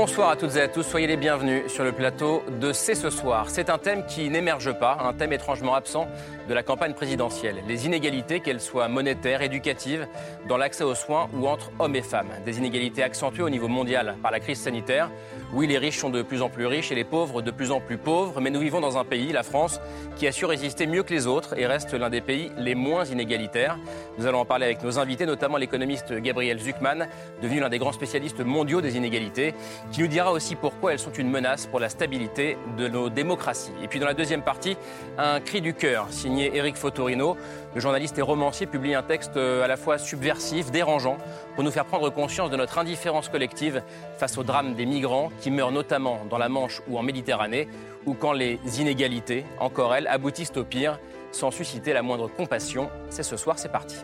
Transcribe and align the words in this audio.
Bonsoir 0.00 0.30
à 0.30 0.36
toutes 0.36 0.54
et 0.54 0.60
à 0.60 0.68
tous, 0.68 0.84
soyez 0.84 1.08
les 1.08 1.16
bienvenus 1.16 1.66
sur 1.66 1.82
le 1.82 1.90
plateau 1.90 2.44
de 2.60 2.72
C'est 2.72 2.94
ce 2.94 3.10
soir. 3.10 3.50
C'est 3.50 3.68
un 3.68 3.78
thème 3.78 4.06
qui 4.06 4.30
n'émerge 4.30 4.72
pas, 4.78 4.96
un 5.00 5.12
thème 5.12 5.32
étrangement 5.32 5.74
absent 5.74 6.06
de 6.48 6.54
la 6.54 6.62
campagne 6.62 6.94
présidentielle. 6.94 7.56
Les 7.66 7.84
inégalités, 7.84 8.38
qu'elles 8.38 8.60
soient 8.60 8.86
monétaires, 8.86 9.42
éducatives, 9.42 10.06
dans 10.48 10.56
l'accès 10.56 10.84
aux 10.84 10.94
soins 10.94 11.28
ou 11.34 11.48
entre 11.48 11.72
hommes 11.80 11.96
et 11.96 12.02
femmes. 12.02 12.30
Des 12.46 12.58
inégalités 12.58 13.02
accentuées 13.02 13.42
au 13.42 13.50
niveau 13.50 13.66
mondial 13.66 14.14
par 14.22 14.30
la 14.30 14.38
crise 14.38 14.60
sanitaire. 14.60 15.10
Oui, 15.52 15.66
les 15.66 15.78
riches 15.78 15.98
sont 15.98 16.10
de 16.10 16.22
plus 16.22 16.42
en 16.42 16.48
plus 16.48 16.66
riches 16.66 16.92
et 16.92 16.94
les 16.94 17.02
pauvres 17.02 17.42
de 17.42 17.50
plus 17.50 17.72
en 17.72 17.80
plus 17.80 17.98
pauvres, 17.98 18.40
mais 18.40 18.50
nous 18.50 18.60
vivons 18.60 18.80
dans 18.80 18.98
un 18.98 19.04
pays, 19.04 19.32
la 19.32 19.42
France, 19.42 19.80
qui 20.16 20.28
a 20.28 20.32
su 20.32 20.44
résister 20.44 20.86
mieux 20.86 21.02
que 21.02 21.12
les 21.12 21.26
autres 21.26 21.58
et 21.58 21.66
reste 21.66 21.92
l'un 21.94 22.08
des 22.08 22.20
pays 22.20 22.52
les 22.56 22.76
moins 22.76 23.04
inégalitaires. 23.04 23.76
Nous 24.16 24.26
allons 24.26 24.40
en 24.40 24.44
parler 24.44 24.66
avec 24.66 24.84
nos 24.84 25.00
invités, 25.00 25.26
notamment 25.26 25.56
l'économiste 25.56 26.12
Gabriel 26.12 26.60
Zuckman, 26.60 27.08
devenu 27.42 27.58
l'un 27.58 27.68
des 27.68 27.78
grands 27.78 27.90
spécialistes 27.90 28.44
mondiaux 28.44 28.80
des 28.80 28.96
inégalités 28.96 29.54
qui 29.90 30.02
nous 30.02 30.08
dira 30.08 30.32
aussi 30.32 30.54
pourquoi 30.54 30.92
elles 30.92 30.98
sont 30.98 31.12
une 31.12 31.30
menace 31.30 31.66
pour 31.66 31.80
la 31.80 31.88
stabilité 31.88 32.56
de 32.76 32.88
nos 32.88 33.08
démocraties. 33.08 33.72
Et 33.82 33.88
puis 33.88 33.98
dans 34.00 34.06
la 34.06 34.14
deuxième 34.14 34.42
partie, 34.42 34.76
un 35.16 35.40
cri 35.40 35.60
du 35.60 35.74
cœur 35.74 36.06
signé 36.10 36.56
Eric 36.56 36.76
Fotorino. 36.76 37.36
Le 37.74 37.80
journaliste 37.80 38.18
et 38.18 38.22
romancier 38.22 38.66
publie 38.66 38.94
un 38.94 39.02
texte 39.02 39.36
euh, 39.36 39.62
à 39.62 39.68
la 39.68 39.76
fois 39.76 39.98
subversif, 39.98 40.70
dérangeant, 40.70 41.16
pour 41.54 41.64
nous 41.64 41.70
faire 41.70 41.84
prendre 41.84 42.10
conscience 42.10 42.50
de 42.50 42.56
notre 42.56 42.78
indifférence 42.78 43.28
collective 43.28 43.82
face 44.18 44.36
au 44.38 44.42
drame 44.42 44.74
des 44.74 44.86
migrants 44.86 45.30
qui 45.40 45.50
meurent 45.50 45.72
notamment 45.72 46.20
dans 46.28 46.38
la 46.38 46.48
Manche 46.48 46.80
ou 46.88 46.98
en 46.98 47.02
Méditerranée, 47.02 47.68
ou 48.06 48.14
quand 48.14 48.32
les 48.32 48.58
inégalités, 48.78 49.44
encore 49.58 49.94
elles, 49.94 50.06
aboutissent 50.06 50.56
au 50.56 50.64
pire 50.64 50.98
sans 51.32 51.50
susciter 51.50 51.92
la 51.92 52.02
moindre 52.02 52.28
compassion. 52.28 52.90
C'est 53.10 53.22
ce 53.22 53.36
soir, 53.36 53.58
c'est 53.58 53.70
parti. 53.70 53.96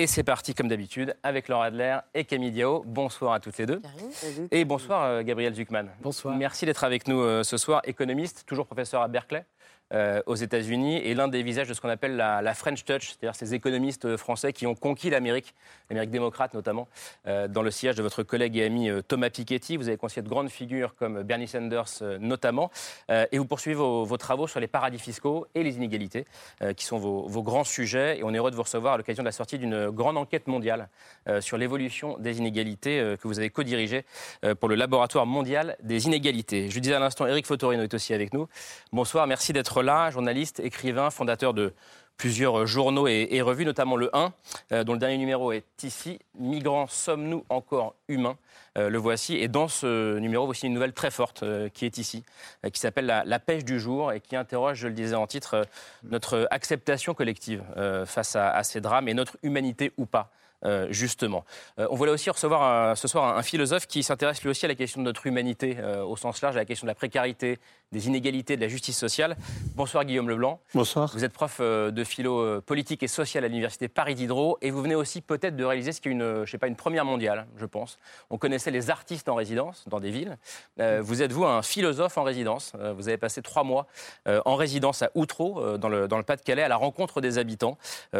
Et 0.00 0.06
c'est 0.06 0.22
parti 0.22 0.54
comme 0.54 0.66
d'habitude 0.66 1.14
avec 1.22 1.46
Laura 1.48 1.66
Adler 1.66 1.98
et 2.14 2.24
Camille 2.24 2.52
Diao. 2.52 2.82
Bonsoir 2.86 3.34
à 3.34 3.40
toutes 3.40 3.58
les 3.58 3.66
deux. 3.66 3.82
Et 4.50 4.64
bonsoir 4.64 5.04
euh, 5.04 5.22
Gabriel 5.22 5.54
Zuckman. 5.54 5.88
Bonsoir. 6.00 6.34
Merci 6.34 6.64
d'être 6.64 6.84
avec 6.84 7.06
nous 7.06 7.20
euh, 7.20 7.42
ce 7.42 7.58
soir, 7.58 7.82
économiste, 7.84 8.44
toujours 8.46 8.64
professeur 8.64 9.02
à 9.02 9.08
Berkeley. 9.08 9.44
Euh, 9.92 10.22
aux 10.26 10.36
États-Unis 10.36 10.98
et 10.98 11.14
l'un 11.14 11.26
des 11.26 11.42
visages 11.42 11.66
de 11.66 11.74
ce 11.74 11.80
qu'on 11.80 11.88
appelle 11.88 12.14
la, 12.14 12.54
French 12.54 12.84
Touch, 12.84 13.08
c'est-à-dire 13.08 13.34
ces 13.34 13.54
économistes 13.54 14.04
euh, 14.04 14.16
français 14.16 14.52
qui 14.52 14.64
ont 14.68 14.76
conquis 14.76 15.10
l'Amérique, 15.10 15.52
l'Amérique 15.88 16.10
démocrate 16.10 16.54
notamment, 16.54 16.86
euh, 17.26 17.48
dans 17.48 17.62
le 17.62 17.72
sillage 17.72 17.96
de 17.96 18.02
votre 18.02 18.22
collègue 18.22 18.56
et 18.56 18.64
ami 18.64 18.88
Thomas 19.08 19.30
Piketty. 19.30 19.76
Vous 19.76 19.88
avez 19.88 19.96
conseillé 19.96 20.22
de 20.22 20.28
grandes 20.28 20.48
figures 20.48 20.94
comme 20.94 21.24
Bernie 21.24 21.48
Sanders 21.48 22.02
notamment, 22.20 22.70
et 23.08 23.38
vous 23.38 23.44
poursuivez 23.44 23.74
vos, 23.74 24.16
travaux 24.16 24.46
sur 24.46 24.60
les 24.60 24.68
paradis 24.68 24.98
fiscaux 24.98 25.46
et 25.54 25.62
les 25.64 25.76
inégalités, 25.76 26.24
qui 26.76 26.84
sont 26.84 26.98
vos, 26.98 27.26
vos, 27.26 27.42
grands 27.42 27.64
sujets. 27.64 28.18
Et 28.18 28.24
on 28.24 28.32
est 28.32 28.38
heureux 28.38 28.50
de 28.50 28.56
vous 28.56 28.62
recevoir 28.62 28.94
à 28.94 28.96
l'occasion 28.96 29.22
de 29.22 29.28
la 29.28 29.32
sortie 29.32 29.58
d'une 29.58 29.90
grande 29.90 30.16
enquête 30.16 30.46
mondiale 30.46 30.88
sur 31.40 31.56
l'évolution 31.56 32.16
des 32.18 32.38
inégalités 32.38 33.16
que 33.20 33.28
vous 33.28 33.38
avez 33.38 33.50
co-dirigée 33.50 34.04
pour 34.58 34.68
le 34.68 34.74
Laboratoire 34.74 35.26
mondial 35.26 35.76
des 35.82 36.06
inégalités. 36.06 36.70
Je 36.70 36.78
disais 36.78 36.94
à 36.94 37.00
l'instant, 37.00 37.26
Eric 37.26 37.46
Fotorino 37.46 37.82
est 37.82 37.94
aussi 37.94 38.14
avec 38.14 38.32
nous. 38.32 38.48
Bonsoir, 38.92 39.26
merci 39.26 39.52
d'être 39.52 39.79
journaliste, 40.10 40.60
écrivain, 40.60 41.10
fondateur 41.10 41.54
de 41.54 41.72
plusieurs 42.20 42.66
journaux 42.66 43.08
et, 43.08 43.40
revues, 43.40 43.64
notamment 43.64 43.96
le 43.96 44.14
1, 44.14 44.34
euh, 44.72 44.84
dont 44.84 44.92
le 44.92 44.98
dernier 44.98 45.16
numéro 45.16 45.52
est 45.52 45.64
ici. 45.82 46.18
Migrants, 46.38 46.86
sommes-nous 46.86 47.46
encore 47.48 47.94
humains 48.08 48.36
euh, 48.76 48.90
Le 48.90 48.98
voici. 48.98 49.36
Et 49.36 49.48
dans 49.48 49.68
ce 49.68 50.18
numéro, 50.18 50.44
voici 50.44 50.66
une 50.66 50.74
nouvelle 50.74 50.92
très 50.92 51.10
forte 51.10 51.42
euh, 51.44 51.70
qui 51.70 51.86
est 51.86 51.96
ici, 51.96 52.22
qui 52.70 52.78
s'appelle 52.78 53.06
la, 53.06 53.38
pêche 53.38 53.64
du 53.64 53.80
jour 53.80 54.12
et 54.12 54.20
qui 54.20 54.36
interroge, 54.36 54.76
je 54.76 54.88
le 54.88 54.92
disais 54.92 55.14
en 55.14 55.26
titre, 55.26 55.66
notre 56.02 56.46
acceptation 56.50 57.14
collective 57.14 57.64
face 58.04 58.36
à, 58.36 58.62
ces 58.64 58.82
drames 58.82 59.08
et 59.08 59.14
notre 59.14 59.38
humanité 59.42 59.92
ou 59.96 60.04
pas. 60.04 60.30
justement. 60.90 61.46
on 61.78 61.96
voulait 61.96 62.12
aussi 62.12 62.28
recevoir 62.28 62.94
ce 62.98 63.08
soir 63.08 63.38
un, 63.38 63.42
philosophe 63.42 63.86
qui 63.86 64.02
s'intéresse 64.02 64.42
lui 64.42 64.50
aussi 64.50 64.66
à 64.66 64.68
la 64.68 64.74
question 64.74 65.00
de 65.00 65.06
notre 65.06 65.26
humanité 65.26 65.78
au 66.06 66.16
sens 66.18 66.42
large, 66.42 66.56
à 66.56 66.58
la 66.58 66.66
question 66.66 66.84
de 66.84 66.90
la 66.90 66.94
précarité, 66.94 67.58
des 67.92 68.06
inégalités, 68.06 68.54
de 68.56 68.60
la 68.60 68.68
justice 68.68 68.96
sociale. 68.96 69.36
Bonsoir 69.74 70.04
Guillaume 70.04 70.28
Leblanc. 70.28 70.60
Bonsoir. 70.74 71.10
Vous 71.12 71.24
êtes 71.24 71.32
prof 71.32 71.56
euh, 71.58 71.90
de 71.90 72.04
philo 72.04 72.38
euh, 72.38 72.60
politique 72.60 73.02
et 73.02 73.08
sociale 73.08 73.44
à 73.44 73.48
l'université 73.48 73.88
Paris 73.88 74.14
Diderot 74.14 74.58
et 74.62 74.70
vous 74.70 74.80
venez 74.80 74.94
aussi 74.94 75.20
peut-être 75.20 75.56
de 75.56 75.64
réaliser 75.64 75.90
ce 75.90 76.00
qui 76.00 76.08
est 76.08 76.12
une, 76.12 76.22
euh, 76.22 76.46
je 76.46 76.52
sais 76.52 76.58
pas, 76.58 76.68
une 76.68 76.76
première 76.76 77.04
mondiale, 77.04 77.48
je 77.56 77.66
pense. 77.66 77.98
On 78.30 78.38
connaissait 78.38 78.70
les 78.70 78.90
artistes 78.90 79.28
en 79.28 79.34
résidence 79.34 79.86
dans 79.88 79.98
des 79.98 80.12
villes. 80.12 80.38
vous 81.00 81.22
êtes 81.22 81.32
vous 81.32 81.44
un 81.44 81.62
philosophe 81.62 82.16
en 82.16 82.22
résidence. 82.22 82.72
vous 82.96 83.08
avez 83.08 83.18
passé 83.18 83.42
trois 83.42 83.64
mois 83.64 83.86
en 84.26 84.54
résidence 84.54 85.02
à 85.02 85.10
Outreau, 85.14 85.76
dans 85.78 85.88
le, 85.88 86.06
dans 86.06 86.16
le 86.16 86.22
Pas-de-Calais, 86.22 86.62
à 86.62 86.68
la 86.68 86.76
rencontre 86.76 87.20
des 87.20 87.38
habitants. 87.38 87.76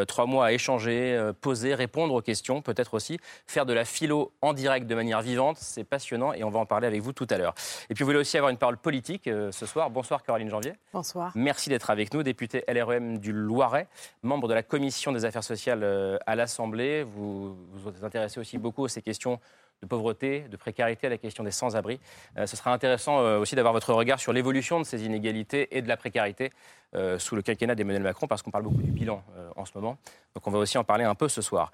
trois 0.08 0.26
mois 0.26 0.46
à 0.46 0.52
échanger, 0.52 1.30
poser, 1.40 1.74
répondre 1.74 2.14
aux 2.14 2.22
questions, 2.22 2.62
peut-être 2.62 2.94
aussi 2.94 3.18
faire 3.46 3.66
de 3.66 3.72
la 3.72 3.84
philo 3.84 4.32
en 4.42 4.52
direct 4.52 4.86
de 4.86 4.94
manière 4.94 5.22
vivante. 5.22 5.58
C'est 5.58 5.84
passionnant 5.84 6.32
et 6.32 6.44
on 6.44 6.50
va 6.50 6.58
en 6.58 6.66
parler 6.66 6.86
avec 6.86 7.00
vous 7.02 7.12
tout 7.12 7.26
à 7.30 7.38
l'heure. 7.38 7.54
Et 7.88 7.94
puis 7.94 8.02
vous 8.02 8.08
voulez 8.08 8.20
aussi 8.20 8.36
avoir 8.36 8.50
une 8.50 8.58
parole 8.58 8.78
politique 8.78 9.28
ce 9.60 9.66
soir. 9.66 9.90
Bonsoir 9.90 10.22
Caroline 10.22 10.48
Janvier. 10.48 10.72
Bonsoir. 10.92 11.32
Merci 11.34 11.68
d'être 11.68 11.90
avec 11.90 12.14
nous, 12.14 12.22
députée 12.22 12.64
LREM 12.66 13.18
du 13.18 13.32
Loiret, 13.32 13.88
membre 14.22 14.48
de 14.48 14.54
la 14.54 14.62
commission 14.62 15.12
des 15.12 15.26
affaires 15.26 15.44
sociales 15.44 15.82
euh, 15.82 16.16
à 16.26 16.34
l'Assemblée. 16.34 17.02
Vous 17.02 17.54
vous 17.72 18.04
intéressez 18.04 18.40
aussi 18.40 18.56
beaucoup 18.56 18.86
à 18.86 18.88
ces 18.88 19.02
questions 19.02 19.38
de 19.82 19.86
pauvreté, 19.86 20.44
de 20.50 20.56
précarité, 20.56 21.06
à 21.06 21.10
la 21.10 21.16
question 21.16 21.42
des 21.42 21.50
sans-abri. 21.50 22.00
Euh, 22.36 22.46
ce 22.46 22.54
sera 22.56 22.72
intéressant 22.72 23.20
euh, 23.20 23.38
aussi 23.38 23.54
d'avoir 23.54 23.72
votre 23.72 23.94
regard 23.94 24.20
sur 24.20 24.32
l'évolution 24.32 24.78
de 24.78 24.84
ces 24.84 25.06
inégalités 25.06 25.74
et 25.76 25.80
de 25.80 25.88
la 25.88 25.96
précarité 25.96 26.50
euh, 26.94 27.18
sous 27.18 27.34
le 27.34 27.40
quinquennat 27.40 27.74
d'Emmanuel 27.74 28.02
Macron, 28.02 28.26
parce 28.26 28.42
qu'on 28.42 28.50
parle 28.50 28.64
beaucoup 28.64 28.82
du 28.82 28.90
bilan 28.90 29.22
en 29.56 29.64
ce 29.64 29.72
moment. 29.74 29.96
Donc 30.34 30.46
on 30.46 30.50
va 30.50 30.58
aussi 30.58 30.76
en 30.76 30.84
parler 30.84 31.04
un 31.04 31.14
peu 31.14 31.28
ce 31.28 31.40
soir. 31.40 31.72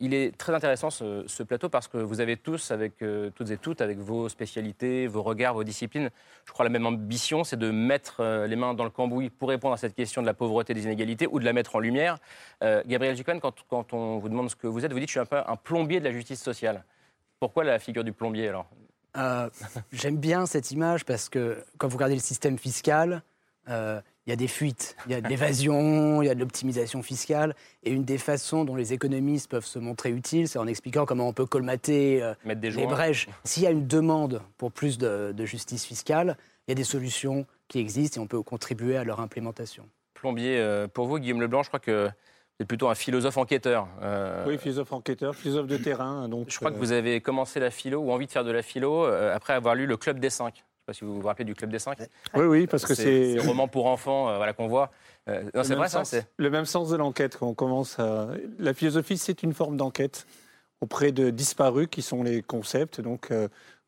il 0.00 0.14
est 0.14 0.36
très 0.36 0.54
intéressant 0.54 0.90
ce, 0.90 1.42
plateau 1.42 1.68
parce 1.68 1.88
que 1.88 1.98
vous 1.98 2.20
avez 2.20 2.36
tous, 2.36 2.70
avec 2.70 3.04
toutes 3.34 3.50
et 3.50 3.56
toutes, 3.58 3.80
avec 3.80 3.98
vos 3.98 4.28
spécialités, 4.28 5.06
vos 5.06 5.22
regards, 5.22 5.54
vos 5.54 5.64
disciplines, 5.64 6.10
je 6.44 6.52
crois 6.52 6.64
la 6.64 6.70
même 6.70 6.86
ambition, 6.86 7.44
c'est 7.44 7.56
de 7.56 7.70
mettre 7.70 8.22
les 8.46 8.56
mains 8.56 8.74
dans 8.74 8.84
le 8.84 8.90
cambouis 8.90 9.30
pour 9.30 9.48
répondre 9.48 9.74
à 9.74 9.76
cette 9.76 9.94
question 9.94 10.22
de 10.22 10.26
la 10.26 10.34
pauvreté 10.34 10.72
des 10.72 10.84
inégalités 10.84 11.26
ou 11.26 11.40
de 11.40 11.44
la 11.44 11.52
mettre 11.52 11.76
en 11.76 11.80
lumière. 11.80 12.18
Gabriel 12.60 13.16
Zucman, 13.16 13.40
quand, 13.40 13.64
quand, 13.68 13.92
on 13.92 14.18
vous 14.18 14.28
demande 14.28 14.50
ce 14.50 14.56
que 14.56 14.66
vous 14.66 14.84
êtes, 14.84 14.92
vous 14.92 15.00
dites 15.00 15.08
je 15.08 15.14
suis 15.14 15.20
un 15.20 15.26
peu 15.26 15.38
un 15.46 15.56
plombier 15.56 16.00
de 16.00 16.04
la 16.04 16.12
justice 16.12 16.42
sociale. 16.42 16.84
Pourquoi 17.40 17.64
la 17.64 17.78
figure 17.78 18.04
du 18.04 18.12
plombier 18.12 18.48
alors 18.48 18.66
euh, 19.16 19.48
J'aime 19.92 20.16
bien 20.16 20.46
cette 20.46 20.70
image 20.70 21.04
parce 21.04 21.28
que 21.28 21.62
quand 21.78 21.88
vous 21.88 21.96
regardez 21.96 22.14
le 22.14 22.20
système 22.20 22.58
fiscal, 22.58 23.22
euh, 23.68 24.00
il 24.26 24.30
y 24.30 24.32
a 24.32 24.36
des 24.36 24.48
fuites, 24.48 24.96
il 25.06 25.12
y 25.12 25.14
a 25.14 25.20
de 25.20 25.28
l'évasion, 25.28 26.22
il 26.22 26.26
y 26.26 26.30
a 26.30 26.34
de 26.34 26.40
l'optimisation 26.40 27.02
fiscale. 27.02 27.54
Et 27.82 27.90
une 27.90 28.04
des 28.04 28.18
façons 28.18 28.64
dont 28.64 28.76
les 28.76 28.92
économistes 28.92 29.50
peuvent 29.50 29.66
se 29.66 29.78
montrer 29.78 30.10
utiles, 30.10 30.48
c'est 30.48 30.58
en 30.58 30.66
expliquant 30.66 31.04
comment 31.04 31.28
on 31.28 31.32
peut 31.32 31.46
colmater 31.46 32.22
euh, 32.22 32.34
les 32.44 32.86
brèches. 32.86 33.28
S'il 33.44 33.62
y 33.62 33.66
a 33.66 33.70
une 33.70 33.86
demande 33.86 34.42
pour 34.56 34.72
plus 34.72 34.98
de, 34.98 35.32
de, 35.36 35.44
justice 35.44 35.84
fiscale, 35.84 36.36
il 36.66 36.70
y 36.70 36.72
a 36.72 36.76
des 36.76 36.84
solutions 36.84 37.46
qui 37.68 37.78
existent 37.78 38.20
et 38.20 38.24
on 38.24 38.26
peut 38.26 38.42
contribuer 38.42 38.96
à 38.96 39.04
leur 39.04 39.20
implémentation. 39.20 39.86
Plombier, 40.14 40.86
pour 40.94 41.06
vous, 41.06 41.18
Guillaume 41.18 41.42
Leblanc, 41.42 41.62
je 41.62 41.68
crois 41.68 41.80
que 41.80 42.08
c'est 42.58 42.66
plutôt 42.66 42.88
un 42.88 42.94
philosophe 42.94 43.36
enquêteur. 43.36 43.88
Euh, 44.02 44.44
oui, 44.46 44.58
philosophe 44.58 44.92
enquêteur, 44.92 45.34
philosophe 45.34 45.66
de 45.66 45.76
terrain. 45.76 46.28
Donc, 46.28 46.50
je 46.50 46.56
crois 46.56 46.70
que 46.70 46.76
euh, 46.76 46.80
vous 46.80 46.92
avez 46.92 47.20
commencé 47.20 47.58
la 47.58 47.70
philo 47.70 48.00
ou 48.00 48.12
envie 48.12 48.26
de 48.26 48.30
faire 48.30 48.44
de 48.44 48.52
la 48.52 48.62
philo 48.62 49.04
euh, 49.04 49.34
après 49.34 49.54
avoir 49.54 49.74
lu 49.74 49.86
le 49.86 49.96
Club 49.96 50.20
des 50.20 50.30
Cinq. 50.30 50.54
Je 50.56 50.60
ne 50.60 50.62
sais 50.62 50.86
pas 50.86 50.92
si 50.92 51.04
vous 51.04 51.20
vous 51.20 51.26
rappelez 51.26 51.44
du 51.44 51.54
Club 51.54 51.70
des 51.70 51.80
Cinq. 51.80 51.98
Oui, 52.34 52.44
oui, 52.44 52.66
parce 52.66 52.84
que 52.84 52.94
c'est. 52.94 53.38
C'est 53.38 53.46
roman 53.46 53.66
pour 53.66 53.86
enfants 53.86 54.36
voilà, 54.36 54.52
qu'on 54.52 54.68
voit. 54.68 54.92
c'est 55.26 55.74
vrai, 55.74 55.88
ça 55.88 56.04
c'est... 56.04 56.26
Le 56.36 56.50
même 56.50 56.66
sens 56.66 56.90
de 56.90 56.96
l'enquête. 56.96 57.36
Quand 57.38 57.48
on 57.48 57.54
commence 57.54 57.98
à... 57.98 58.28
La 58.58 58.72
philosophie, 58.72 59.18
c'est 59.18 59.42
une 59.42 59.52
forme 59.52 59.76
d'enquête 59.76 60.26
auprès 60.80 61.10
de 61.10 61.30
disparus 61.30 61.88
qui 61.90 62.02
sont 62.02 62.22
les 62.22 62.42
concepts. 62.42 63.00
Donc, 63.00 63.32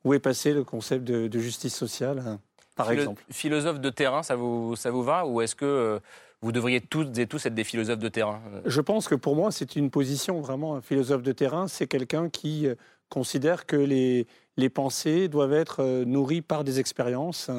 où 0.04 0.14
est 0.14 0.18
passé 0.18 0.52
le 0.52 0.64
concept 0.64 1.04
de, 1.04 1.38
justice 1.38 1.74
sociale, 1.74 2.22
hein, 2.26 2.40
par 2.74 2.90
exemple? 2.90 3.22
Philosophe 3.30 3.78
de 3.78 3.90
terrain, 3.90 4.24
ça 4.24 4.34
vous, 4.34 4.74
ça 4.74 4.90
vous 4.90 5.04
va? 5.04 5.24
Ou 5.24 5.40
est-ce 5.40 5.54
que 5.54 6.00
vous 6.42 6.52
devriez 6.52 6.80
toutes 6.80 7.16
et 7.18 7.26
tous 7.26 7.46
être 7.46 7.54
des 7.54 7.64
philosophes 7.64 7.98
de 7.98 8.08
terrain 8.08 8.40
Je 8.66 8.80
pense 8.80 9.08
que 9.08 9.14
pour 9.14 9.36
moi, 9.36 9.50
c'est 9.50 9.76
une 9.76 9.90
position 9.90 10.40
vraiment. 10.40 10.76
Un 10.76 10.82
philosophe 10.82 11.22
de 11.22 11.32
terrain, 11.32 11.66
c'est 11.66 11.86
quelqu'un 11.86 12.28
qui 12.28 12.66
euh, 12.66 12.74
considère 13.08 13.66
que 13.66 13.76
les, 13.76 14.26
les 14.56 14.68
pensées 14.68 15.28
doivent 15.28 15.54
être 15.54 15.82
euh, 15.82 16.04
nourries 16.04 16.42
par 16.42 16.62
des 16.62 16.78
expériences 16.78 17.50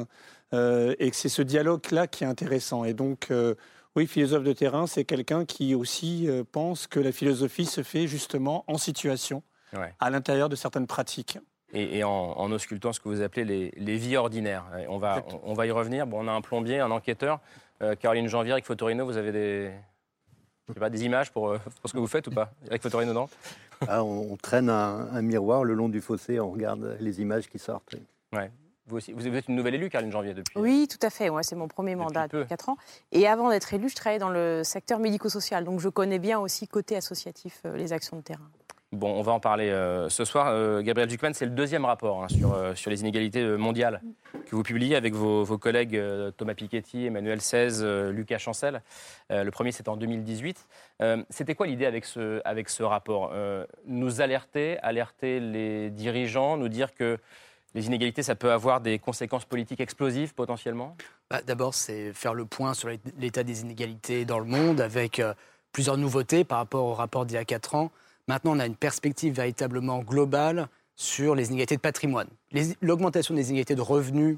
euh, 0.54 0.94
et 0.98 1.10
que 1.10 1.16
c'est 1.16 1.28
ce 1.28 1.42
dialogue-là 1.42 2.06
qui 2.06 2.24
est 2.24 2.26
intéressant. 2.26 2.84
Et 2.84 2.94
donc, 2.94 3.32
oui, 3.96 4.06
philosophe 4.06 4.44
de 4.44 4.52
terrain, 4.52 4.86
c'est 4.86 5.04
quelqu'un 5.04 5.44
qui 5.44 5.74
aussi 5.74 6.28
pense 6.52 6.86
que 6.86 7.00
la 7.00 7.12
philosophie 7.12 7.66
se 7.66 7.82
fait 7.82 8.06
justement 8.06 8.64
en 8.68 8.78
situation, 8.78 9.42
à 9.98 10.08
l'intérieur 10.08 10.48
de 10.48 10.56
certaines 10.56 10.86
pratiques. 10.86 11.38
et, 11.74 12.02
en, 12.04 12.50
auscultant 12.50 12.94
ce 12.94 13.00
que 13.00 13.10
vous 13.10 13.20
appelez 13.20 13.72
les, 13.76 13.96
vies 13.96 14.16
ordinaires. 14.16 14.64
on, 14.88 14.96
va, 14.96 15.22
on, 15.42 15.52
va 15.52 15.66
y 15.66 15.70
revenir. 15.70 16.06
Bon, 16.06 16.24
on 16.24 16.28
a 16.28 16.32
un 16.32 16.40
plombier, 16.40 16.80
un 16.80 16.90
enquêteur. 16.90 17.40
Caroline 18.00 18.28
Janvier, 18.28 18.52
avec 18.52 18.64
Fotorino, 18.64 19.04
vous 19.04 19.16
avez 19.16 19.32
des, 19.32 19.72
pas, 20.78 20.90
des 20.90 21.04
images 21.04 21.30
pour, 21.30 21.56
pour, 21.80 21.88
ce 21.88 21.92
que 21.92 21.98
vous 21.98 22.06
faites 22.06 22.26
ou 22.26 22.30
pas? 22.30 22.52
Avec 22.66 22.82
Fotorino, 22.82 23.12
non? 23.12 23.28
Ah, 23.86 24.02
on, 24.02 24.36
traîne 24.36 24.68
un, 24.68 25.22
miroir 25.22 25.64
le 25.64 25.74
long 25.74 25.88
du 25.88 26.00
fossé, 26.00 26.40
on 26.40 26.50
regarde 26.50 26.96
les 27.00 27.20
images 27.20 27.48
qui 27.48 27.58
sortent. 27.58 27.94
Ouais. 28.32 28.50
Vous, 28.86 28.96
aussi, 28.96 29.12
vous 29.12 29.26
êtes 29.26 29.48
une 29.48 29.54
nouvelle 29.54 29.74
élue, 29.74 29.90
Caroline 29.90 30.10
Janvier, 30.10 30.34
depuis 30.34 30.58
Oui, 30.58 30.88
tout 30.88 30.98
à 31.06 31.10
fait. 31.10 31.30
C'est 31.42 31.56
mon 31.56 31.68
premier 31.68 31.94
mandat 31.94 32.26
depuis 32.26 32.48
4 32.48 32.70
ans. 32.70 32.76
Et 33.12 33.28
avant 33.28 33.50
d'être 33.50 33.72
élue, 33.74 33.88
je 33.88 33.94
travaillais 33.94 34.18
dans 34.18 34.30
le 34.30 34.62
secteur 34.64 34.98
médico-social. 34.98 35.64
Donc, 35.64 35.80
je 35.80 35.88
connais 35.88 36.18
bien 36.18 36.38
aussi, 36.38 36.66
côté 36.66 36.96
associatif, 36.96 37.60
euh, 37.66 37.76
les 37.76 37.92
actions 37.92 38.16
de 38.16 38.22
terrain. 38.22 38.50
Bon, 38.92 39.12
on 39.12 39.22
va 39.22 39.32
en 39.32 39.40
parler 39.40 39.68
euh, 39.68 40.08
ce 40.08 40.24
soir. 40.24 40.46
Euh, 40.48 40.80
Gabriel 40.80 41.08
Ducman, 41.08 41.34
c'est 41.34 41.44
le 41.44 41.50
deuxième 41.50 41.84
rapport 41.84 42.24
hein, 42.24 42.28
sur, 42.28 42.56
sur 42.74 42.90
les 42.90 43.00
inégalités 43.00 43.44
mondiales 43.44 44.00
que 44.46 44.56
vous 44.56 44.62
publiez 44.62 44.96
avec 44.96 45.14
vos, 45.14 45.44
vos 45.44 45.58
collègues 45.58 46.00
Thomas 46.36 46.54
Piketty, 46.54 47.06
Emmanuel 47.06 47.40
Seize, 47.40 47.84
Lucas 47.84 48.38
Chancel. 48.38 48.82
le 49.28 49.50
premier, 49.50 49.72
c'est 49.72 49.88
en 49.88 49.96
2018. 49.96 50.66
C'était 51.28 51.54
quoi 51.54 51.66
l'idée 51.66 51.84
avec 51.84 52.06
ce, 52.06 52.40
avec 52.46 52.70
ce 52.70 52.82
rapport 52.82 53.32
Nous 53.86 54.20
alerter, 54.22 54.78
alerter 54.78 55.38
les 55.40 55.90
dirigeants, 55.90 56.56
nous 56.56 56.68
dire 56.68 56.94
que 56.94 57.18
les 57.74 57.86
inégalités, 57.86 58.22
ça 58.22 58.34
peut 58.34 58.50
avoir 58.50 58.80
des 58.80 58.98
conséquences 58.98 59.44
politiques 59.44 59.80
explosives 59.80 60.34
potentiellement? 60.34 60.96
Bah, 61.30 61.40
D'abord, 61.46 61.74
c'est 61.74 62.12
faire 62.12 62.34
le 62.34 62.44
point 62.44 62.74
sur 62.74 62.88
l'état 63.18 63.42
des 63.42 63.60
inégalités 63.60 64.24
dans 64.24 64.38
le 64.38 64.46
monde 64.46 64.80
avec 64.80 65.18
euh, 65.18 65.34
plusieurs 65.72 65.98
nouveautés 65.98 66.44
par 66.44 66.58
rapport 66.58 66.84
au 66.86 66.94
rapport 66.94 67.26
d'il 67.26 67.34
y 67.34 67.38
a 67.38 67.44
4 67.44 67.74
ans. 67.74 67.90
Maintenant, 68.28 68.56
on 68.56 68.58
a 68.58 68.66
une 68.66 68.76
perspective 68.76 69.34
véritablement 69.34 70.00
globale 70.00 70.68
sur 70.96 71.34
les 71.34 71.48
inégalités 71.48 71.76
de 71.76 71.80
patrimoine. 71.80 72.28
L'augmentation 72.82 73.34
des 73.34 73.48
inégalités 73.48 73.74
de 73.74 73.80
revenus 73.80 74.36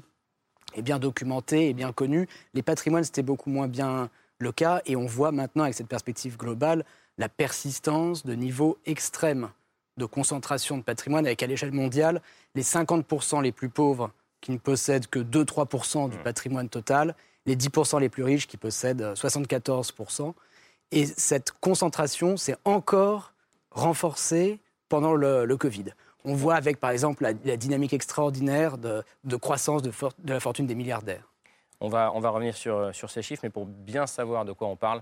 est 0.73 0.81
bien 0.81 0.99
documentée 0.99 1.69
et 1.69 1.73
bien 1.73 1.91
connue. 1.91 2.27
Les 2.53 2.63
patrimoines, 2.63 3.03
c'était 3.03 3.23
beaucoup 3.23 3.49
moins 3.49 3.67
bien 3.67 4.09
le 4.39 4.51
cas. 4.51 4.81
Et 4.85 4.95
on 4.95 5.05
voit 5.05 5.31
maintenant, 5.31 5.63
avec 5.63 5.75
cette 5.75 5.87
perspective 5.87 6.37
globale, 6.37 6.85
la 7.17 7.29
persistance 7.29 8.25
de 8.25 8.33
niveaux 8.33 8.77
extrêmes 8.85 9.49
de 9.97 10.05
concentration 10.05 10.77
de 10.77 10.83
patrimoine 10.83 11.25
avec 11.25 11.43
à 11.43 11.47
l'échelle 11.47 11.73
mondiale 11.73 12.21
les 12.55 12.63
50% 12.63 13.41
les 13.41 13.51
plus 13.51 13.69
pauvres 13.69 14.11
qui 14.39 14.51
ne 14.51 14.57
possèdent 14.57 15.07
que 15.07 15.19
2-3% 15.19 16.09
du 16.09 16.17
mmh. 16.17 16.23
patrimoine 16.23 16.69
total, 16.69 17.15
les 17.45 17.55
10% 17.55 17.99
les 17.99 18.09
plus 18.09 18.23
riches 18.23 18.47
qui 18.47 18.57
possèdent 18.57 19.13
74%. 19.13 20.33
Et 20.91 21.05
cette 21.05 21.51
concentration 21.59 22.37
s'est 22.37 22.55
encore 22.63 23.33
renforcée 23.71 24.59
pendant 24.89 25.15
le, 25.15 25.55
Covid. 25.57 25.85
On 26.23 26.35
voit 26.35 26.55
avec, 26.55 26.79
par 26.79 26.91
exemple, 26.91 27.23
la, 27.23 27.57
dynamique 27.57 27.93
extraordinaire 27.93 28.77
de, 28.77 29.03
croissance 29.37 29.81
de, 29.81 29.91
la 30.25 30.39
fortune 30.39 30.67
des 30.67 30.75
milliardaires. 30.75 31.31
On 31.79 31.89
va, 31.89 32.11
on 32.13 32.19
va 32.19 32.29
revenir 32.29 32.55
sur, 32.55 32.93
sur, 32.93 33.09
ces 33.09 33.23
chiffres, 33.23 33.41
mais 33.43 33.49
pour 33.49 33.65
bien 33.65 34.05
savoir 34.05 34.45
de 34.45 34.51
quoi 34.51 34.67
on 34.67 34.75
parle, 34.75 35.01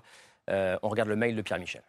euh, 0.49 0.77
on 0.81 0.87
regarde 0.87 1.09
le 1.09 1.17
mail 1.17 1.35
de 1.35 1.41
Pierre 1.41 1.59
Michel. 1.59 1.83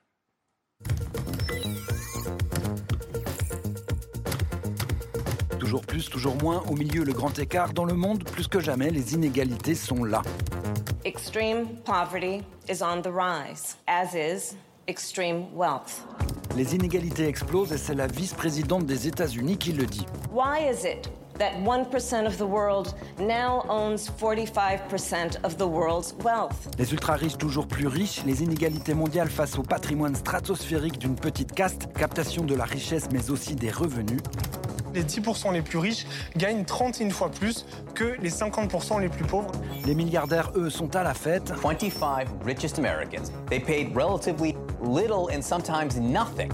Toujours 5.59 5.83
plus, 5.83 6.09
toujours 6.09 6.35
moins, 6.43 6.65
au 6.69 6.75
milieu 6.75 7.05
le 7.05 7.12
grand 7.12 7.38
écart. 7.38 7.73
Dans 7.73 7.85
le 7.85 7.94
monde, 7.94 8.25
plus 8.25 8.49
que 8.49 8.59
jamais, 8.59 8.91
les 8.91 9.15
inégalités 9.15 9.76
sont 9.76 10.03
là. 10.03 10.23
Extreme 11.05 11.69
poverty 11.85 12.43
is 12.69 12.83
on 12.83 13.00
the 13.03 13.11
rise, 13.12 13.76
as 13.87 14.15
is 14.15 14.56
extreme 14.88 15.55
wealth. 15.55 16.03
Les 16.56 16.75
inégalités 16.75 17.26
explosent 17.26 17.73
et 17.73 17.79
c'est 17.79 17.94
la 17.94 18.06
vice-présidente 18.06 18.85
des 18.85 19.06
États-Unis 19.06 19.56
qui 19.56 19.73
le 19.73 19.87
dit. 19.87 20.06
That 21.40 21.54
1% 21.64 22.26
of 22.26 22.37
the 22.37 22.46
world 22.46 22.94
now 23.19 23.64
owns 23.69 24.10
45% 24.10 25.42
of 25.42 25.56
the 25.56 25.66
world's 25.66 26.14
wealth. 26.22 26.69
Les 26.78 26.92
ultra-riches 26.92 27.38
toujours 27.38 27.66
plus 27.66 27.87
riches, 27.87 28.22
les 28.26 28.42
inégalités 28.42 28.92
mondiales 28.92 29.31
face 29.31 29.58
au 29.58 29.62
patrimoine 29.62 30.14
stratosphérique 30.14 30.98
d'une 30.98 31.16
petite 31.16 31.52
caste, 31.52 31.88
captation 31.94 32.44
de 32.44 32.54
la 32.54 32.64
richesse 32.64 33.08
mais 33.10 33.31
aussi 33.31 33.54
des 33.54 33.70
revenus. 33.70 34.20
Les 34.92 35.02
10% 35.02 35.52
les 35.52 35.62
plus 35.62 35.78
riches 35.78 36.04
gagnent 36.37 36.64
31 36.64 37.10
fois 37.10 37.31
plus 37.31 37.64
que 37.94 38.16
les 38.20 38.31
50% 38.31 39.00
les 39.00 39.08
plus 39.08 39.25
pauvres. 39.25 39.52
Les 39.87 39.94
milliardaires, 39.94 40.50
eux, 40.56 40.69
sont 40.69 40.94
à 40.94 41.02
la 41.02 41.14
fête. 41.14 41.52
25 41.62 42.28
richest 42.44 42.78
Americans. 42.78 43.31
They 43.48 43.60
paid 43.60 43.96
relatively 43.96 44.56
little 44.82 45.28
and 45.32 45.40
sometimes 45.40 45.98
nothing 45.98 46.50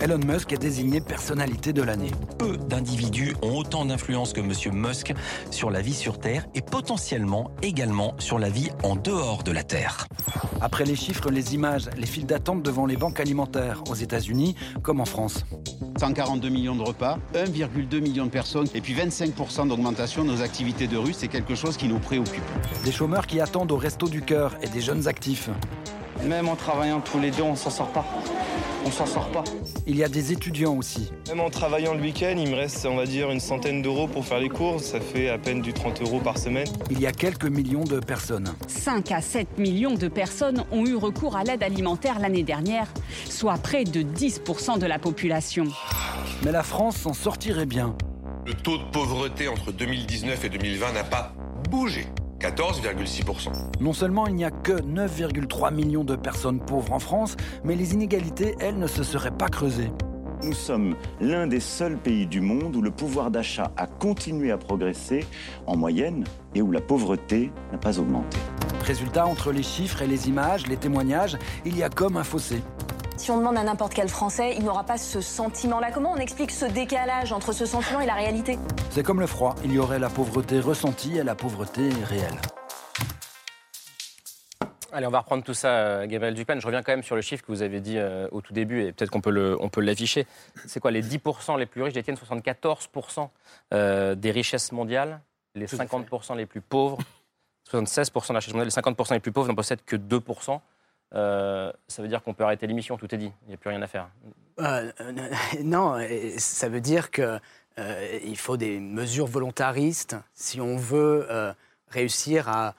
Elon 0.00 0.18
Musk 0.18 0.52
est 0.52 0.58
désigné 0.58 1.00
personnalité 1.00 1.72
de 1.72 1.82
l'année. 1.82 2.10
Peu 2.38 2.56
d'individus 2.56 3.34
ont 3.42 3.56
autant 3.56 3.84
d'influence 3.84 4.32
que 4.32 4.40
M. 4.40 4.52
Musk 4.72 5.12
sur 5.50 5.70
la 5.70 5.80
vie 5.80 5.94
sur 5.94 6.18
Terre 6.18 6.46
et 6.54 6.62
potentiellement 6.62 7.50
également 7.62 8.14
sur 8.18 8.38
la 8.38 8.48
vie 8.48 8.70
en 8.82 8.96
dehors 8.96 9.42
de 9.42 9.52
la 9.52 9.64
Terre. 9.64 10.06
Après 10.60 10.84
les 10.84 10.96
chiffres, 10.96 11.30
les 11.30 11.54
images, 11.54 11.90
les 11.96 12.06
files 12.06 12.26
d'attente 12.26 12.62
devant 12.62 12.86
les 12.86 12.96
banques 12.96 13.20
alimentaires 13.20 13.82
aux 13.90 13.94
États-Unis 13.94 14.54
comme 14.82 15.00
en 15.00 15.04
France. 15.04 15.44
142 15.98 16.48
millions 16.48 16.76
de 16.76 16.82
repas, 16.82 17.18
1,2 17.34 18.00
million 18.00 18.26
de 18.26 18.30
personnes 18.30 18.68
et 18.74 18.80
puis 18.80 18.94
25% 18.94 19.68
d'augmentation 19.68 20.24
de 20.24 20.30
nos 20.30 20.42
activités 20.42 20.86
de 20.86 20.96
rue, 20.96 21.12
c'est 21.12 21.28
quelque 21.28 21.54
chose 21.54 21.76
qui 21.76 21.88
nous 21.88 21.98
préoccupe. 21.98 22.44
Des 22.84 22.92
chômeurs 22.92 23.26
qui 23.26 23.40
attendent 23.40 23.72
au 23.72 23.76
resto 23.76 24.08
du 24.08 24.22
cœur 24.22 24.56
et 24.62 24.68
des 24.68 24.80
jeunes 24.80 25.08
actifs. 25.08 25.50
Même 26.24 26.48
en 26.48 26.56
travaillant 26.56 27.00
tous 27.00 27.20
les 27.20 27.30
deux, 27.30 27.42
on 27.42 27.54
s'en 27.56 27.70
sort 27.70 27.88
pas. 27.88 28.04
On 28.84 28.90
s'en 28.90 29.06
sort 29.06 29.28
pas. 29.30 29.44
Il 29.86 29.96
y 29.96 30.04
a 30.04 30.08
des 30.08 30.32
étudiants 30.32 30.74
aussi. 30.76 31.12
Même 31.28 31.40
en 31.40 31.50
travaillant 31.50 31.94
le 31.94 32.00
week-end, 32.00 32.34
il 32.36 32.50
me 32.50 32.56
reste, 32.56 32.86
on 32.86 32.96
va 32.96 33.06
dire, 33.06 33.30
une 33.30 33.40
centaine 33.40 33.82
d'euros 33.82 34.06
pour 34.06 34.24
faire 34.24 34.38
les 34.38 34.48
courses. 34.48 34.84
Ça 34.84 35.00
fait 35.00 35.28
à 35.28 35.38
peine 35.38 35.62
du 35.62 35.72
30 35.72 36.02
euros 36.02 36.20
par 36.20 36.38
semaine. 36.38 36.66
Il 36.90 37.00
y 37.00 37.06
a 37.06 37.12
quelques 37.12 37.44
millions 37.46 37.84
de 37.84 38.00
personnes. 38.00 38.54
5 38.66 39.12
à 39.12 39.20
7 39.20 39.58
millions 39.58 39.94
de 39.94 40.08
personnes 40.08 40.64
ont 40.72 40.86
eu 40.86 40.94
recours 40.94 41.36
à 41.36 41.44
l'aide 41.44 41.62
alimentaire 41.62 42.18
l'année 42.18 42.42
dernière, 42.42 42.88
soit 43.28 43.58
près 43.58 43.84
de 43.84 44.02
10% 44.02 44.78
de 44.78 44.86
la 44.86 44.98
population. 44.98 45.64
Mais 46.44 46.52
la 46.52 46.62
France 46.62 46.96
s'en 46.96 47.14
sortirait 47.14 47.66
bien. 47.66 47.96
Le 48.46 48.54
taux 48.54 48.78
de 48.78 48.84
pauvreté 48.84 49.48
entre 49.48 49.72
2019 49.72 50.44
et 50.44 50.48
2020 50.48 50.92
n'a 50.92 51.04
pas 51.04 51.32
bougé. 51.70 52.06
14,6%. 52.40 53.50
Non 53.80 53.92
seulement 53.92 54.26
il 54.26 54.34
n'y 54.34 54.44
a 54.44 54.50
que 54.50 54.72
9,3 54.72 55.74
millions 55.74 56.04
de 56.04 56.16
personnes 56.16 56.60
pauvres 56.60 56.92
en 56.92 56.98
France, 56.98 57.36
mais 57.64 57.74
les 57.74 57.94
inégalités, 57.94 58.54
elles, 58.60 58.78
ne 58.78 58.86
se 58.86 59.02
seraient 59.02 59.36
pas 59.36 59.48
creusées. 59.48 59.90
Nous 60.44 60.52
sommes 60.52 60.94
l'un 61.20 61.48
des 61.48 61.58
seuls 61.58 61.96
pays 61.96 62.26
du 62.26 62.40
monde 62.40 62.76
où 62.76 62.80
le 62.80 62.92
pouvoir 62.92 63.32
d'achat 63.32 63.72
a 63.76 63.88
continué 63.88 64.52
à 64.52 64.56
progresser 64.56 65.26
en 65.66 65.76
moyenne 65.76 66.24
et 66.54 66.62
où 66.62 66.70
la 66.70 66.80
pauvreté 66.80 67.50
n'a 67.72 67.78
pas 67.78 67.98
augmenté. 67.98 68.38
Résultat, 68.84 69.26
entre 69.26 69.50
les 69.50 69.64
chiffres 69.64 70.00
et 70.02 70.06
les 70.06 70.28
images, 70.28 70.68
les 70.68 70.76
témoignages, 70.76 71.36
il 71.64 71.76
y 71.76 71.82
a 71.82 71.88
comme 71.88 72.16
un 72.16 72.22
fossé. 72.22 72.62
Si 73.18 73.32
on 73.32 73.36
demande 73.38 73.58
à 73.58 73.64
n'importe 73.64 73.94
quel 73.94 74.08
Français, 74.08 74.54
il 74.56 74.64
n'aura 74.64 74.84
pas 74.84 74.96
ce 74.96 75.20
sentiment-là. 75.20 75.90
Comment 75.90 76.12
on 76.12 76.18
explique 76.18 76.52
ce 76.52 76.64
décalage 76.64 77.32
entre 77.32 77.52
ce 77.52 77.66
sentiment 77.66 77.98
et 77.98 78.06
la 78.06 78.14
réalité? 78.14 78.56
C'est 78.90 79.02
comme 79.02 79.18
le 79.18 79.26
froid. 79.26 79.56
Il 79.64 79.72
y 79.72 79.80
aurait 79.80 79.98
la 79.98 80.08
pauvreté 80.08 80.60
ressentie 80.60 81.18
et 81.18 81.24
la 81.24 81.34
pauvreté 81.34 81.90
réelle. 82.04 82.38
Allez, 84.92 85.08
on 85.08 85.10
va 85.10 85.18
reprendre 85.18 85.42
tout 85.42 85.52
ça, 85.52 85.68
euh, 85.68 86.06
Gabriel 86.06 86.34
Dupan. 86.34 86.60
Je 86.60 86.66
reviens 86.66 86.84
quand 86.84 86.92
même 86.92 87.02
sur 87.02 87.16
le 87.16 87.20
chiffre 87.20 87.44
que 87.44 87.50
vous 87.50 87.62
avez 87.62 87.80
dit 87.80 87.98
euh, 87.98 88.28
au 88.30 88.40
tout 88.40 88.52
début, 88.52 88.84
et 88.84 88.92
peut-être 88.92 89.10
qu'on 89.10 89.20
peut 89.20 89.80
l'afficher. 89.80 90.24
C'est 90.66 90.78
quoi 90.78 90.92
les 90.92 91.02
10% 91.02 91.58
les 91.58 91.66
plus 91.66 91.82
riches 91.82 91.94
détiennent 91.94 92.16
74% 92.16 93.28
euh, 93.74 94.14
des 94.14 94.30
richesses 94.30 94.70
mondiales, 94.70 95.20
les 95.56 95.66
50% 95.66 96.36
les 96.36 96.46
plus 96.46 96.60
pauvres, 96.60 96.98
76% 97.68 98.28
de 98.28 98.32
la 98.32 98.38
richesse 98.38 98.54
mondiale, 98.54 98.72
les 98.74 98.92
50% 98.92 99.12
les 99.14 99.20
plus 99.20 99.32
pauvres 99.32 99.48
n'en 99.48 99.56
possèdent 99.56 99.84
que 99.84 99.96
2%. 99.96 100.60
Euh, 101.14 101.72
ça 101.86 102.02
veut 102.02 102.08
dire 102.08 102.22
qu'on 102.22 102.34
peut 102.34 102.44
arrêter 102.44 102.66
l'émission, 102.66 102.96
tout 102.96 103.12
est 103.14 103.18
dit, 103.18 103.32
il 103.46 103.48
n'y 103.48 103.54
a 103.54 103.56
plus 103.56 103.70
rien 103.70 103.80
à 103.82 103.86
faire. 103.86 104.08
Euh, 104.60 104.90
non, 105.62 105.96
ça 106.36 106.68
veut 106.68 106.80
dire 106.80 107.10
qu'il 107.10 107.40
euh, 107.78 108.34
faut 108.36 108.56
des 108.56 108.78
mesures 108.78 109.26
volontaristes 109.26 110.16
si 110.34 110.60
on 110.60 110.76
veut 110.76 111.26
réussir 111.88 112.48
à 112.48 112.74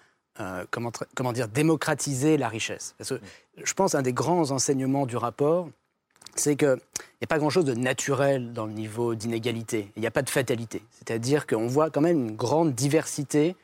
comment, 0.70 1.34
dire, 1.34 1.48
démocratiser 1.48 2.38
la 2.38 2.48
richesse. 2.48 2.96
Je 3.00 3.74
pense 3.74 3.96
un 3.96 4.02
des 4.02 4.14
grands 4.14 4.52
enseignements 4.52 5.06
du 5.06 5.18
rapport, 5.18 5.70
c'est 6.36 6.56
qu'il 6.56 6.68
n'y 6.68 7.26
a 7.26 7.28
pas 7.28 7.40
grand-chose 7.40 7.66
de 7.66 7.74
naturel 7.74 8.54
dans 8.54 8.66
le 8.66 8.72
niveau 8.72 9.16
d'inégalité. 9.16 9.92
Il 9.96 10.02
n'y 10.02 10.08
a 10.08 10.12
pas 10.12 10.22
de 10.22 10.30
fatalité. 10.30 10.82
C'est-à-dire 10.92 11.48
qu'on 11.48 11.68
voit 11.68 11.90
quand 11.90 12.02
même 12.02 12.30
une 12.30 12.36
grande 12.36 12.74
diversité 12.74 13.56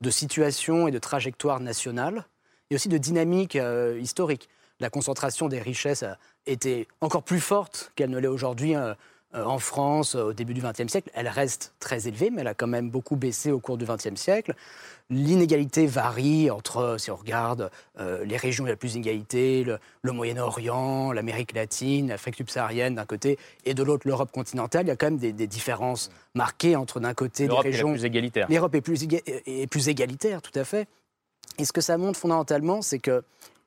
de 0.00 0.10
situations 0.10 0.88
et 0.88 0.90
de 0.90 0.98
trajectoires 0.98 1.60
nationales 1.60 2.24
et 2.70 2.74
aussi 2.74 2.88
de 2.88 2.98
dynamique 2.98 3.56
euh, 3.56 3.98
historique. 4.00 4.48
La 4.80 4.90
concentration 4.90 5.48
des 5.48 5.60
richesses 5.60 6.02
a 6.02 6.18
été 6.46 6.86
encore 7.00 7.22
plus 7.22 7.40
forte 7.40 7.92
qu'elle 7.94 8.10
ne 8.10 8.18
l'est 8.18 8.28
aujourd'hui 8.28 8.74
euh, 8.74 8.94
en 9.34 9.58
France 9.58 10.14
au 10.14 10.32
début 10.32 10.54
du 10.54 10.62
XXe 10.62 10.86
siècle, 10.86 11.10
elle 11.12 11.28
reste 11.28 11.74
très 11.78 12.08
élevée, 12.08 12.30
mais 12.30 12.40
elle 12.40 12.46
a 12.46 12.54
quand 12.54 12.68
même 12.68 12.88
beaucoup 12.88 13.16
baissé 13.16 13.50
au 13.50 13.58
cours 13.58 13.76
du 13.76 13.84
XXe 13.84 14.14
siècle. 14.14 14.54
L'inégalité 15.10 15.86
varie 15.86 16.50
entre, 16.50 16.96
si 16.98 17.10
on 17.10 17.16
regarde 17.16 17.70
les 17.98 18.36
régions 18.36 18.64
où 18.64 18.66
il 18.66 18.70
y 18.70 18.72
a 18.72 18.74
le 18.74 18.78
plus 18.78 18.94
d'inégalité, 18.94 19.64
le, 19.64 20.12
Moyen-Orient, 20.12 21.12
l'Amérique 21.12 21.52
latine, 21.52 22.08
l'Afrique 22.08 22.36
subsaharienne 22.36 22.94
d'un 22.94 23.04
côté, 23.04 23.38
et 23.66 23.74
de 23.74 23.82
l'autre 23.82 24.06
l'Europe 24.08 24.32
continentale. 24.32 24.86
Il 24.86 24.88
y 24.88 24.92
a 24.92 24.96
quand 24.96 25.10
même 25.10 25.18
des, 25.18 25.46
différences 25.46 26.10
marquées 26.34 26.74
entre 26.74 26.98
d'un 26.98 27.12
côté 27.12 27.46
les 27.46 27.58
régions. 27.58 27.88
L'Europe 27.88 27.96
est 27.96 28.00
plus 28.00 28.04
égalitaire. 28.06 28.46
L'Europe 28.48 28.74
est 28.74 28.80
plus, 28.80 29.04
est 29.04 29.66
plus 29.66 29.88
égalitaire, 29.88 30.40
tout 30.40 30.58
à 30.58 30.64
fait. 30.64 30.88
Et 31.58 31.64
ce 31.64 31.72
que 31.72 31.80
ça 31.80 31.96
montre 31.98 32.18
fondamentalement, 32.18 32.82
c'est 32.82 32.98
que 32.98 33.22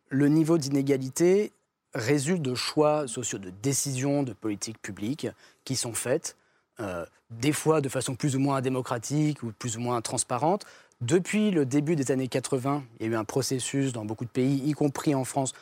le 0.10 0.28
niveau 0.28 0.58
d'inégalité 0.58 1.52
résulte 1.94 2.42
de 2.42 2.56
choix 2.56 3.08
sociaux, 3.08 3.40
de 3.40 3.50
décisions 3.50 4.24
de 4.24 4.34
politiques 4.34 4.82
publiques 4.82 5.28
qui 5.64 5.76
sont 5.76 5.94
faites, 5.94 6.36
euh, 6.80 7.06
des 7.30 7.52
fois 7.52 7.82
de 7.82 7.90
façon 7.90 8.16
plus 8.16 8.36
ou 8.36 8.40
moins 8.40 8.62
démocratique 8.62 9.44
ou 9.44 9.52
plus 9.52 9.78
ou 9.78 9.80
moins 9.80 10.02
transparente. 10.02 10.66
Depuis 11.02 11.52
le 11.52 11.66
début 11.66 11.96
des 11.96 12.12
années 12.12 12.28
80, 12.28 12.84
il 13.00 13.06
y 13.06 13.10
a 13.10 13.12
eu 13.14 13.16
un 13.16 13.24
processus 13.24 13.94
dans 13.94 14.06
beaucoup 14.06 14.26
de 14.26 14.30
pays, 14.30 14.58
y 14.66 14.74
compris 14.74 15.16
en 15.16 15.24
France, 15.24 15.54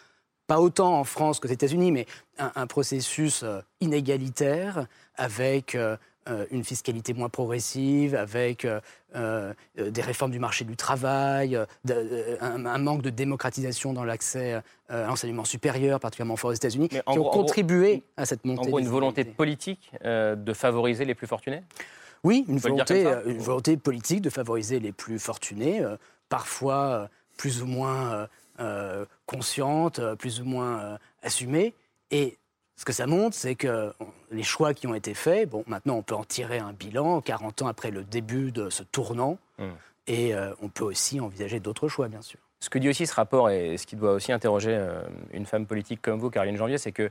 pas 0.48 0.60
autant 0.60 0.98
en 1.00 1.04
France 1.04 1.40
qu'aux 1.40 1.48
États-Unis, 1.48 1.92
mais 1.92 2.06
un, 2.38 2.68
processus 2.68 3.44
euh, 3.44 3.60
inégalitaire 3.82 4.88
avec 5.16 5.76
euh, 5.76 5.98
une 6.52 6.64
fiscalité 6.64 7.14
moins 7.14 7.30
progressive, 7.30 8.16
avec 8.16 8.66
euh, 8.66 8.80
euh, 9.16 9.54
des 9.78 10.02
réformes 10.02 10.32
du 10.32 10.40
marché 10.40 10.66
du 10.66 10.76
travail, 10.76 11.58
un, 12.42 12.78
manque 12.78 13.02
de 13.02 13.10
démocratisation 13.10 13.94
dans 13.94 14.04
l'accès 14.04 14.62
à 14.90 15.08
l'enseignement 15.08 15.46
supérieur, 15.46 16.00
particulièrement 16.00 16.36
fort 16.36 16.52
aux 16.52 16.54
États-Unis, 16.54 16.90
qui 16.90 17.00
ont 17.08 17.24
contribué 17.30 18.04
à 18.18 18.26
cette 18.26 18.46
montée. 18.46 18.62
En 18.62 18.70
gros, 18.70 18.80
une 18.80 18.88
volonté 18.88 19.24
politique 19.24 19.92
de 20.04 20.54
favoriser 20.54 21.06
les 21.06 21.16
plus 21.16 21.28
fortunés? 21.28 21.64
Oui, 22.24 22.46
une 22.48 22.58
volonté, 22.58 23.06
une 23.26 23.38
volonté 23.38 23.78
politique 23.78 24.22
de 24.22 24.30
favoriser 24.30 24.80
les 24.80 24.92
plus 24.92 25.20
fortunés, 25.20 25.84
parfois 26.30 27.10
plus 27.38 27.62
ou 27.62 27.68
moins 27.68 28.28
consciente, 29.26 30.02
plus 30.16 30.42
ou 30.42 30.46
moins 30.46 30.98
assumée. 31.22 31.74
Et 32.12 32.38
ce 32.78 32.86
que 32.86 32.94
ça 32.94 33.08
montre, 33.08 33.36
c'est 33.36 33.56
que 33.56 33.92
les 34.32 34.44
choix 34.44 34.74
qui 34.74 34.86
ont 34.86 34.94
été 34.94 35.16
faits, 35.16 35.50
bon, 35.50 35.64
maintenant 35.66 35.96
on 35.96 36.04
peut 36.04 36.16
en 36.16 36.24
tirer 36.24 36.60
un 36.60 36.74
bilan 36.74 37.22
40 37.22 37.64
ans 37.64 37.68
après 37.68 37.90
le 37.90 38.04
début 38.04 38.52
de 38.52 38.70
ce 38.70 38.84
tournant, 38.84 39.40
hmm. 39.58 39.72
et 40.06 40.36
euh, 40.36 40.54
on 40.62 40.70
peut 40.70 40.84
aussi 40.84 41.20
envisager 41.20 41.60
d'autres 41.60 41.88
choix, 41.88 42.08
bien 42.08 42.22
sûr. 42.22 42.40
Ce 42.60 42.70
que 42.70 42.78
dit 42.78 42.88
aussi 42.88 43.08
ce 43.08 43.16
rapport, 43.16 43.50
et 43.50 43.78
ce 43.78 43.88
qui 43.88 43.96
doit 43.96 44.14
aussi 44.14 44.32
interroger 44.32 44.76
euh, 44.76 45.02
une 45.32 45.48
femme 45.48 45.66
politique 45.66 46.02
comme 46.04 46.20
vous, 46.20 46.30
Caroline 46.30 46.56
Janvier, 46.56 46.78
c'est 46.78 46.92
que 46.92 47.10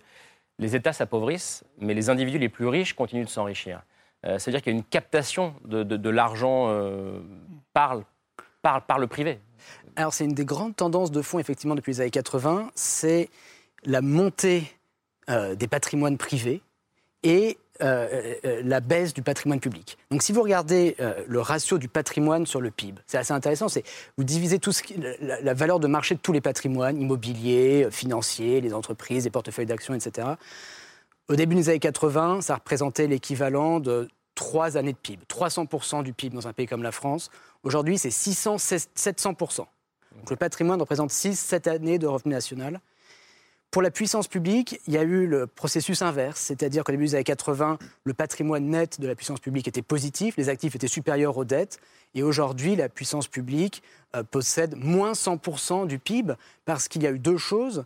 les 0.58 0.76
États 0.76 0.92
s'appauvrissent, 0.92 1.64
mais 1.78 1.94
les 1.94 2.10
individus 2.10 2.38
les 2.38 2.48
plus 2.48 2.68
riches 2.68 2.94
continuent 2.94 3.24
de 3.24 3.30
s'enrichir. 3.30 3.82
Euh, 4.24 4.38
c'est-à-dire 4.38 4.62
qu'il 4.62 4.72
y 4.72 4.76
a 4.76 4.78
une 4.78 4.84
captation 4.84 5.54
de, 5.64 6.10
l'argent 6.10 6.72
par, 7.72 8.00
par, 8.62 8.86
par 8.86 8.98
le 9.00 9.08
privé. 9.08 9.40
Alors 9.96 10.14
c'est 10.14 10.24
une 10.24 10.34
des 10.34 10.44
grandes 10.44 10.76
tendances 10.76 11.10
de 11.10 11.22
fond, 11.22 11.40
effectivement, 11.40 11.74
depuis 11.74 11.92
les 11.92 12.00
années 12.02 12.10
80, 12.10 12.70
c'est 12.74 13.28
la 13.84 14.00
montée 14.00 14.64
des 15.28 15.66
patrimoines 15.68 16.18
privés 16.18 16.62
et 17.22 17.58
euh, 17.82 18.34
euh, 18.44 18.62
la 18.64 18.80
baisse 18.80 19.12
du 19.12 19.22
patrimoine 19.22 19.58
public. 19.58 19.98
Donc 20.10 20.22
si 20.22 20.32
vous 20.32 20.42
regardez 20.42 20.96
le 21.26 21.40
ratio 21.40 21.78
du 21.78 21.88
patrimoine 21.88 22.46
sur 22.46 22.60
le 22.60 22.70
PIB, 22.70 23.00
c'est 23.06 23.18
assez 23.18 23.32
intéressant, 23.32 23.68
c'est 23.68 23.82
vous 24.16 24.24
divisez 24.24 24.58
tout 24.58 24.72
ce 24.72 24.82
la, 25.20 25.40
la, 25.40 25.54
valeur 25.54 25.80
de 25.80 25.88
marché 25.88 26.14
de 26.14 26.20
tous 26.20 26.32
les 26.32 26.40
patrimoines, 26.40 27.00
immobiliers, 27.00 27.88
financiers, 27.90 28.60
les 28.60 28.72
entreprises, 28.72 29.24
les 29.24 29.30
portefeuilles 29.30 29.66
d'actions, 29.66 29.94
etc. 29.94 30.28
Au 31.28 31.34
début 31.34 31.56
des 31.56 31.68
années 31.68 31.80
80, 31.80 32.40
ça 32.42 32.54
représentait 32.54 33.08
l'équivalent 33.08 33.80
de 33.80 34.08
trois 34.36 34.76
années 34.76 34.92
de 34.92 34.98
PIB, 34.98 35.24
300% 35.28 36.04
du 36.04 36.12
PIB 36.12 36.36
dans 36.36 36.46
un 36.46 36.52
pays 36.52 36.66
comme 36.66 36.84
la 36.84 36.92
France. 36.92 37.30
Aujourd'hui, 37.64 37.98
c'est 37.98 38.10
600, 38.10 38.56
700%. 38.56 39.56
Donc 39.56 40.30
le 40.30 40.36
patrimoine 40.36 40.80
représente 40.80 41.10
6-7 41.10 41.68
années 41.68 41.98
de 41.98 42.06
revenu 42.06 42.32
national. 42.32 42.80
Pour 43.70 43.82
la 43.82 43.90
puissance 43.90 44.26
publique, 44.26 44.80
il 44.86 44.94
y 44.94 44.96
a 44.96 45.02
eu 45.02 45.26
le 45.26 45.46
processus 45.46 46.00
inverse, 46.00 46.40
c'est-à-dire 46.40 46.82
qu'au 46.82 46.92
début 46.92 47.06
des 47.06 47.14
années 47.14 47.24
80, 47.24 47.78
le 48.04 48.14
patrimoine 48.14 48.64
net 48.64 49.00
de 49.00 49.06
la 49.06 49.14
puissance 49.14 49.40
publique 49.40 49.68
était 49.68 49.82
positif, 49.82 50.36
les 50.38 50.48
actifs 50.48 50.74
étaient 50.74 50.88
supérieurs 50.88 51.36
aux 51.36 51.44
dettes, 51.44 51.78
et 52.14 52.22
aujourd'hui, 52.22 52.74
la 52.76 52.88
puissance 52.88 53.28
publique 53.28 53.82
euh, 54.14 54.22
possède 54.22 54.76
moins 54.76 55.12
100% 55.12 55.86
du 55.86 55.98
PIB 55.98 56.34
parce 56.64 56.88
qu'il 56.88 57.02
y 57.02 57.06
a 57.06 57.10
eu 57.10 57.18
deux 57.18 57.36
choses 57.36 57.84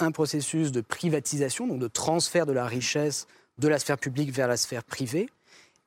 un 0.00 0.10
processus 0.10 0.72
de 0.72 0.80
privatisation, 0.80 1.66
donc 1.66 1.78
de 1.78 1.88
transfert 1.88 2.46
de 2.46 2.52
la 2.52 2.66
richesse 2.66 3.26
de 3.58 3.68
la 3.68 3.78
sphère 3.78 3.98
publique 3.98 4.32
vers 4.32 4.48
la 4.48 4.56
sphère 4.56 4.82
privée, 4.82 5.28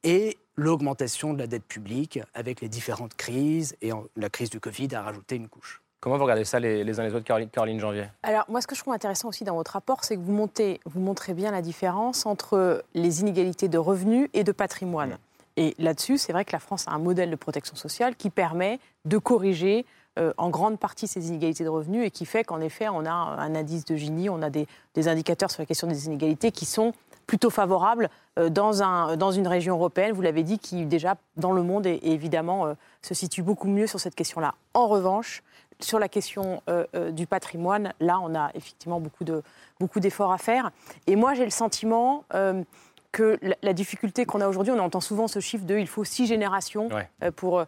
et 0.04 0.38
l'augmentation 0.56 1.34
de 1.34 1.40
la 1.40 1.48
dette 1.48 1.66
publique 1.66 2.20
avec 2.34 2.62
les 2.62 2.70
différentes 2.70 3.16
crises, 3.16 3.75
et 3.82 3.92
la 4.16 4.30
crise 4.30 4.50
du 4.50 4.60
Covid 4.60 4.94
a 4.94 5.02
rajouté 5.02 5.36
une 5.36 5.50
couche. 5.50 5.83
Comment 6.03 6.17
vous 6.17 6.24
regardez 6.24 6.43
ça 6.43 6.60
les, 6.60 7.00
uns 7.00 7.03
les 7.03 7.15
autres, 7.15 7.24
Caroline, 7.24 7.79
Janvier? 7.79 8.10
Alors, 8.24 8.43
moi, 8.50 8.60
ce 8.60 8.67
que 8.67 8.75
je 8.75 8.81
trouve 8.81 8.93
intéressant 8.93 9.29
aussi 9.29 9.45
dans 9.45 9.55
votre 9.55 9.72
rapport, 9.72 10.03
c'est 10.03 10.17
que 10.17 10.19
vous, 10.19 10.33
montez, 10.33 10.81
vous 10.83 11.00
montrez 11.00 11.33
bien 11.33 11.50
la 11.50 11.62
différence 11.62 12.25
entre 12.25 12.83
les 12.93 13.22
inégalités 13.22 13.69
de 13.69 13.77
revenus 13.77 14.27
et 14.33 14.43
de 14.43 14.51
patrimoine. 14.51 15.12
Mmh. 15.12 15.17
Et 15.55 15.75
là-dessus, 15.79 16.17
c'est 16.17 16.33
vrai 16.33 16.43
que 16.43 16.51
la 16.51 16.60
France 16.60 16.89
a 16.89 16.91
un 16.91 17.00
modèle 17.00 17.31
de 17.31 17.38
protection 17.38 17.77
sociale 17.77 18.17
qui 18.17 18.29
permet 18.29 18.81
de 19.05 19.17
corriger 19.17 19.86
euh, 20.19 20.33
en 20.38 20.50
grande 20.50 20.77
partie 20.77 21.07
ces 21.07 21.29
inégalités 21.29 21.63
de 21.63 21.69
revenus 21.69 22.05
et 22.05 22.12
qui 22.12 22.25
fait 22.25 22.43
qu'en 22.43 22.60
effet, 22.60 22.89
on 22.89 23.05
a 23.05 23.12
un 23.12 23.55
indice 23.55 23.86
de 23.86 23.95
Gini, 23.95 24.29
on 24.29 24.41
a 24.41 24.50
des, 24.50 24.67
indicateurs 25.07 25.51
sur 25.51 25.62
la 25.62 25.65
question 25.65 25.88
des 25.88 26.07
inégalités 26.07 26.51
qui 26.51 26.65
sont 26.65 26.91
plutôt 27.27 27.50
favorables 27.50 28.10
euh, 28.38 28.50
dans, 28.50 28.83
un, 28.83 29.15
dans 29.15 29.31
une 29.31 29.48
région 29.48 29.75
européenne, 29.75 30.12
vous 30.12 30.22
l'avez 30.22 30.43
dit, 30.43 30.60
qui 30.60 30.86
déjà 30.86 31.15
dans 31.38 31.53
le 31.53 31.63
monde 31.63 31.88
évidemment 31.88 32.65
euh, 32.65 32.74
se 33.01 33.13
situe 33.13 33.41
beaucoup 33.41 33.69
mieux 33.69 33.88
sur 33.88 34.01
cette 34.01 34.15
question-là. 34.15 34.55
En 34.74 34.88
revanche, 34.88 35.43
sur 35.84 36.00
la 36.00 36.10
question 36.10 36.62
euh, 36.70 36.86
euh, 36.96 37.12
du 37.12 37.28
patrimoine, 37.28 37.94
là, 38.00 38.20
on 38.20 38.36
a 38.36 38.52
effectivement 38.56 39.00
beaucoup, 39.00 39.24
de, 39.24 39.44
beaucoup 39.80 40.00
d'efforts 40.00 40.32
à 40.32 40.38
faire. 40.38 40.72
Et 41.08 41.16
moi, 41.16 41.34
j'ai 41.34 41.44
le 41.44 41.52
sentiment 41.52 42.24
euh, 42.34 42.63
que 43.12 43.40
la, 43.62 43.74
difficulté 43.74 44.25
qu'on 44.25 44.42
a 44.42 44.48
aujourd'hui, 44.48 44.74
on 44.74 44.80
entend 44.80 45.02
souvent 45.02 45.28
ce 45.28 45.40
chiffre 45.40 45.66
de 45.66 45.78
il 45.78 45.88
faut 45.88 46.04
six 46.04 46.25
générations 46.25 46.90
pour 47.36 47.63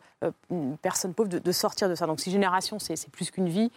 une 0.49 0.75
personne 0.77 1.13
pauvre 1.13 1.29
de, 1.29 1.51
sortir 1.51 1.87
de 1.87 1.93
ça. 1.93 2.07
Donc 2.07 2.19
six 2.19 2.31
générations, 2.31 2.79
c'est, 2.79 3.09
plus 3.11 3.29
qu'une 3.29 3.47
vie. 3.47 3.71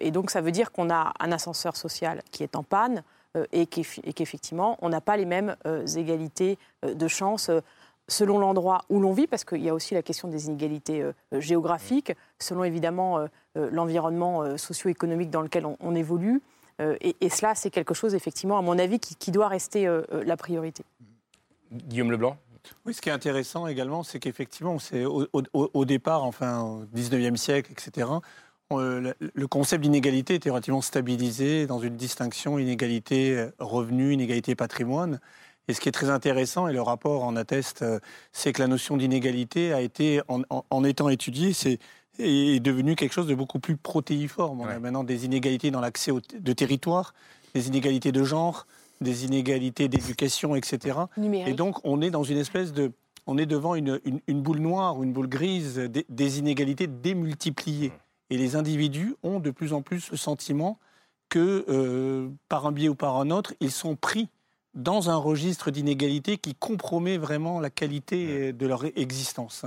et 0.00 0.10
donc 0.10 0.32
ça 0.32 0.40
veut 0.40 0.50
dire 0.50 0.72
qu'on 0.72 0.90
a 0.90 1.12
un 1.20 1.30
ascenseur 1.30 1.76
social 1.76 2.22
qui 2.32 2.42
est 2.42 2.56
en 2.56 2.64
panne 2.64 3.04
et, 3.52 3.66
qu'effectivement, 3.66 4.76
on 4.82 4.88
n'a 4.88 5.00
pas 5.00 5.16
les 5.16 5.24
mêmes 5.24 5.54
égalités 5.94 6.58
de 6.82 7.06
chance 7.06 7.52
selon 8.12 8.38
l'endroit 8.38 8.84
où 8.88 9.00
l'on 9.00 9.12
vit, 9.12 9.26
parce 9.26 9.44
qu'il 9.44 9.62
y 9.62 9.68
a 9.68 9.74
aussi 9.74 9.94
la 9.94 10.02
question 10.02 10.28
des 10.28 10.46
inégalités 10.46 11.02
euh, 11.02 11.12
géographiques, 11.32 12.12
selon 12.38 12.62
évidemment 12.62 13.18
euh, 13.18 13.26
euh, 13.56 13.68
l'environnement 13.72 14.56
socio-économique 14.56 15.30
dans 15.30 15.40
lequel 15.40 15.66
on, 15.66 15.94
évolue. 15.94 16.40
Et, 17.00 17.28
cela, 17.28 17.54
c'est 17.54 17.70
quelque 17.70 17.94
chose, 17.94 18.14
effectivement, 18.14 18.58
à 18.58 18.62
mon 18.62 18.78
avis, 18.78 18.98
qui, 18.98 19.30
doit 19.30 19.46
rester 19.46 19.88
la 20.10 20.36
priorité. 20.36 20.84
Guillaume 21.70 22.10
Leblanc 22.10 22.36
oui, 22.86 22.94
ce 22.94 23.00
qui 23.00 23.08
est 23.08 23.12
intéressant 23.12 23.66
également, 23.66 24.04
c'est 24.04 24.20
qu'effectivement, 24.20 24.78
c'est 24.78 25.04
au, 25.04 25.84
départ, 25.84 26.22
enfin 26.22 26.60
au 26.60 26.84
19e 26.96 27.36
siècle, 27.36 27.72
etc., 27.72 28.08
le 28.70 29.46
concept 29.46 29.82
d'inégalité 29.82 30.34
était 30.36 30.48
relativement 30.48 30.80
stabilisé 30.80 31.66
dans 31.66 31.80
une 31.80 31.96
distinction 31.96 32.58
inégalité 32.58 33.48
revenu, 33.58 34.12
inégalité 34.12 34.54
patrimoine. 34.54 35.20
Et 35.68 35.74
ce 35.74 35.80
qui 35.80 35.88
est 35.88 35.92
très 35.92 36.10
intéressant, 36.10 36.68
et 36.68 36.72
le 36.72 36.82
rapport 36.82 37.24
en 37.24 37.36
atteste, 37.36 37.82
euh, 37.82 38.00
c'est 38.32 38.52
que 38.52 38.60
la 38.60 38.68
notion 38.68 38.96
d'inégalité 38.96 39.72
a 39.72 39.80
été, 39.80 40.20
en, 40.28 40.84
étant 40.84 41.08
étudiée, 41.08 41.52
c'est 41.52 41.78
est 42.18 42.60
devenu 42.60 42.94
quelque 42.94 43.12
chose 43.12 43.26
de 43.26 43.34
beaucoup 43.34 43.58
plus 43.58 43.76
protéiforme. 43.76 44.60
On 44.60 44.66
a 44.66 44.78
maintenant 44.78 45.02
des 45.02 45.24
inégalités 45.24 45.70
dans 45.70 45.80
l'accès 45.80 46.12
de 46.12 46.52
territoire, 46.52 47.14
des 47.54 47.68
inégalités 47.68 48.12
de 48.12 48.22
genre, 48.22 48.66
des 49.00 49.24
inégalités 49.24 49.88
d'éducation, 49.88 50.54
etc. 50.54 50.98
Et 51.46 51.54
donc, 51.54 51.78
on 51.84 52.00
est 52.00 52.10
dans 52.10 52.22
une 52.22 52.38
espèce 52.38 52.72
de... 52.72 52.92
On 53.26 53.38
est 53.38 53.46
devant 53.46 53.76
une, 53.76 54.00
boule 54.28 54.58
noire 54.58 54.98
ou 54.98 55.04
une 55.04 55.12
boule 55.12 55.28
grise 55.28 55.76
des, 55.76 56.38
inégalités 56.38 56.86
démultipliées. 56.86 57.92
Et 58.30 58.36
les 58.36 58.56
individus 58.56 59.14
ont 59.22 59.40
de 59.40 59.50
plus 59.50 59.72
en 59.72 59.80
plus 59.82 60.10
le 60.10 60.16
sentiment 60.16 60.78
que, 61.28 61.64
euh, 61.68 62.28
par 62.48 62.66
un 62.66 62.72
biais 62.72 62.88
ou 62.88 62.94
par 62.94 63.16
un 63.16 63.30
autre, 63.30 63.54
ils 63.60 63.70
sont 63.70 63.94
pris 63.96 64.28
dans 64.74 65.10
un 65.10 65.16
registre 65.16 65.70
d'inégalité 65.70 66.38
qui 66.38 66.54
compromet 66.54 67.18
vraiment 67.18 67.60
la 67.60 67.70
qualité 67.70 68.52
de 68.52 68.66
leur 68.66 68.84
existence. 68.96 69.64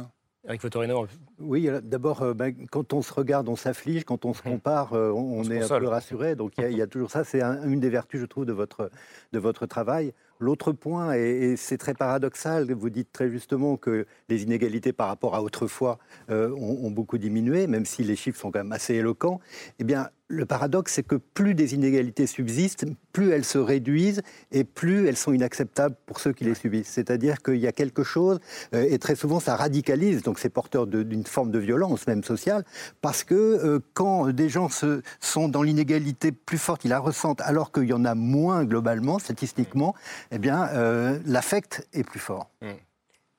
Avec 0.48 0.62
Fotorino. 0.62 1.08
Oui, 1.40 1.68
d'abord, 1.82 2.22
euh, 2.22 2.34
ben, 2.36 2.54
quand 2.70 2.94
on 2.94 3.02
se 3.02 3.12
regarde, 3.12 3.50
on 3.50 3.56
s'afflige, 3.56 4.04
quand 4.04 4.26
on 4.26 4.34
se 4.34 4.44
compare, 4.44 4.94
euh, 4.94 5.12
on, 5.12 5.44
est 5.46 5.64
un 5.72 5.80
peu 5.80 5.88
rassuré. 5.88 6.36
Donc 6.36 6.54
il 6.60 6.78
y, 6.78 6.82
a 6.84 6.88
toujours 6.88 7.10
ça, 7.10 7.24
c'est 7.24 7.42
une 7.42 7.80
des 7.80 7.90
vertus, 7.90 8.22
je 8.22 8.26
trouve, 8.26 8.46
de 8.46 8.54
votre, 8.54 8.92
de 9.34 9.40
votre 9.40 9.66
travail. 9.66 10.14
L'autre 10.40 10.72
point, 10.72 11.14
et, 11.14 11.56
c'est 11.58 11.78
très 11.78 11.96
paradoxal, 11.96 12.72
vous 12.72 12.90
dites 12.92 13.12
très 13.12 13.30
justement 13.30 13.76
que 13.76 14.06
les 14.30 14.44
inégalités 14.44 14.94
par 14.94 15.08
rapport 15.08 15.34
à 15.34 15.42
autrefois 15.42 15.98
euh, 16.30 16.52
ont, 16.52 16.92
beaucoup 16.92 17.18
diminué, 17.18 17.66
même 17.66 17.86
si 17.86 18.04
les 18.04 18.16
chiffres 18.16 18.40
sont 18.40 18.52
quand 18.52 18.60
même 18.60 18.72
assez 18.72 18.94
éloquents. 18.94 19.40
Eh 19.80 19.84
bien, 19.84 20.10
le 20.28 20.46
paradoxe, 20.46 20.94
c'est 20.94 21.04
que 21.04 21.16
plus 21.16 21.54
des 21.54 21.76
inégalités 21.76 22.26
subsistent, 22.26 22.86
plus 23.14 23.32
elles 23.32 23.46
se 23.46 23.58
réduisent 23.58 24.22
et 24.52 24.64
plus 24.64 25.08
elles 25.08 25.18
sont 25.18 25.34
inacceptables 25.34 25.96
pour 26.06 26.20
ceux 26.20 26.34
qui 26.34 26.44
les 26.44 26.56
subissent. 26.56 26.90
C'est-à-dire 26.90 27.42
qu'il 27.44 27.58
y 27.58 27.68
a 27.68 27.72
quelque 27.72 28.04
chose, 28.04 28.40
euh, 28.74 28.88
et 28.90 28.98
très 28.98 29.16
souvent 29.16 29.40
ça 29.40 29.56
radicalise, 29.56 30.24
donc 30.24 30.40
c'est 30.40 30.50
porteur 30.50 30.88
d'une 30.88 31.26
forme 31.26 31.52
de 31.52 31.60
violence 31.60 32.08
même 32.08 32.24
sociale, 32.24 32.66
parce 33.02 33.24
que 33.24 33.36
euh, 33.36 33.80
quand 33.94 34.30
des 34.30 34.50
gens 34.50 34.70
se, 34.70 35.02
sont 35.20 35.48
dans 35.48 35.62
l'inégalité 35.62 36.32
plus 36.32 36.58
forte, 36.58 36.86
ils 36.86 36.90
la 36.90 37.00
ressentent, 37.00 37.42
alors 37.42 37.72
qu'il 37.72 37.86
y 37.86 37.94
en 37.94 38.06
a 38.06 38.16
moins 38.16 38.66
globalement, 38.66 39.20
statistiquement, 39.20 39.94
eh 40.32 40.40
bien 40.40 40.68
euh, 40.74 41.20
l'affect 41.26 41.88
est 41.94 42.04
plus 42.04 42.20
fort. 42.20 42.50
Mm. 42.62 42.68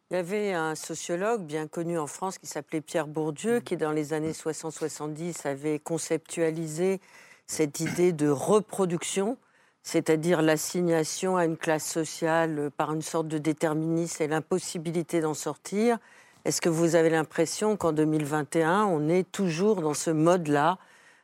Il 0.08 0.14
y 0.14 0.20
avait 0.20 0.52
un 0.52 0.76
sociologue 0.76 1.42
bien 1.42 1.66
connu 1.66 1.98
en 1.98 2.06
France 2.06 2.38
qui 2.38 2.46
s'appelait 2.46 2.80
Pierre 2.80 3.08
Bourdieu, 3.08 3.58
qui 3.58 3.76
dans 3.76 3.90
les 3.90 4.12
années 4.12 4.30
60-70 4.30 5.48
avait 5.48 5.80
conceptualisé 5.80 7.00
cette 7.48 7.80
idée 7.80 8.12
de 8.12 8.28
reproduction, 8.28 9.36
c'est-à-dire 9.82 10.42
l'assignation 10.42 11.36
à 11.36 11.44
une 11.44 11.56
classe 11.56 11.90
sociale 11.90 12.70
par 12.76 12.94
une 12.94 13.02
sorte 13.02 13.26
de 13.26 13.38
déterminisme 13.38 14.22
et 14.22 14.28
l'impossibilité 14.28 15.20
d'en 15.20 15.34
sortir. 15.34 15.98
Est-ce 16.44 16.60
que 16.60 16.68
vous 16.68 16.94
avez 16.94 17.10
l'impression 17.10 17.76
qu'en 17.76 17.90
2021, 17.90 18.84
on 18.84 19.08
est 19.08 19.28
toujours 19.32 19.80
dans 19.82 19.94
ce 19.94 20.10
mode-là, 20.10 20.78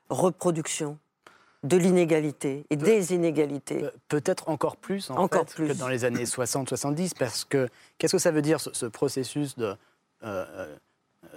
reproduction? 0.08 0.98
De 1.62 1.76
l'inégalité 1.76 2.66
et 2.70 2.76
des 2.76 3.14
inégalités. 3.14 3.84
Peut-être 4.08 4.48
encore 4.48 4.76
plus, 4.76 5.10
en 5.10 5.16
encore 5.16 5.48
fait, 5.48 5.54
plus. 5.54 5.68
que 5.68 5.72
dans 5.74 5.88
les 5.88 6.04
années 6.04 6.24
60-70, 6.24 7.12
parce 7.18 7.44
que 7.44 7.68
qu'est-ce 7.98 8.12
que 8.12 8.18
ça 8.18 8.30
veut 8.32 8.42
dire 8.42 8.60
ce, 8.60 8.86
processus 8.86 9.56
de, 9.56 9.66
euh, 9.66 9.76
euh, 10.24 10.76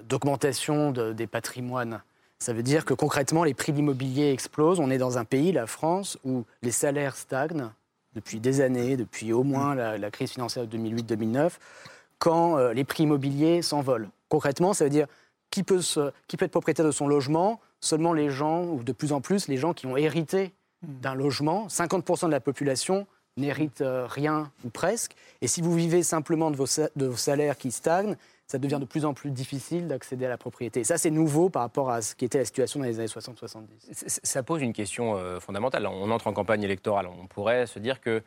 d'augmentation 0.03 0.91
des 0.91 1.27
patrimoines? 1.27 2.01
Ça 2.39 2.53
veut 2.53 2.63
dire 2.63 2.85
que 2.85 2.93
concrètement, 2.93 3.43
les 3.43 3.53
prix 3.53 3.71
de 3.71 3.77
l'immobilier 3.77 4.31
explosent. 4.31 4.79
On 4.79 4.89
est 4.89 4.97
dans 4.97 5.17
un 5.17 5.25
pays, 5.25 5.51
la 5.51 5.67
France, 5.67 6.17
où 6.25 6.43
les 6.63 6.71
salaires 6.71 7.15
stagnent 7.15 7.69
depuis 8.13 8.39
des 8.39 8.61
années, 8.61 8.97
depuis 8.97 9.31
au 9.31 9.43
moins 9.43 9.75
la, 9.75 10.11
crise 10.11 10.31
financière 10.31 10.65
de 10.65 10.77
2008-2009, 10.77 11.51
quand 12.17 12.57
euh, 12.57 12.73
les 12.73 12.83
prix 12.83 13.03
immobiliers 13.03 13.61
s'envolent. 13.61 14.09
Concrètement, 14.29 14.73
ça 14.73 14.85
veut 14.85 14.89
dire 14.89 15.07
qui 15.51 15.63
peut, 15.63 15.81
se, 15.81 16.11
qui 16.27 16.37
peut 16.37 16.45
être 16.45 16.51
propriétaire 16.51 16.85
de 16.85 16.91
son 16.91 17.07
logement 17.07 17.59
seulement 17.81 18.13
les 18.13 18.29
gens, 18.29 18.63
ou 18.65 18.83
de 18.83 18.91
plus 18.91 19.11
en 19.11 19.21
plus, 19.21 19.47
les 19.47 19.57
gens 19.57 19.73
qui 19.73 19.87
ont 19.87 19.97
hérité 19.97 20.53
hmm. 20.81 20.99
d'un 21.01 21.15
logement, 21.15 21.67
50% 21.67 22.27
de 22.27 22.31
la 22.31 22.39
population 22.39 23.07
n'hérite 23.37 23.81
euh, 23.81 24.07
rien 24.07 24.51
ou 24.63 24.69
presque. 24.69 25.15
Et 25.41 25.47
si 25.47 25.61
vous 25.61 25.73
vivez 25.73 26.03
simplement 26.03 26.51
de 26.51 26.55
vos, 26.55 26.65
de 26.95 27.05
vos, 27.05 27.17
salaires 27.17 27.57
qui 27.57 27.71
stagnent, 27.71 28.15
ça 28.47 28.57
devient 28.59 28.77
de 28.79 28.85
plus 28.85 29.05
en 29.05 29.13
plus 29.13 29.31
difficile 29.31 29.87
d'accéder 29.87 30.25
à 30.25 30.29
la 30.29 30.37
propriété. 30.37 30.83
ça, 30.83 30.97
c'est 30.97 31.09
nouveau 31.09 31.49
par 31.49 31.63
rapport 31.63 31.89
à 31.89 32.01
ce 32.01 32.15
qui 32.15 32.25
était 32.25 32.37
la 32.37 32.45
situation 32.45 32.79
dans 32.79 32.85
les 32.85 32.99
années 32.99 33.07
60-70. 33.07 34.19
Ça 34.23 34.43
pose 34.43 34.61
une 34.61 34.73
question 34.73 35.17
euh, 35.17 35.39
fondamentale. 35.39 35.85
On 35.87 36.09
entre 36.11 36.27
en 36.27 36.33
campagne 36.33 36.63
électorale. 36.63 37.07
On 37.07 37.27
pourrait 37.27 37.65
se 37.65 37.79
dire 37.79 37.99
que 38.01 38.23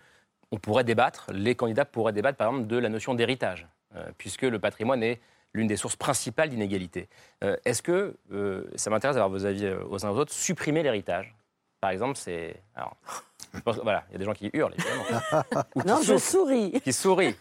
on 0.50 0.56
pourrait 0.56 0.84
débattre, 0.84 1.30
les 1.32 1.54
candidats 1.54 1.84
pourraient 1.84 2.12
débattre 2.12 2.38
par 2.38 2.48
exemple 2.48 2.66
de 2.66 2.78
la 2.78 2.88
notion 2.88 3.14
d'héritage, 3.14 3.68
euh, 3.94 4.10
puisque 4.16 4.42
le 4.42 4.58
patrimoine 4.58 5.02
est 5.02 5.20
l'une 5.54 5.66
des 5.66 5.76
sources 5.76 5.96
principales 5.96 6.50
d'inégalité. 6.50 7.08
Euh, 7.44 7.56
est-ce 7.64 7.82
que, 7.82 8.16
euh, 8.32 8.64
ça 8.76 8.90
m'intéresse 8.90 9.16
d'avoir 9.16 9.30
vos 9.30 9.46
avis 9.46 9.64
euh, 9.64 9.82
aux 9.88 10.04
uns 10.04 10.10
aux 10.10 10.16
autres, 10.16 10.32
supprimer 10.32 10.82
l'héritage? 10.82 11.34
Par 11.80 11.90
exemple, 11.90 12.16
c'est... 12.16 12.56
Alors, 12.74 12.96
voilà, 13.82 14.04
il 14.08 14.12
y 14.12 14.14
a 14.16 14.18
des 14.18 14.24
gens 14.24 14.34
qui 14.34 14.50
hurlent, 14.52 14.74
évidemment. 14.74 15.64
non, 15.86 16.02
je 16.02 16.18
souris. 16.18 16.72
Qui 16.82 16.92
sourit. 16.92 17.34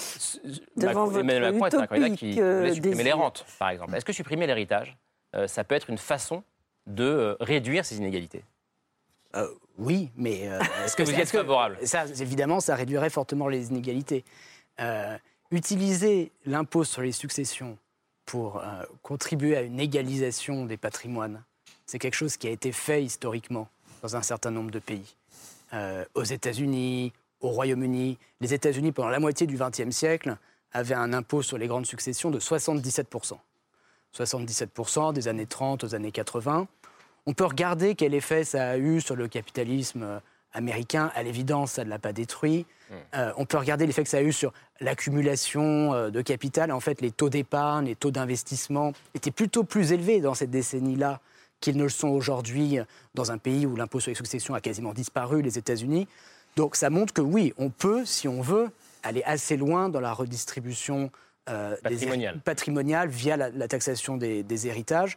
Devant 0.76 1.06
votre 1.06 1.20
Emmanuel 1.20 1.52
Macron 1.52 1.66
est 1.66 1.82
un 1.82 1.86
candidat 1.86 2.16
qui 2.16 2.32
voulait 2.32 2.74
supprimer 2.74 3.04
les 3.04 3.12
rentes, 3.12 3.46
par 3.58 3.68
exemple. 3.70 3.94
Est-ce 3.94 4.04
que 4.04 4.12
supprimer 4.12 4.46
l'héritage, 4.46 4.96
ça 5.46 5.62
peut 5.64 5.74
être 5.74 5.90
une 5.90 5.98
façon 5.98 6.42
de 6.86 7.36
réduire 7.40 7.84
ces 7.84 7.98
inégalités? 7.98 8.42
Oui, 9.78 10.10
mais 10.16 10.40
est-ce 10.84 10.96
que 10.96 11.02
vous 11.02 11.12
y 11.12 11.20
êtes 11.20 11.30
favorable? 11.30 11.78
ça, 11.84 12.06
Évidemment, 12.06 12.60
ça 12.60 12.74
réduirait 12.74 13.10
fortement 13.10 13.46
les 13.46 13.68
inégalités 13.68 14.24
utiliser 15.50 16.32
l'impôt 16.46 16.84
sur 16.84 17.02
les 17.02 17.12
successions 17.12 17.78
pour 18.26 18.58
euh, 18.58 18.84
contribuer 19.02 19.56
à 19.56 19.62
une 19.62 19.80
égalisation 19.80 20.66
des 20.66 20.76
patrimoines, 20.76 21.42
c'est 21.86 21.98
quelque 21.98 22.14
chose 22.14 22.36
qui 22.36 22.46
a 22.46 22.50
été 22.50 22.72
fait 22.72 23.04
historiquement 23.04 23.68
dans 24.02 24.16
un 24.16 24.22
certain 24.22 24.50
nombre 24.50 24.70
de 24.70 24.78
pays. 24.78 25.16
Euh, 25.72 26.04
aux 26.14 26.24
États-Unis, 26.24 27.12
au 27.40 27.48
Royaume-Uni. 27.48 28.18
Les 28.40 28.54
États-Unis, 28.54 28.92
pendant 28.92 29.10
la 29.10 29.20
moitié 29.20 29.46
du 29.46 29.56
XXe 29.56 29.90
siècle, 29.90 30.36
avaient 30.72 30.94
un 30.94 31.12
impôt 31.12 31.42
sur 31.42 31.58
les 31.58 31.66
grandes 31.66 31.86
successions 31.86 32.30
de 32.30 32.40
77%. 32.40 33.38
77% 34.16 35.12
des 35.12 35.28
années 35.28 35.46
30 35.46 35.84
aux 35.84 35.94
années 35.94 36.12
80. 36.12 36.66
On 37.26 37.32
peut 37.32 37.44
regarder 37.44 37.94
quel 37.94 38.14
effet 38.14 38.44
ça 38.44 38.70
a 38.70 38.78
eu 38.78 39.00
sur 39.00 39.16
le 39.16 39.28
capitalisme 39.28 40.02
euh, 40.02 40.20
américain. 40.54 41.10
À 41.14 41.22
l'évidence, 41.22 41.72
ça 41.72 41.84
ne 41.84 41.90
l'a 41.90 41.98
pas 41.98 42.12
détruit. 42.12 42.66
Hmm. 42.90 42.94
Euh, 43.16 43.32
on 43.36 43.44
peut 43.44 43.58
regarder 43.58 43.86
l'effet 43.86 44.02
que 44.02 44.08
ça 44.08 44.18
a 44.18 44.22
eu 44.22 44.32
sur 44.32 44.52
l'accumulation 44.80 45.92
euh, 45.92 46.10
de 46.10 46.22
capital. 46.22 46.72
En 46.72 46.80
fait, 46.80 47.00
les 47.00 47.10
taux 47.10 47.28
d'épargne, 47.28 47.86
les 47.86 47.96
taux 47.96 48.10
d'investissement 48.10 48.92
étaient 49.14 49.30
plutôt 49.30 49.64
plus 49.64 49.92
élevés 49.92 50.20
dans 50.20 50.34
cette 50.34 50.50
décennie-là 50.50 51.20
qu'ils 51.60 51.76
ne 51.76 51.84
le 51.84 51.88
sont 51.88 52.08
aujourd'hui 52.08 52.78
dans 53.14 53.32
un 53.32 53.38
pays 53.38 53.64
où 53.64 53.74
l'impôt 53.76 54.00
sur 54.00 54.10
les 54.10 54.16
successions 54.16 54.54
a 54.54 54.60
quasiment 54.60 54.92
disparu, 54.92 55.40
les 55.40 55.58
États-Unis. 55.58 56.08
Donc 56.56 56.76
ça 56.76 56.90
montre 56.90 57.12
que 57.12 57.22
oui, 57.22 57.54
on 57.58 57.70
peut, 57.70 58.04
si 58.04 58.28
on 58.28 58.42
veut, 58.42 58.70
aller 59.02 59.22
assez 59.24 59.56
loin 59.56 59.88
dans 59.88 60.00
la 60.00 60.12
redistribution 60.12 61.10
euh, 61.48 61.76
patrimoniale 62.44 63.08
via 63.08 63.36
la, 63.36 63.68
taxation 63.68 64.16
des 64.16 64.66
héritages. 64.66 65.16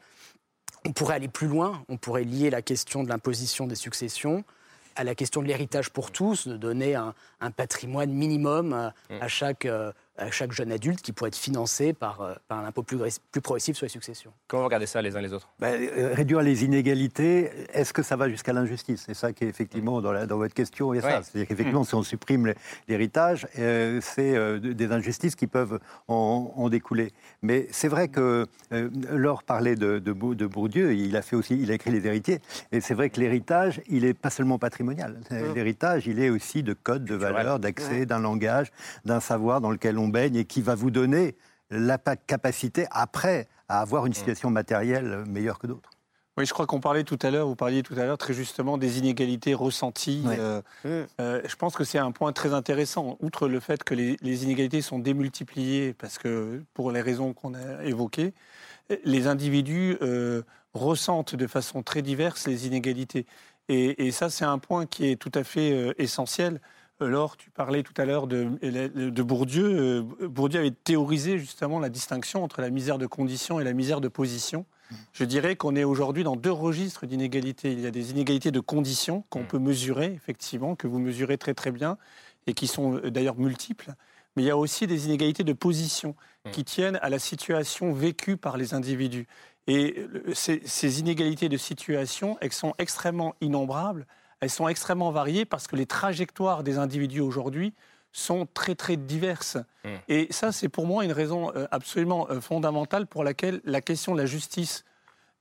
On 0.86 0.93
pourrait 0.93 1.15
aller 1.15 1.28
plus 1.28 1.47
loin, 1.47 1.84
on 1.89 1.97
pourrait 1.97 2.23
lier 2.23 2.50
la 2.50 2.62
question 2.62 3.04
de 3.04 3.10
l'imposition 3.10 3.67
des 3.67 3.76
successions 3.76 4.45
à 4.98 5.04
la 5.04 5.16
question 5.16 5.42
de 5.42 5.48
l'héritage 5.48 5.92
pour 5.92 6.12
tous, 6.12 6.48
de 6.48 6.58
donner 6.58 6.96
un, 6.96 7.14
patrimoine 7.56 8.12
minimum 8.12 8.74
à, 8.74 8.94
mm. 9.10 9.28
chaque, 9.28 9.66
euh, 9.66 9.92
à 9.92 9.94
chaque 10.32 10.52
jeune 10.52 10.72
adulte 10.72 11.02
qui 11.02 11.12
pourrait 11.12 11.30
être 11.30 11.36
financé 11.36 11.94
par, 11.94 12.22
euh, 12.22 12.34
par 12.48 12.60
un 12.60 12.66
impôt 12.66 12.84
plus, 12.84 12.98
plus 13.32 13.42
progressif 13.42 13.78
sur 13.78 13.86
les 13.86 13.90
successions. 13.90 14.32
Comment 14.48 14.64
vous 14.64 14.68
regardez 14.68 14.86
ça 14.86 15.02
les 15.02 15.16
uns 15.16 15.22
les 15.22 15.34
autres? 15.34 15.50
Ben, 15.60 15.80
euh, 15.82 16.14
Réduire 16.14 16.42
les 16.42 16.64
inégalités, 16.64 17.52
est-ce 17.74 17.94
que 17.94 18.04
ça 18.04 18.16
va 18.16 18.30
jusqu'à 18.30 18.54
l'injustice? 18.54 19.04
C'est 19.06 19.14
ça 19.14 19.34
qui 19.34 19.44
est 19.44 19.48
effectivement 19.48 20.02
dans, 20.02 20.12
la, 20.12 20.26
dans 20.26 20.38
votre 20.38 20.54
question. 20.54 20.94
Et 20.94 21.02
ça. 21.02 21.22
C'est-à-dire 21.24 21.48
qu'effectivement, 21.48 21.84
si 21.84 21.96
on 21.96 22.04
supprime 22.04 22.54
l'héritage, 22.88 23.48
c'est 23.54 24.60
des 24.60 24.92
injustices 24.92 25.36
qui 25.36 25.48
peuvent 25.48 25.80
en, 26.08 26.70
découler. 26.70 27.12
Mais 27.42 27.68
c'est 27.72 27.88
vrai 27.88 28.10
que 28.10 28.46
Laure 28.72 29.44
parlait 29.44 29.76
de, 29.76 30.00
de, 30.00 30.14
de, 30.14 30.46
Bourdieu, 30.46 30.94
il 30.94 31.16
a, 31.16 31.22
fait 31.22 31.36
aussi, 31.36 31.58
il 31.60 31.72
a 31.72 31.76
écrit 31.76 31.92
Les 31.92 32.06
héritiers, 32.06 32.40
et 32.72 32.82
c'est 32.82 32.94
vrai 32.94 33.10
que 33.10 33.20
l'héritage, 33.20 33.82
il 33.88 34.04
n'est 34.04 34.14
pas 34.14 34.30
seulement 34.30 34.60
patrimonial. 34.60 35.20
Mm. 35.32 35.54
L'héritage, 35.56 36.08
il 36.08 36.20
est 36.20 36.30
aussi 36.30 36.64
de 36.64 36.74
codes, 36.74 37.06
de 37.06 37.16
valeurs, 37.16 37.60
d'accès, 37.60 38.06
d'un 38.06 38.20
langage, 38.20 38.72
d'un 39.06 39.20
savoir 39.20 39.62
dans 39.62 39.72
lequel 39.72 39.98
on 39.98 40.07
baigne 40.08 40.36
et 40.36 40.46
qui 40.46 40.62
va 40.62 40.76
vous 40.76 40.91
donner 40.91 41.36
la 41.70 41.98
capacité 41.98 42.88
après 42.91 43.48
à 43.70 43.82
avoir 43.82 44.06
une 44.06 44.12
mm. 44.12 44.15
situation 44.15 44.50
matérielle 44.50 45.24
meilleure 45.28 45.60
que 45.60 45.67
d'autres. 45.67 45.89
Oui, 46.38 46.46
je 46.46 46.54
crois 46.54 46.67
qu'on 46.67 46.80
parlait 46.80 47.04
tout 47.04 47.17
à 47.24 47.32
l'heure, 47.32 47.48
vous 47.48 47.56
parliez 47.56 47.82
tout 47.82 47.96
à 47.96 48.06
l'heure 48.06 48.20
très 48.20 48.34
justement 48.34 48.78
des 48.78 49.00
inégalités 49.00 49.56
ressenties. 49.56 50.24
Euh, 50.28 50.62
mm. 50.86 51.08
euh, 51.20 51.41
je 51.43 51.56
pense 51.56 51.76
que 51.76 51.84
c'est 51.84 51.98
un 51.98 52.12
point 52.12 52.32
très 52.32 52.54
intéressant. 52.54 53.17
Outre 53.22 53.48
le 53.48 53.60
fait 53.60 53.84
que 53.84 53.96
les, 53.96 54.43
inégalités 54.43 54.84
sont 54.84 55.00
démultipliées, 55.00 55.93
parce 55.93 56.20
que 56.20 56.63
pour 56.76 56.91
les 56.91 57.02
raisons 57.02 57.34
qu'on 57.34 57.56
a 57.56 57.84
évoquées, 57.84 58.36
les 59.04 59.26
individus 59.26 59.98
euh, 60.04 60.43
ressentent 60.76 61.36
de 61.36 61.48
façon 61.48 61.82
très 61.82 62.04
diverse 62.04 62.48
les 62.48 62.67
inégalités. 62.67 63.26
Et, 63.67 64.06
et 64.06 64.12
ça, 64.12 64.30
c'est 64.30 64.46
un 64.46 64.60
point 64.60 64.86
qui 64.86 65.10
est 65.10 65.15
tout 65.15 65.32
à 65.34 65.43
fait 65.43 65.96
essentiel. 65.98 66.62
Laure, 67.06 67.38
tu 67.38 67.52
parlais 67.52 67.84
tout 67.84 67.94
à 67.98 68.06
l'heure 68.06 68.28
de, 68.28 68.46
de, 68.64 69.24
Bourdieu. 69.24 70.04
Euh, 70.22 70.28
Bourdieu 70.28 70.60
avait 70.60 70.72
théorisé 70.72 71.38
justement 71.38 71.80
la 71.80 71.90
distinction 71.90 72.44
entre 72.44 72.62
la 72.62 72.70
misère 72.70 72.98
de 72.98 73.06
condition 73.06 73.60
et 73.60 73.64
la 73.64 73.74
misère 73.74 74.02
de 74.02 74.08
position. 74.08 74.66
Je 75.12 75.26
dirais 75.26 75.56
qu'on 75.56 75.76
est 75.76 75.84
aujourd'hui 75.84 76.24
dans 76.24 76.36
deux 76.36 76.52
registres 76.52 77.06
d'inégalités. 77.06 77.74
Il 77.74 77.82
y 77.82 77.86
a 77.86 77.92
des 77.92 78.12
inégalités 78.12 78.52
de 78.52 78.60
conditions 78.60 79.26
qu'on 79.30 79.44
peut 79.44 79.60
mesurer, 79.60 80.14
effectivement, 80.14 80.76
que 80.76 80.88
vous 80.88 81.00
mesurez 81.00 81.38
très 81.38 81.54
très 81.54 81.72
bien, 81.72 81.98
et 82.48 82.54
qui 82.54 82.68
sont 82.68 82.96
euh, 82.96 83.12
d'ailleurs 83.12 83.38
multiples. 83.38 83.94
Mais 84.36 84.44
il 84.44 84.46
y 84.46 84.52
a 84.52 84.58
aussi 84.58 84.88
des 84.88 85.06
inégalités 85.06 85.44
de 85.44 85.54
position 85.54 86.16
qui 86.52 86.64
tiennent 86.64 87.00
à 87.02 87.10
la 87.10 87.20
situation 87.20 87.92
vécue 87.92 88.38
par 88.38 88.56
les 88.56 88.74
individus. 88.74 89.28
Et 89.68 89.96
euh, 89.98 90.34
ces, 90.34 90.62
ces 90.66 91.00
inégalités 91.00 91.50
de 91.50 91.58
situation, 91.58 92.38
elles 92.40 92.54
sont 92.54 92.74
extrêmement 92.78 93.36
innombrables 93.42 94.08
elles 94.39 94.50
sont 94.50 94.67
extrêmement 94.67 95.12
variées 95.12 95.45
parce 95.45 95.67
que 95.67 95.76
les 95.76 95.86
trajectoires 95.86 96.63
des 96.63 96.78
individus 96.78 97.21
aujourd'hui 97.21 97.73
sont 98.12 98.47
très 98.54 98.76
très 98.76 98.97
diverses. 98.97 99.58
Mmh. 99.84 99.89
Et 100.08 100.28
ça, 100.32 100.52
c'est 100.52 100.69
pour 100.69 100.88
moi 100.88 101.06
une 101.06 101.12
raison 101.12 101.52
euh, 101.56 101.67
absolument 101.71 102.28
euh, 102.30 102.41
fondamentale 102.41 103.08
pour 103.08 103.23
laquelle 103.23 103.62
la 103.63 103.82
question 103.82 104.13
de 104.13 104.21
la 104.21 104.26
justice 104.26 104.86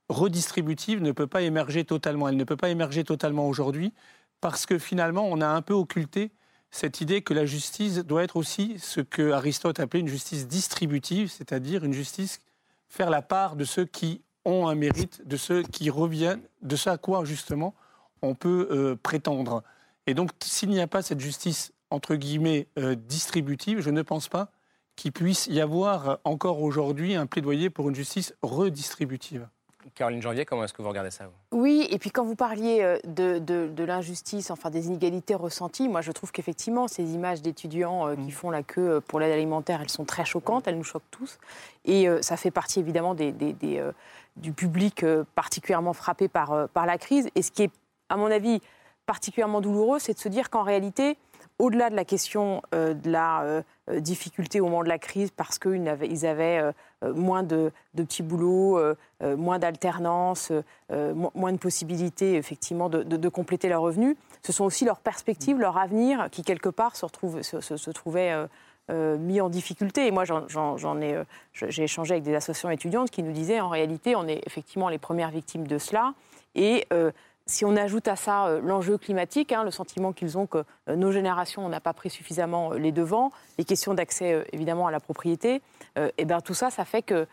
redistributive 0.09 1.01
ne 1.01 1.11
peut 1.11 1.27
pas 1.27 1.41
émerger 1.41 1.85
totalement. 1.85 2.27
Elle 2.27 2.37
ne 2.37 2.43
peut 2.43 2.57
pas 2.57 2.69
émerger 2.69 3.03
totalement 3.03 3.47
aujourd'hui 3.47 3.93
parce 4.41 4.65
que 4.65 4.77
finalement, 4.77 5.27
on 5.27 5.41
a 5.41 5.47
un 5.47 5.61
peu 5.61 5.73
occulté 5.73 6.31
cette 6.69 7.01
idée 7.01 7.21
que 7.21 7.33
la 7.33 7.45
justice 7.45 7.99
doit 7.99 8.23
être 8.23 8.35
aussi 8.35 8.77
ce 8.79 9.01
que 9.01 9.31
Aristote 9.31 9.79
appelait 9.79 10.01
une 10.01 10.07
justice 10.07 10.47
distributive, 10.47 11.31
c'est-à-dire 11.31 11.83
une 11.83 11.93
justice 11.93 12.41
faire 12.87 13.09
la 13.09 13.21
part 13.21 13.55
de 13.55 13.63
ceux 13.63 13.85
qui 13.85 14.21
ont 14.45 14.67
un 14.67 14.75
mérite 14.75 15.27
de 15.27 15.37
ce 15.37 15.61
qui 15.61 15.89
reviennent, 15.89 16.41
de 16.61 16.75
ce 16.75 16.89
à 16.89 16.97
quoi 16.97 17.25
justement 17.25 17.73
on 18.21 18.35
peut 18.35 18.67
euh, 18.71 18.95
prétendre. 19.01 19.63
Et 20.05 20.13
donc, 20.13 20.31
s'il 20.43 20.69
n'y 20.69 20.81
a 20.81 20.87
pas 20.87 21.01
cette 21.01 21.19
justice 21.19 21.73
entre 21.89 22.15
guillemets 22.15 22.67
euh, 22.77 22.95
distributive, 22.95 23.79
je 23.81 23.89
ne 23.89 24.01
pense 24.01 24.27
pas 24.27 24.51
qu'il 24.95 25.11
puisse 25.11 25.47
y 25.47 25.61
avoir 25.61 26.19
encore 26.23 26.61
aujourd'hui 26.61 27.13
un 27.15 27.27
plaidoyer 27.27 27.69
pour 27.69 27.87
une 27.87 27.95
justice 27.95 28.33
redistributive. 28.41 29.47
Caroline 29.95 30.21
Janvier, 30.21 30.43
comment 30.43 30.63
est-ce 30.63 30.73
que 30.73 30.81
vous 30.81 30.89
regardez 30.89 31.11
ça 31.11 31.29
Oui, 31.51 31.87
et 31.91 31.97
puis 31.97 32.09
quand 32.09 32.25
vous 32.25 32.35
parliez 32.35 32.81
euh, 32.81 32.97
de, 33.05 33.83
l'injustice, 33.83 34.51
enfin 34.51 34.69
des 34.69 34.87
inégalités 34.87 35.35
ressenties, 35.35 35.87
moi 35.87 36.01
je 36.01 36.11
trouve 36.11 36.31
qu'effectivement 36.31 36.87
ces 36.87 37.13
images 37.13 37.41
d'étudiants 37.41 38.13
qui 38.15 38.21
mm. 38.21 38.31
font 38.31 38.49
la 38.49 38.63
queue 38.63 39.01
pour 39.07 39.19
l'aide 39.19 39.31
alimentaire, 39.31 39.81
elles 39.81 39.89
sont 39.89 40.03
très 40.03 40.25
choquantes, 40.25 40.67
elles 40.67 40.77
nous 40.77 40.83
choquent 40.83 41.09
tous. 41.11 41.37
Et 41.85 42.07
ça 42.21 42.35
fait 42.35 42.51
partie 42.51 42.79
évidemment 42.79 43.15
des, 43.15 43.33
du 44.35 44.51
public 44.51 45.05
particulièrement 45.35 45.93
frappé 45.93 46.27
par, 46.27 46.67
par 46.69 46.85
la 46.85 46.97
crise. 46.97 47.29
Et 47.35 47.41
ce 47.41 47.51
qui 47.51 47.63
est, 47.63 47.71
à 48.09 48.17
mon 48.17 48.31
avis, 48.31 48.61
particulièrement 49.05 49.61
douloureux, 49.61 49.99
c'est 49.99 50.13
de 50.13 50.19
se 50.19 50.29
dire 50.29 50.49
qu'en 50.49 50.63
réalité, 50.63 51.17
au-delà 51.59 51.89
de 51.89 51.95
la 51.95 52.05
question 52.05 52.61
euh, 52.75 52.93
de 52.93 53.09
la 53.09 53.41
euh, 53.41 53.61
euh, 53.89 53.99
difficulté 53.99 54.61
au 54.61 54.65
moment 54.65 54.83
de 54.83 54.89
la 54.89 54.99
crise, 54.99 55.31
parce 55.31 55.57
qu'ils 55.57 56.25
avaient, 56.25 56.61
moins 57.15 57.43
de, 57.43 57.71
petits 57.95 58.23
boulots, 58.23 58.79
moins 59.21 59.59
d'alternance, 59.59 60.51
moins 60.89 61.51
de 61.51 61.57
possibilités 61.57 62.35
effectivement 62.35 62.89
de, 62.89 63.29
compléter 63.29 63.69
leurs 63.69 63.81
revenus, 63.81 64.15
ce 64.43 64.51
sont 64.51 64.65
aussi 64.65 64.83
leurs 64.83 64.99
perspectives, 64.99 65.59
leur 65.59 65.77
avenir 65.77 66.29
qui 66.31 66.43
quelque 66.43 66.69
part 66.69 66.95
se, 66.95 67.05
se, 67.41 67.89
trouvaient 67.91 68.35
mis 68.89 69.41
en 69.41 69.49
difficulté. 69.49 70.07
Et 70.07 70.11
moi, 70.11 70.23
j'en, 70.25 71.01
ai, 71.01 71.21
j'ai 71.53 71.83
échangé 71.83 72.15
avec 72.15 72.23
des 72.23 72.33
associations 72.33 72.71
étudiantes 72.71 73.11
qui 73.11 73.21
nous 73.21 73.31
disaient 73.31 73.59
en 73.59 73.69
réalité, 73.69 74.15
on 74.15 74.27
est 74.27 74.41
effectivement 74.47 74.89
les 74.89 74.97
premières 74.97 75.29
victimes 75.29 75.67
de 75.67 75.77
cela. 75.77 76.13
Et 76.55 76.87
si 77.47 77.65
on 77.65 77.75
ajoute 77.75 78.07
à 78.07 78.15
ça 78.15 78.47
euh, 78.47 78.61
l'enjeu 78.61 78.97
climatique, 78.97 79.51
hein, 79.51 79.63
le 79.63 79.71
sentiment 79.71 80.13
qu'ils 80.13 80.37
ont 80.37 80.45
que 80.45 80.63
euh, 80.89 80.95
nos 80.95 81.11
générations 81.11 81.67
n'ont 81.67 81.79
pas 81.79 81.93
pris 81.93 82.09
suffisamment 82.09 82.73
euh, 82.73 82.77
les 82.77 82.91
devants, 82.91 83.31
les 83.57 83.63
questions 83.63 83.93
d'accès 83.93 84.45
évidemment 84.51 84.87
à 84.87 84.91
la 84.91 84.99
propriété, 84.99 85.61
et 85.95 86.11
eh 86.17 86.25
bien 86.25 86.41
tout 86.41 86.53
ça, 86.53 86.69
ça 86.69 86.85
fait 86.85 87.01
que 87.01 87.25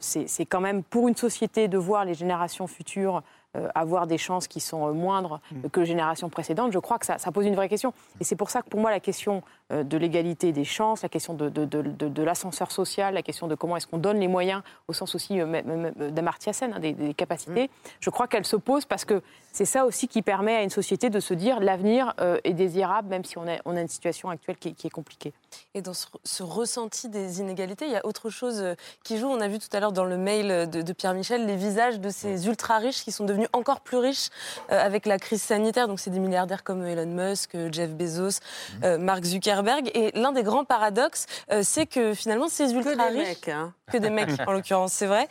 c'est 0.00 0.46
quand 0.46 0.60
même 0.60 0.82
pour 0.82 1.08
une 1.08 1.16
société 1.16 1.68
de 1.68 1.76
voir 1.76 2.04
les 2.04 2.14
générations 2.14 2.66
futures 2.66 3.22
avoir 3.74 4.06
des 4.06 4.16
chances 4.16 4.46
qui 4.46 4.60
sont 4.60 4.94
moindres 4.94 5.40
mm. 5.52 5.68
que 5.70 5.80
les 5.80 5.86
générations 5.86 6.28
précédentes, 6.30 6.72
je 6.72 6.78
crois 6.78 6.98
que 6.98 7.06
ça, 7.06 7.18
pose 7.32 7.46
une 7.46 7.56
vraie 7.56 7.68
question. 7.68 7.92
Et 8.20 8.24
c'est 8.24 8.36
pour 8.36 8.48
ça 8.48 8.62
que 8.62 8.68
pour 8.68 8.80
moi, 8.80 8.90
la 8.90 9.00
question 9.00 9.42
de 9.70 9.96
l'égalité 9.96 10.52
des 10.52 10.64
chances, 10.64 11.02
la 11.02 11.08
question 11.08 11.34
de, 11.34 11.48
de, 11.48 12.22
l'ascenseur 12.22 12.72
social, 12.72 13.14
la 13.14 13.22
question 13.22 13.46
de 13.46 13.54
comment 13.54 13.76
est-ce 13.76 13.86
qu'on 13.86 13.98
donne 13.98 14.18
les 14.18 14.28
moyens, 14.28 14.62
au 14.88 14.92
sens 14.92 15.14
aussi 15.14 15.38
d'Amartya 15.38 16.52
Sen, 16.52 16.74
hein, 16.74 16.80
des, 16.80 17.14
capacités, 17.14 17.64
mm. 17.64 17.88
je 18.00 18.10
crois 18.10 18.26
qu'elle 18.26 18.44
se 18.44 18.56
pose 18.56 18.84
parce 18.84 19.04
que 19.04 19.22
c'est 19.52 19.64
ça 19.64 19.84
aussi 19.84 20.06
qui 20.06 20.22
permet 20.22 20.54
à 20.56 20.62
une 20.62 20.70
société 20.70 21.10
de 21.10 21.20
se 21.20 21.34
dire 21.34 21.60
l'avenir 21.60 22.14
est 22.44 22.52
désirable, 22.52 23.08
même 23.08 23.24
si 23.24 23.38
on 23.38 23.48
a, 23.48 23.58
on 23.64 23.76
a 23.76 23.80
une 23.80 23.88
situation 23.88 24.30
actuelle 24.30 24.56
qui, 24.56 24.74
est 24.84 24.90
compliquée. 24.90 25.32
Et 25.74 25.82
dans 25.82 25.92
ce, 25.94 26.42
ressenti 26.42 27.08
des 27.08 27.40
inégalités, 27.40 27.86
il 27.86 27.92
y 27.92 27.96
a 27.96 28.06
autre 28.06 28.30
chose 28.30 28.64
qui 29.02 29.18
joue. 29.18 29.28
On 29.28 29.40
a 29.40 29.48
vu 29.48 29.58
tout 29.58 29.68
à 29.72 29.80
l'heure 29.80 29.92
dans 29.92 30.04
le 30.04 30.16
mail 30.16 30.70
de, 30.70 30.92
Pierre 30.92 31.14
Michel 31.14 31.46
les 31.46 31.56
visages 31.56 32.00
de 32.00 32.10
ces 32.10 32.46
ultra 32.46 32.78
riches 32.78 33.02
qui 33.04 33.12
sont 33.12 33.24
devenus 33.24 33.48
encore 33.52 33.80
plus 33.80 33.96
riches 33.96 34.28
euh, 34.70 34.78
avec 34.78 35.06
la 35.06 35.18
crise 35.18 35.42
sanitaire. 35.42 35.88
Donc, 35.88 36.00
c'est 36.00 36.10
des 36.10 36.18
milliardaires 36.18 36.64
comme 36.64 36.84
Elon 36.84 37.06
Musk, 37.06 37.56
Jeff 37.72 37.90
Bezos, 37.90 38.40
mmh. 38.40 38.84
euh, 38.84 38.98
Mark 38.98 39.24
Zuckerberg. 39.24 39.59
Et 39.94 40.10
l'un 40.14 40.32
des 40.32 40.42
grands 40.42 40.64
paradoxes, 40.64 41.26
euh, 41.50 41.62
c'est 41.64 41.86
que 41.86 42.14
finalement, 42.14 42.48
ces 42.48 42.72
ultra 42.72 43.06
riches. 43.06 43.28
Mecs, 43.28 43.48
hein. 43.48 43.74
Que 43.90 43.98
des 43.98 44.10
mecs, 44.10 44.30
en 44.46 44.52
l'occurrence, 44.52 44.92
c'est 44.92 45.06
vrai. 45.06 45.28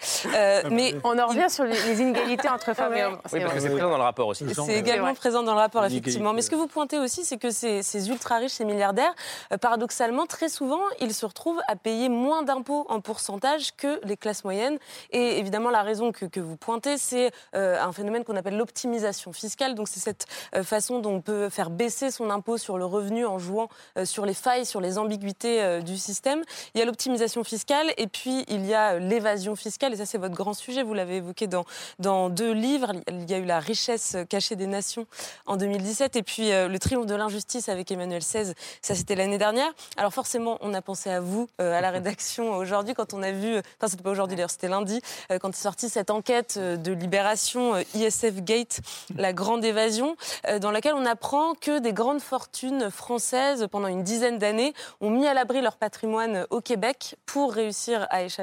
mais 0.69 0.95
on 1.03 1.17
en 1.17 1.27
revient 1.27 1.49
sur 1.49 1.63
les, 1.63 2.01
inégalités 2.01 2.49
entre 2.49 2.73
femmes 2.73 2.93
et 2.93 3.03
hommes. 3.03 3.19
Oui, 3.31 3.41
parce 3.41 3.53
que 3.53 3.59
c'est 3.59 3.69
présent 3.69 3.89
dans 3.89 3.97
le 3.97 4.03
rapport 4.03 4.27
aussi. 4.27 4.45
C'est 4.53 4.77
également 4.77 5.13
présent 5.13 5.43
dans 5.43 5.53
le 5.53 5.59
rapport, 5.59 5.85
effectivement. 5.85 6.33
Mais 6.33 6.41
ce 6.41 6.49
que 6.49 6.55
vous 6.55 6.67
pointez 6.67 6.99
aussi, 6.99 7.23
c'est 7.23 7.37
que 7.37 7.51
ces, 7.51 7.83
ces 7.83 8.09
ultra 8.09 8.37
riches, 8.37 8.53
ces 8.53 8.65
milliardaires, 8.65 9.13
paradoxalement, 9.61 10.25
très 10.25 10.49
souvent, 10.49 10.81
ils 10.99 11.13
se 11.13 11.25
retrouvent 11.25 11.61
à 11.67 11.75
payer 11.75 12.09
moins 12.09 12.43
d'impôts 12.43 12.85
en 12.89 13.01
pourcentage 13.01 13.75
que 13.75 13.99
les 14.05 14.17
classes 14.17 14.43
moyennes. 14.43 14.77
Et 15.11 15.39
évidemment, 15.39 15.69
la 15.69 15.83
raison 15.83 16.11
que, 16.11 16.25
que 16.25 16.39
vous 16.39 16.57
pointez, 16.57 16.97
c'est 16.97 17.31
un 17.53 17.91
phénomène 17.91 18.23
qu'on 18.23 18.35
appelle 18.35 18.57
l'optimisation 18.57 19.33
fiscale. 19.33 19.75
Donc 19.75 19.87
c'est 19.87 19.99
cette 19.99 20.25
euh, 20.55 20.63
façon 20.63 20.99
dont 20.99 21.15
on 21.15 21.21
peut 21.21 21.49
faire 21.49 21.69
baisser 21.69 22.11
son 22.11 22.29
impôt 22.29 22.57
sur 22.57 22.77
le 22.77 22.85
revenu 22.85 23.25
en 23.25 23.39
jouant 23.39 23.69
euh, 23.97 24.05
sur 24.05 24.25
les 24.25 24.33
failles, 24.33 24.65
sur 24.65 24.81
les 24.81 24.97
ambiguïtés 24.97 25.61
euh, 25.61 25.81
du 25.81 25.97
système. 25.97 26.43
Il 26.73 26.79
y 26.79 26.81
a 26.81 26.85
l'optimisation 26.85 27.43
fiscale 27.43 27.87
et 27.97 28.07
puis 28.07 28.45
il 28.49 28.65
y 28.65 28.73
a 28.73 28.99
l'évasion 28.99 29.55
fiscale. 29.55 29.93
Et 29.93 29.97
ça, 29.97 30.05
c'est 30.05 30.17
votre 30.17 30.35
grand 30.35 30.53
sujet. 30.53 30.83
Vous 30.83 30.93
l'avez 30.93 31.17
évoqué 31.17 31.47
dans, 31.47 31.65
dans 31.99 32.29
deux 32.29 32.51
livres. 32.51 32.93
Il 33.07 33.29
y 33.29 33.33
a 33.33 33.37
eu 33.37 33.45
La 33.45 33.59
richesse 33.59 34.17
cachée 34.29 34.55
des 34.55 34.67
nations 34.67 35.05
en 35.45 35.57
2017 35.57 36.15
et 36.15 36.23
puis 36.23 36.49
Le 36.49 36.77
triomphe 36.77 37.05
de 37.05 37.15
l'injustice 37.15 37.69
avec 37.69 37.91
Emmanuel 37.91 38.21
XVI. 38.21 38.53
Ça, 38.81 38.95
c'était 38.95 39.15
l'année 39.15 39.37
dernière. 39.37 39.71
Alors 39.97 40.13
forcément, 40.13 40.57
on 40.61 40.73
a 40.73 40.81
pensé 40.81 41.09
à 41.09 41.19
vous 41.19 41.47
à 41.57 41.81
la 41.81 41.91
rédaction 41.91 42.51
aujourd'hui 42.57 42.93
quand 42.93 43.13
on 43.13 43.23
a 43.23 43.31
vu, 43.31 43.57
enfin 43.57 43.87
c'était 43.87 44.03
pas 44.03 44.11
aujourd'hui 44.11 44.35
d'ailleurs, 44.35 44.51
c'était 44.51 44.67
lundi, 44.67 45.01
quand 45.41 45.49
est 45.49 45.53
sortie 45.53 45.89
cette 45.89 46.09
enquête 46.09 46.57
de 46.57 46.91
libération 46.91 47.75
ISF 47.93 48.41
Gate, 48.41 48.81
la 49.15 49.33
grande 49.33 49.63
évasion, 49.63 50.15
euh, 50.47 50.59
dans 50.59 50.71
laquelle 50.71 50.93
on 50.95 51.05
apprend 51.05 51.53
que 51.55 51.79
des 51.79 51.93
grandes 51.93 52.21
fortunes 52.21 52.89
françaises, 52.89 53.67
pendant 53.71 53.87
une 53.87 54.03
dizaine 54.03 54.37
d'années, 54.37 54.73
ont 55.01 55.09
mis 55.09 55.27
à 55.27 55.33
l'abri 55.33 55.61
leur 55.61 55.77
patrimoine 55.77 56.45
au 56.49 56.61
Québec 56.61 57.15
pour 57.25 57.53
réussir 57.53 58.07
à 58.09 58.23
échapper 58.23 58.38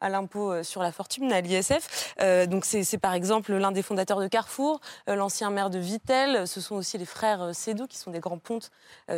à 0.00 0.08
l'impôt 0.08 0.52
euh, 0.52 0.62
sur 0.62 0.82
la 0.82 0.92
fortune, 0.92 1.32
à 1.32 1.40
l'ISF. 1.40 2.14
Euh, 2.20 2.46
donc 2.46 2.64
c'est 2.64 2.98
par 2.98 3.14
exemple 3.14 3.52
l'un 3.52 3.72
des 3.72 3.82
fondateurs 3.82 4.20
de 4.20 4.28
Carrefour, 4.28 4.80
l'ancien 5.06 5.50
maire 5.50 5.70
de 5.70 5.78
Vitel, 5.78 6.46
ce 6.46 6.60
sont 6.60 6.76
aussi 6.76 6.98
les 6.98 7.04
frères 7.04 7.54
Sédou, 7.54 7.86
qui 7.86 7.96
sont 7.96 8.10
des 8.10 8.20
grands 8.20 8.38
pontes 8.38 8.70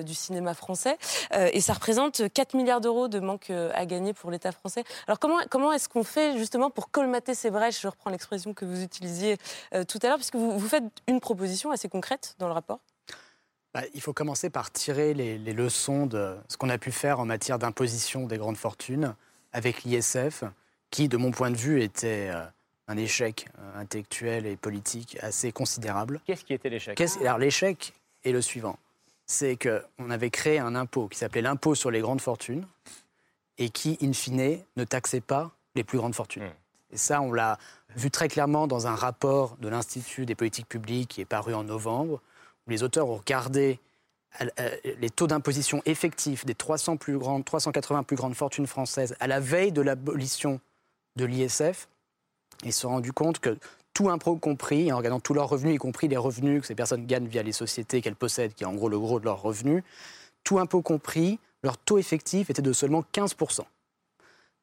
du 0.02 0.14
cinéma 0.14 0.54
français. 0.54 0.98
et 1.32 1.60
ça 1.60 1.72
représente 1.72 2.32
4 2.32 2.54
milliards 2.54 2.80
d'euros 2.80 3.08
de 3.08 3.20
manque 3.20 3.50
à 3.50 3.86
gagner 3.86 4.12
pour 4.12 4.30
l'État 4.30 4.52
français. 4.52 4.84
Alors 5.06 5.18
comment, 5.18 5.38
comment 5.50 5.72
est-ce 5.72 5.88
qu'on 5.88 6.04
fait 6.04 6.38
justement 6.38 6.70
pour 6.70 6.90
colmater 6.90 7.34
ces 7.34 7.50
brèches? 7.50 7.80
Je 7.80 7.88
reprends 7.88 8.10
l'expression 8.10 8.54
que 8.54 8.64
vous 8.64 8.82
utilisiez 8.82 9.36
tout 9.88 9.98
à 10.02 10.08
l'heure, 10.08 10.16
puisque 10.16 10.36
vous, 10.36 10.58
vous 10.58 10.68
faites 10.68 10.84
une 11.06 11.20
proposition 11.20 11.70
assez 11.70 11.88
concrète 11.88 12.34
dans 12.38 12.46
le 12.46 12.54
rapport 12.54 12.80
bah, 13.74 13.82
il 13.92 14.00
faut 14.00 14.12
commencer 14.12 14.50
par 14.50 14.70
tirer 14.70 15.14
les, 15.14 15.36
leçons 15.52 16.06
de 16.06 16.36
ce 16.48 16.56
qu'on 16.56 16.68
a 16.68 16.78
pu 16.78 16.92
faire 16.92 17.18
en 17.18 17.24
matière 17.24 17.58
d'imposition 17.58 18.26
des 18.26 18.38
grandes 18.38 18.56
fortunes 18.56 19.16
avec 19.54 19.84
l'ISF, 19.84 20.44
qui, 20.90 21.08
de 21.08 21.16
mon 21.16 21.30
point 21.30 21.50
de 21.50 21.56
vue, 21.56 21.82
était 21.82 22.28
euh, 22.28 22.44
un 22.88 22.96
échec 22.98 23.46
euh, 23.58 23.80
intellectuel 23.80 24.46
et 24.46 24.56
politique 24.56 25.16
assez 25.22 25.52
considérable. 25.52 26.20
Qu'est-ce 26.26 26.44
qui 26.44 26.52
était 26.52 26.68
l'échec? 26.68 27.00
Alors 27.20 27.38
l'échec 27.38 27.94
est 28.24 28.32
le 28.32 28.42
suivant. 28.42 28.78
C'est 29.26 29.56
qu'on 29.56 30.10
avait 30.10 30.30
créé 30.30 30.58
un 30.58 30.74
impôt 30.74 31.08
qui 31.08 31.18
s'appelait 31.18 31.40
l'impôt 31.40 31.74
sur 31.74 31.90
les 31.90 32.00
grandes 32.00 32.20
fortunes 32.20 32.66
et 33.56 33.70
qui, 33.70 33.96
in 34.02 34.12
fine, 34.12 34.58
ne 34.76 34.84
taxait 34.84 35.22
pas 35.22 35.52
les 35.74 35.84
plus 35.84 35.96
grandes 35.96 36.14
fortunes. 36.14 36.44
Hmm. 36.44 36.92
Et 36.92 36.96
ça, 36.96 37.22
on 37.22 37.32
l'a 37.32 37.58
vu 37.96 38.10
très 38.10 38.28
clairement 38.28 38.66
dans 38.66 38.86
un 38.86 38.94
rapport 38.94 39.56
de 39.58 39.68
l'Institut 39.68 40.26
des 40.26 40.34
politiques 40.34 40.68
publiques 40.68 41.10
qui 41.10 41.20
est 41.20 41.26
paru 41.26 41.54
en 41.54 41.64
novembre, 41.64 42.20
où 42.66 42.70
les 42.70 42.82
auteurs 42.82 43.08
ont 43.08 43.16
regardé 43.16 43.80
les 45.00 45.10
taux 45.10 45.26
d'imposition 45.26 45.82
effectifs 45.84 46.44
des 46.44 46.54
300 46.54 46.96
plus 46.96 47.18
grandes, 47.18 47.44
380 47.44 48.02
plus 48.02 48.16
grandes 48.16 48.34
fortunes 48.34 48.66
françaises 48.66 49.14
à 49.20 49.26
la 49.26 49.40
veille 49.40 49.72
de 49.72 49.80
l'abolition 49.80 50.60
de 51.16 51.24
l'ISF 51.24 51.88
et 52.64 52.72
se 52.72 52.80
sont 52.80 52.88
rendus 52.88 53.12
compte 53.12 53.38
que 53.38 53.56
tout 53.92 54.10
impôt 54.10 54.36
compris, 54.36 54.92
en 54.92 54.96
regardant 54.96 55.20
tous 55.20 55.34
leurs 55.34 55.48
revenus, 55.48 55.76
y 55.76 55.78
compris 55.78 56.08
les 56.08 56.16
revenus 56.16 56.62
que 56.62 56.66
ces 56.66 56.74
personnes 56.74 57.06
gagnent 57.06 57.28
via 57.28 57.44
les 57.44 57.52
sociétés 57.52 58.02
qu'elles 58.02 58.16
possèdent, 58.16 58.54
qui 58.54 58.64
est 58.64 58.66
en 58.66 58.74
gros 58.74 58.88
le 58.88 58.98
gros 58.98 59.20
de 59.20 59.24
leurs 59.24 59.40
revenus, 59.40 59.84
tout 60.42 60.58
impôt 60.58 60.82
compris, 60.82 61.38
leur 61.62 61.78
taux 61.78 61.98
effectif 61.98 62.50
était 62.50 62.60
de 62.60 62.72
seulement 62.72 63.04
15% 63.14 63.60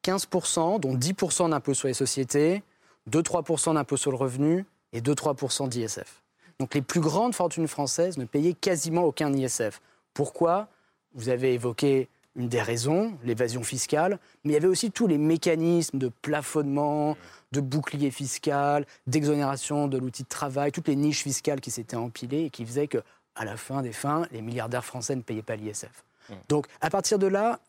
15%, 0.03 0.79
dont 0.79 0.95
10% 0.95 1.49
d'impôt 1.51 1.73
sur 1.73 1.87
les 1.87 1.93
sociétés, 1.93 2.63
2-3% 3.09 3.75
d'impôt 3.75 3.97
sur 3.97 4.11
le 4.11 4.17
revenu 4.17 4.65
et 4.93 5.01
2-3% 5.01 5.69
d'ISF. 5.69 6.23
Donc 6.59 6.73
les 6.73 6.81
plus 6.81 7.01
grandes 7.01 7.35
fortunes 7.35 7.67
françaises 7.67 8.17
ne 8.17 8.25
payaient 8.25 8.53
quasiment 8.53 9.03
aucun 9.03 9.33
ISF. 9.33 9.81
Pourquoi? 10.13 10.67
Vous 11.13 11.29
avez 11.29 11.53
évoqué 11.53 12.09
une 12.35 12.47
des 12.47 12.61
raisons, 12.61 13.17
l'évasion 13.23 13.63
fiscale, 13.63 14.17
mais 14.43 14.51
il 14.51 14.53
y 14.53 14.57
avait 14.57 14.67
aussi 14.67 14.91
tous 14.91 15.07
les 15.07 15.17
mécanismes 15.17 15.97
de 15.97 16.07
plafonnement, 16.07 17.17
de 17.51 17.59
bouclier 17.59 18.11
fiscal, 18.11 18.85
d'exonération 19.07 19.87
de 19.87 19.97
l'outil 19.97 20.23
de 20.23 20.29
travail, 20.29 20.71
toutes 20.71 20.87
les 20.87 20.95
niches 20.95 21.23
fiscales 21.23 21.59
qui 21.59 21.71
s'étaient 21.71 21.97
empilées 21.97 22.45
et 22.45 22.49
qui 22.49 22.65
faisaient 22.65 22.87
que, 22.87 22.99
à 23.35 23.43
la 23.43 23.57
fin 23.57 23.81
des 23.81 23.91
fins, 23.91 24.25
les 24.31 24.41
milliardaires 24.41 24.85
français 24.85 25.15
ne 25.15 25.21
payaient 25.21 25.41
pas 25.41 25.57
l'ISF. 25.57 26.05
Mmh. 26.29 26.33
Donc, 26.47 26.67
à 26.79 26.89
partir 26.89 27.19
de 27.19 27.27
là, 27.27 27.59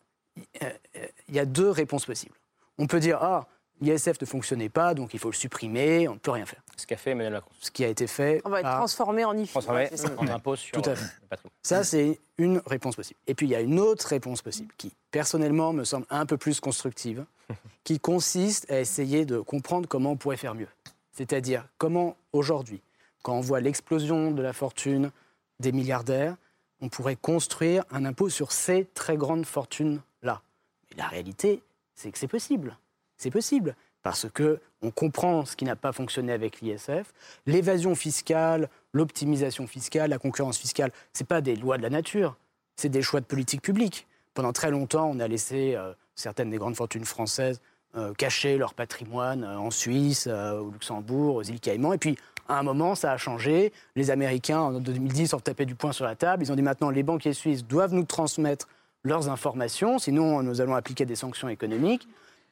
il 1.27 1.35
y 1.35 1.39
a 1.39 1.45
deux 1.45 1.69
réponses 1.69 2.05
possibles. 2.05 2.35
On 2.77 2.87
peut 2.87 2.99
dire, 2.99 3.19
ah, 3.21 3.47
l'ISF 3.81 4.19
ne 4.21 4.25
fonctionnait 4.25 4.69
pas, 4.69 4.93
donc 4.93 5.13
il 5.13 5.19
faut 5.19 5.29
le 5.29 5.35
supprimer, 5.35 6.07
on 6.07 6.13
ne 6.13 6.19
peut 6.19 6.31
rien 6.31 6.45
faire. 6.45 6.61
Ce 6.77 6.87
qu'a 6.87 6.97
fait 6.97 7.11
Emmanuel 7.11 7.33
Macron. 7.33 7.51
Ce 7.59 7.71
qui 7.71 7.83
a 7.83 7.87
été 7.87 8.07
fait. 8.07 8.41
On 8.45 8.49
va 8.49 8.61
être 8.61 8.77
transformé 8.77 9.25
en 9.25 9.37
IFI. 9.37 9.51
Transformé 9.51 9.89
en 10.17 10.27
impôt 10.27 10.55
sur 10.55 10.81
Tout 10.81 10.89
à 10.89 10.93
le 10.93 10.95
fait. 10.95 11.19
patrimoine. 11.29 11.53
Ça, 11.61 11.83
c'est 11.83 12.19
une 12.37 12.61
réponse 12.65 12.95
possible. 12.95 13.19
Et 13.27 13.35
puis, 13.35 13.45
il 13.45 13.49
y 13.49 13.55
a 13.55 13.61
une 13.61 13.79
autre 13.79 14.07
réponse 14.07 14.41
possible 14.41 14.73
qui, 14.77 14.91
personnellement, 15.11 15.73
me 15.73 15.83
semble 15.83 16.05
un 16.09 16.25
peu 16.25 16.37
plus 16.37 16.59
constructive, 16.59 17.25
qui 17.83 17.99
consiste 17.99 18.69
à 18.71 18.79
essayer 18.79 19.25
de 19.25 19.39
comprendre 19.39 19.87
comment 19.87 20.11
on 20.11 20.17
pourrait 20.17 20.37
faire 20.37 20.55
mieux. 20.55 20.69
C'est-à-dire, 21.11 21.67
comment 21.77 22.15
aujourd'hui, 22.31 22.81
quand 23.21 23.35
on 23.35 23.41
voit 23.41 23.59
l'explosion 23.59 24.31
de 24.31 24.41
la 24.41 24.53
fortune 24.53 25.11
des 25.59 25.71
milliardaires, 25.71 26.35
on 26.81 26.89
pourrait 26.89 27.15
construire 27.15 27.85
un 27.91 28.03
impôt 28.03 28.29
sur 28.29 28.51
ces 28.51 28.85
très 28.93 29.15
grandes 29.15 29.45
fortunes-là. 29.45 30.41
Mais 30.89 30.97
la 30.97 31.07
réalité, 31.07 31.61
c'est 31.95 32.11
que 32.11 32.17
c'est 32.17 32.27
possible. 32.27 32.77
C'est 33.23 33.31
possible. 33.31 33.73
Parce 34.01 34.27
que 34.29 34.59
on 34.81 34.91
comprend 34.91 35.45
ce 35.45 35.55
qui 35.55 35.63
n'a 35.63 35.77
pas 35.77 35.93
fonctionné 35.93 36.33
avec 36.33 36.59
l'ISF. 36.59 37.13
L'évasion 37.45 37.95
fiscale, 37.95 38.67
l'optimisation 38.91 39.65
fiscale, 39.65 40.09
la 40.09 40.17
concurrence 40.17 40.57
fiscale, 40.57 40.91
ce 41.13 41.23
pas 41.23 41.39
des 41.39 41.55
lois 41.55 41.77
de 41.77 41.83
la 41.83 41.89
nature, 41.89 42.35
c'est 42.75 42.89
des 42.89 43.01
choix 43.01 43.21
de 43.21 43.25
politique 43.25 43.61
publique. 43.61 44.07
Pendant 44.33 44.51
très 44.51 44.71
longtemps, 44.71 45.09
on 45.09 45.21
a 45.21 45.27
laissé 45.29 45.73
euh, 45.73 45.93
certaines 46.15 46.49
des 46.49 46.57
grandes 46.57 46.75
fortunes 46.75 47.05
françaises 47.05 47.61
euh, 47.95 48.13
cacher 48.13 48.57
leur 48.57 48.73
patrimoine 48.73 49.45
euh, 49.45 49.57
en 49.57 49.71
Suisse, 49.71 50.27
au 50.27 50.69
Luxembourg, 50.71 51.35
aux 51.35 51.43
îles 51.43 51.61
Caïmans. 51.61 51.93
Et 51.93 51.97
puis, 51.97 52.17
à 52.49 52.59
un 52.59 52.63
moment, 52.63 52.95
ça 52.95 53.13
a 53.13 53.17
changé. 53.17 53.71
Les 53.95 54.11
Américains, 54.11 54.59
en 54.59 54.79
2010, 54.81 55.33
ont 55.33 55.39
tapé 55.39 55.65
du 55.65 55.75
poing 55.75 55.93
sur 55.93 56.03
la 56.03 56.17
table. 56.17 56.43
Ils 56.43 56.51
ont 56.51 56.57
dit 56.57 56.61
maintenant, 56.61 56.89
les 56.89 57.03
banquiers 57.03 57.31
suisses 57.31 57.63
doivent 57.63 57.93
nous 57.93 58.03
transmettre 58.03 58.67
leurs 59.05 59.29
informations, 59.29 59.97
sinon 59.97 60.43
nous 60.43 60.59
allons 60.59 60.75
appliquer 60.75 61.05
des 61.05 61.15
sanctions 61.15 61.47
économiques. 61.47 62.05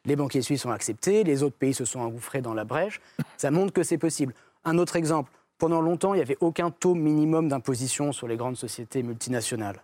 Les 0.06 0.16
banquiers 0.16 0.42
suisses 0.42 0.66
ont 0.66 0.72
accepté, 0.72 1.24
les 1.24 1.44
autres 1.44 1.56
pays 1.56 1.74
se 1.74 1.86
sont 1.86 2.00
engouffrés 2.00 2.42
dans 2.42 2.56
la 2.56 2.64
brèche. 2.64 3.02
Ça 3.38 3.52
montre 3.52 3.72
que 3.72 3.84
c'est 3.84 4.00
possible. 4.00 4.34
Un 4.66 4.78
autre 4.80 4.96
exemple, 4.96 5.32
pendant 5.60 5.82
longtemps, 5.82 6.14
il 6.14 6.18
n'y 6.18 6.24
avait 6.24 6.38
aucun 6.40 6.72
taux 6.72 6.96
minimum 6.96 7.48
d'imposition 7.48 8.12
sur 8.12 8.28
les 8.28 8.36
grandes 8.36 8.58
sociétés 8.58 9.04
multinationales. 9.04 9.84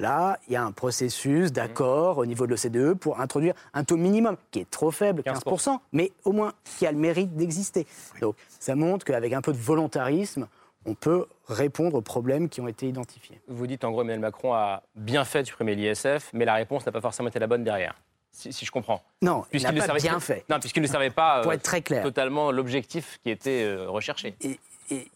Là, 0.00 0.40
il 0.48 0.54
y 0.54 0.56
a 0.56 0.64
un 0.64 0.72
processus 0.72 1.52
d'accord 1.52 2.18
au 2.18 2.26
niveau 2.26 2.48
de 2.48 2.50
l'OCDE 2.50 2.98
pour 2.98 3.20
introduire 3.20 3.54
un 3.74 3.84
taux 3.84 3.96
minimum 3.96 4.36
qui 4.50 4.58
est 4.58 4.68
trop 4.68 4.90
faible, 4.90 5.22
15%, 5.22 5.78
mais 5.92 6.10
au 6.24 6.32
moins 6.32 6.52
qui 6.64 6.84
a 6.84 6.90
le 6.90 6.98
mérite 6.98 7.36
d'exister. 7.36 7.86
Donc 8.20 8.34
ça 8.48 8.74
montre 8.74 9.06
qu'avec 9.06 9.32
un 9.32 9.40
peu 9.40 9.52
de 9.52 9.58
volontarisme, 9.58 10.48
on 10.84 10.94
peut 10.94 11.26
répondre 11.46 11.96
aux 11.96 12.02
problèmes 12.02 12.48
qui 12.48 12.60
ont 12.60 12.66
été 12.66 12.88
identifiés. 12.88 13.40
Vous 13.46 13.68
dites 13.68 13.84
en 13.84 13.92
gros 13.92 14.00
Emmanuel 14.00 14.18
Macron 14.18 14.52
a 14.52 14.82
bien 14.96 15.24
fait 15.24 15.42
de 15.42 15.46
supprimer 15.46 15.76
l'ISF, 15.76 16.30
mais 16.32 16.44
la 16.44 16.54
réponse 16.54 16.84
n'a 16.84 16.90
pas 16.90 17.00
forcément 17.00 17.28
été 17.28 17.38
la 17.38 17.46
bonne 17.46 17.62
derrière. 17.62 17.94
Si, 18.36 18.52
si 18.52 18.64
je 18.66 18.70
comprends. 18.72 19.00
Non, 19.22 19.44
il 19.46 19.50
Puisqu'il 19.50 19.74
n'a 19.74 19.80
pas 19.80 19.86
servait- 19.86 20.00
bien 20.00 20.18
fait. 20.20 20.44
Non, 20.50 20.58
puisqu'il 20.58 20.82
ne 20.82 20.88
servait 20.88 21.10
pas 21.10 21.40
Pour 21.42 21.52
euh, 21.52 21.54
être 21.54 21.62
très 21.62 21.82
clair. 21.82 22.02
totalement 22.02 22.50
l'objectif 22.50 23.18
qui 23.22 23.30
était 23.30 23.62
euh, 23.62 23.88
recherché. 23.88 24.34
Et, 24.42 24.58
et- 24.90 25.08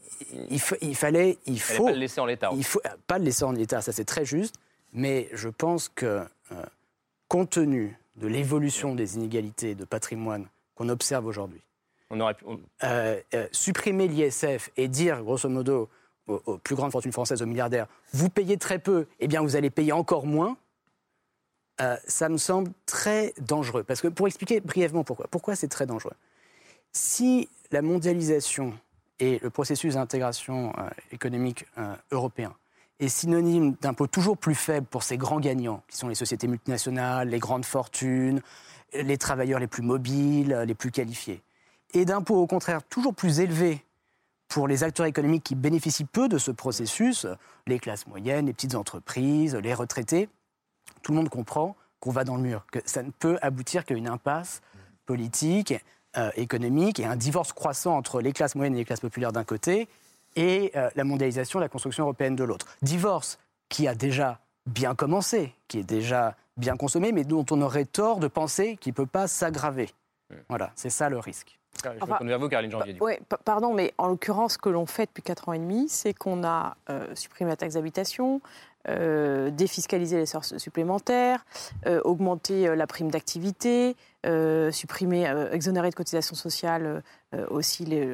il, 0.51 0.61
il 0.83 0.95
fallait, 0.97 1.37
il 1.47 1.61
fallait 1.61 1.79
faut 1.79 1.85
pas 1.87 1.91
le 1.93 1.99
laisser 1.99 2.21
en 2.21 2.27
l'état. 2.27 2.51
Il 2.55 2.65
faut 2.65 2.81
pas 3.07 3.19
le 3.19 3.25
laisser 3.25 3.45
en 3.45 3.53
l'état, 3.53 3.83
ça 3.83 3.93
c'est 3.93 4.05
très 4.05 4.25
juste. 4.25 4.55
Mais 4.93 5.29
je 5.33 5.49
pense 5.49 5.89
que, 5.89 6.25
euh, 6.53 6.63
compte 7.29 7.51
tenu 7.51 7.97
de 8.17 8.27
l'évolution 8.29 8.95
des 8.95 9.17
inégalités 9.17 9.75
de 9.75 9.85
patrimoine 9.85 10.47
qu'on 10.75 10.89
observe 10.89 11.27
aujourd'hui, 11.27 11.61
On 12.11 12.21
aurait 12.21 12.35
pu- 12.35 12.45
on- 12.47 12.61
euh, 12.85 13.21
euh, 13.35 13.47
supprimer 13.53 14.09
l'ISF 14.09 14.71
et 14.77 14.89
dire, 14.89 15.23
grosso 15.23 15.49
modo, 15.49 15.89
aux, 16.27 16.41
aux 16.47 16.59
plus 16.59 16.75
grandes 16.75 16.93
fortunes 16.93 17.13
françaises, 17.13 17.43
aux 17.43 17.47
milliardaires, 17.47 17.87
vous 18.13 18.29
payez 18.29 18.57
très 18.57 18.79
peu, 18.79 19.07
eh 19.21 19.29
bien 19.29 19.41
vous 19.43 19.57
allez 19.57 19.71
payer 19.71 19.93
encore 19.93 20.27
moins, 20.27 20.57
euh, 21.81 21.97
ça 22.07 22.29
me 22.29 22.39
semble 22.39 22.71
très 22.87 23.35
dangereux. 23.41 23.85
Parce 23.85 24.01
que 24.01 24.09
pour 24.09 24.27
expliquer 24.27 24.61
brièvement 24.61 25.05
pourquoi, 25.05 25.27
pourquoi 25.31 25.55
c'est 25.55 25.69
très 25.69 25.87
dangereux. 25.87 26.15
Si 26.93 27.49
la 27.71 27.83
mondialisation 27.83 28.73
et 29.21 29.39
le 29.43 29.51
processus 29.51 29.95
d'intégration 29.95 30.73
euh, 30.79 30.89
économique 31.13 31.67
euh, 31.79 31.95
européen 32.11 32.55
est 32.99 33.09
synonyme 33.09 33.77
d'impôts 33.81 34.09
toujours 34.09 34.37
plus 34.37 34.57
faibles 34.57 34.87
pour 34.87 35.05
ces 35.05 35.17
grands 35.17 35.39
gagnants, 35.39 35.83
qui 35.89 35.97
sont 35.97 36.09
les 36.09 36.17
sociétés 36.17 36.49
multinationales, 36.49 37.29
les 37.29 37.39
grandes 37.39 37.65
fortunes, 37.65 38.41
les 38.93 39.19
travailleurs 39.19 39.61
les 39.61 39.69
plus 39.69 39.83
mobiles, 39.83 40.65
les 40.67 40.75
plus 40.75 40.91
qualifiés, 40.91 41.43
et 41.95 42.05
d'impôts 42.05 42.39
au 42.39 42.49
contraire 42.49 42.83
toujours 42.83 43.15
plus 43.15 43.39
élevés 43.39 43.85
pour 44.49 44.67
les 44.67 44.83
acteurs 44.83 45.07
économiques 45.07 45.45
qui 45.45 45.55
bénéficient 45.55 46.07
peu 46.07 46.29
de 46.29 46.39
ce 46.39 46.51
processus, 46.51 47.27
les 47.69 47.79
classes 47.79 48.07
moyennes, 48.09 48.47
les 48.47 48.53
petites 48.53 48.75
entreprises, 48.75 49.55
les 49.55 49.75
retraités, 49.75 50.29
tout 51.09 51.15
le 51.15 51.21
monde 51.21 51.31
comprend 51.31 51.75
qu'on 52.01 52.11
va 52.11 52.25
dans 52.25 52.37
le 52.37 52.43
mur, 52.43 52.67
que 52.71 52.81
ça 52.85 53.03
ne 53.03 53.11
peut 53.11 53.39
aboutir 53.41 53.87
qu'à 53.87 53.95
une 53.95 54.09
impasse 54.09 54.61
politique, 55.07 55.73
euh, 56.19 56.31
économique 56.37 57.01
et 57.01 57.07
un 57.07 57.17
divorce 57.17 57.55
croissant 57.55 57.97
entre 57.97 58.21
les 58.21 58.35
classes 58.35 58.55
moyennes 58.55 58.75
et 58.75 58.81
les 58.81 58.85
classes 58.85 59.01
populaires 59.01 59.33
d'un 59.33 59.43
côté 59.43 59.89
et 60.37 60.71
euh, 60.77 60.91
la 60.97 61.05
mondialisation, 61.05 61.61
la 61.61 61.71
construction 61.71 62.05
européenne 62.05 62.37
de 62.37 62.45
l'autre. 62.45 62.67
Divorce 62.83 63.39
qui 63.71 63.89
a 63.89 63.95
déjà 63.95 64.39
bien 64.67 64.95
commencé, 64.95 65.55
qui 65.67 65.79
est 65.79 65.83
déjà 65.83 66.37
bien 66.59 66.77
consommé, 66.77 67.11
mais 67.13 67.25
dont 67.25 67.47
on 67.51 67.63
aurait 67.63 67.87
tort 67.87 68.19
de 68.19 68.29
penser 68.29 68.77
qu'il 68.77 68.91
ne 68.91 68.97
peut 68.97 69.07
pas 69.07 69.29
s'aggraver. 69.29 69.89
Voilà, 70.51 70.73
c'est 70.75 70.91
ça 70.91 71.09
le 71.09 71.19
risque. 71.19 71.59
Je 71.83 71.89
Enfin, 72.01 72.15
retourne 72.15 72.29
vers 72.29 72.39
vous, 72.39 72.49
Caroline 72.49 72.71
Janvier. 72.71 72.97
Oui, 73.01 73.15
pardon, 73.45 73.73
mais 73.73 73.95
en 73.99 74.09
l'occurrence, 74.09 74.55
ce 74.55 74.59
que 74.59 74.69
l'on 74.69 74.87
fait 74.87 75.07
depuis 75.07 75.23
4 75.23 75.49
ans 75.49 75.53
et 75.55 75.59
demi, 75.59 75.89
c'est 75.89 76.13
qu'on 76.13 76.45
a 76.45 76.77
euh, 76.91 77.15
supprimé 77.15 77.51
la 77.51 77.57
taxe 77.57 77.75
d'habitation, 77.75 78.41
euh, 78.89 79.51
défiscalisé 79.51 80.17
les 80.17 80.27
sources 80.27 80.57
supplémentaires, 80.57 81.45
euh, 81.87 82.01
augmenté 82.05 82.67
euh, 82.67 82.75
la 82.75 82.87
prime 82.87 83.11
d'activité, 83.11 83.97
supprimé, 84.71 85.29
euh, 85.29 85.51
exonéré 85.53 85.91
de 85.91 85.95
cotisations 85.95 86.37
sociales 86.37 87.03
aussi, 87.51 87.85
les, 87.85 88.07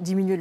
diminuer 0.00 0.36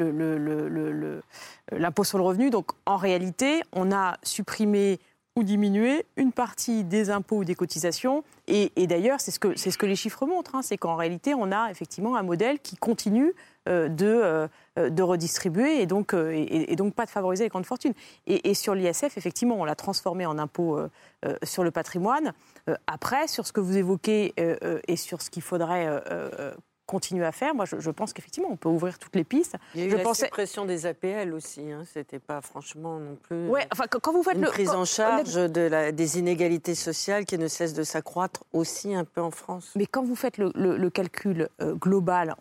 l'impôt 1.71 2.03
sur 2.03 2.17
le 2.17 2.23
revenu. 2.23 2.49
Donc, 2.49 2.71
en 2.85 2.97
réalité, 2.97 3.61
on 3.73 3.91
a 3.91 4.17
supprimé 4.23 4.99
ou 5.35 5.43
diminué 5.43 6.05
une 6.15 6.31
partie 6.31 6.83
des 6.83 7.11
impôts 7.11 7.37
ou 7.37 7.43
des 7.43 7.53
cotisations. 7.53 8.23
Et, 8.47 8.71
d'ailleurs, 8.87 9.19
c'est 9.19 9.31
ce, 9.31 9.39
que, 9.39 9.85
les 9.85 9.95
chiffres 9.95 10.25
montrent. 10.25 10.55
hein, 10.55 10.61
c'est 10.63 10.77
qu'en 10.77 10.95
réalité, 10.95 11.35
on 11.35 11.51
a 11.51 11.69
effectivement 11.69 12.15
un 12.15 12.23
modèle 12.23 12.59
qui 12.59 12.75
continue 12.75 13.33
de, 13.67 14.47
de 14.77 15.03
redistribuer 15.03 15.81
et 15.81 15.85
donc, 15.85 16.13
euh, 16.13 16.31
et, 16.31 16.75
donc 16.75 16.93
pas 16.93 17.05
de 17.05 17.09
favoriser 17.09 17.43
les 17.43 17.49
grandes 17.49 17.65
fortunes. 17.65 17.93
Et, 18.25 18.49
et 18.49 18.53
sur 18.53 18.75
l'ISF, 18.75 19.17
effectivement, 19.17 19.55
on 19.55 19.65
l'a 19.65 19.75
transformé 19.75 20.25
en 20.25 20.37
impôt 20.37 20.77
euh, 20.77 20.89
euh, 21.25 21.35
sur 21.43 21.63
le 21.63 21.71
patrimoine. 21.71 22.33
Euh, 22.69 22.75
après, 22.87 23.27
sur 23.27 23.47
ce 23.47 23.53
que 23.53 23.59
vous 23.59 23.77
évoquez 23.77 24.33
euh, 24.39 24.55
euh, 24.63 24.79
et 24.87 24.95
sur 24.95 25.21
ce 25.21 25.29
qu'il 25.29 25.41
faudrait 25.41 25.87
euh, 25.87 25.99
euh, 26.11 26.51
continuer 26.87 27.25
à 27.25 27.31
faire, 27.31 27.53
moi, 27.53 27.65
je, 27.65 27.79
je 27.79 27.91
pense 27.91 28.13
qu'effectivement, 28.13 28.49
on 28.51 28.55
peut 28.55 28.69
ouvrir 28.69 28.97
toutes 28.97 29.15
les 29.15 29.23
pistes. 29.23 29.55
Il 29.75 29.81
y 29.81 29.83
a 29.83 29.87
eu 29.87 29.91
je 29.91 29.97
la 29.97 30.03
pensais... 30.03 30.25
suppression 30.25 30.65
des 30.65 30.85
APL 30.87 31.33
aussi. 31.33 31.71
Hein. 31.71 31.83
C'était 31.93 32.17
pas 32.19 32.41
franchement 32.41 32.97
non 32.99 33.15
plus. 33.21 33.47
Ouais, 33.49 33.67
enfin, 33.71 33.83
quand, 33.89 34.11
vous 34.11 34.23
faites 34.23 34.35
une 34.35 34.41
le 34.41 34.47
prise 34.47 34.69
quand- 34.69 34.79
en 34.79 34.85
charge 34.85 35.35
de 35.35 35.61
la, 35.61 35.91
des 35.91 36.17
inégalités 36.17 36.73
sociales 36.75 37.25
qui 37.25 37.37
ne 37.37 37.47
cessent 37.47 37.73
de 37.73 37.83
s'accroître 37.83 38.43
aussi 38.53 38.95
un 38.95 39.03
peu 39.03 39.21
en 39.21 39.31
France. 39.31 39.71
Mais 39.75 39.85
quand 39.85 40.03
vous 40.03 40.15
faites 40.15 40.37
le, 40.37 40.51
le- 40.55 40.77
le 40.77 40.89
calcul 40.89 41.49
euh, 41.61 41.75
global, 41.75 42.35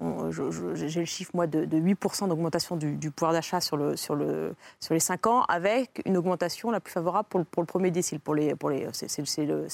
j'ai 0.74 1.00
le 1.00 1.06
chiffre 1.06 1.32
moi 1.34 1.46
de, 1.46 1.64
de 1.64 1.76
8% 1.78 2.28
d'augmentation 2.28 2.76
du, 2.76 2.92
du 2.96 3.10
pouvoir 3.10 3.32
d'achat 3.32 3.60
sur, 3.60 3.76
le, 3.76 3.96
sur, 3.96 4.14
le, 4.14 4.54
sur 4.80 4.94
les 4.94 5.00
5 5.00 5.26
ans, 5.26 5.42
avec 5.48 6.02
une 6.06 6.16
augmentation 6.16 6.70
la 6.70 6.80
plus 6.80 6.92
favorable 6.92 7.28
pour 7.28 7.38
le, 7.40 7.44
pour 7.44 7.62
le 7.62 7.66
premier 7.66 7.90
décile. 7.90 8.20
Pour 8.20 8.34
les, 8.34 8.54
pour 8.54 8.70
les, 8.70 8.86
c'est, 8.92 9.44
le, 9.44 9.66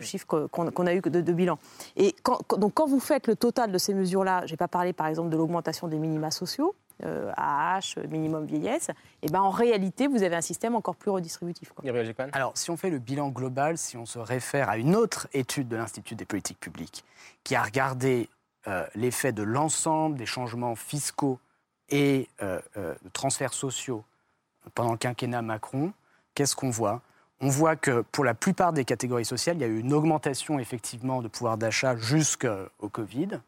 chiffre 0.00 0.26
qu'on, 0.26 0.86
a 0.86 0.94
eu 0.94 1.00
de, 1.00 1.20
de 1.20 1.32
bilan. 1.32 1.58
Et 1.96 2.14
quand, 2.22 2.38
donc 2.58 2.74
quand 2.74 2.86
vous 2.86 3.00
faites 3.00 3.26
le 3.26 3.36
total 3.36 3.72
de 3.72 3.78
ces 3.78 3.94
mesures-là, 4.18 4.46
je 4.46 4.52
n'ai 4.52 4.56
pas 4.56 4.68
parlé 4.68 4.92
par 4.92 5.06
exemple 5.06 5.30
de 5.30 5.36
l'augmentation 5.36 5.88
des 5.88 5.98
minima 5.98 6.30
sociaux, 6.30 6.74
euh, 7.04 7.32
AH, 7.36 8.00
minimum 8.08 8.44
vieillesse, 8.44 8.90
et 9.22 9.28
ben 9.28 9.40
en 9.40 9.50
réalité, 9.50 10.06
vous 10.06 10.22
avez 10.22 10.36
un 10.36 10.40
système 10.40 10.74
encore 10.74 10.96
plus 10.96 11.10
redistributif. 11.10 11.72
quoi. 11.72 11.84
Alors, 12.32 12.52
si 12.56 12.70
on 12.70 12.76
fait 12.76 12.90
le 12.90 12.98
bilan 12.98 13.28
global, 13.28 13.78
si 13.78 13.96
on 13.96 14.06
se 14.06 14.18
réfère 14.18 14.68
à 14.68 14.78
une 14.78 14.96
autre 14.96 15.28
étude 15.32 15.68
de 15.68 15.76
l'Institut 15.76 16.16
des 16.16 16.24
politiques 16.24 16.60
publiques 16.60 17.04
qui 17.44 17.54
a 17.54 17.62
regardé 17.62 18.28
euh, 18.66 18.84
l'effet 18.94 19.32
de 19.32 19.42
l'ensemble 19.42 20.18
des 20.18 20.26
changements 20.26 20.74
fiscaux 20.74 21.38
et 21.88 22.28
euh, 22.42 22.60
euh, 22.76 22.94
de 23.02 23.08
transferts 23.08 23.54
sociaux 23.54 24.04
pendant 24.74 24.92
le 24.92 24.98
quinquennat 24.98 25.40
Macron, 25.40 25.92
qu'est-ce 26.34 26.54
qu'on 26.54 26.68
voit? 26.68 27.00
On 27.40 27.48
voit 27.48 27.76
que 27.76 28.02
pour 28.12 28.24
la 28.24 28.34
plupart 28.34 28.74
des 28.74 28.84
catégories 28.84 29.24
sociales, 29.24 29.56
il 29.56 29.60
y 29.60 29.64
a 29.64 29.68
eu 29.68 29.78
une 29.78 29.94
augmentation 29.94 30.58
effectivement 30.58 31.22
de 31.22 31.28
pouvoir 31.28 31.56
d'achat 31.56 31.96
jusqu'au 31.96 32.88
Covid, 32.90 33.40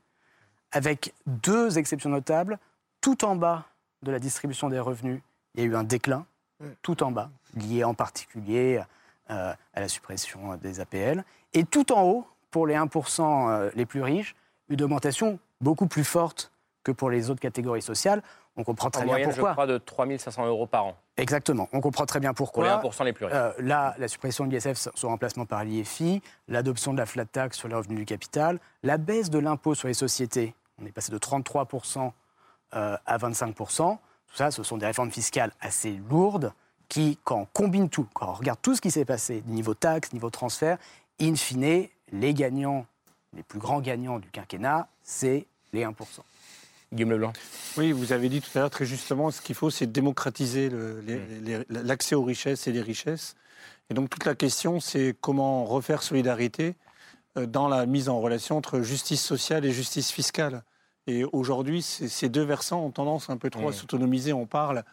avec 0.73 1.15
deux 1.27 1.79
exceptions 1.79 2.11
notables. 2.11 2.59
Tout 3.01 3.25
en 3.25 3.37
bas 3.37 3.65
de 4.03 4.11
la 4.11 4.19
distribution 4.19 4.69
des 4.69 4.79
revenus, 4.79 5.21
il 5.55 5.61
y 5.61 5.63
a 5.65 5.67
eu 5.67 5.77
un 5.77 5.85
déclin, 5.85 6.27
tout 6.83 7.03
en 7.03 7.11
bas, 7.11 7.31
lié 7.55 7.85
en 7.85 7.95
particulier 7.95 8.81
euh, 9.31 9.53
à 9.75 9.81
la 9.81 9.89
suppression 9.89 10.57
des 10.57 10.81
APL. 10.81 11.25
Et 11.53 11.65
tout 11.65 11.93
en 11.93 12.03
haut, 12.03 12.27
pour 12.51 12.67
les 12.67 12.75
1% 12.75 13.51
euh, 13.51 13.71
les 13.75 13.87
plus 13.87 14.03
riches, 14.03 14.35
une 14.69 14.83
augmentation 14.83 15.39
beaucoup 15.61 15.87
plus 15.87 16.05
forte 16.05 16.53
que 16.83 16.93
pour 16.93 17.11
les 17.11 17.31
autres 17.31 17.41
catégories 17.41 17.83
sociales. 17.83 18.23
On 18.57 18.65
comprend 18.65 18.91
très 18.91 19.03
en 19.03 19.05
bien 19.05 19.13
moyenne, 19.13 19.29
pourquoi. 19.31 19.51
je 19.51 19.55
crois, 19.55 19.67
de 19.67 19.79
3 19.79 20.19
500 20.19 20.47
euros 20.47 20.67
par 20.67 20.87
an. 20.87 20.97
Exactement. 21.17 21.69
On 21.73 21.81
comprend 21.81 22.07
très 22.07 22.21
bien 22.21 22.35
pourquoi. 22.35 22.79
Pour 22.79 22.91
les 22.91 22.97
1% 22.97 23.05
les 23.05 23.13
plus 23.13 23.27
riches. 23.27 23.35
Euh, 23.35 23.53
là, 23.59 23.95
la 23.99 24.09
suppression 24.09 24.47
de 24.47 24.55
l'ISF, 24.55 24.89
son 24.95 25.09
remplacement 25.09 25.47
par 25.47 25.65
l'IFI, 25.65 26.23
l'adoption 26.49 26.93
de 26.93 26.99
la 26.99 27.07
flat 27.07 27.27
tax 27.27 27.57
sur 27.57 27.69
les 27.69 27.75
revenus 27.75 27.99
du 27.99 28.05
capital, 28.05 28.59
la 28.83 28.99
baisse 28.99 29.31
de 29.31 29.39
l'impôt 29.39 29.75
sur 29.75 29.89
les 29.89 29.95
sociétés, 29.95 30.55
on 30.81 30.87
est 30.87 30.93
passé 30.93 31.12
de 31.12 31.19
33% 31.19 32.12
euh, 32.75 32.97
à 33.07 33.19
25%. 33.19 33.97
Tout 33.97 34.37
ça, 34.37 34.51
ce 34.51 34.62
sont 34.62 34.77
des 34.77 34.87
réformes 34.87 35.11
fiscales 35.11 35.53
assez 35.61 36.01
lourdes 36.09 36.53
qui, 36.88 37.19
quand 37.25 37.40
on 37.40 37.47
combine 37.47 37.88
tout, 37.88 38.07
quand 38.14 38.29
on 38.29 38.35
regarde 38.35 38.59
tout 38.62 38.75
ce 38.75 38.81
qui 38.81 38.90
s'est 38.90 39.05
passé, 39.05 39.43
niveau 39.47 39.75
taxes, 39.75 40.12
niveau 40.12 40.31
transfert, 40.31 40.79
in 41.21 41.35
fine, 41.35 41.88
les 42.12 42.35
gagnants, 42.35 42.87
les 43.35 43.43
plus 43.43 43.59
grands 43.59 43.81
gagnants 43.81 44.19
du 44.19 44.29
quinquennat, 44.31 44.88
c'est 45.03 45.47
les 45.73 45.85
1%. 45.85 45.95
Guillaume 46.93 47.11
Leblanc. 47.11 47.33
Oui, 47.77 47.93
vous 47.93 48.12
avez 48.12 48.29
dit 48.29 48.40
tout 48.40 48.51
à 48.57 48.61
l'heure 48.61 48.71
très 48.71 48.85
justement, 48.85 49.31
ce 49.31 49.40
qu'il 49.40 49.55
faut, 49.55 49.71
c'est 49.71 49.87
démocratiser 49.87 50.71
l'accès 51.69 52.16
aux 52.16 52.25
richesses 52.25 52.66
et 52.66 52.73
les 52.73 52.83
richesses. 52.83 53.37
Et 53.90 53.95
donc 53.95 54.11
toute 54.11 54.25
la 54.25 54.35
question, 54.35 54.81
c'est 54.81 55.14
comment 55.21 55.64
refaire 55.64 56.03
solidarité 56.03 56.75
euh, 57.37 57.47
dans 57.47 57.69
la 57.69 57.87
mise 57.87 58.09
en 58.09 58.21
relation 58.21 58.57
entre 58.57 58.81
justice 58.81 59.23
sociale 59.23 59.64
et 59.64 59.73
justice 59.73 60.11
fiscale. 60.11 60.62
Et 61.11 61.25
aujourd'hui, 61.33 61.83
ces 61.83 62.29
deux 62.29 62.44
versants 62.44 62.85
ont 62.85 62.92
tendance 62.92 63.31
un 63.31 63.37
peu 63.37 63.51
trop 63.51 63.68
à 63.68 63.73
s'autonomiser. 63.73 64.33
On 64.33 64.46
parle 64.46 64.85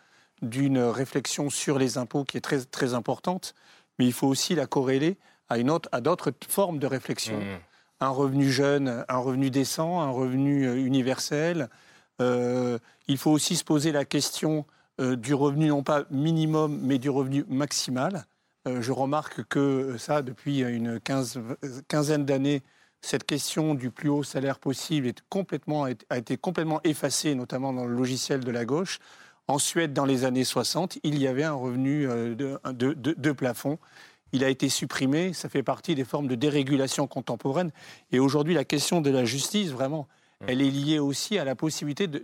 d'une 0.41 0.80
réflexion 0.80 1.51
sur 1.51 1.77
les 1.77 1.99
impôts 1.99 2.23
qui 2.23 2.38
est 2.38 2.41
très, 2.41 2.62
très 2.62 2.95
importante, 2.95 3.53
mais 3.99 4.06
il 4.06 4.13
faut 4.13 4.27
aussi 4.27 4.56
la 4.56 4.65
corréler 4.65 5.17
à, 5.47 5.60
une 5.60 5.69
autre, 5.69 5.89
à 5.91 6.01
d'autres 6.01 6.34
formes 6.47 6.80
de 6.80 6.88
réflexion. 6.88 7.38
Mmh. 7.38 7.60
Un 7.99 8.10
revenu 8.10 8.49
jeune, 8.49 9.06
un 9.08 9.17
revenu 9.17 9.51
décent, 9.51 10.01
un 10.01 10.10
revenu 10.10 10.67
euh, 10.67 10.75
universel. 10.75 11.69
Euh, 12.19 12.80
il 13.08 13.19
faut 13.19 13.32
aussi 13.32 13.56
se 13.56 13.63
poser 13.63 13.91
la 13.91 14.03
question 14.03 14.65
euh, 14.99 15.15
du 15.15 15.36
revenu, 15.36 15.67
non 15.67 15.84
pas 15.84 16.06
minimum, 16.10 16.80
mais 16.82 16.97
du 16.97 17.12
revenu 17.12 17.45
maximal. 17.47 18.25
je 18.65 18.91
remarque 18.91 19.43
que 19.43 19.97
ça, 19.97 20.23
depuis 20.23 20.62
une 20.62 20.99
quinzaine 20.99 22.25
d'années, 22.25 22.63
cette 23.01 23.25
question 23.25 23.75
du 23.75 23.91
plus 23.91 24.10
haut 24.10 24.23
salaire 24.23 24.60
possible 24.60 25.07
est 25.07 25.21
complètement, 25.29 25.86
a 26.10 26.17
été 26.17 26.38
complètement 26.38 26.81
effacée, 26.83 27.36
notamment 27.36 27.73
dans 27.73 27.86
le 27.86 27.95
logiciel 27.95 28.43
de 28.43 28.51
la 28.51 28.65
gauche. 28.65 28.99
En 29.47 29.60
Suède, 29.60 29.93
dans 29.93 30.05
les 30.05 30.25
années 30.25 30.43
60, 30.43 30.99
il 31.03 31.17
y 31.17 31.27
avait 31.27 31.43
un 31.43 31.53
revenu 31.53 32.07
euh, 32.07 32.36
de, 32.36 33.31
plafond. 33.31 33.79
Il 34.33 34.43
a 34.43 34.49
été 34.49 34.67
supprimé, 34.67 35.31
ça 35.31 35.47
fait 35.47 35.63
partie 35.63 35.95
des 35.95 36.03
formes 36.03 36.27
de 36.27 36.36
dérégulation 36.36 37.07
contemporaine. 37.07 37.71
Et 38.12 38.19
aujourd'hui, 38.19 38.53
la 38.53 38.65
question 38.65 38.99
de 38.99 39.10
la 39.10 39.23
justice, 39.23 39.69
vraiment, 39.69 40.10
mmh. 40.41 40.45
elle 40.49 40.62
est 40.62 40.69
liée 40.69 40.99
aussi 40.99 41.38
à 41.38 41.45
la 41.45 41.55
possibilité 41.55 42.07
de, 42.07 42.23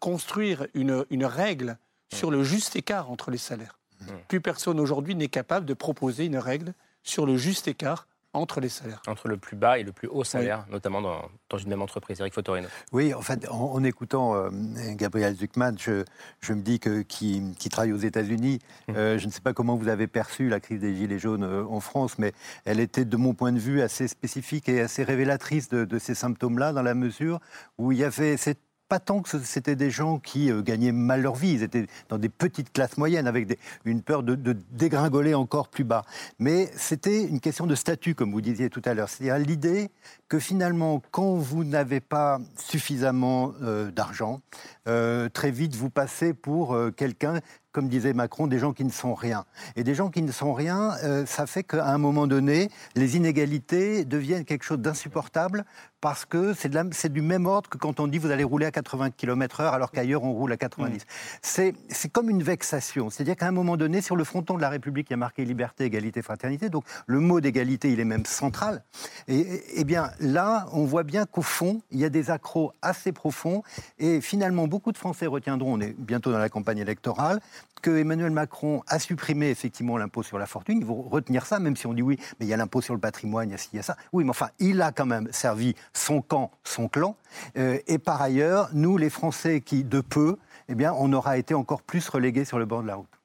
construire 0.00 0.66
une, 0.72 1.04
règle 1.24 1.72
mmh. 2.12 2.16
sur 2.16 2.30
le 2.30 2.42
juste 2.42 2.74
écart 2.74 3.10
entre 3.10 3.30
les 3.30 3.38
salaires. 3.38 3.78
Mmh. 4.00 4.06
Plus 4.28 4.40
personne 4.40 4.80
aujourd'hui 4.80 5.14
n'est 5.14 5.28
capable 5.28 5.66
de 5.66 5.74
proposer 5.74 6.24
une 6.24 6.38
règle 6.38 6.72
sur 7.02 7.26
le 7.26 7.36
juste 7.36 7.68
écart 7.68 8.08
entre 8.36 8.60
les 8.60 8.68
salaires. 8.68 9.00
Entre 9.06 9.28
le 9.28 9.36
plus 9.36 9.56
bas 9.56 9.78
et 9.78 9.82
le 9.82 9.92
plus 9.92 10.08
haut 10.08 10.24
salaire, 10.24 10.66
notamment 10.70 11.00
dans, 11.00 11.58
une 11.58 11.68
même 11.68 11.82
entreprise. 11.82 12.20
Eric 12.20 12.34
Fotorino. 12.34 12.68
Oui, 12.92 13.14
en 13.14 13.22
fait, 13.22 13.48
en, 13.48 13.82
écoutant 13.82 14.34
euh, 14.34 14.50
Gabriel 14.92 15.34
Zuckman, 15.34 15.72
je, 15.78 16.04
je, 16.40 16.52
me 16.52 16.60
dis 16.60 16.78
que 16.78 17.02
qui, 17.02 17.54
travaille 17.70 17.92
aux 17.92 17.98
États-Unis, 17.98 18.58
mmh. 18.88 18.92
euh, 18.94 19.18
je 19.18 19.26
ne 19.26 19.32
sais 19.32 19.40
pas 19.40 19.52
comment 19.52 19.76
vous 19.76 19.88
avez 19.88 20.06
perçu 20.06 20.48
la 20.48 20.60
crise 20.60 20.80
des 20.80 20.94
Gilets 20.94 21.18
jaunes 21.18 21.44
euh, 21.44 21.64
en 21.64 21.80
France, 21.80 22.18
mais 22.18 22.32
elle 22.64 22.80
était, 22.80 23.04
de 23.04 23.16
mon 23.16 23.34
point 23.34 23.52
de 23.52 23.58
vue, 23.58 23.80
assez 23.80 24.06
spécifique 24.06 24.68
et 24.68 24.80
assez 24.80 25.02
révélatrice 25.02 25.68
de, 25.68 25.84
de 25.84 25.98
ces 25.98 26.14
symptômes-là, 26.14 26.72
dans 26.72 26.82
la 26.82 26.94
mesure 26.94 27.40
où 27.78 27.92
il 27.92 27.98
y 27.98 28.04
avait 28.04 28.36
cette 28.36 28.65
pas 28.88 29.00
tant 29.00 29.20
que 29.20 29.38
c'était 29.38 29.76
des 29.76 29.90
gens 29.90 30.18
qui 30.18 30.50
euh, 30.50 30.62
gagnaient 30.62 30.92
mal 30.92 31.22
leur 31.22 31.34
vie, 31.34 31.52
ils 31.52 31.62
étaient 31.62 31.86
dans 32.08 32.18
des 32.18 32.28
petites 32.28 32.72
classes 32.72 32.96
moyennes 32.96 33.26
avec 33.26 33.58
une 33.84 34.02
peur 34.02 34.22
de, 34.22 34.56
dégringoler 34.72 35.34
encore 35.34 35.68
plus 35.68 35.84
bas. 35.84 36.04
Mais 36.38 36.70
c'était 36.76 37.24
une 37.24 37.40
question 37.40 37.66
de 37.66 37.74
statut, 37.74 38.14
comme 38.14 38.32
vous 38.32 38.40
disiez 38.40 38.70
tout 38.70 38.82
à 38.84 38.94
l'heure. 38.94 39.08
C'est-à-dire 39.08 39.38
l'idée 39.38 39.90
que 40.28 40.38
finalement, 40.38 41.02
quand 41.10 41.34
vous 41.34 41.64
n'avez 41.64 42.00
pas 42.00 42.38
suffisamment 42.56 43.52
euh, 43.62 43.90
d'argent, 43.90 44.40
euh, 44.88 45.28
très 45.28 45.50
vite 45.50 45.74
vous 45.74 45.90
passez 45.90 46.32
pour 46.32 46.76
quelqu'un 46.96 47.40
comme 47.76 47.88
disait 47.88 48.14
Macron, 48.14 48.46
des 48.46 48.58
gens 48.58 48.72
qui 48.72 48.84
ne 48.84 48.90
sont 48.90 49.14
rien. 49.14 49.44
Et 49.76 49.84
des 49.84 49.94
gens 49.94 50.08
qui 50.08 50.22
ne 50.22 50.32
sont 50.32 50.54
rien, 50.54 50.92
ça 51.26 51.46
fait 51.46 51.62
qu'à 51.62 51.86
un 51.88 51.98
moment 51.98 52.26
donné, 52.26 52.70
les 52.94 53.18
inégalités 53.18 54.06
deviennent 54.06 54.46
quelque 54.46 54.62
chose 54.62 54.78
d'insupportable 54.78 55.66
parce 56.00 56.24
que 56.24 56.54
c'est 56.54 57.12
du 57.12 57.20
même 57.20 57.46
ordre 57.46 57.68
que 57.68 57.78
quand 57.78 58.00
on 58.00 58.06
dit 58.06 58.18
vous 58.18 58.30
allez 58.30 58.44
rouler 58.44 58.66
à 58.66 58.70
80 58.70 59.10
km/h 59.10 59.72
alors 59.72 59.90
qu'ailleurs 59.90 60.22
on 60.24 60.32
roule 60.32 60.52
à 60.52 60.56
90. 60.56 61.04
C'est 61.42 61.74
comme 62.12 62.30
une 62.30 62.42
vexation. 62.42 63.10
C'est-à-dire 63.10 63.36
qu'à 63.36 63.48
un 63.48 63.52
moment 63.52 63.76
donné, 63.76 64.00
sur 64.00 64.16
le 64.16 64.24
fronton 64.24 64.54
de 64.54 64.60
la 64.60 64.68
République, 64.68 65.08
il 65.10 65.12
y 65.12 65.14
a 65.14 65.18
marqué 65.18 65.44
liberté, 65.44 65.84
égalité, 65.84 66.22
fraternité. 66.22 66.68
Donc 66.68 66.84
le 67.06 67.20
mot 67.20 67.40
d'égalité, 67.40 67.92
il 67.92 68.00
est 68.00 68.04
même 68.04 68.24
central. 68.24 68.84
Et, 69.28 69.80
et 69.80 69.84
bien 69.84 70.10
là, 70.20 70.66
on 70.72 70.84
voit 70.84 71.02
bien 71.02 71.26
qu'au 71.26 71.42
fond, 71.42 71.82
il 71.90 71.98
y 71.98 72.04
a 72.04 72.08
des 72.08 72.30
accros 72.30 72.72
assez 72.82 73.12
profonds. 73.12 73.62
Et 73.98 74.20
finalement, 74.20 74.66
beaucoup 74.68 74.92
de 74.92 74.98
Français 74.98 75.26
retiendront, 75.26 75.74
on 75.74 75.80
est 75.80 75.94
bientôt 75.98 76.30
dans 76.30 76.38
la 76.38 76.48
campagne 76.48 76.78
électorale, 76.78 77.40
que 77.82 77.90
Emmanuel 77.90 78.30
Macron 78.30 78.82
a 78.88 78.98
supprimé 78.98 79.50
effectivement 79.50 79.96
l'impôt 79.96 80.22
sur 80.22 80.38
la 80.38 80.46
fortune. 80.46 80.78
Ils 80.78 80.86
vont 80.86 81.02
retenir 81.02 81.46
ça, 81.46 81.58
même 81.58 81.76
si 81.76 81.86
on 81.86 81.94
dit 81.94 82.02
oui, 82.02 82.18
mais 82.38 82.46
il 82.46 82.48
y 82.48 82.52
a 82.52 82.56
l'impôt 82.56 82.80
sur 82.80 82.94
le 82.94 83.00
patrimoine, 83.00 83.48
il 83.48 83.52
y 83.52 83.54
a 83.54 83.58
ci, 83.58 83.70
il 83.72 83.82
ça. 83.82 83.96
Oui, 84.12 84.24
mais 84.24 84.30
enfin, 84.30 84.50
il 84.58 84.82
a 84.82 84.92
quand 84.92 85.06
même 85.06 85.28
servi 85.32 85.74
son 85.92 86.22
camp, 86.22 86.50
son 86.64 86.88
clan. 86.88 87.16
Euh, 87.56 87.78
et 87.86 87.98
par 87.98 88.20
ailleurs, 88.22 88.70
nous, 88.72 88.96
les 88.96 89.10
Français 89.10 89.60
qui, 89.60 89.84
de 89.84 90.00
peu, 90.00 90.36
eh 90.68 90.74
bien, 90.74 90.92
on 90.98 91.12
aura 91.12 91.38
été 91.38 91.54
encore 91.54 91.82
plus 91.82 92.08
relégués 92.08 92.44
sur 92.44 92.58
le 92.58 92.66
bord 92.66 92.82
de 92.82 92.88
la 92.88 92.96
route. 92.96 93.20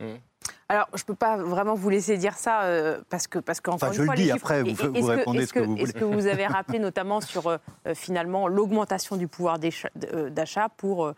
Mmh. 0.00 0.06
Alors, 0.72 0.88
je 0.94 1.02
ne 1.02 1.04
peux 1.04 1.14
pas 1.14 1.36
vraiment 1.36 1.74
vous 1.74 1.90
laisser 1.90 2.16
dire 2.16 2.32
ça 2.38 2.62
euh, 2.62 2.98
parce 3.10 3.26
que, 3.26 3.38
parce 3.38 3.60
qu'encore 3.60 3.90
enfin, 3.90 3.92
je 3.92 4.00
le 4.00 4.16
dis 4.16 4.30
après, 4.30 4.62
vous, 4.62 4.74
vous 4.74 5.06
répondez 5.06 5.44
ce 5.44 5.52
que, 5.52 5.58
vous 5.58 5.72
voulez. 5.72 5.82
Est-ce 5.82 5.92
que 5.92 6.04
vous 6.04 6.26
avez 6.26 6.46
rappelé 6.46 6.78
notamment 6.78 7.20
sur 7.20 7.46
euh, 7.46 7.58
finalement 7.94 8.48
l'augmentation 8.48 9.16
du 9.16 9.28
pouvoir 9.28 9.58
d'achat 9.58 10.70
pour 10.70 11.12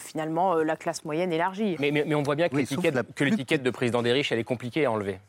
finalement 0.00 0.56
la 0.56 0.74
classe 0.74 1.04
moyenne 1.04 1.32
élargie? 1.32 1.76
Mais, 1.78 1.92
mais, 1.92 2.14
on 2.16 2.22
voit 2.22 2.34
bien 2.34 2.48
que 2.48 2.56
l'étiquette 2.56 3.62
de 3.62 3.70
président 3.70 4.02
des 4.02 4.10
riches, 4.10 4.32
elle 4.32 4.40
est 4.40 4.44
compliquée 4.44 4.86
à 4.86 4.90
enlever. 4.90 5.20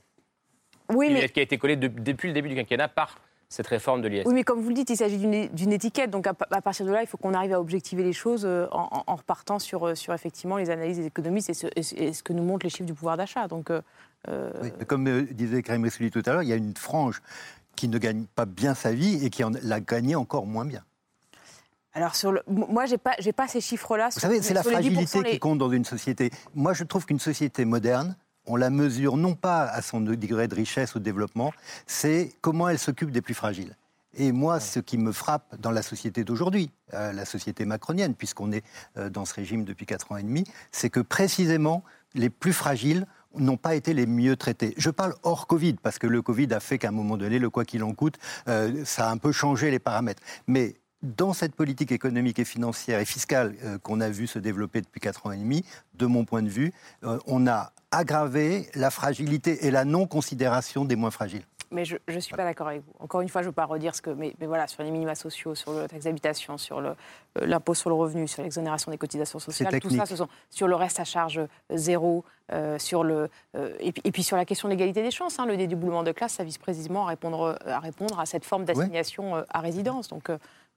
Oui, 0.90 1.10
mais... 1.12 1.30
Qui 1.30 1.40
a 1.40 1.44
été 1.44 1.60
collée 1.60 1.76
depuis 1.76 2.30
le 2.30 2.34
début 2.34 2.50
du 2.50 2.56
quinquennat 2.56 2.88
par 2.88 3.20
cette 3.52 3.68
réforme 3.68 4.02
de 4.02 4.08
l'IS. 4.08 4.24
Oui, 4.26 4.34
mais 4.34 4.44
comme 4.46 4.62
vous 4.62 4.70
le 4.70 4.76
dites, 4.76 4.90
il 4.92 4.96
s'agit 4.96 5.18
d'une 5.18 5.74
étiquette. 5.74 6.10
Donc 6.10 6.26
à, 6.26 6.34
partir 6.34 6.86
de 6.86 6.92
là, 6.92 7.02
il 7.02 7.08
faut 7.08 7.18
qu'on 7.18 7.34
arrive 7.34 7.52
à 7.52 7.60
objectiver 7.60 8.02
les 8.02 8.14
choses 8.14 8.46
euh, 8.46 8.66
en, 8.72 9.16
repartant 9.16 9.60
sur, 9.60 9.88
euh, 9.88 9.96
sur 9.96 10.14
effectivement 10.14 10.56
les 10.56 10.70
analyses 10.70 10.98
des 10.98 11.06
économistes 11.06 11.50
et 11.50 11.84
ce, 11.84 12.24
que 12.24 12.32
nous 12.32 12.44
montrent 12.44 12.66
les 12.66 12.70
chiffres 12.70 12.86
du 12.86 12.94
pouvoir 12.94 13.18
d'achat. 13.18 13.50
Donc, 13.50 13.70
euh, 13.70 14.52
comme 14.88 15.26
disait 15.26 15.62
Karim 15.64 15.84
Ressouli 15.84 16.12
tout 16.12 16.24
à 16.26 16.32
l'heure, 16.32 16.44
il 16.44 16.50
y 16.50 16.54
a 16.54 16.56
une 16.56 16.78
frange 16.78 17.22
qui 17.76 17.90
ne 17.90 17.98
gagne 17.98 18.24
pas 18.24 18.46
bien 18.46 18.74
sa 18.74 18.94
vie 18.94 19.26
et 19.26 19.30
qui 19.30 19.44
en 19.44 19.54
a 19.54 19.80
gagné 19.82 20.16
encore 20.16 20.46
moins 20.46 20.66
bien. 20.66 20.84
Alors, 21.94 22.16
sur 22.16 22.32
le... 22.32 22.42
moi, 22.48 22.86
je 22.86 22.92
n'ai 22.92 22.98
pas, 22.98 23.16
pas 23.36 23.48
ces 23.50 23.60
chiffres-là. 23.60 24.10
Vous 24.14 24.20
savez, 24.22 24.42
c'est 24.42 24.54
la 24.54 24.64
fragilité 24.64 25.24
qui 25.24 25.40
compte 25.40 25.58
dans 25.58 25.72
une 25.72 25.84
société. 25.84 26.32
Moi, 26.56 26.72
je 26.72 26.86
trouve 26.86 27.06
qu'une 27.06 27.20
société 27.20 27.66
moderne, 27.66 28.16
on 28.46 28.56
la 28.56 28.70
mesure 28.70 29.18
non 29.18 29.36
pas 29.36 29.64
à 29.66 29.82
son 29.82 30.02
degré 30.02 30.48
de 30.48 30.56
richesse 30.56 30.96
ou 30.96 31.00
de 31.00 31.04
développement, 31.04 31.52
c'est 31.86 32.32
comment 32.42 32.70
elle 32.70 32.80
s'occupe 32.80 33.12
des 33.12 33.22
plus 33.22 33.34
fragiles. 33.34 33.76
Et 34.14 34.32
moi, 34.32 34.60
ce 34.60 34.80
qui 34.80 34.98
me 34.98 35.12
frappe 35.12 35.56
dans 35.60 35.72
la 35.72 35.82
société 35.82 36.24
d'aujourd'hui, 36.24 36.72
euh, 36.94 37.14
la 37.14 37.26
société 37.26 37.66
macronienne, 37.66 38.14
puisqu'on 38.14 38.52
est 38.52 38.64
euh, 38.98 39.10
dans 39.10 39.26
ce 39.26 39.34
régime 39.34 39.64
depuis 39.64 39.86
quatre 39.86 40.12
ans 40.12 40.18
et 40.18 40.24
demi, 40.24 40.44
c'est 40.72 40.90
que 40.90 41.00
précisément 41.00 41.84
les 42.14 42.30
plus 42.30 42.52
fragiles 42.52 43.08
n'ont 43.36 43.56
pas 43.56 43.76
été 43.76 43.94
les 43.94 44.06
mieux 44.06 44.36
traités. 44.36 44.74
Je 44.76 44.90
parle 44.90 45.16
hors 45.24 45.48
Covid, 45.48 45.76
parce 45.76 45.98
que 45.98 46.08
le 46.08 46.22
Covid 46.22 46.54
a 46.54 46.60
fait 46.60 46.78
qu'à 46.78 46.90
un 46.90 46.92
moment 46.92 47.16
donné, 47.16 47.40
le 47.40 47.50
quoi 47.50 47.64
qu'il 47.64 47.84
en 47.84 47.94
coûte, 47.94 48.18
euh, 48.50 48.84
ça 48.84 49.08
a 49.08 49.12
un 49.12 49.18
peu 49.18 49.32
changé 49.32 49.72
les 49.72 49.80
paramètres. 49.80 50.22
Mais 50.48 50.76
dans 51.02 51.32
cette 51.32 51.56
politique 51.56 51.94
économique 51.94 52.38
et 52.40 52.46
financière 52.46 53.00
et 53.00 53.06
fiscale 53.06 53.56
qu'on 53.82 54.02
a 54.02 54.10
vu 54.10 54.28
se 54.28 54.38
développer 54.38 54.82
depuis 54.82 55.00
quatre 55.00 55.26
ans 55.26 55.32
et 55.32 55.38
demi, 55.38 55.66
de 55.96 56.06
mon 56.06 56.26
point 56.26 56.44
de 56.44 56.50
vue, 56.50 56.74
on 57.26 57.48
a 57.48 57.74
aggraver 57.92 58.70
la 58.76 58.90
fragilité 58.90 59.66
et 59.66 59.72
la 59.72 59.86
non-considération 59.86 60.86
des 60.86 60.96
moins 60.96 61.12
fragiles. 61.12 61.46
Mais 61.72 61.86
je 61.86 61.96
ne 62.10 62.20
suis 62.20 62.36
pas 62.36 62.44
d'accord 62.44 62.68
avec 62.68 62.82
vous. 62.82 62.92
Encore 63.00 63.22
une 63.22 63.30
fois, 63.30 63.42
je 63.42 63.48
ne 63.48 63.52
veux 63.52 63.56
pas 63.56 63.64
redire 63.64 63.96
ce 63.96 64.02
que. 64.02 64.10
Mais, 64.10 64.34
mais, 64.40 64.46
voilà, 64.46 64.68
sur 64.68 64.84
les 64.84 64.92
minima 64.92 65.16
sociaux, 65.16 65.56
sur 65.56 65.72
le 65.72 65.88
taxe 65.88 66.04
d'habitation, 66.04 66.58
sur 66.58 66.80
euh, 66.80 66.94
l'impôt 67.36 67.74
sur 67.74 67.90
le 67.90 67.96
revenu, 67.96 68.28
sur 68.28 68.44
l'exonération 68.44 68.92
des 68.92 68.98
cotisations 68.98 69.40
sociales, 69.40 69.80
tout 69.80 69.90
ça, 69.90 70.06
ce 70.06 70.18
sont, 70.18 70.28
sur 70.50 70.68
le 70.68 70.76
reste 70.76 71.00
à 71.00 71.06
charge 71.06 71.38
euh, 71.38 71.48
zéro, 71.70 72.26
euh, 72.52 72.78
sur 72.78 73.06
le, 73.06 73.30
et, 73.80 73.94
puis, 73.94 74.22
sur 74.22 74.36
la 74.36 74.44
question 74.44 74.68
de 74.68 74.74
l'égalité 74.74 75.02
des 75.02 75.12
chances. 75.12 75.40
Hein, 75.40 75.46
le 75.46 75.56
dédoublement 75.56 76.04
de 76.04 76.12
classe, 76.12 76.34
ça 76.34 76.44
vise 76.44 76.58
précisément 76.58 77.06
à 77.06 77.10
répondre 77.10 77.58
à, 77.66 77.80
répondre 77.80 78.20
à 78.20 78.26
cette 78.26 78.44
forme 78.44 78.66
d'assignation 78.66 79.46
à 79.50 79.60
résidence. 79.62 80.10
Donc, 80.10 80.30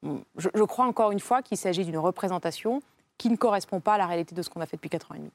je, 0.05 0.49
je, 0.55 0.63
crois 0.63 0.85
encore 0.85 1.11
une 1.11 1.21
fois 1.21 1.43
qu'il 1.43 1.59
s'agit 1.59 1.85
d'une 1.85 1.99
représentation 1.99 2.81
qui 3.19 3.31
ne 3.31 3.37
correspond 3.37 3.81
pas 3.81 3.95
à 3.95 3.99
la 3.99 4.07
réalité 4.07 4.37
de 4.37 4.43
ce 4.43 4.51
qu'on 4.51 4.61
a 4.61 4.67
fait 4.67 4.77
depuis 4.77 4.91
4 4.91 5.11
ans 5.11 5.15
et 5.17 5.19
demi. 5.19 5.31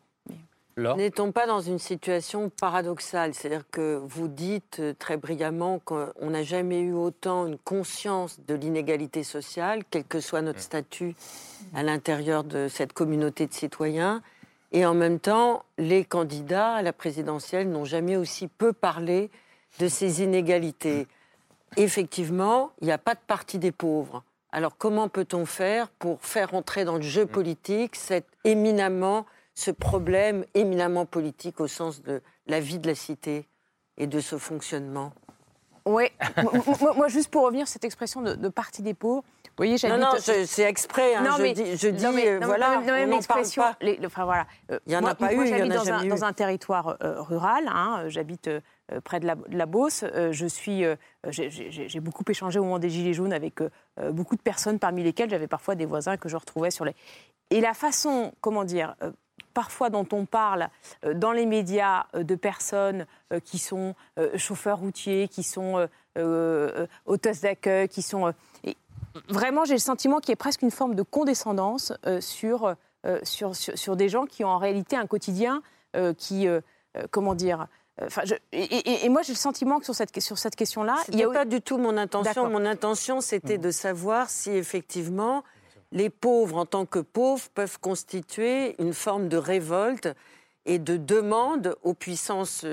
N'est-on 0.96 1.32
pas 1.32 1.46
dans 1.46 1.62
une 1.62 1.80
situation 1.80 2.50
paradoxale 2.50 3.34
C'est-à-dire 3.34 3.66
que 3.70 4.02
vous 4.04 4.28
dites 4.28 4.82
très 5.00 5.18
brillamment 5.18 5.80
qu'on 5.80 6.30
n'a 6.30 6.44
jamais 6.44 6.80
eu 6.80 6.94
autant 6.94 7.48
une 7.48 7.58
conscience 7.58 8.40
de 8.48 8.56
l'inégalité 8.56 9.24
sociale, 9.24 9.84
quel 9.90 10.04
que 10.04 10.20
soit 10.20 10.42
notre 10.42 10.62
statut 10.62 11.16
à 11.74 11.84
l'intérieur 11.84 12.44
de 12.44 12.68
cette 12.68 12.94
communauté 12.94 13.48
de 13.48 13.54
citoyens. 13.54 14.22
Et 14.72 14.86
en 14.86 14.94
même 14.94 15.20
temps, 15.20 15.64
les 15.78 16.06
candidats 16.06 16.74
à 16.74 16.82
la 16.82 16.94
présidentielle 16.94 17.70
n'ont 17.70 17.86
jamais 17.86 18.16
aussi 18.16 18.48
peu 18.48 18.72
parlé 18.72 19.30
de 19.80 19.88
ces 19.88 20.22
inégalités. 20.24 21.08
Effectivement, 21.78 22.72
il 22.82 22.86
n'y 22.86 22.92
a 22.92 22.98
pas 22.98 23.16
de 23.16 23.20
parti 23.26 23.60
des 23.60 23.72
pauvres. 23.72 24.24
Alors 24.52 24.78
comment 24.78 25.10
peut-on 25.10 25.46
faire 25.46 25.90
pour 25.90 26.22
faire 26.22 26.54
entrer 26.54 26.86
dans 26.86 26.96
le 26.96 27.02
jeu 27.04 27.26
mm. 27.26 27.30
politique 27.30 27.96
cet 27.96 28.26
éminemment, 28.44 29.26
ce 29.60 29.72
problème 29.72 30.46
éminemment 30.54 31.06
politique 31.06 31.60
au 31.60 31.68
sens 31.68 32.02
de 32.02 32.22
la 32.48 32.62
vie 32.62 32.80
de 32.80 32.88
la 32.88 32.96
cité 32.96 33.46
et 33.98 34.08
de 34.08 34.22
ce 34.22 34.38
fonctionnement 34.38 35.12
Oui, 35.86 36.06
moi, 36.96 37.10
juste 37.10 37.30
pour 37.30 37.44
revenir 37.44 37.68
cette 37.68 37.84
expression 37.84 38.22
de, 38.22 38.48
parti 38.48 38.82
des 38.82 38.94
pauvres, 38.94 39.24
vous 39.44 39.66
voyez, 39.66 39.76
non, 39.90 39.98
non, 39.98 40.12
c'est 40.18 40.62
exprès. 40.62 41.16
Hein, 41.16 41.36
je 41.38 41.52
dis, 41.52 41.76
je 41.76 41.90
dis 41.90 42.06
euh, 42.06 42.40
voilà, 42.42 42.82
on 42.82 43.12
expression, 43.12 43.62
parle 43.62 43.98
pas. 43.98 44.06
enfin, 44.06 44.24
voilà. 44.24 44.48
Euh, 44.72 44.80
il 44.86 44.92
n'y 44.92 44.96
en 44.96 45.04
a 45.04 45.16
pas 45.16 45.34
eu, 45.34 45.42
il 45.46 45.50
y 45.50 45.62
en 45.62 45.70
a 45.70 45.76
dans, 45.76 45.92
un, 45.92 46.06
dans 46.06 46.24
un 46.24 46.32
territoire 46.32 46.96
euh, 47.04 47.22
rural. 47.22 47.66
Hein, 47.68 48.06
j'habite 48.08 48.50
près 49.04 49.20
de 49.20 49.28
la, 49.28 49.36
de 49.36 49.58
la 49.58 49.66
Beauce. 49.66 50.06
je 50.32 50.46
suis, 50.46 50.86
j'ai 51.28 52.00
beaucoup 52.00 52.24
échangé 52.30 52.58
au 52.58 52.64
moment 52.64 52.80
des 52.80 52.90
Gilets 52.90 53.14
jaunes 53.14 53.34
avec 53.34 53.60
beaucoup 54.12 54.38
de 54.38 54.42
personnes, 54.42 54.80
parmi 54.80 55.04
lesquelles 55.04 55.30
j'avais 55.30 55.50
parfois 55.50 55.76
des 55.76 55.86
voisins 55.86 56.16
que 56.16 56.30
je 56.30 56.38
retrouvais 56.38 56.72
sur 56.72 56.86
les. 56.86 56.96
Et 57.50 57.60
la 57.60 57.74
façon, 57.74 58.32
comment 58.40 58.64
dire, 58.64 58.96
parfois 59.60 59.90
dont 59.90 60.08
on 60.14 60.26
parle 60.26 60.70
dans 61.16 61.34
les 61.34 61.46
médias 61.46 62.06
de 62.14 62.36
personnes 62.36 63.06
qui 63.44 63.58
sont 63.58 63.94
chauffeurs 64.38 64.80
routiers, 64.80 65.28
qui 65.28 65.44
sont 65.44 65.86
hôtesses 67.06 67.42
d'accueil, 67.42 67.90
qui 67.90 68.02
sont 68.02 68.34
vraiment, 69.28 69.66
j'ai 69.66 69.74
le 69.74 69.80
sentiment 69.80 70.20
qu'il 70.20 70.30
y 70.30 70.34
a 70.34 70.38
presque 70.38 70.62
une 70.62 70.72
forme 70.72 70.96
de 70.96 71.04
condescendance 71.04 71.94
euh, 72.06 72.22
sur, 72.22 72.76
euh, 73.06 73.20
sur, 73.24 73.56
sur, 73.56 73.96
des 73.96 74.10
gens 74.10 74.26
qui 74.26 74.44
ont 74.44 74.50
en 74.50 74.58
réalité 74.58 74.96
un 74.96 75.08
quotidien 75.08 75.62
euh, 75.96 76.14
qui, 76.14 76.48
comment 77.12 77.36
dire, 77.36 77.68
Enfin, 78.02 78.22
et, 78.54 79.10
moi, 79.10 79.24
j'ai 79.24 79.34
le 79.34 79.38
sentiment 79.38 79.78
que 79.78 79.84
sur 79.84 79.94
cette, 79.94 80.18
sur 80.22 80.38
cette 80.38 80.56
question-là, 80.56 80.96
il 81.10 81.18
n'y 81.18 81.24
a 81.26 81.30
pas 81.32 81.44
du 81.44 81.62
tout 81.62 81.78
mon 81.78 81.98
intention. 81.98 82.50
Mon 82.50 82.66
intention, 82.66 83.20
c'était 83.20 83.58
mmh. 83.58 83.62
de 83.62 83.72
savoir 83.72 84.30
si 84.30 84.52
effectivement 84.52 85.44
les 85.92 86.10
pauvres, 86.10 86.58
en 86.58 86.66
tant 86.66 86.86
que 86.86 87.00
pauvres, 87.00 87.50
peuvent 87.54 87.80
constituer 87.80 88.76
une 88.82 88.94
forme 88.94 89.28
de 89.28 89.38
révolte 89.38 90.10
et 90.66 90.80
de 90.80 90.98
demande 90.98 91.76
aux 91.84 91.94
puissances 91.94 92.66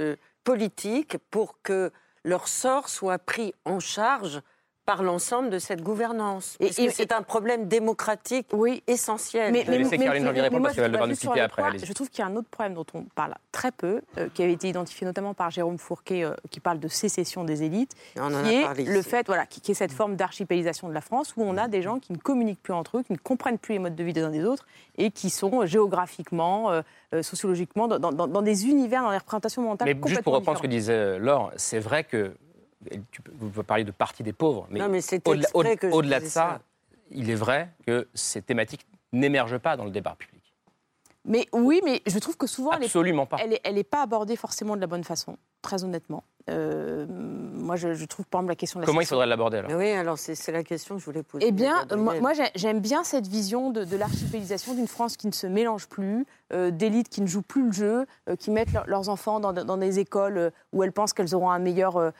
politiques 0.45 1.17
pour 1.31 1.61
que 1.63 1.91
leur 2.25 2.49
sort 2.49 2.89
soit 2.89 3.19
pris 3.19 3.55
en 3.65 3.81
charge 3.81 4.43
par 4.87 5.03
l'ensemble 5.03 5.51
de 5.51 5.59
cette 5.59 5.83
gouvernance. 5.83 6.57
Et, 6.61 6.71
c'est 6.91 7.13
un 7.13 7.23
problème 7.23 7.67
démocratique 7.67 8.47
oui. 8.53 8.85
essentiel. 8.87 9.53
Mais, 9.53 9.65
mais, 9.69 9.79
mais, 9.79 10.61
parce 10.61 10.77
qu'elle 10.77 10.93
devra 10.93 11.09
nous 11.09 11.17
quitter 11.17 11.41
après. 11.41 11.79
je 11.79 11.93
trouve 11.93 12.09
qu'il 12.09 12.21
y 12.21 12.23
a 12.23 12.31
un 12.31 12.37
autre 12.37 12.49
problème 12.49 12.75
dont 12.75 12.87
on 12.95 13.03
parle 13.03 13.35
très 13.51 13.73
peu, 13.73 14.01
euh, 14.17 14.29
qui 14.33 14.45
avait 14.45 14.53
été 14.53 14.69
identifié 14.69 15.05
notamment 15.05 15.35
par 15.35 15.51
Jérôme 15.51 15.79
Fourquet, 15.79 16.23
euh, 16.23 16.35
qui 16.51 16.61
parle 16.61 16.79
de 16.79 16.87
sécession 16.87 17.43
des 17.43 17.65
élites, 17.65 17.93
on 18.17 18.29
qui 18.45 18.55
est 18.55 18.85
le 18.85 19.03
fait, 19.03 19.27
voilà, 19.27 19.45
qui, 19.45 19.71
est 19.71 19.75
cette 19.75 19.93
forme 19.93 20.15
d'archipélisation 20.15 20.89
de 20.89 20.95
la 20.95 21.01
France, 21.01 21.35
où 21.37 21.43
on 21.43 21.57
a 21.57 21.67
des 21.67 21.83
gens 21.83 21.99
qui 21.99 22.13
ne 22.13 22.19
communiquent 22.19 22.63
plus 22.63 22.73
entre 22.73 22.99
eux, 22.99 23.03
qui 23.03 23.13
ne 23.13 23.19
comprennent 23.19 23.59
plus 23.59 23.75
les 23.75 23.79
modes 23.81 23.97
de 23.97 24.05
vie 24.05 24.13
des 24.13 24.23
uns 24.23 24.31
des 24.31 24.45
autres, 24.45 24.67
et 24.99 25.11
qui 25.11 25.31
sont 25.31 25.67
géographiquement, 25.67 26.71
euh, 26.71 26.83
sociologiquement, 27.23 27.89
dans, 27.89 27.99
dans, 27.99 28.43
des 28.43 28.69
univers, 28.69 29.03
dans 29.03 29.11
des 29.11 29.19
représentations 29.19 29.63
mentales 29.63 29.89
Mais 29.89 30.09
juste 30.09 30.23
pour 30.23 30.35
reprendre 30.35 30.59
ce 30.59 30.63
que 30.63 30.69
disait 30.69 31.19
Laure, 31.19 31.51
c'est 31.57 31.81
vrai 31.81 32.05
que 32.05 32.37
vous 33.33 33.63
parlez 33.63 33.85
de 33.85 33.91
partie 33.91 34.23
des 34.23 34.33
pauvres, 34.33 34.67
mais, 34.71 34.81
au-delà 35.93 36.21
de 36.21 36.27
ça, 36.27 36.61
il 37.11 37.31
est 37.31 37.35
vrai 37.35 37.71
que 37.87 38.09
ces 38.15 38.43
thématiques 38.43 38.87
n'émergent 39.13 39.59
pas 39.59 39.77
dans 39.77 39.85
le 39.85 39.91
débat 39.91 40.17
public. 40.19 40.43
Mais 41.25 41.49
oui, 41.53 41.81
mais 41.85 42.03
je 42.07 42.19
trouve 42.19 42.37
que 42.37 42.47
souvent, 42.47 42.71
Absolument 42.71 43.29
elle 43.41 43.51
n'est 43.51 43.61
elle 43.65 43.79
est 43.79 43.85
pas 43.85 44.03
abordée 44.03 44.37
forcément 44.37 44.77
de 44.77 44.81
la 44.81 44.87
bonne 44.87 45.03
façon, 45.03 45.37
très 45.61 45.83
honnêtement. 45.83 46.23
Euh, 46.49 47.07
moi, 47.09 47.77
je, 47.77 48.05
trouve, 48.05 48.25
par 48.27 48.41
exemple, 48.41 48.53
la 48.53 48.57
question 48.57 48.79
de 48.79 48.83
la 48.83 48.87
Comment 48.87 49.01
il 49.01 49.07
faudrait 49.07 49.27
l'aborder 49.27 49.59
alors? 49.59 49.73
Oui, 49.73 49.91
alors 49.91 50.17
c'est 50.19 50.53
la 50.53 50.63
question 50.63 50.95
que 50.95 51.01
je 51.01 51.07
voulais 51.07 51.23
poser. 51.23 51.47
Eh 51.47 51.53
bien, 51.53 51.85
moi, 51.97 52.33
j'aime 52.55 52.81
bien 52.81 53.03
cette 53.05 53.27
vision 53.27 53.71
de, 53.71 53.85
de 53.85 53.97
l'archipélisation 53.97 54.75
d'une 54.75 54.87
France 54.87 55.17
qui 55.17 55.27
ne 55.27 55.33
se 55.33 55.47
mélange 55.47 55.89
plus, 55.89 56.25
euh, 56.53 56.71
d'élites 56.71 57.09
qui 57.09 57.21
ne 57.21 57.27
jouent 57.27 57.43
plus 57.43 57.67
le 57.67 57.73
jeu, 57.73 58.07
euh, 58.29 58.37
qui 58.37 58.51
mettent 58.51 58.69
leurs 58.87 59.09
enfants 59.09 59.41
dans, 59.41 59.53
dans, 59.53 59.77
des 59.77 59.99
écoles 59.99 60.53
où 60.73 60.83
elles 60.85 60.93
pensent 60.93 61.13
qu'elles 61.13 61.35
auront 61.35 61.51
un 61.51 61.59
meilleur 61.59 62.13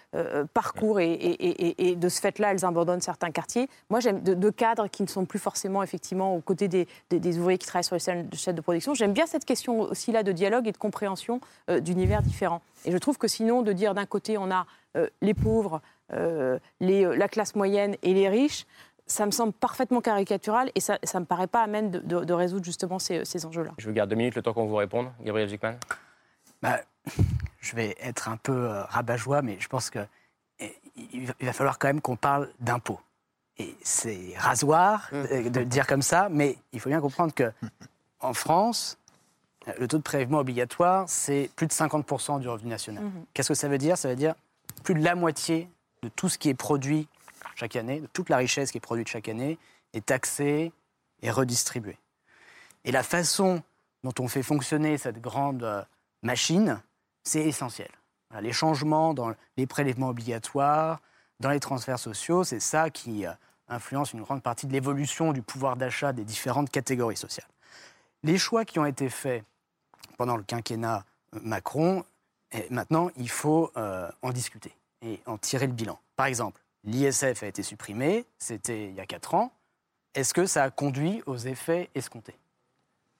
parcours 0.53 1.01
et, 1.01 1.13
et, 1.13 1.91
et, 1.91 1.97
de 1.97 2.09
ce 2.09 2.21
fait-là, 2.21 2.53
elles 2.53 2.65
abandonnent 2.65 3.01
certains 3.01 3.31
quartiers. 3.31 3.69
Moi, 3.91 4.01
j'aime 4.01 4.23
de, 4.23 4.51
cadres 4.51 4.89
qui 4.89 5.03
ne 5.03 5.09
sont 5.09 5.25
plus 5.25 5.39
forcément, 5.39 5.83
effectivement, 5.83 6.35
aux 6.35 6.41
côtés 6.41 6.69
des, 6.69 6.89
des, 7.11 7.39
ouvriers 7.39 7.59
qui 7.59 7.67
travaillent 7.67 7.85
sur 7.85 7.95
les 7.95 8.01
chaînes 8.01 8.29
de, 8.29 8.53
de 8.53 8.61
production. 8.61 8.95
J'aime 8.95 9.13
bien 9.13 9.27
cette 9.27 9.45
question 9.45 9.81
aussi 9.81 10.13
là 10.13 10.23
de 10.23 10.33
dialogue 10.33 10.67
et 10.67 10.73
de 10.73 10.79
compréhension 10.79 11.41
d'univers 11.69 12.23
différents. 12.23 12.63
Et 12.85 12.93
je 12.93 12.99
trouve 12.99 13.19
que 13.19 13.29
sinon, 13.29 13.63
de 13.63 13.73
dire 13.73 13.95
d'un 13.95 14.07
côté, 14.07 14.39
on 14.39 14.51
a 14.51 14.67
euh, 14.97 15.09
les 15.21 15.35
pauvres, 15.35 15.81
euh, 16.13 16.59
les, 16.81 17.05
euh, 17.05 17.17
la 17.17 17.29
classe 17.29 17.55
moyenne 17.55 17.97
et 18.03 18.15
les 18.15 18.29
riches, 18.29 18.67
ça 19.07 19.27
me 19.27 19.31
semble 19.31 19.53
parfaitement 19.53 20.01
caricatural 20.01 20.71
et 20.75 20.81
ça 20.81 20.99
ne 21.15 21.21
me 21.21 21.25
paraît 21.25 21.47
pas 21.47 21.63
amène 21.63 21.91
de, 21.91 22.01
de, 22.01 22.33
résoudre 22.33 22.65
justement 22.65 22.99
ces, 22.99 23.25
ces 23.25 23.47
enjeux-là. 23.47 23.71
Je 23.79 23.87
vous 23.87 23.95
garde 23.95 24.11
deux 24.11 24.17
minutes 24.17 24.35
le 24.35 24.43
temps 24.43 24.53
qu'on 24.53 24.67
vous 24.67 24.75
réponde. 24.77 25.11
Gabriel 25.23 25.49
Zickman 25.49 25.77
bah, 26.61 26.81
Je 27.61 27.77
vais 27.77 27.97
être 28.01 28.29
un 28.29 28.37
peu 28.37 28.67
rabat-joie, 28.89 29.43
mais 29.43 29.59
je 29.61 29.69
pense 29.69 29.91
qu'il 29.91 30.09
eh, 30.59 30.75
va 31.41 31.53
falloir 31.53 31.79
quand 31.79 31.87
même 31.87 32.01
qu'on 32.01 32.17
parle 32.17 32.51
d'impôts. 32.59 33.01
Et 33.59 33.77
c'est 33.83 34.35
rasoir 34.39 35.09
de, 35.13 35.49
de 35.49 35.61
le 35.61 35.67
dire 35.67 35.87
comme 35.87 36.03
ça, 36.03 36.29
mais 36.29 36.59
il 36.73 36.81
faut 36.81 36.89
bien 36.89 37.01
comprendre 37.01 37.33
qu'en 37.33 38.33
France, 38.33 38.99
le 39.79 39.89
taux 39.89 39.99
de 39.99 40.03
prélèvement 40.03 40.39
obligatoire, 40.39 41.09
c'est 41.09 41.51
plus 41.57 41.67
de 41.67 41.73
50% 41.73 42.41
du 42.41 42.49
revenu 42.49 42.71
national. 42.71 43.05
Mhm. 43.05 43.25
Qu'est-ce 43.35 43.49
que 43.49 43.55
ça 43.55 43.69
veut 43.69 43.79
dire? 43.79 43.99
Ça 43.99 44.09
veut 44.09 44.17
dire 44.17 44.35
plus 44.85 44.95
de 44.95 45.03
la 45.03 45.15
moitié 45.15 45.69
de 46.03 46.09
tout 46.09 46.29
ce 46.29 46.39
qui 46.39 46.49
est 46.49 46.55
produit 46.55 47.09
chaque 47.55 47.77
année, 47.77 48.01
de 48.01 48.07
toute 48.07 48.29
la 48.29 48.37
richesse 48.37 48.71
qui 48.71 48.79
est 48.79 48.81
produite 48.81 49.09
chaque 49.09 49.29
année, 49.29 49.59
est 49.93 50.07
taxée 50.07 50.73
et 51.23 51.31
redistribuée. 51.31 51.99
Et 52.85 52.93
la 52.93 53.03
façon 53.03 53.63
dont 54.05 54.13
on 54.21 54.29
fait 54.29 54.43
fonctionner 54.43 54.99
cette 54.99 55.21
grande 55.21 55.65
euh, 55.65 55.83
machine, 56.23 56.81
c'est 57.25 57.41
essentiel. 57.41 57.89
les 58.41 58.53
changements 58.53 59.15
dans 59.15 59.33
les 59.57 59.67
prélèvements 59.67 60.11
obligatoires, 60.11 61.01
dans 61.41 61.51
les 61.51 61.61
transferts 61.61 61.99
sociaux, 61.99 62.45
c'est 62.45 62.61
ça 62.61 62.91
qui 62.91 63.27
euh, 63.27 63.33
influence 63.69 64.13
une 64.13 64.23
grande 64.23 64.43
partie 64.43 64.67
de 64.67 64.73
l'évolution 64.73 65.33
du 65.33 65.43
pouvoir 65.43 65.77
d'achat 65.77 66.13
des 66.13 66.25
différentes 66.25 66.71
catégories 66.71 67.17
sociales. 67.17 67.49
Les 68.23 68.39
choix 68.39 68.65
qui 68.65 68.79
ont 68.79 68.87
été 68.87 69.09
faits 69.09 69.45
pendant 70.17 70.37
le 70.37 70.43
quinquennat 70.43 71.05
Macron. 71.43 72.05
Et 72.53 72.67
maintenant, 72.71 73.11
il 73.17 73.29
faut 73.29 73.71
euh, 73.77 74.09
en 74.23 74.31
discuter 74.31 74.73
et 75.03 75.21
en 75.27 75.39
tirer 75.39 75.67
le 75.67 75.73
bilan. 75.73 75.99
Par 76.17 76.27
exemple, 76.27 76.61
l'ISF 76.85 77.43
a 77.43 77.47
été 77.47 77.63
supprimé, 77.63 78.25
c'était 78.39 78.89
il 78.89 78.95
y 78.95 79.01
a 79.01 79.07
4 79.07 79.35
ans. 79.35 79.53
Est-ce 80.15 80.33
que 80.33 80.47
ça 80.47 80.63
a 80.63 80.71
conduit 80.71 81.23
aux 81.27 81.37
effets 81.37 81.91
escomptés? 81.95 82.37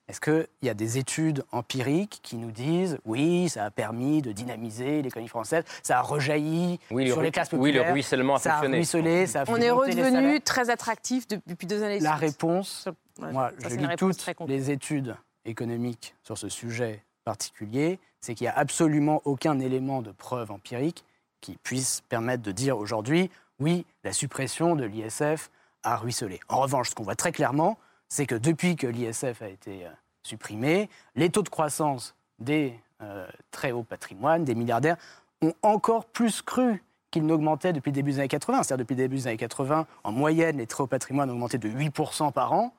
Est-ce 0.07 0.21
qu'il 0.21 0.47
y 0.61 0.69
a 0.69 0.73
des 0.73 0.97
études 0.97 1.43
empiriques 1.51 2.21
qui 2.23 2.37
nous 2.37 2.51
disent 2.51 2.97
oui, 3.05 3.49
ça 3.49 3.65
a 3.65 3.71
permis 3.71 4.21
de 4.21 4.31
dynamiser 4.31 5.01
l'économie 5.01 5.27
française, 5.27 5.65
ça 5.83 5.99
a 5.99 6.01
rejailli 6.01 6.79
sur 6.89 7.21
les 7.21 7.31
classes 7.31 7.49
populaires 7.49 7.81
Oui, 7.83 7.87
le 7.87 7.91
ruissellement 7.91 8.35
a 8.35 8.39
fonctionné. 8.39 9.27
ça 9.27 9.41
a 9.41 9.43
On 9.49 9.57
est 9.57 9.69
redevenu 9.69 10.39
très 10.39 10.69
attractif 10.69 11.27
depuis 11.27 11.67
deux 11.67 11.83
années. 11.83 11.99
La 11.99 12.15
réponse, 12.15 12.87
moi, 13.19 13.51
je 13.59 13.75
lis 13.75 13.87
toutes 13.97 14.25
les 14.47 14.71
études 14.71 15.15
économique 15.47 16.15
sur 16.23 16.37
ce 16.37 16.49
sujet 16.49 17.03
particulier, 17.23 17.99
c'est 18.21 18.35
qu'il 18.35 18.45
n'y 18.45 18.49
a 18.49 18.57
absolument 18.57 19.21
aucun 19.25 19.59
élément 19.59 20.01
de 20.01 20.11
preuve 20.11 20.51
empirique 20.51 21.03
qui 21.41 21.57
puisse 21.57 22.01
permettre 22.09 22.43
de 22.43 22.51
dire 22.51 22.77
aujourd'hui, 22.77 23.29
oui, 23.59 23.85
la 24.03 24.13
suppression 24.13 24.75
de 24.75 24.85
l'ISF 24.85 25.49
a 25.83 25.97
ruisselé. 25.97 26.39
En 26.49 26.61
revanche, 26.61 26.89
ce 26.89 26.95
qu'on 26.95 27.03
voit 27.03 27.15
très 27.15 27.31
clairement, 27.31 27.77
c'est 28.09 28.25
que 28.25 28.35
depuis 28.35 28.75
que 28.75 28.87
l'ISF 28.87 29.41
a 29.41 29.49
été 29.49 29.85
euh, 29.85 29.89
supprimé, 30.23 30.89
les 31.15 31.29
taux 31.29 31.43
de 31.43 31.49
croissance 31.49 32.15
des 32.39 32.73
euh, 33.01 33.27
très 33.51 33.71
hauts 33.71 33.83
patrimoines, 33.83 34.43
des 34.43 34.55
milliardaires, 34.55 34.97
ont 35.41 35.53
encore 35.61 36.05
plus 36.05 36.41
cru 36.41 36.83
qu'ils 37.11 37.25
n'augmentaient 37.25 37.73
depuis 37.73 37.91
le 37.91 37.95
début 37.95 38.11
des 38.11 38.19
années 38.19 38.27
80. 38.27 38.63
C'est-à-dire 38.63 38.85
depuis 38.85 38.95
le 38.95 39.03
début 39.03 39.17
des 39.17 39.27
années 39.27 39.37
80, 39.37 39.85
en 40.03 40.11
moyenne, 40.11 40.57
les 40.57 40.67
très 40.67 40.83
hauts 40.83 40.87
patrimoines 40.87 41.29
augmentaient 41.29 41.57
de 41.57 41.69
8% 41.69 42.31
par 42.31 42.53
an. 42.53 42.73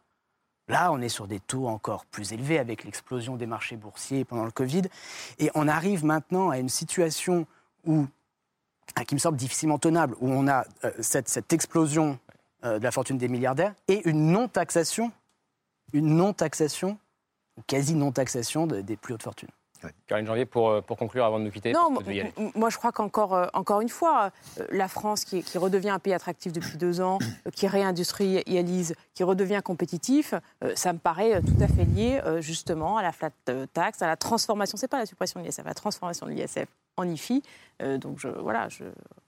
Là, 0.68 0.92
on 0.92 1.00
est 1.00 1.08
sur 1.08 1.26
des 1.26 1.40
taux 1.40 1.66
encore 1.66 2.04
plus 2.06 2.32
élevés 2.32 2.58
avec 2.58 2.84
l'explosion 2.84 3.36
des 3.36 3.46
marchés 3.46 3.76
boursiers 3.76 4.24
pendant 4.24 4.44
le 4.44 4.50
Covid. 4.50 4.82
Et 5.38 5.50
on 5.54 5.66
arrive 5.66 6.04
maintenant 6.04 6.50
à 6.50 6.58
une 6.58 6.68
situation 6.68 7.46
où, 7.86 8.06
ah, 8.94 9.04
qui 9.04 9.14
me 9.14 9.20
semble 9.20 9.38
difficilement 9.38 9.78
tenable, 9.78 10.14
où 10.20 10.30
on 10.30 10.46
a 10.46 10.64
euh, 10.84 10.92
cette, 11.00 11.52
explosion 11.52 12.18
euh, 12.64 12.78
de 12.78 12.84
la 12.84 12.90
fortune 12.90 13.16
des 13.16 13.28
milliardaires 13.28 13.74
et 13.88 14.06
une 14.08 14.30
non-taxation, 14.30 15.10
une 15.94 16.16
non-taxation, 16.16 16.98
quasi 17.66 17.94
non-taxation 17.94 18.66
des 18.66 18.96
plus 18.96 19.14
hautes 19.14 19.22
fortunes. 19.22 19.48
Caroline 20.06 20.26
Janvier, 20.26 20.46
pour, 20.46 20.70
euh, 20.70 20.80
pour 20.80 20.96
conclure 20.96 21.24
avant 21.24 21.38
de 21.38 21.44
nous 21.44 21.50
quitter. 21.50 21.72
Non, 21.72 21.90
moi 22.54 22.70
je 22.70 22.78
crois 22.78 22.92
qu'encore 22.92 23.34
euh, 23.34 23.46
encore 23.52 23.80
une 23.80 23.88
fois, 23.88 24.30
euh, 24.58 24.66
la 24.70 24.88
France 24.88 25.24
qui, 25.24 25.42
redevient 25.58 25.90
un 25.90 25.98
pays 25.98 26.12
attractif 26.12 26.52
depuis 26.52 26.76
deux 26.76 27.00
ans, 27.00 27.18
qui 27.52 27.66
réindustrialise, 27.66 28.94
qui 29.14 29.24
redevient 29.24 29.60
compétitif, 29.64 30.34
ça 30.74 30.92
me 30.92 30.98
paraît 30.98 31.40
tout 31.40 31.56
à 31.60 31.66
fait 31.66 31.84
lié 31.84 32.20
justement 32.40 32.96
à 32.96 33.02
la 33.02 33.12
flat 33.12 33.30
tax, 33.72 34.02
à 34.02 34.06
la 34.06 34.16
transformation, 34.16 34.76
c'est 34.76 34.88
pas 34.88 34.98
la 34.98 35.06
suppression 35.06 35.40
de 35.40 35.46
l'ISF, 35.46 35.64
la 35.64 35.74
transformation 35.74 36.26
de 36.26 36.32
l'ISF 36.32 36.66
en 36.96 37.08
IFI. 37.08 37.42
donc 37.98 38.18
je, 38.18 38.28
voilà, 38.28 38.68
je... 38.68 38.84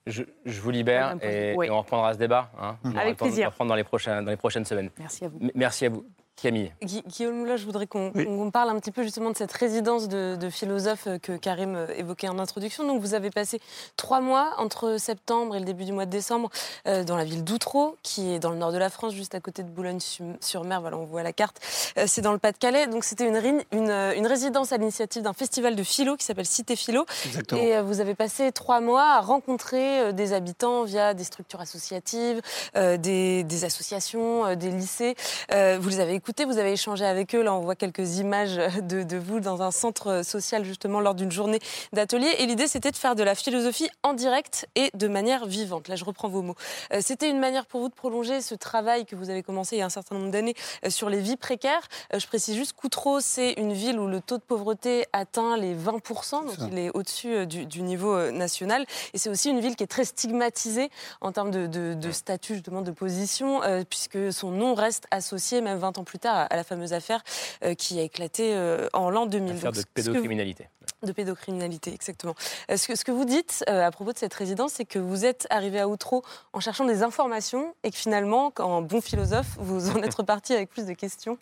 je... 0.07 0.61
vous 0.61 0.71
libère 0.71 1.17
et, 1.23 1.57
on 1.59 1.79
reprendra 1.79 2.15
ce 2.15 2.19
débat. 2.19 2.51
Hein. 2.61 2.77
Avec 2.97 3.17
plaisir. 3.17 3.39
On 3.39 3.47
va 3.47 3.51
reprendre 3.51 3.69
dans 3.71 3.77
les, 3.77 3.85
prochaines, 3.85 4.25
dans 4.25 4.31
les 4.31 4.37
prochaines 4.37 4.65
semaines. 4.65 4.91
Merci 4.99 5.25
à 5.25 5.29
vous. 5.29 5.39
merci 5.55 5.87
à 5.87 5.89
vous. 5.89 6.05
Camille. 6.41 6.73
Guillaume 6.83 7.45
là, 7.45 7.57
je 7.57 7.65
voudrais 7.65 7.87
qu'on 7.87 8.51
parle 8.51 8.71
un 8.71 8.79
petit 8.81 8.91
peu 8.91 9.03
justement 9.03 9.31
de 9.31 9.37
cette 9.37 9.53
résidence 9.53 10.09
de, 10.09 10.49
philosophe 10.51 11.07
euh, 11.07 11.19
que 11.19 11.37
Karim 11.37 11.77
euh, 11.77 11.87
évoquait 11.97 12.29
en 12.29 12.39
introduction. 12.39 12.85
Donc, 12.87 13.01
vous 13.01 13.15
avez 13.15 13.31
passé 13.31 13.61
trois 13.97 14.21
mois 14.21 14.55
entre 14.59 14.99
septembre 14.99 15.55
et 15.55 15.59
le 15.61 15.65
début 15.65 15.85
du 15.85 15.93
mois 15.93 16.07
de 16.07 16.11
décembre 16.11 16.51
euh, 16.87 17.05
dans 17.05 17.17
la 17.17 17.25
ville 17.25 17.45
d'Outreau, 17.45 17.97
qui 18.03 18.33
est 18.33 18.39
dans 18.39 18.51
le 18.51 18.57
nord 18.57 18.73
de 18.73 18.79
la 18.79 18.89
France, 18.89 19.15
juste 19.15 19.35
à 19.35 19.41
côté 19.41 19.63
de 19.63 19.69
Boulogne-sur-Mer. 19.69 20.81
Voilà, 20.81 20.97
on 20.97 21.05
voit 21.05 21.23
la 21.23 21.33
carte. 21.33 21.61
c'est 22.07 22.23
dans 22.23 22.33
le 22.33 22.39
Pas-de-Calais. 22.39 22.87
Donc, 22.87 23.05
c'était 23.05 23.29
une, 23.29 23.63
une, 23.73 24.27
résidence 24.27 24.73
à 24.73 24.79
l'initiative 24.79 25.23
d'un 25.23 25.33
festival 25.33 25.77
de 25.77 25.83
philo 25.83 26.17
qui 26.17 26.25
s'appelle 26.25 26.47
Cité 26.47 26.75
Philo. 26.75 27.05
Exactement. 27.27 27.61
Et 27.61 27.81
vous 27.83 28.01
avez 28.01 28.15
passé 28.15 28.51
trois 28.53 28.81
mois 28.81 29.17
à 29.17 29.21
rencontrer 29.21 30.13
des 30.13 30.33
habitants 30.33 30.85
via 30.85 31.15
des 31.15 31.25
structures 31.25 31.61
associatives, 31.61 32.41
des, 32.75 33.45
des, 33.45 33.65
associations, 33.65 34.55
des 34.55 34.71
lycées. 34.71 35.15
vous 35.51 35.89
les 35.89 36.01
avez 36.01 36.15
écoutés 36.15 36.30
vous 36.39 36.59
avez 36.59 36.73
échangé 36.73 37.05
avec 37.05 37.35
eux. 37.35 37.43
Là, 37.43 37.55
on 37.55 37.61
voit 37.61 37.75
quelques 37.75 38.19
images 38.19 38.57
de, 38.57 39.17
vous 39.19 39.41
dans 39.41 39.63
un 39.63 39.71
centre 39.71 40.23
social, 40.25 40.65
justement, 40.65 41.01
lors 41.01 41.15
d'une 41.15 41.33
journée 41.33 41.59
d'atelier. 41.93 42.29
Et 42.39 42.47
l'idée, 42.47 42.67
c'était 42.67 42.91
de 42.91 42.97
faire 42.97 43.15
de 43.15 43.23
la 43.23 43.35
philosophie 43.35 43.89
en 44.03 44.15
direct 44.15 44.69
et 44.77 44.91
de 44.95 45.09
manière 45.09 45.47
vivante. 45.47 45.89
Là, 45.89 45.97
je 45.97 46.05
reprends 46.05 46.29
vos 46.29 46.43
mots. 46.43 46.55
Euh, 46.93 47.01
c'était 47.03 47.29
une 47.29 47.41
manière 47.41 47.67
pour 47.67 47.81
vous 47.81 47.89
de 47.89 47.95
prolonger 47.95 48.41
ce 48.41 48.55
travail 48.55 49.07
que 49.07 49.17
vous 49.17 49.29
avez 49.29 49.43
commencé 49.43 49.77
il 49.77 49.81
y 49.81 49.83
a 49.83 49.87
un 49.87 49.91
certain 49.91 50.15
nombre 50.15 50.31
d'années 50.31 50.55
euh, 50.85 50.91
sur 50.91 51.11
les 51.11 51.21
vies 51.21 51.37
précaires. 51.37 51.83
Euh, 52.15 52.19
je 52.19 52.27
précise 52.27 52.55
juste 52.57 52.75
qu'Outreau, 52.75 53.21
c'est 53.21 53.53
une 53.55 53.73
ville 53.73 53.99
où 53.99 54.07
le 54.07 54.21
taux 54.21 54.39
de 54.39 54.43
pauvreté 54.43 55.07
atteint 55.13 55.57
les 55.57 55.75
20%, 55.75 56.47
donc 56.47 56.71
il 56.71 56.79
est 56.79 56.91
au-dessus 56.95 57.47
du, 57.47 57.83
niveau 57.83 58.31
national. 58.31 58.85
Et 59.15 59.19
c'est 59.19 59.31
aussi 59.31 59.51
une 59.51 59.61
ville 59.61 59.75
qui 59.75 59.83
est 59.83 59.89
très 59.89 60.05
stigmatisée 60.05 60.91
en 61.21 61.33
termes 61.33 61.51
de, 61.51 61.67
de 61.67 62.11
statut, 62.13 62.55
justement, 62.55 62.83
de 62.83 62.91
position, 62.91 63.61
puisque 63.89 64.33
son 64.33 64.51
nom 64.51 64.75
reste 64.75 65.07
associé, 65.11 65.61
même 65.61 65.79
20 65.79 65.99
ans 65.99 66.05
plus 66.05 66.20
tard, 66.21 66.47
à 66.51 66.57
la 66.57 66.65
fameuse 66.65 66.93
affaire 66.93 67.23
euh, 67.65 67.75
qui 67.75 67.99
a 67.99 68.03
éclaté 68.03 68.55
euh, 68.55 68.89
en 68.93 69.11
l'an 69.11 69.27
2000. 69.27 69.53
Affaire 69.57 69.73
de 69.73 69.83
pédocriminalité. 69.95 70.69
De 71.03 71.13
pédocriminalité, 71.13 71.93
exactement. 71.93 72.35
Euh, 72.71 72.77
ce 72.77 72.87
que, 72.87 72.95
ce 72.95 73.05
que 73.05 73.13
vous 73.13 73.25
dites 73.25 73.65
à 73.67 73.91
propos 73.91 74.13
de 74.13 74.19
cette 74.19 74.35
résidence, 74.35 74.75
c'est 74.75 74.85
que 74.85 74.99
vous 74.99 75.25
êtes 75.25 75.47
arrivé 75.51 75.81
à 75.81 75.89
Outreau 75.89 76.23
en 76.53 76.61
cherchant 76.61 76.85
des 76.85 77.03
informations 77.03 77.75
et 77.83 77.91
que 77.91 77.97
finalement, 77.97 78.53
en 78.59 78.83
bon 78.83 79.01
philosophe, 79.01 79.57
vous 79.59 79.91
en 79.91 80.03
êtes 80.03 80.15
reparti 80.17 80.53
avec 80.53 80.69
plus 80.71 80.87
de 80.87 80.93
questions. 80.93 81.39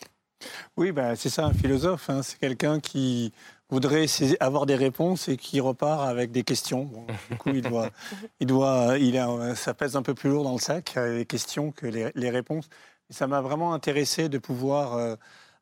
Oui, 0.77 0.91
bah, 0.93 1.15
c'est 1.15 1.29
ça, 1.29 1.45
un 1.45 1.53
philosophe. 1.53 2.09
Hein. 2.09 2.23
C'est 2.23 2.39
quelqu'un 2.39 2.79
qui 2.79 3.33
voudrait 3.69 4.05
avoir 4.39 4.65
des 4.65 4.75
réponses 4.75 5.27
et 5.27 5.37
qui 5.37 5.59
repart 5.59 6.07
avec 6.07 6.31
des 6.31 6.43
questions. 6.43 6.89
du 7.29 7.37
coup, 7.37 7.49
il 7.49 7.61
doit, 7.61 7.89
il 8.39 8.47
doit, 8.47 8.97
il 8.97 9.17
a, 9.17 9.55
ça 9.55 9.73
pèse 9.73 9.95
un 9.95 10.01
peu 10.01 10.13
plus 10.13 10.29
lourd 10.29 10.43
dans 10.43 10.53
le 10.53 10.59
sac, 10.59 10.95
les 10.95 11.25
questions 11.25 11.71
que 11.71 11.85
les, 11.85 12.11
les 12.15 12.29
réponses 12.29 12.69
ça 13.09 13.27
m'a 13.27 13.41
vraiment 13.41 13.73
intéressé 13.73 14.29
de 14.29 14.37
pouvoir 14.37 14.93
euh, 14.93 15.15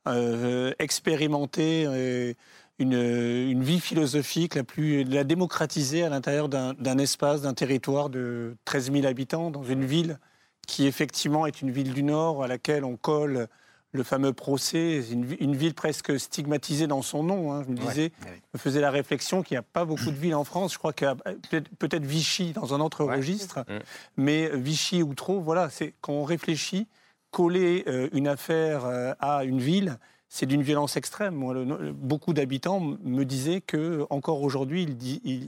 euh, 0.08 0.74
expérimenter 0.80 1.86
euh, 1.88 2.34
une, 2.80 3.64
vie 3.64 3.80
philosophique 3.80 4.56
la 4.56 4.64
plus 4.64 5.04
la 5.04 5.24
démocratiser 5.24 6.04
à 6.04 6.10
l'intérieur 6.10 6.50
d'un 6.50 6.98
espace, 6.98 7.42
d'un 7.42 7.54
territoire 7.54 8.10
de 8.10 8.56
13 8.66 8.92
000 8.92 9.06
habitants, 9.06 9.50
dans 9.50 9.64
une 9.64 9.86
ville 9.86 10.20
qui 10.68 10.86
effectivement 10.86 11.46
est 11.46 11.62
une 11.62 11.72
ville 11.72 11.94
du 11.94 12.04
Nord 12.04 12.44
à 12.44 12.48
laquelle 12.48 12.84
on 12.84 12.98
colle 12.98 13.48
le 13.94 14.04
fameux 14.04 14.34
procès, 14.34 15.02
une, 15.12 15.56
ville 15.56 15.74
presque 15.74 16.20
stigmatisée 16.20 16.88
dans 16.88 17.02
son 17.02 17.24
nom. 17.24 17.54
Hein. 17.54 17.64
je 17.64 17.72
me 17.72 17.78
disais, 17.78 18.12
je 18.22 18.28
me 18.54 18.60
faisais 18.60 18.82
la 18.82 18.92
réflexion 18.92 19.42
qu'il 19.42 19.56
n'y 19.56 19.60
a 19.60 19.64
pas 19.64 19.86
beaucoup 19.86 20.12
de 20.12 20.18
villes 20.18 20.36
en 20.36 20.44
France. 20.44 20.74
Je 20.74 20.78
crois 20.78 20.92
qu'il 20.92 21.08
y 21.08 21.10
a 21.10 21.16
peut-être 21.80 22.06
Vichy 22.06 22.52
dans 22.52 22.76
un 22.76 22.82
autre 22.82 23.06
registre, 23.06 23.66
mais 24.18 24.52
Vichy 24.56 25.02
ou 25.02 25.16
trop, 25.16 25.40
voilà, 25.40 25.70
c'est 25.70 25.94
quand 26.02 26.14
on 26.14 26.26
réfléchit 26.26 26.88
coller 27.32 27.84
euh, 27.88 28.10
une 28.14 28.28
affaire 28.28 28.86
euh, 28.86 29.14
à 29.20 29.44
une 29.44 29.60
ville, 29.60 29.98
c'est 30.30 30.46
d'une 30.46 30.62
violence 30.62 30.98
extrême. 30.98 31.94
beaucoup 31.94 32.34
d'habitants 32.34 32.82
me 32.82 33.24
disaient 33.24 33.62
que 33.62 34.06
encore 34.10 34.42
aujourd'hui, 34.42 34.84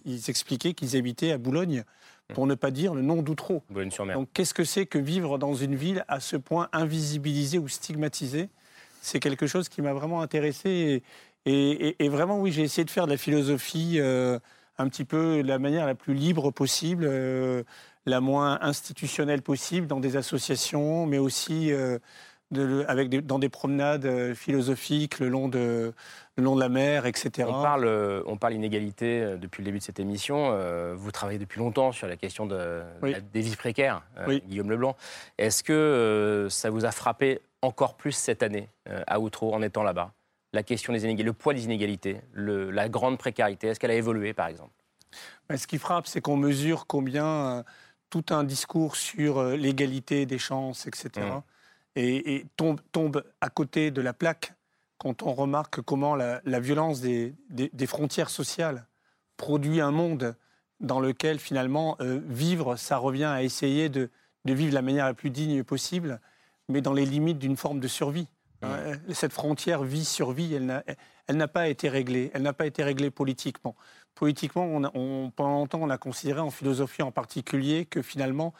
ils, 0.05 0.29
expliquaient 0.29 0.73
qu'ils 0.73 0.95
habitaient 0.95 1.31
à 1.31 1.37
Boulogne, 1.37 1.83
pour 2.33 2.47
ne 2.47 2.55
pas 2.55 2.71
dire 2.71 2.93
le 2.93 3.01
nom 3.01 3.21
d'Outreau. 3.21 3.63
Donc, 4.13 4.29
qu'est-ce 4.33 4.53
que 4.53 4.63
c'est 4.63 4.85
que 4.85 4.99
vivre 4.99 5.37
dans 5.37 5.55
une 5.55 5.75
ville 5.75 6.05
à 6.07 6.19
ce 6.19 6.37
point 6.37 6.69
invisibilisée 6.71 7.57
ou 7.57 7.67
stigmatisée? 7.67 8.49
C'est 9.01 9.19
quelque 9.19 9.47
chose 9.47 9.67
qui 9.67 9.81
m'a 9.81 9.93
vraiment 9.93 10.21
intéressé. 10.21 11.03
Et, 11.45 12.09
vraiment, 12.09 12.39
oui, 12.39 12.51
j'ai 12.51 12.61
essayé 12.61 12.85
de 12.85 12.91
faire 12.91 13.05
de 13.05 13.11
la 13.11 13.17
philosophie 13.17 13.95
euh, 13.97 14.37
un 14.77 14.87
petit 14.87 15.05
peu 15.05 15.41
de 15.41 15.47
la 15.47 15.57
manière 15.57 15.85
la 15.85 15.95
plus 15.95 16.13
libre 16.13 16.51
possible 16.51 17.09
la 18.09 18.21
moins 18.21 18.59
institutionnelle 18.61 19.41
possible 19.41 19.87
dans 19.87 19.99
des 19.99 20.17
associations, 20.17 21.05
mais 21.05 21.17
aussi 21.17 21.71
euh, 22.57 22.83
avec 22.87 23.09
dans 23.27 23.37
des 23.37 23.49
promenades 23.49 24.05
euh, 24.05 24.33
philosophiques 24.33 25.19
le 25.19 25.29
long 25.29 25.49
de, 25.49 25.93
le 26.35 26.43
long 26.43 26.55
de 26.55 26.59
la 26.59 26.69
mer, 26.69 27.05
etc. 27.05 27.47
On 27.47 27.61
parle, 27.61 27.85
euh, 27.85 28.23
on 28.25 28.37
parle 28.37 28.53
inégalité 28.53 29.35
depuis 29.39 29.61
le 29.61 29.65
début 29.65 29.77
de 29.77 29.83
cette 29.83 29.99
émission. 29.99 30.57
vous 30.95 31.11
travaillez 31.11 31.37
depuis 31.37 31.59
longtemps 31.59 31.91
sur 31.91 32.07
la 32.07 32.17
question 32.17 32.47
de, 32.47 32.81
des 33.33 33.41
vies 33.41 33.55
précaires, 33.55 34.01
Guillaume 34.47 34.71
Leblanc. 34.71 34.95
Est-ce 35.37 35.63
que 35.63 36.47
ça 36.49 36.69
vous 36.71 36.85
a 36.85 36.91
frappé 36.91 37.39
encore 37.61 37.95
plus 37.95 38.13
cette 38.13 38.41
année 38.41 38.69
à 39.07 39.19
Outreau 39.19 39.53
en 39.53 39.61
étant 39.61 39.83
là-bas? 39.83 40.11
La 40.51 40.63
question 40.63 40.93
des 40.93 41.03
inégalités, 41.03 41.23
le 41.23 41.33
poids 41.33 41.53
des 41.53 41.65
inégalités, 41.65 42.21
la 42.33 42.89
grande 42.89 43.19
précarité, 43.19 43.67
est-ce 43.67 43.79
qu'elle 43.79 43.91
a 43.91 43.95
évolué 43.95 44.33
par 44.33 44.47
exemple? 44.47 44.71
Ben, 45.47 45.57
Ce 45.57 45.67
qui 45.67 45.77
frappe, 45.77 46.07
c'est 46.07 46.21
qu'on 46.21 46.37
mesure 46.37 46.87
combien 46.87 47.63
tout 48.09 48.25
un 48.29 48.43
discours 48.43 48.95
sur 48.95 49.39
euh, 49.39 49.55
l'égalité 49.55 50.25
des 50.25 50.39
chances, 50.39 50.87
etc. 50.87 51.09
Mmh. 51.17 51.41
Et, 51.95 52.45
tombe, 52.55 52.79
tombe, 52.91 53.23
à 53.41 53.49
côté 53.49 53.91
de 53.91 54.01
la 54.01 54.13
plaque 54.13 54.53
quand 54.97 55.23
on 55.23 55.33
remarque 55.33 55.81
comment 55.81 56.15
la, 56.15 56.41
violence 56.59 57.01
des, 57.01 57.33
frontières 57.87 58.29
sociales 58.29 58.85
produit 59.37 59.79
un 59.81 59.91
monde 59.91 60.35
dans 60.81 60.99
lequel 60.99 61.39
finalement 61.39 61.95
euh, 62.01 62.21
vivre, 62.27 62.75
ça 62.75 62.97
revient 62.97 63.25
à 63.25 63.43
essayer 63.43 63.89
de, 63.89 64.09
vivre 64.45 64.69
de 64.69 64.75
la 64.75 64.81
manière 64.81 65.05
la 65.05 65.13
plus 65.13 65.29
digne 65.29 65.63
possible, 65.63 66.19
mais 66.67 66.81
dans 66.81 66.93
les 66.93 67.05
limites 67.05 67.39
d'une 67.39 67.57
forme 67.57 67.79
de 67.79 67.87
survie. 67.87 68.27
Mmh. 68.61 68.65
Hein, 68.65 69.13
cette 69.13 69.33
frontière 69.33 69.83
vie-survie, 69.83 70.53
elle 70.53 71.37
n'a 71.37 71.47
pas 71.47 71.69
été 71.69 71.87
réglée. 71.87 72.29
Elle 72.33 72.41
n'a 72.41 72.53
pas 72.53 72.65
été 72.65 72.83
réglée 72.83 73.09
politiquement 73.09 73.75
politiquement, 74.15 74.65
on, 74.65 75.31
pendant 75.31 75.51
longtemps, 75.51 75.79
on 75.81 75.89
a 75.89 75.97
considéré 75.97 76.39
en 76.41 76.51
philosophie 76.51 77.01
en 77.01 77.11
particulier 77.11 77.85
que 77.85 78.01
finalement, 78.01 78.53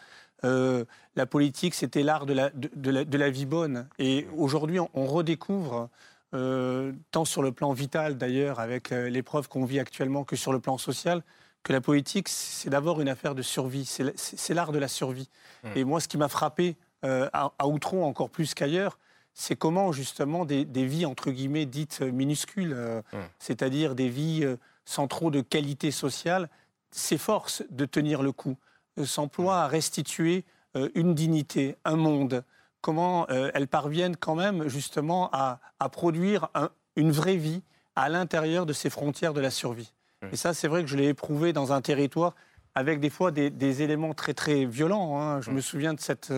euh, 0.43 0.85
la 1.15 1.25
politique, 1.25 1.73
c'était 1.73 2.03
l'art 2.03 2.25
de 2.25 2.33
la, 2.33 2.49
de, 2.49 3.17
la, 3.17 3.29
vie 3.29 3.45
bonne. 3.45 3.87
Et 3.97 4.27
aujourd'hui, 4.37 4.79
on, 4.79 5.05
redécouvre, 5.05 5.89
euh, 6.33 6.93
tant 7.11 7.25
sur 7.25 7.41
le 7.41 7.51
plan 7.51 7.73
vital 7.73 8.17
d'ailleurs, 8.17 8.59
avec 8.59 8.91
euh, 8.91 9.09
l'épreuve 9.09 9.49
qu'on 9.49 9.65
vit 9.65 9.79
actuellement, 9.79 10.23
que 10.23 10.35
sur 10.35 10.53
le 10.53 10.59
plan 10.59 10.77
social, 10.77 11.23
que 11.63 11.73
la 11.73 11.81
politique, 11.81 12.29
c'est 12.29 12.69
d'abord 12.69 13.01
une 13.01 13.09
affaire 13.09 13.35
de 13.35 13.41
survie. 13.41 13.85
C'est 13.85 14.53
l'art 14.53 14.71
de 14.71 14.79
la 14.79 14.87
survie. 14.87 15.29
Mmh. 15.63 15.67
Et 15.75 15.83
moi, 15.83 15.99
ce 15.99 16.07
qui 16.07 16.17
m'a 16.17 16.29
frappé 16.29 16.77
à, 17.01 17.51
à 17.57 17.67
Outreau 17.67 18.03
encore 18.03 18.29
plus 18.29 18.53
qu'ailleurs, 18.53 18.97
c'est 19.33 19.55
comment 19.55 19.91
justement 19.91 20.45
des, 20.45 20.65
vies 20.65 21.05
entre 21.05 21.31
guillemets 21.31 21.65
dites 21.65 22.01
minuscules, 22.01 22.73
mmh. 22.73 23.17
c'est-à-dire 23.39 23.95
des 23.95 24.09
vies 24.09 24.45
sans 24.89 25.07
trop 25.07 25.29
de 25.29 25.41
qualité 25.41 25.91
sociale, 25.91 26.49
s'efforcent 26.89 27.63
de 27.69 27.85
tenir 27.85 28.23
le 28.23 28.31
coup, 28.31 28.57
euh, 28.97 29.05
s'emploient 29.05 29.61
à 29.61 29.67
restituer 29.67 30.45
euh, 30.75 30.89
une 30.95 31.13
dignité, 31.13 31.75
un 31.85 31.95
monde, 31.95 32.43
comment 32.81 33.29
euh, 33.29 33.51
elles 33.53 33.67
parviennent 33.67 34.17
quand 34.17 34.33
même 34.33 34.67
justement 34.67 35.29
à, 35.31 35.59
produire 35.91 36.49
une 36.95 37.11
vraie 37.11 37.35
vie 37.35 37.61
à 37.95 38.09
l'intérieur 38.09 38.65
de 38.65 38.73
ces 38.73 38.89
frontières 38.89 39.33
de 39.35 39.41
la 39.41 39.51
survie. 39.51 39.93
Mmh. 40.23 40.27
Et 40.33 40.35
ça, 40.35 40.55
c'est 40.55 40.67
vrai 40.67 40.81
que 40.81 40.89
je 40.89 40.97
l'ai 40.97 41.09
éprouvé 41.09 41.53
dans 41.53 41.71
un 41.71 41.81
territoire 41.81 42.33
avec 42.73 42.99
des 42.99 43.11
fois 43.11 43.29
des, 43.29 43.81
éléments 43.83 44.15
très 44.15 44.33
très 44.33 44.65
violents. 44.65 45.21
Hein. 45.21 45.39
Je 45.41 45.51
mmh. 45.51 45.53
me 45.53 45.61
souviens 45.61 45.93
de 45.93 45.99
cette 45.99 46.33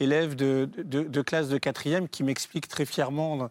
élève 0.00 0.34
de, 0.34 1.22
classe 1.22 1.48
de 1.48 1.58
quatrième 1.58 2.08
qui 2.08 2.24
m'explique 2.24 2.66
très 2.66 2.84
fièrement 2.84 3.48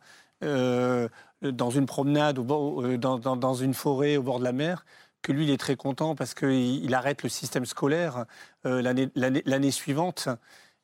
dans 1.52 1.70
une 1.70 1.86
promenade, 1.86 2.39
euh, 2.39 2.98
dans, 2.98 3.54
une 3.54 3.74
forêt 3.74 4.18
au 4.18 4.24
bord 4.24 4.39
de 4.39 4.43
la 4.43 4.52
mer, 4.52 4.86
que 5.22 5.32
lui, 5.32 5.46
il 5.46 5.50
est 5.50 5.58
très 5.58 5.76
content 5.76 6.16
parce 6.16 6.34
qu'il 6.34 6.93
arrête 6.93 7.24
le 7.24 7.30
système 7.30 7.66
scolaire 7.66 8.26
euh, 8.66 8.82
l'année 9.16 9.72
suivante. 9.72 10.30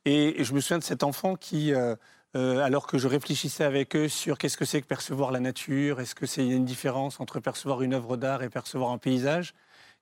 Et, 0.05 0.43
je 0.43 0.53
me 0.53 0.59
souviens 0.59 0.79
de 0.79 0.83
cet 0.83 1.03
enfant 1.03 1.35
qui, 1.35 1.73
euh, 1.73 1.95
alors 2.35 2.87
que 2.87 2.97
je 2.97 3.07
réfléchissais 3.07 3.63
avec 3.63 3.95
eux 3.95 4.07
sur 4.07 4.37
qu'est-ce 4.37 4.57
que 4.57 4.65
c'est 4.65 4.81
que 4.81 4.87
percevoir 4.87 5.31
la 5.31 5.39
nature, 5.39 5.99
est-ce 5.99 6.15
que 6.15 6.25
c'est 6.25 6.47
une 6.47 6.65
différence 6.65 7.19
entre 7.19 7.39
percevoir 7.39 7.81
une 7.83 7.93
œuvre 7.93 8.17
d'art 8.17 8.41
et 8.41 8.49
percevoir 8.49 8.91
un 8.91 8.97
paysage, 8.97 9.53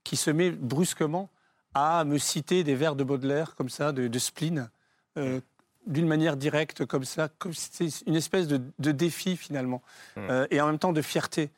qui 0.04 0.16
se 0.16 0.32
met 0.32 0.52
brusquement 0.52 1.30
à 1.74 2.06
me 2.06 2.18
citer 2.18 2.64
des 2.64 2.76
vers 2.76 2.96
de 2.96 3.04
Baudelaire 3.04 3.56
comme 3.56 3.70
ça, 3.70 3.92
de, 3.92 4.20
spleen, 4.20 4.70
d'une 5.86 6.08
manière 6.08 6.38
directe 6.38 6.86
comme 6.86 7.06
ça. 7.06 7.30
C'est 7.54 8.02
une 8.06 8.16
espèce 8.16 8.48
de, 8.48 8.92
défi 8.92 9.38
finalement, 9.38 9.82
mmh. 10.16 10.46
et 10.52 10.62
en 10.62 10.68
même 10.68 10.80
temps 10.80 10.94
de 10.94 11.02
fierté 11.02 11.52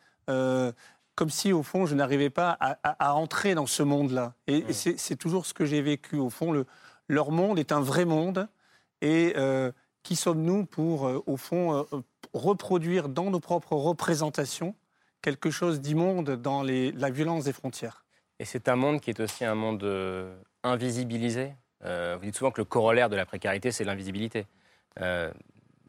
comme 1.22 1.30
si, 1.30 1.54
au 1.54 1.64
fond, 1.64 1.86
je 1.86 1.96
n'arrivais 1.96 2.30
pas 2.30 2.58
à, 2.60 3.14
entrer 3.14 3.54
dans 3.54 3.68
ce 3.68 3.84
monde-là. 3.84 4.34
Et, 4.48 4.74
c'est 4.74 5.16
toujours 5.16 5.46
ce 5.46 5.54
que 5.54 5.66
j'ai 5.66 5.82
vécu. 5.82 6.18
Au 6.18 6.30
fond, 6.30 6.52
le, 6.52 6.66
leur 7.08 7.32
monde 7.32 7.60
est 7.60 7.72
un 7.72 7.82
vrai 7.82 8.06
monde. 8.06 8.48
Et 9.02 9.34
euh, 9.36 9.72
qui 10.04 10.16
sommes-nous 10.16 10.66
pour, 10.66 11.08
euh, 11.08 11.24
au 11.26 11.38
fond, 11.38 11.76
euh, 11.76 12.02
reproduire 12.34 13.10
dans 13.10 13.30
nos 13.30 13.40
propres 13.40 13.76
représentations 13.76 14.76
quelque 15.22 15.52
chose 15.52 15.82
d'immonde 15.82 16.42
dans 16.42 16.64
les, 16.64 16.92
la 16.94 17.10
violence 17.10 17.44
des 17.44 17.54
frontières? 17.54 18.06
Et 18.40 18.46
c'est 18.46 18.68
un 18.68 18.76
monde 18.76 19.00
qui 19.02 19.12
est 19.12 19.20
aussi 19.20 19.46
un 19.46 19.56
monde 19.56 19.86
invisibilisé? 20.64 21.54
Vous 21.84 22.26
dites 22.26 22.36
souvent 22.36 22.52
que 22.52 22.62
le 22.62 22.66
corollaire 22.66 23.10
de 23.10 23.16
la 23.16 23.26
précarité, 23.26 23.72
c'est 23.72 23.84
l'invisibilité. 23.84 24.46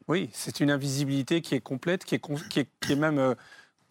Oui, 0.09 0.30
c'est 0.32 0.61
une 0.61 0.70
invisibilité 0.70 1.40
qui 1.40 1.55
est 1.55 1.61
complète, 1.61 2.05
qui 2.05 2.16
est, 2.16 2.49
qui 2.49 2.61
est, 2.61 2.68
qui 2.80 2.93
est 2.93 2.97
même 2.97 3.34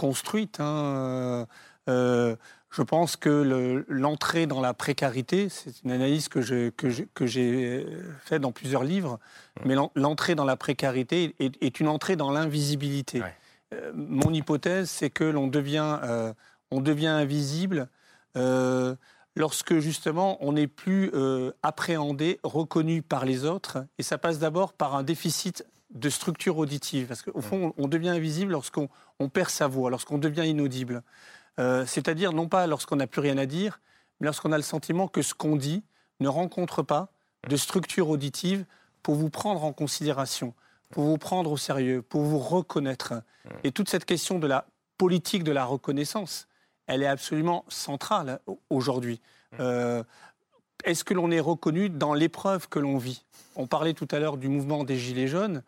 construite. 0.01 0.59
Hein, 0.59 0.65
euh, 0.65 1.45
euh, 1.89 2.35
je 2.71 2.81
pense 2.81 3.17
que 3.17 3.85
l'entrée 3.87 4.47
dans 4.47 4.61
la 4.61 4.73
précarité, 4.73 5.49
c'est 5.49 5.83
une 5.83 5.91
analyse 5.91 6.27
que 6.27 6.41
j'ai 6.41 6.71
que 6.71 6.87
que 7.13 7.27
faite 8.23 8.41
dans 8.41 8.51
plusieurs 8.51 8.83
livres, 8.83 9.19
mmh. 9.59 9.67
mais 9.67 9.75
l'entrée 9.95 10.35
dans 10.35 10.45
la 10.45 10.55
précarité 10.55 11.35
est, 11.39 11.79
une 11.79 11.87
entrée 11.87 12.15
dans 12.15 12.31
l'invisibilité. 12.31 13.21
Euh, 13.73 13.91
mon 13.93 14.33
hypothèse, 14.33 14.89
c'est 14.89 15.09
que 15.09 15.25
l'on 15.25 15.47
devient, 15.47 15.99
on 16.71 16.81
devient 16.81 17.07
invisible 17.07 17.89
lorsque 19.35 19.79
justement 19.79 20.37
on 20.41 20.53
n'est 20.53 20.67
plus 20.67 21.11
appréhendé, 21.63 22.39
reconnu 22.43 23.01
par 23.01 23.25
les 23.25 23.45
autres, 23.45 23.85
et 23.97 24.03
ça 24.03 24.17
passe 24.17 24.39
d'abord 24.39 24.73
par 24.73 24.95
un 24.95 25.03
déficit 25.03 25.65
de 25.93 26.09
structure 26.09 26.57
auditive. 26.57 27.07
Parce 27.07 27.21
qu'au 27.21 27.41
fond, 27.41 27.73
on 27.77 27.87
devient 27.87 28.09
invisible 28.09 28.51
lorsqu'on 28.51 28.89
perd 29.31 29.49
sa 29.49 29.67
voix, 29.67 29.89
lorsqu'on 29.89 30.17
devient 30.17 30.47
inaudible. 30.47 31.03
Euh, 31.59 31.85
c'est-à-dire 31.85 32.33
non 32.33 32.47
pas 32.47 32.67
lorsqu'on 32.67 32.95
n'a 32.95 33.07
plus 33.07 33.21
rien 33.21 33.37
à 33.37 33.45
dire, 33.45 33.81
mais 34.19 34.25
lorsqu'on 34.25 34.51
a 34.51 34.57
le 34.57 34.63
sentiment 34.63 35.07
que 35.07 35.21
ce 35.21 35.33
qu'on 35.33 35.55
dit 35.55 35.83
ne 36.19 36.27
rencontre 36.27 36.81
pas 36.81 37.09
de 37.49 37.57
structure 37.57 38.09
auditive 38.09 38.65
pour 39.03 39.15
vous 39.15 39.29
prendre 39.29 39.63
en 39.63 39.73
considération, 39.73 40.53
pour 40.89 41.03
vous 41.03 41.17
prendre 41.17 41.51
au 41.51 41.57
sérieux, 41.57 42.01
pour 42.01 42.21
vous 42.21 42.39
reconnaître. 42.39 43.13
Et 43.63 43.71
toute 43.71 43.89
cette 43.89 44.05
question 44.05 44.39
de 44.39 44.47
la 44.47 44.67
politique 44.97 45.43
de 45.43 45.51
la 45.51 45.65
reconnaissance, 45.65 46.47
elle 46.87 47.03
est 47.03 47.07
absolument 47.07 47.65
centrale 47.69 48.39
aujourd'hui. 48.69 49.21
Euh, 49.59 50.03
est-ce 50.83 51.03
que 51.03 51.13
l'on 51.13 51.31
est 51.31 51.39
reconnu 51.39 51.89
dans 51.89 52.13
l'épreuve 52.13 52.67
que 52.69 52.79
l'on 52.79 52.97
vit? 52.97 53.23
On 53.55 53.67
parlait 53.67 53.93
tout 53.93 54.07
à 54.11 54.19
l'heure 54.19 54.37
du 54.37 54.47
mouvement 54.47 54.83
des 54.83 54.97
Gilets 54.97 55.27
jaunes. 55.27 55.63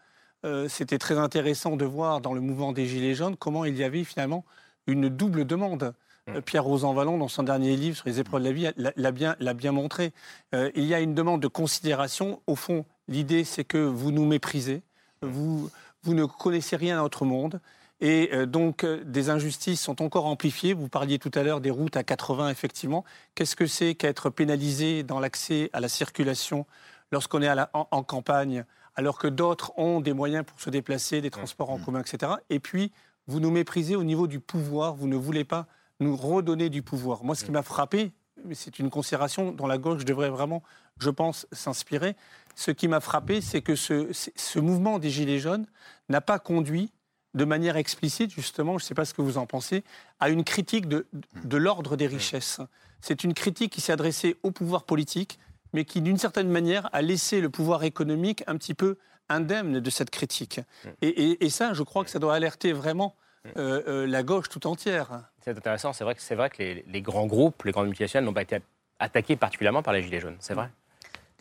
Euh, 0.46 0.68
c'était 0.68 0.98
très 0.98 1.18
intéressant 1.18 1.76
de 1.76 1.86
voir 1.86 2.20
dans 2.20 2.34
le 2.34 2.42
mouvement 2.42 2.72
des 2.72 2.86
Gilets 2.86 3.16
jaunes 3.16 3.36
comment 3.38 3.66
il 3.66 3.78
y 3.78 3.84
avait 3.84 4.04
finalement 4.04 4.44
une 4.88 5.10
double 5.10 5.46
demande. 5.46 5.94
Mm. 6.28 6.42
Pierre 6.42 6.64
Rosanvallon, 6.64 7.18
dans 7.18 7.28
son 7.28 7.44
dernier 7.44 7.76
livre 7.76 7.98
sur 7.98 8.08
les 8.08 8.20
épreuves 8.20 8.42
de 8.42 8.48
la 8.48 8.54
vie, 8.54 8.68
l'a 8.96 9.12
bien, 9.12 9.36
bien, 9.56 9.72
montré. 9.72 10.14
Euh, 10.54 10.72
il 10.76 10.86
y 10.86 10.94
a 10.94 11.00
une 11.00 11.14
demande 11.14 11.42
de 11.42 11.48
considération. 11.48 12.42
Au 12.48 12.56
fond, 12.56 12.86
l'idée, 13.08 13.44
c'est 13.44 13.64
que 13.64 13.78
vous 13.78 14.12
nous 14.12 14.26
méprisez, 14.26 14.84
vous, 15.22 15.70
vous 16.04 16.14
ne 16.14 16.26
connaissez 16.26 16.76
rien 16.76 17.00
à 17.00 17.02
notre 17.02 17.26
monde. 17.26 17.60
Et 18.06 18.46
donc, 18.48 18.86
des 18.86 19.30
injustices 19.30 19.80
sont 19.80 20.02
encore 20.02 20.26
amplifiées. 20.26 20.74
Vous 20.74 20.90
parliez 20.90 21.20
tout 21.20 21.32
à 21.36 21.42
l'heure 21.42 21.62
des 21.62 21.72
routes 21.72 21.96
à 21.96 22.04
80, 22.04 22.50
effectivement. 22.50 23.06
Qu'est-ce 23.34 23.56
que 23.56 23.66
c'est 23.66 23.96
qu'être 23.96 24.30
pénalisé 24.30 25.04
dans 25.04 25.22
l'accès 25.22 25.70
à 25.72 25.80
la 25.80 25.88
circulation 25.88 26.66
lorsqu'on 27.14 27.42
est 27.42 27.50
en, 27.72 28.04
campagne 28.04 28.66
alors 28.96 29.18
que 29.18 29.28
d'autres 29.28 29.72
ont 29.78 30.02
des 30.02 30.12
moyens 30.12 30.44
pour 30.46 30.60
se 30.60 30.70
déplacer, 30.70 31.22
des 31.22 31.30
transports 31.30 31.70
en 31.70 31.78
mmh. 31.78 31.86
commun, 31.86 32.02
etc. 32.02 32.34
Et 32.50 32.60
puis, 32.60 32.92
vous 33.28 33.40
nous 33.40 33.52
méprisez 33.52 33.96
au 33.96 34.04
niveau 34.04 34.28
du 34.28 34.42
pouvoir, 34.42 34.96
vous 34.96 35.08
ne 35.08 35.16
voulez 35.16 35.46
pas 35.46 35.68
nous 36.02 36.18
redonner 36.18 36.70
du 36.70 36.82
pouvoir. 36.82 37.24
Moi, 37.24 37.36
ce 37.36 37.46
qui 37.46 37.52
mmh. 37.52 37.54
m'a 37.54 37.64
frappé, 37.64 38.12
c'est 38.52 38.80
une 38.80 38.90
considération 38.90 39.52
dont 39.52 39.68
la 39.68 39.78
gauche 39.78 40.04
devrait 40.04 40.30
vraiment, 40.30 40.62
je 41.00 41.10
pense, 41.10 41.48
s'inspirer. 41.54 42.18
Ce 42.56 42.72
qui 42.72 42.88
m'a 42.88 43.00
frappé, 43.00 43.40
c'est 43.40 43.62
que 43.62 43.76
ce, 43.76 44.60
mouvement 44.60 45.00
des 45.00 45.10
Gilets 45.10 45.40
jaunes 45.40 45.66
n'a 46.10 46.22
pas 46.22 46.40
conduit 46.40 46.92
de 47.34 47.46
manière 47.46 47.78
explicite, 47.78 48.32
justement, 48.32 48.78
je 48.78 48.84
ne 48.84 48.88
sais 48.88 48.96
pas 48.96 49.06
ce 49.06 49.14
que 49.14 49.22
vous 49.22 49.38
en 49.38 49.46
pensez, 49.46 49.84
à 50.20 50.30
une 50.30 50.44
critique 50.44 50.88
de, 50.88 51.08
de 51.44 51.58
l'ordre 51.58 51.96
des 51.96 52.08
richesses. 52.08 52.62
C'est 53.02 53.24
une 53.24 53.34
critique 53.34 53.74
qui 53.74 53.82
s'est 53.82 53.92
adressée 53.92 54.38
au 54.44 54.52
pouvoir 54.52 54.84
politique, 54.84 55.40
mais 55.74 55.86
qui, 55.86 56.02
d'une 56.02 56.18
certaine 56.18 56.50
manière, 56.50 56.90
a 56.94 57.02
laissé 57.02 57.42
le 57.42 57.50
pouvoir 57.50 57.84
économique 57.84 58.44
un 58.48 58.58
petit 58.58 58.74
peu 58.74 58.98
indemne 59.30 59.80
de 59.80 59.90
cette 59.90 60.10
critique. 60.10 60.62
Et, 61.02 61.50
ça, 61.50 61.74
je 61.74 61.84
crois 61.84 62.04
que 62.04 62.10
ça 62.10 62.20
doit 62.20 62.36
alerter 62.36 62.74
vraiment 62.74 63.16
euh, 63.58 63.82
euh, 63.88 64.08
la 64.08 64.24
gauche 64.24 64.50
tout 64.50 64.68
entière. 64.68 65.24
C'est 65.42 65.58
intéressant. 65.58 65.94
C'est 65.94 66.04
vrai 66.04 66.16
que, 66.16 66.22
c'est 66.22 66.36
vrai 66.36 66.50
que 66.50 66.62
les, 66.62 67.02
grands 67.02 67.26
groupes, 67.26 67.64
les 67.64 67.72
grandes 67.72 67.88
multinationales 67.88 68.26
n'ont 68.26 68.34
pas 68.34 68.44
été 68.44 68.60
attaqués 69.00 69.36
particulièrement 69.36 69.84
par 69.84 69.94
les 69.94 70.04
Gilets 70.04 70.22
jaunes. 70.22 70.38
C'est 70.40 70.54
vrai? 70.54 70.70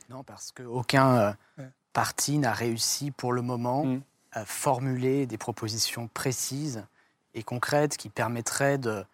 Non, 0.08 0.24
parce 0.24 0.52
qu'aucun 0.52 1.36
euh, 1.58 1.64
parti 1.92 2.38
n'a 2.38 2.52
réussi 2.52 3.10
pour 3.10 3.32
le 3.32 3.42
moment 3.42 3.84
mm. 3.84 4.02
Formuler 4.46 5.26
des 5.26 5.38
propositions 5.38 6.08
précises 6.08 6.84
et 7.34 7.42
concrètes 7.42 7.96
qui 7.96 8.08
permettraient 8.08 8.78
de 8.78 9.04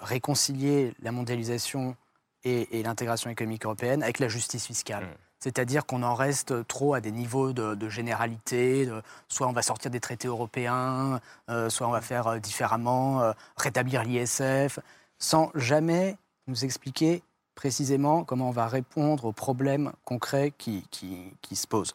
réconcilier 0.00 0.94
la 1.02 1.12
mondialisation 1.12 1.96
et, 2.44 2.82
l'intégration 2.82 3.30
économique 3.30 3.64
européenne 3.64 4.02
avec 4.02 4.18
la 4.18 4.28
justice 4.28 4.66
fiscale. 4.66 5.04
Mm. 5.04 5.14
C'est-à-dire 5.44 5.84
qu'on 5.84 6.02
en 6.02 6.14
reste 6.14 6.66
trop 6.68 6.94
à 6.94 7.02
des 7.02 7.10
niveaux 7.10 7.52
de, 7.52 7.88
généralité, 7.90 8.88
soit 9.28 9.46
on 9.46 9.52
va 9.52 9.60
sortir 9.60 9.90
des 9.90 10.00
traités 10.00 10.28
européens, 10.28 11.20
euh, 11.50 11.68
soit 11.68 11.86
on 11.86 11.90
va 11.90 12.00
faire 12.00 12.28
euh, 12.28 12.38
différemment, 12.38 13.20
euh, 13.20 13.32
rétablir 13.58 14.04
l'ISF, 14.04 14.78
sans 15.18 15.50
jamais 15.54 16.16
nous 16.46 16.64
expliquer 16.64 17.22
précisément 17.56 18.24
comment 18.24 18.48
on 18.48 18.52
va 18.52 18.68
répondre 18.68 19.26
aux 19.26 19.32
problèmes 19.32 19.92
concrets 20.06 20.50
qui, 20.56 20.86
qui, 20.90 21.56
se 21.56 21.66
posent. 21.66 21.92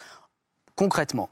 Concrètement, 0.76 1.30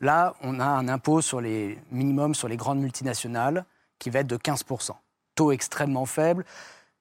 là, 0.00 0.34
on 0.42 0.60
a 0.60 0.66
un 0.66 0.88
impôt 0.88 1.20
sur 1.20 1.40
les 1.40 1.78
minimums 1.90 2.34
sur 2.34 2.48
les 2.48 2.56
grandes 2.56 2.80
multinationales 2.80 3.64
qui 3.98 4.10
va 4.10 4.20
être 4.20 4.26
de 4.26 4.36
15%. 4.36 4.92
Taux 5.34 5.52
extrêmement 5.52 6.06
faible 6.06 6.44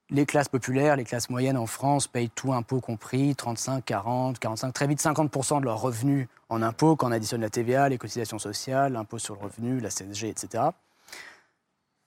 les 0.09 0.25
classes 0.25 0.47
populaires, 0.47 0.95
les 0.95 1.03
classes 1.03 1.29
moyennes 1.29 1.57
en 1.57 1.65
France 1.65 2.07
payent 2.07 2.29
tout 2.29 2.53
impôt 2.53 2.79
compris, 2.79 3.35
35, 3.35 3.83
40, 3.83 4.39
45, 4.39 4.71
très 4.71 4.87
vite 4.87 5.01
50% 5.01 5.59
de 5.59 5.65
leurs 5.65 5.81
revenus 5.81 6.27
en 6.49 6.61
impôts 6.61 6.95
quand 6.95 7.09
on 7.09 7.11
additionne 7.11 7.41
la 7.41 7.49
TVA, 7.49 7.89
les 7.89 7.97
cotisations 7.97 8.39
sociales, 8.39 8.93
l'impôt 8.93 9.19
sur 9.19 9.35
le 9.35 9.41
revenu, 9.41 9.79
la 9.79 9.89
CSG, 9.89 10.29
etc. 10.29 10.63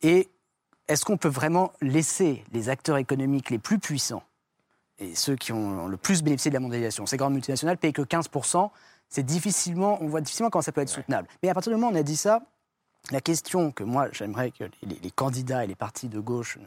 Et 0.02 0.28
est-ce 0.88 1.04
qu'on 1.04 1.18
peut 1.18 1.28
vraiment 1.28 1.72
laisser 1.82 2.42
les 2.52 2.68
acteurs 2.68 2.96
économiques 2.96 3.50
les 3.50 3.58
plus 3.58 3.78
puissants 3.78 4.22
et 4.98 5.14
ceux 5.14 5.36
qui 5.36 5.52
ont 5.52 5.86
le 5.86 5.96
plus 5.96 6.22
bénéficié 6.22 6.50
de 6.50 6.54
la 6.54 6.60
mondialisation, 6.60 7.06
ces 7.06 7.16
grandes 7.16 7.32
multinationales, 7.32 7.78
payer 7.78 7.92
que 7.92 8.02
15%, 8.02 8.70
c'est 9.10 9.24
difficilement, 9.24 9.98
on 10.00 10.06
voit 10.06 10.20
difficilement 10.20 10.50
comment 10.50 10.62
ça 10.62 10.72
peut 10.72 10.80
être 10.80 10.88
soutenable. 10.88 11.28
Mais 11.42 11.50
à 11.50 11.54
partir 11.54 11.70
du 11.70 11.76
moment 11.76 11.92
où 11.92 11.94
on 11.94 12.00
a 12.00 12.02
dit 12.02 12.16
ça, 12.16 12.40
la 13.10 13.20
question 13.20 13.72
que 13.72 13.84
moi 13.84 14.08
j'aimerais 14.12 14.50
que 14.50 14.64
les 14.82 15.10
candidats 15.10 15.64
et 15.64 15.66
les 15.66 15.74
partis 15.74 16.08
de 16.08 16.20
gauche 16.20 16.58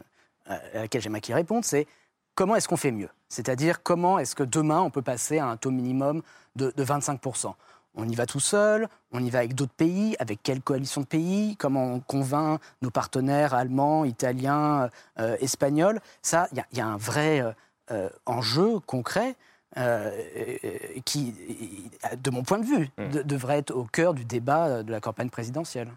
à 0.46 0.58
laquelle 0.74 1.00
j'aimerais 1.00 1.20
qu'il 1.20 1.34
réponde, 1.34 1.64
c'est 1.64 1.86
comment 2.34 2.56
est-ce 2.56 2.68
qu'on 2.68 2.76
fait 2.76 2.92
mieux? 2.92 3.08
C'est-à-dire 3.28 3.82
comment 3.82 4.18
est-ce 4.18 4.34
que 4.34 4.42
demain 4.42 4.80
on 4.80 4.90
peut 4.90 5.02
passer 5.02 5.38
à 5.38 5.46
un 5.46 5.56
taux 5.56 5.70
minimum 5.70 6.22
de, 6.56 6.70
25% 6.76 7.54
on 7.96 8.08
y 8.08 8.14
va 8.16 8.26
tout 8.26 8.40
seul, 8.40 8.88
on 9.12 9.22
y 9.22 9.30
va 9.30 9.38
avec 9.38 9.54
d'autres 9.54 9.72
pays, 9.72 10.16
avec 10.18 10.42
quelle 10.42 10.60
coalition 10.60 11.00
de 11.00 11.06
pays, 11.06 11.56
comment 11.56 11.94
on 11.94 12.00
convainc 12.00 12.60
nos 12.82 12.90
partenaires 12.90 13.54
allemands, 13.54 14.04
italiens, 14.04 14.90
euh, 15.20 15.36
espagnols? 15.40 16.00
Ça, 16.20 16.48
il 16.50 16.76
y, 16.76 16.80
a 16.80 16.86
un 16.86 16.96
vrai 16.96 17.40
euh, 17.40 17.52
euh, 17.92 18.08
enjeu 18.26 18.80
concret 18.80 19.36
qui, 21.04 21.34
de 22.22 22.30
mon 22.30 22.42
point 22.42 22.58
de 22.58 22.66
vue, 22.66 22.88
mmh. 22.98 23.22
devrait 23.22 23.58
être 23.58 23.72
au 23.72 23.84
cœur 23.84 24.14
du 24.14 24.24
débat 24.24 24.82
de 24.82 24.90
la 24.90 25.00
campagne 25.00 25.30
présidentielle. 25.30 25.90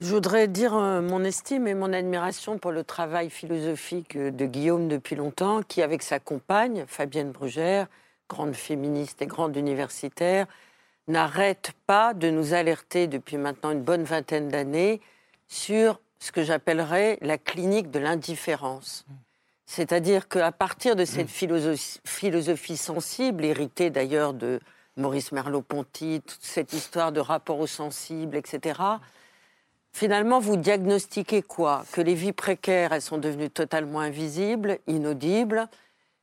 Je 0.00 0.14
voudrais 0.14 0.48
dire 0.48 0.74
euh, 0.74 1.02
mon 1.02 1.24
estime 1.24 1.68
et 1.68 1.74
mon 1.74 1.92
admiration 1.92 2.58
pour 2.58 2.72
le 2.72 2.84
travail 2.84 3.28
philosophique 3.28 4.16
de 4.16 4.46
Guillaume 4.46 4.88
depuis 4.88 5.14
longtemps, 5.14 5.62
qui, 5.62 5.82
avec 5.82 6.02
sa 6.02 6.18
compagne, 6.18 6.84
Fabienne 6.86 7.32
Brugère, 7.32 7.86
grande 8.26 8.54
féministe 8.54 9.20
et 9.20 9.26
grande 9.26 9.54
universitaire, 9.56 10.46
n'arrête 11.06 11.72
pas 11.86 12.14
de 12.14 12.30
nous 12.30 12.54
alerter 12.54 13.08
depuis 13.08 13.36
maintenant 13.36 13.72
une 13.72 13.82
bonne 13.82 14.04
vingtaine 14.04 14.48
d'années 14.48 15.02
sur 15.48 16.00
ce 16.18 16.32
que 16.32 16.42
j'appellerais 16.42 17.18
la 17.20 17.36
clinique 17.36 17.90
de 17.90 17.98
l'indifférence. 17.98 19.04
C'est-à-dire 19.72 20.26
qu'à 20.26 20.50
partir 20.50 20.96
de 20.96 21.04
cette 21.04 21.28
philosophie, 21.28 22.00
philosophie 22.04 22.76
sensible, 22.76 23.44
héritée 23.44 23.88
d'ailleurs 23.88 24.34
de 24.34 24.58
Maurice 24.96 25.30
Merleau-Ponty, 25.30 26.22
toute 26.26 26.42
cette 26.42 26.72
histoire 26.72 27.12
de 27.12 27.20
rapport 27.20 27.60
aux 27.60 27.68
sensibles, 27.68 28.36
etc. 28.36 28.80
Finalement, 29.92 30.40
vous 30.40 30.56
diagnostiquez 30.56 31.42
quoi? 31.42 31.84
Que 31.92 32.00
les 32.00 32.14
vies 32.14 32.32
précaires, 32.32 32.92
elles 32.92 33.00
sont 33.00 33.18
devenues 33.18 33.48
totalement 33.48 34.00
invisibles, 34.00 34.80
inaudibles. 34.88 35.68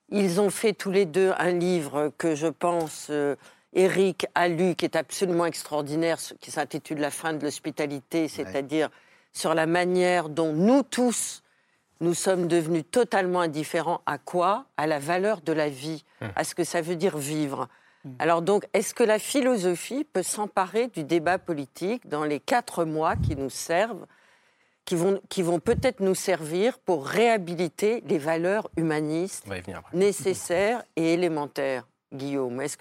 Ils 0.09 0.41
ont 0.41 0.49
fait 0.49 0.73
tous 0.73 0.91
les 0.91 1.05
deux 1.05 1.31
un 1.37 1.51
livre 1.51 2.11
que 2.17 2.35
je 2.35 2.47
pense 2.47 3.09
Eric 3.71 4.25
euh, 4.25 4.31
a 4.35 4.49
lu, 4.49 4.75
qui 4.75 4.83
est 4.83 4.97
absolument 4.97 5.45
extraordinaire, 5.45 6.17
qui 6.41 6.51
s'intitule 6.51 6.99
La 6.99 7.11
fin 7.11 7.31
de 7.31 7.45
l'hospitalité, 7.45 8.27
c'est-à-dire 8.27 8.89
sur 9.31 9.53
la 9.53 9.67
manière 9.67 10.27
dont 10.27 10.51
nous 10.51 10.83
tous, 10.83 11.43
nous 12.01 12.13
sommes 12.13 12.47
devenus 12.47 12.83
totalement 12.89 13.41
indifférents 13.41 14.01
à 14.05 14.17
quoi? 14.17 14.65
À 14.77 14.87
la 14.87 14.99
valeur 14.99 15.41
de 15.41 15.53
la 15.53 15.69
vie, 15.69 16.03
hum. 16.21 16.29
à 16.35 16.43
ce 16.43 16.55
que 16.55 16.63
ça 16.63 16.81
veut 16.81 16.95
dire 16.95 17.17
vivre. 17.17 17.67
Hum. 18.05 18.15
Alors 18.19 18.41
donc, 18.41 18.67
est-ce 18.73 18.93
que 18.93 19.03
la 19.03 19.19
philosophie 19.19 20.03
peut 20.03 20.23
s'emparer 20.23 20.87
du 20.87 21.03
débat 21.03 21.37
politique 21.37 22.07
dans 22.07 22.23
les 22.23 22.39
quatre 22.39 22.85
mois 22.85 23.15
qui 23.15 23.35
nous 23.35 23.49
servent, 23.49 24.05
qui 24.85 24.95
vont, 24.95 25.19
qui 25.29 25.41
vont 25.41 25.59
peut-être 25.59 25.99
nous 25.99 26.15
servir 26.15 26.79
pour 26.79 27.05
réhabiliter 27.05 28.03
les 28.07 28.17
valeurs 28.17 28.69
humanistes 28.77 29.45
nécessaires 29.93 30.83
et 30.95 31.13
élémentaires 31.13 31.87
Guillaume? 32.13 32.61
Est-ce 32.61 32.77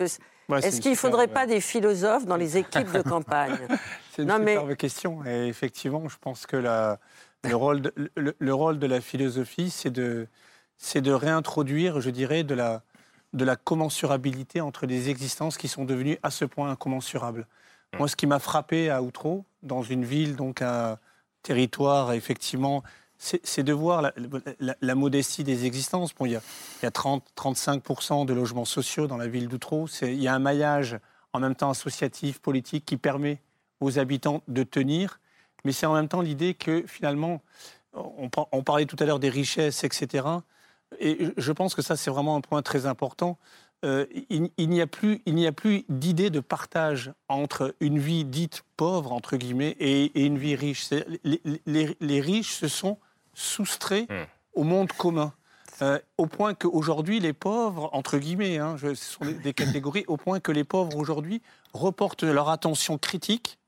qu'il 0.81 0.93
ne 0.93 0.97
faudrait 0.97 1.27
pas 1.27 1.47
des 1.47 1.61
philosophes 1.61 2.27
dans 2.27 2.37
les 2.37 2.57
équipes 2.57 2.93
de 2.93 3.03
campagne? 3.03 3.59
C'est 4.13 4.23
une 4.23 4.31
superbe 4.31 4.77
question. 4.77 5.25
Et 5.27 5.49
effectivement, 5.49 6.09
je 6.09 6.17
pense 6.19 6.47
que 6.47 6.57
la, 6.57 6.99
le, 7.49 7.57
rôle 7.57 7.83
de, 7.83 7.93
le, 8.17 8.55
rôle 8.55 8.79
de 8.79 8.87
la 8.87 9.01
philosophie, 9.01 9.71
c'est 9.71 9.91
de, 9.91 10.29
de 10.95 11.13
réintroduire, 11.13 12.01
je 12.01 12.11
dirais, 12.11 12.45
de 12.45 12.55
la, 12.55 12.83
de 13.33 13.45
la 13.45 13.57
commensurabilité 13.57 14.61
entre 14.61 14.87
des 14.87 15.11
existences 15.11 15.57
qui 15.57 15.69
sont 15.69 15.85
devenues 15.85 16.19
à 16.23 16.31
ce 16.31 16.45
point 16.45 16.71
incommensurables. 16.71 17.47
Mmh. 17.93 17.99
Moi, 17.99 18.09
ce 18.09 18.17
qui 18.17 18.27
m'a 18.27 18.39
frappé 18.39 18.91
à 18.91 19.03
Outreau, 19.03 19.45
dans 19.63 19.83
une 19.83 20.05
ville, 20.05 20.37
donc 20.37 20.63
un 20.63 20.99
territoire 21.43 22.13
effectivement 22.13 22.83
c'est 23.19 23.63
de 23.63 23.73
voir 23.73 24.13
la, 24.61 24.95
modestie 24.95 25.45
des 25.45 25.65
existences. 25.65 26.15
Bon, 26.15 26.27
il 26.27 26.33
y 26.33 26.37
a, 26.37 26.43
il 26.81 26.85
y 26.85 26.87
a 26.87 26.91
30, 26.91 27.25
35% 27.37 28.27
de 28.27 28.35
logements 28.35 28.65
sociaux 28.65 29.07
dans 29.07 29.17
la 29.17 29.27
ville 29.27 29.49
d'Outreau. 29.49 29.87
Il 30.03 30.21
y 30.21 30.29
a 30.29 30.35
un 30.35 30.39
maillage 30.39 30.99
en 31.33 31.41
même 31.41 31.55
temps 31.55 31.71
associatif, 31.71 32.41
politique, 32.41 32.85
qui 32.85 32.97
permet 32.97 33.41
aux 33.81 33.99
habitants 33.99 34.43
de 34.49 34.63
tenir. 34.63 35.19
Mais 35.67 35.73
c'est 35.73 35.87
en 35.87 35.95
même 35.95 36.09
temps 36.09 36.21
l'idée 36.21 36.55
que 36.55 36.85
finalement, 36.87 37.43
on, 37.93 38.31
on, 38.53 38.63
parlait 38.63 38.87
tout 38.87 38.97
à 39.01 39.05
l'heure 39.05 39.19
des 39.19 39.29
richesses, 39.29 39.83
etc. 39.85 40.25
Et 41.01 41.29
je 41.37 41.53
pense 41.53 41.75
que 41.75 41.83
ça, 41.83 41.97
c'est 41.97 42.11
vraiment 42.11 42.37
un 42.37 42.41
point 42.41 42.63
très 42.63 42.87
important. 42.87 43.37
Euh, 43.85 44.07
il, 44.31 44.69
n'y 44.71 44.81
a 44.81 44.87
plus, 44.87 45.23
il 45.27 45.35
n'y 45.35 45.47
a 45.47 45.53
plus 45.53 45.85
d'idée 45.89 46.31
de 46.31 46.41
partage 46.41 47.13
entre 47.29 47.75
une 47.81 47.99
vie 47.99 48.25
dite 48.25 48.63
pauvre 48.77 49.13
entre 49.13 49.37
guillemets 49.37 49.77
et, 49.81 50.25
une 50.25 50.39
vie 50.39 50.55
riche. 50.55 50.89
Les, 51.25 51.43
les, 51.67 51.97
les, 52.01 52.21
riches 52.21 52.55
se 52.55 52.69
sont 52.69 52.97
soustraits 53.35 54.09
hmm. 54.09 54.25
au 54.55 54.63
monde 54.63 54.93
commun. 54.93 55.33
Euh, 55.83 55.99
au 56.17 56.27
point 56.27 56.55
qu'aujourd'hui, 56.55 57.21
les 57.21 57.35
pauvres, 57.35 57.91
entre 57.93 58.19
guillemets, 58.19 58.59
hein, 58.59 58.77
ce 58.79 58.95
sont 58.95 59.27
des, 59.43 59.53
catégories, 59.53 60.05
au 60.07 60.17
point 60.17 60.41
que 60.41 60.53
les 60.53 60.65
pauvres 60.65 60.97
aujourd'hui 60.97 61.43
reportent 61.75 62.23
leur 62.23 62.49
attention 62.49 62.97
critique 62.97 63.59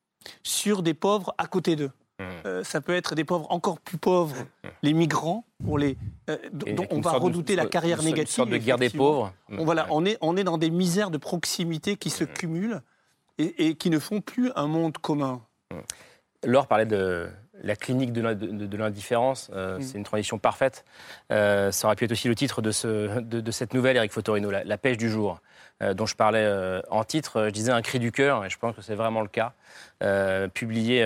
sur 0.42 0.82
des 0.82 0.94
pauvres 0.94 1.34
à 1.38 1.46
côté 1.46 1.76
d'eux. 1.76 1.90
Hmm. 2.20 2.24
Euh, 2.46 2.64
ça 2.64 2.80
peut 2.80 2.94
être 2.94 3.14
des 3.14 3.24
pauvres 3.24 3.46
encore 3.50 3.78
plus 3.78 3.98
pauvres, 3.98 4.36
hmm. 4.64 4.68
les 4.82 4.92
migrants, 4.92 5.44
pour 5.64 5.78
les, 5.78 5.96
euh, 6.28 6.36
dont 6.52 6.86
on 6.90 7.00
va 7.00 7.12
redouter 7.12 7.54
la 7.54 7.66
carrière 7.66 8.02
négative. 8.02 8.22
Une 8.22 8.26
sorte 8.26 8.50
de 8.50 8.56
guerre 8.56 8.78
des 8.78 8.90
pauvres. 8.90 9.32
On, 9.50 9.64
voilà, 9.64 9.86
on, 9.90 10.04
est, 10.04 10.18
on 10.20 10.36
est 10.36 10.44
dans 10.44 10.58
des 10.58 10.70
misères 10.70 11.10
de 11.10 11.18
proximité 11.18 11.96
qui 11.96 12.10
se 12.10 12.24
cumulent 12.24 12.80
et, 13.38 13.68
et, 13.68 13.74
qui 13.76 13.90
ne 13.90 13.98
font 13.98 14.20
plus 14.20 14.50
un 14.56 14.66
monde 14.66 14.98
commun. 14.98 15.42
Laure 16.44 16.66
parlait 16.66 16.86
de, 16.86 17.28
la 17.62 17.76
clinique 17.76 18.12
de 18.12 18.76
l'indifférence, 18.76 19.50
euh, 19.52 19.78
c'est 19.80 19.98
une 19.98 20.04
transition 20.04 20.38
parfaite. 20.38 20.84
Euh, 21.32 21.70
ça 21.72 21.86
aurait 21.86 21.96
pu 21.96 22.04
être 22.04 22.12
aussi 22.12 22.28
le 22.28 22.34
titre 22.34 22.62
de, 22.62 22.70
ce, 22.70 23.20
de, 23.20 23.50
cette 23.50 23.74
nouvelle, 23.74 23.96
Eric 23.96 24.12
Fotorino, 24.12 24.50
la, 24.50 24.78
pêche 24.78 24.96
du 24.96 25.08
jour, 25.08 25.40
dont 25.80 26.06
je 26.06 26.16
parlais 26.16 26.80
en 26.90 27.04
titre. 27.04 27.44
Je 27.46 27.50
disais 27.50 27.72
un 27.72 27.82
cri 27.82 27.98
du 27.98 28.12
cœur, 28.12 28.44
et 28.44 28.50
je 28.50 28.58
pense 28.58 28.74
que 28.74 28.82
c'est 28.82 28.94
vraiment 28.94 29.20
le 29.20 29.28
cas. 29.28 29.52
publié 30.54 31.04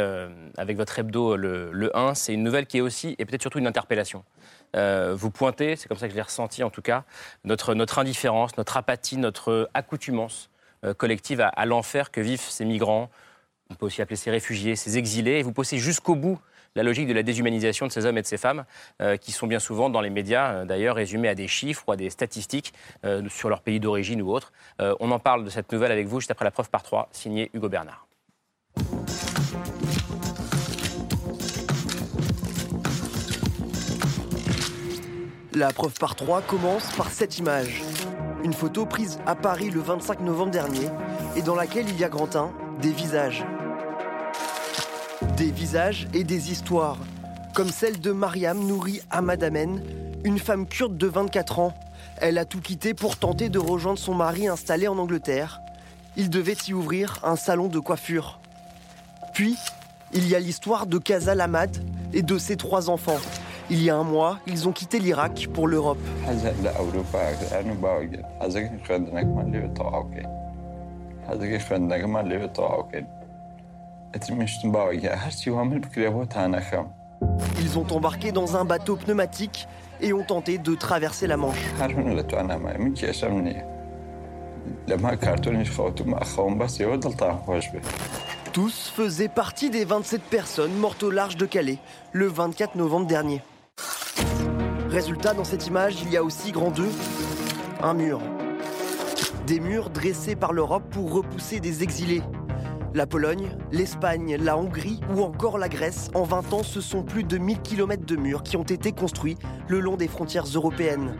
avec 0.56 0.76
votre 0.76 0.98
hebdo 0.98 1.36
le, 1.36 1.70
le 1.72 1.96
1, 1.96 2.14
c'est 2.14 2.34
une 2.34 2.42
nouvelle 2.42 2.66
qui 2.66 2.78
est 2.78 2.80
aussi, 2.80 3.14
et 3.18 3.24
peut-être 3.24 3.42
surtout 3.42 3.58
une 3.58 3.66
interpellation. 3.66 4.24
vous 4.74 5.30
pointez, 5.30 5.76
c'est 5.76 5.88
comme 5.88 5.98
ça 5.98 6.06
que 6.06 6.12
je 6.12 6.16
l'ai 6.16 6.22
ressenti 6.22 6.62
en 6.62 6.70
tout 6.70 6.82
cas, 6.82 7.04
notre, 7.44 7.74
notre 7.74 7.98
indifférence, 7.98 8.56
notre 8.56 8.76
apathie, 8.76 9.18
notre 9.18 9.68
accoutumance 9.74 10.50
collective 10.96 11.40
à, 11.40 11.48
à 11.48 11.66
l'enfer 11.66 12.10
que 12.10 12.20
vivent 12.20 12.40
ces 12.40 12.64
migrants, 12.64 13.10
on 13.70 13.74
peut 13.74 13.86
aussi 13.86 14.02
appeler 14.02 14.16
ces 14.16 14.30
réfugiés, 14.30 14.76
ces 14.76 14.98
exilés, 14.98 15.38
et 15.38 15.42
vous 15.42 15.52
poussez 15.52 15.78
jusqu'au 15.78 16.14
bout 16.14 16.38
la 16.74 16.82
logique 16.82 17.06
de 17.06 17.12
la 17.12 17.22
déshumanisation 17.22 17.86
de 17.86 17.92
ces 17.92 18.06
hommes 18.06 18.18
et 18.18 18.22
de 18.22 18.26
ces 18.26 18.36
femmes, 18.36 18.64
euh, 19.00 19.16
qui 19.16 19.32
sont 19.32 19.46
bien 19.46 19.58
souvent 19.58 19.90
dans 19.90 20.00
les 20.00 20.10
médias, 20.10 20.52
euh, 20.52 20.64
d'ailleurs, 20.64 20.96
résumés 20.96 21.28
à 21.28 21.34
des 21.34 21.48
chiffres 21.48 21.84
ou 21.86 21.92
à 21.92 21.96
des 21.96 22.10
statistiques 22.10 22.72
euh, 23.04 23.28
sur 23.28 23.48
leur 23.48 23.60
pays 23.62 23.80
d'origine 23.80 24.22
ou 24.22 24.30
autre. 24.30 24.52
on 24.78 25.10
en 25.10 25.18
parle 25.18 25.44
de 25.44 25.50
cette 25.50 25.70
nouvelle 25.72 25.92
avec 25.92 26.06
vous 26.06 26.20
juste 26.20 26.30
après 26.30 26.44
la 26.44 26.50
preuve 26.50 26.70
par 26.70 26.82
trois, 26.82 27.08
signé 27.12 27.50
Hugo 27.54 27.68
Bernard. 27.68 28.06
La 35.54 35.70
preuve 35.70 35.94
par 35.98 36.16
trois 36.16 36.40
commence 36.42 36.90
par 36.96 37.10
cette 37.10 37.38
image. 37.38 37.82
Une 38.42 38.52
photo 38.52 38.86
prise 38.86 39.18
à 39.26 39.34
Paris 39.34 39.70
le 39.70 39.80
25 39.80 40.20
novembre 40.20 40.50
dernier 40.50 40.88
et 41.36 41.42
dans 41.42 41.54
laquelle 41.54 41.88
il 41.88 41.98
y 41.98 42.04
a 42.04 42.08
grand 42.08 42.34
1 42.34 42.52
des 42.80 42.92
visages. 42.92 43.44
Des 45.42 45.50
visages 45.50 46.06
et 46.14 46.22
des 46.22 46.52
histoires, 46.52 46.98
comme 47.52 47.70
celle 47.70 48.00
de 48.00 48.12
Mariam 48.12 48.64
Nouri 48.64 49.00
Amadamen, 49.10 49.82
une 50.22 50.38
femme 50.38 50.68
kurde 50.68 50.96
de 50.96 51.08
24 51.08 51.58
ans. 51.58 51.74
Elle 52.18 52.38
a 52.38 52.44
tout 52.44 52.60
quitté 52.60 52.94
pour 52.94 53.16
tenter 53.16 53.48
de 53.48 53.58
rejoindre 53.58 53.98
son 53.98 54.14
mari 54.14 54.46
installé 54.46 54.86
en 54.86 54.96
Angleterre. 54.98 55.60
Il 56.16 56.30
devait 56.30 56.54
y 56.68 56.72
ouvrir 56.72 57.18
un 57.24 57.34
salon 57.34 57.66
de 57.66 57.80
coiffure. 57.80 58.38
Puis, 59.34 59.56
il 60.12 60.28
y 60.28 60.36
a 60.36 60.38
l'histoire 60.38 60.86
de 60.86 60.98
Kazal 60.98 61.40
Ahmad 61.40 61.76
et 62.12 62.22
de 62.22 62.38
ses 62.38 62.56
trois 62.56 62.88
enfants. 62.88 63.18
Il 63.68 63.82
y 63.82 63.90
a 63.90 63.96
un 63.96 64.04
mois, 64.04 64.38
ils 64.46 64.68
ont 64.68 64.72
quitté 64.72 65.00
l'Irak 65.00 65.48
pour 65.52 65.66
l'Europe. 65.66 65.98
Ils 77.60 77.78
ont 77.78 77.86
embarqué 77.90 78.32
dans 78.32 78.56
un 78.56 78.64
bateau 78.64 78.96
pneumatique 78.96 79.68
et 80.00 80.12
ont 80.12 80.24
tenté 80.24 80.58
de 80.58 80.74
traverser 80.74 81.26
la 81.26 81.36
Manche. 81.36 81.58
Tous 88.52 88.92
faisaient 88.94 89.28
partie 89.28 89.70
des 89.70 89.84
27 89.84 90.22
personnes 90.22 90.74
mortes 90.74 91.02
au 91.02 91.10
large 91.10 91.36
de 91.36 91.46
Calais 91.46 91.78
le 92.12 92.26
24 92.26 92.76
novembre 92.76 93.06
dernier. 93.06 93.40
Résultat, 94.90 95.32
dans 95.32 95.44
cette 95.44 95.66
image, 95.66 96.02
il 96.02 96.12
y 96.12 96.18
a 96.18 96.22
aussi 96.22 96.52
grand 96.52 96.70
2, 96.70 96.86
un 97.82 97.94
mur. 97.94 98.20
Des 99.46 99.58
murs 99.58 99.88
dressés 99.88 100.36
par 100.36 100.52
l'Europe 100.52 100.84
pour 100.90 101.12
repousser 101.12 101.60
des 101.60 101.82
exilés, 101.82 102.22
la 102.94 103.06
Pologne, 103.06 103.56
l'Espagne, 103.70 104.36
la 104.38 104.56
Hongrie 104.58 105.00
ou 105.14 105.22
encore 105.22 105.56
la 105.56 105.68
Grèce, 105.68 106.10
en 106.14 106.24
20 106.24 106.52
ans, 106.52 106.62
ce 106.62 106.80
sont 106.80 107.02
plus 107.02 107.24
de 107.24 107.38
1000 107.38 107.60
km 107.60 108.04
de 108.04 108.16
murs 108.16 108.42
qui 108.42 108.56
ont 108.56 108.62
été 108.62 108.92
construits 108.92 109.38
le 109.68 109.80
long 109.80 109.96
des 109.96 110.08
frontières 110.08 110.44
européennes. 110.44 111.16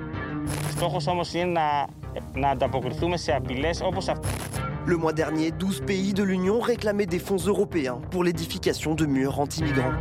Le 4.85 4.97
mois 4.97 5.12
dernier, 5.12 5.51
12 5.51 5.83
pays 5.87 6.12
de 6.12 6.23
l'Union 6.23 6.61
réclamaient 6.61 7.07
des 7.07 7.18
fonds 7.18 7.37
européens 7.37 8.01
pour 8.11 8.25
l'édification 8.25 8.95
de 8.95 9.07
murs 9.07 9.41
anti-migrants. 9.41 9.93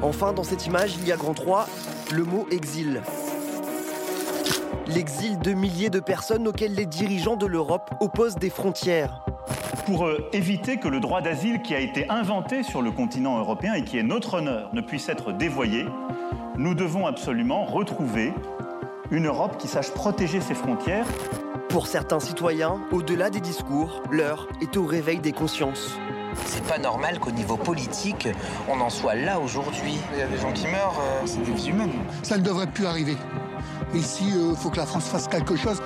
Enfin, 0.00 0.32
dans 0.32 0.44
cette 0.44 0.66
image, 0.66 0.96
il 0.96 1.06
y 1.06 1.12
a 1.12 1.16
grand 1.16 1.34
3, 1.34 1.66
le 2.12 2.24
mot 2.24 2.46
exil. 2.50 3.02
L'exil 4.86 5.38
de 5.38 5.52
milliers 5.52 5.90
de 5.90 6.00
personnes 6.00 6.48
auxquelles 6.48 6.74
les 6.74 6.86
dirigeants 6.86 7.36
de 7.36 7.46
l'Europe 7.46 7.90
opposent 8.00 8.36
des 8.36 8.50
frontières 8.50 9.24
pour 9.86 10.06
euh, 10.06 10.28
éviter 10.32 10.76
que 10.76 10.88
le 10.88 11.00
droit 11.00 11.20
d'asile 11.20 11.62
qui 11.62 11.74
a 11.74 11.80
été 11.80 12.08
inventé 12.08 12.62
sur 12.62 12.82
le 12.82 12.90
continent 12.90 13.38
européen 13.38 13.74
et 13.74 13.84
qui 13.84 13.98
est 13.98 14.02
notre 14.02 14.34
honneur 14.34 14.70
ne 14.72 14.80
puisse 14.80 15.08
être 15.08 15.32
dévoyé, 15.32 15.86
nous 16.56 16.74
devons 16.74 17.06
absolument 17.06 17.64
retrouver 17.64 18.32
une 19.10 19.26
Europe 19.26 19.58
qui 19.58 19.68
sache 19.68 19.90
protéger 19.90 20.40
ses 20.40 20.54
frontières. 20.54 21.06
Pour 21.68 21.86
certains 21.86 22.20
citoyens, 22.20 22.80
au-delà 22.92 23.30
des 23.30 23.40
discours, 23.40 24.02
l'heure 24.10 24.48
est 24.60 24.76
au 24.76 24.84
réveil 24.84 25.20
des 25.20 25.32
consciences. 25.32 25.98
C'est 26.46 26.64
pas 26.66 26.78
normal 26.78 27.18
qu'au 27.18 27.30
niveau 27.30 27.56
politique, 27.56 28.28
on 28.68 28.80
en 28.80 28.90
soit 28.90 29.14
là 29.14 29.38
aujourd'hui. 29.38 29.98
Il 30.12 30.18
y 30.18 30.22
a 30.22 30.26
des 30.26 30.38
gens 30.38 30.52
qui 30.52 30.66
meurent, 30.66 31.00
euh, 31.00 31.22
c'est 31.26 31.42
des 31.42 31.52
vies 31.52 31.68
humaines. 31.68 31.92
Ça 32.22 32.38
ne 32.38 32.42
devrait 32.42 32.66
plus 32.66 32.86
arriver. 32.86 33.16
Ici, 33.94 34.24
il 34.28 34.56
faut 34.56 34.70
que 34.70 34.78
la 34.78 34.86
France 34.86 35.08
fasse 35.08 35.28
quelque 35.28 35.56
chose. 35.56 35.82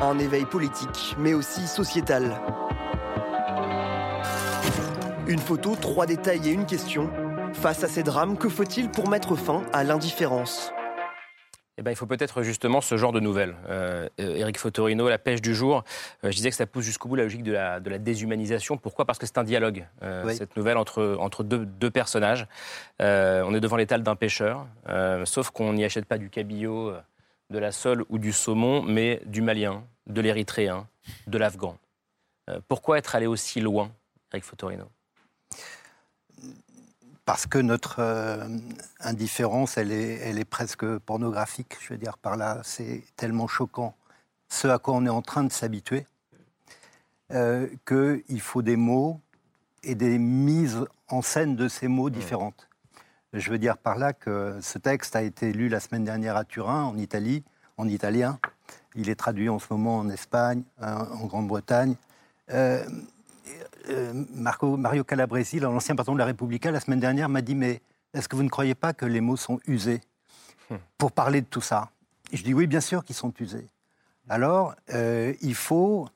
Un 0.00 0.18
éveil 0.18 0.44
politique, 0.44 1.16
mais 1.18 1.34
aussi 1.34 1.66
sociétal. 1.66 2.40
Une 5.28 5.40
photo, 5.40 5.76
trois 5.76 6.06
détails 6.06 6.48
et 6.48 6.52
une 6.52 6.64
question. 6.64 7.10
Face 7.52 7.84
à 7.84 7.88
ces 7.88 8.02
drames, 8.02 8.38
que 8.38 8.48
faut-il 8.48 8.90
pour 8.90 9.10
mettre 9.10 9.36
fin 9.36 9.62
à 9.74 9.84
l'indifférence? 9.84 10.72
Eh 11.76 11.82
ben, 11.82 11.90
il 11.90 11.96
faut 11.96 12.06
peut-être 12.06 12.42
justement 12.42 12.80
ce 12.80 12.96
genre 12.96 13.12
de 13.12 13.20
nouvelles. 13.20 13.54
Euh, 13.68 14.08
Eric 14.16 14.58
Fotorino, 14.58 15.06
la 15.06 15.18
pêche 15.18 15.42
du 15.42 15.54
jour, 15.54 15.84
euh, 16.24 16.30
je 16.30 16.36
disais 16.36 16.48
que 16.48 16.56
ça 16.56 16.64
pousse 16.64 16.86
jusqu'au 16.86 17.10
bout 17.10 17.16
la 17.16 17.24
logique 17.24 17.42
de 17.42 17.52
la, 17.52 17.78
de 17.78 17.90
la 17.90 17.98
déshumanisation. 17.98 18.78
Pourquoi? 18.78 19.04
Parce 19.04 19.18
que 19.18 19.26
c'est 19.26 19.36
un 19.36 19.44
dialogue, 19.44 19.86
euh, 20.02 20.26
cette 20.30 20.56
nouvelle, 20.56 20.78
entre, 20.78 21.18
entre 21.20 21.44
deux, 21.44 21.66
deux 21.66 21.90
personnages. 21.90 22.46
Euh, 23.02 23.44
on 23.46 23.54
est 23.54 23.60
devant 23.60 23.76
l'étal 23.76 24.02
d'un 24.02 24.16
pêcheur, 24.16 24.66
sauf 25.26 25.50
qu'on 25.50 25.74
n'y 25.74 25.84
achète 25.84 26.06
pas 26.06 26.16
du 26.16 26.30
cabillaud, 26.30 26.94
de 27.50 27.58
la 27.58 27.70
sole 27.70 28.06
ou 28.08 28.18
du 28.18 28.32
saumon, 28.32 28.80
mais 28.80 29.20
du 29.26 29.42
malien, 29.42 29.84
de 30.06 30.22
l'érythréen, 30.22 30.88
de 31.26 31.36
l'afghan. 31.36 31.76
pourquoi 32.66 32.96
être 32.96 33.14
allé 33.14 33.26
aussi 33.26 33.60
loin, 33.60 33.90
Eric 34.32 34.44
Fotorino? 34.44 34.88
Parce 37.28 37.46
que 37.46 37.58
notre 37.58 37.96
euh, 37.98 38.48
indifférence, 39.00 39.76
elle 39.76 39.92
est, 39.92 40.14
elle 40.14 40.38
est 40.38 40.46
presque 40.46 40.86
pornographique, 41.00 41.76
je 41.78 41.92
veux 41.92 41.98
dire, 41.98 42.16
par 42.16 42.38
là, 42.38 42.62
c'est 42.64 43.02
tellement 43.16 43.46
choquant, 43.46 43.94
ce 44.48 44.66
à 44.66 44.78
quoi 44.78 44.94
on 44.94 45.04
est 45.04 45.10
en 45.10 45.20
train 45.20 45.44
de 45.44 45.52
s'habituer, 45.52 46.06
euh, 47.32 47.68
qu'il 47.86 48.40
faut 48.40 48.62
des 48.62 48.76
mots 48.76 49.20
et 49.82 49.94
des 49.94 50.18
mises 50.18 50.86
en 51.08 51.20
scène 51.20 51.54
de 51.54 51.68
ces 51.68 51.86
mots 51.86 52.08
différentes. 52.08 52.66
Je 53.34 53.50
veux 53.50 53.58
dire 53.58 53.76
par 53.76 53.98
là 53.98 54.14
que 54.14 54.58
ce 54.62 54.78
texte 54.78 55.14
a 55.14 55.22
été 55.22 55.52
lu 55.52 55.68
la 55.68 55.80
semaine 55.80 56.04
dernière 56.04 56.34
à 56.34 56.44
Turin, 56.46 56.84
en 56.84 56.96
Italie, 56.96 57.44
en 57.76 57.86
italien. 57.88 58.38
Il 58.94 59.10
est 59.10 59.16
traduit 59.16 59.50
en 59.50 59.58
ce 59.58 59.66
moment 59.70 59.98
en 59.98 60.08
Espagne, 60.08 60.62
en 60.80 61.26
Grande-Bretagne. 61.26 61.94
Euh, 62.50 62.82
euh, 63.88 64.12
Marco, 64.34 64.76
Mario 64.76 65.04
Calabresi, 65.04 65.60
l'ancien 65.60 65.96
patron 65.96 66.14
de 66.14 66.18
la 66.18 66.26
Repubblica, 66.26 66.70
la 66.70 66.80
semaine 66.80 67.00
dernière, 67.00 67.28
m'a 67.28 67.42
dit 67.42 67.54
Mais 67.54 67.80
est-ce 68.14 68.28
que 68.28 68.36
vous 68.36 68.42
ne 68.42 68.48
croyez 68.48 68.74
pas 68.74 68.92
que 68.92 69.06
les 69.06 69.20
mots 69.20 69.36
sont 69.36 69.60
usés 69.66 70.00
hmm. 70.70 70.76
pour 70.96 71.12
parler 71.12 71.40
de 71.40 71.46
tout 71.46 71.60
ça? 71.60 71.90
Je 72.32 72.42
dis 72.42 72.54
Oui, 72.54 72.66
bien 72.66 72.80
sûr 72.80 73.04
qu'ils 73.04 73.16
sont 73.16 73.32
usés. 73.38 73.68
Alors, 74.28 74.74
euh, 74.92 75.32
il 75.40 75.54
faut, 75.54 76.08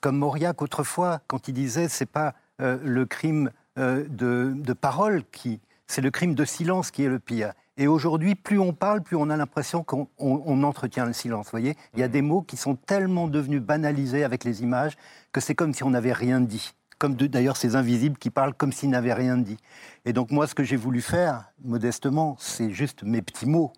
comme 0.00 0.18
Mauriac 0.18 0.60
autrefois, 0.62 1.20
quand 1.26 1.48
il 1.48 1.54
disait 1.54 1.88
C'est 1.88 2.06
pas 2.06 2.34
euh, 2.60 2.78
le 2.82 3.06
crime 3.06 3.50
de, 3.76 4.72
parole 4.72 5.22
qui. 5.30 5.60
C'est 5.86 6.00
le 6.00 6.10
crime 6.10 6.34
de 6.34 6.44
silence 6.44 6.90
qui 6.90 7.04
est 7.04 7.08
le 7.08 7.20
pire. 7.20 7.52
Et 7.76 7.86
aujourd'hui, 7.86 8.34
plus 8.34 8.58
on 8.58 8.72
parle, 8.72 9.02
plus 9.02 9.14
on 9.16 9.30
a 9.30 9.36
l'impression 9.36 9.84
qu'on 9.84 10.62
entretient 10.64 11.06
le 11.06 11.12
silence. 11.12 11.46
Vous 11.46 11.52
voyez, 11.52 11.76
il 11.94 12.00
y 12.00 12.02
a 12.02 12.08
hmm. 12.08 12.10
des 12.10 12.22
mots 12.22 12.42
qui 12.42 12.56
sont 12.56 12.74
tellement 12.74 13.28
devenus 13.28 13.62
banalisés 13.62 14.24
avec 14.24 14.42
les 14.42 14.62
images 14.62 14.96
que 15.30 15.40
c'est 15.40 15.54
comme 15.54 15.72
si 15.72 15.84
on 15.84 15.90
n'avait 15.90 16.12
rien 16.12 16.40
dit 16.40 16.74
comme 16.98 17.14
d'ailleurs 17.14 17.56
ces 17.56 17.76
invisibles 17.76 18.18
qui 18.18 18.30
parlent 18.30 18.54
comme 18.54 18.72
s'ils 18.72 18.90
n'avaient 18.90 19.14
rien 19.14 19.38
dit. 19.38 19.58
Et 20.04 20.12
donc 20.12 20.30
moi, 20.30 20.46
ce 20.46 20.54
que 20.54 20.64
j'ai 20.64 20.76
voulu 20.76 21.00
faire, 21.00 21.44
modestement, 21.64 22.36
c'est 22.38 22.70
juste 22.70 23.02
mes 23.02 23.22
petits 23.22 23.46
mots. 23.46 23.72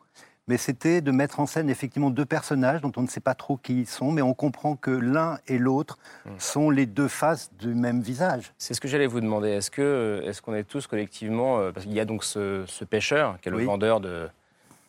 Mais 0.49 0.57
c'était 0.57 1.01
de 1.01 1.13
mettre 1.13 1.39
en 1.39 1.47
scène 1.47 1.71
effectivement 1.71 2.11
deux 2.11 2.25
personnages 2.25 2.81
dont 2.81 2.91
on 2.97 3.03
ne 3.03 3.07
sait 3.07 3.21
pas 3.21 3.35
trop 3.35 3.57
qui 3.57 3.83
ils 3.83 3.87
sont, 3.87 4.11
mais 4.11 4.23
on 4.23 4.35
comprend 4.35 4.75
que 4.75 4.91
l'un 4.91 5.39
et 5.47 5.59
l'autre 5.59 5.97
hmm. 6.27 6.31
sont 6.39 6.71
les 6.71 6.87
deux 6.87 7.07
faces 7.07 7.53
du 7.61 7.69
même 7.69 8.01
visage. 8.01 8.53
C'est 8.59 8.75
ce 8.75 8.81
que 8.81 8.89
j'allais 8.89 9.07
vous 9.07 9.21
demander. 9.21 9.51
Est-ce 9.51 9.71
que 9.71 10.23
est-ce 10.25 10.43
qu'on 10.43 10.55
est 10.55 10.65
tous 10.65 10.89
collectivement, 10.89 11.61
euh, 11.61 11.71
parce 11.71 11.87
qu'il 11.87 11.95
y 11.95 12.01
a 12.01 12.05
donc 12.05 12.25
ce, 12.25 12.65
pêcheur 12.85 13.39
qui 13.41 13.49
est 13.49 13.53
le 13.53 13.65
vendeur 13.65 14.01
de 14.01 14.29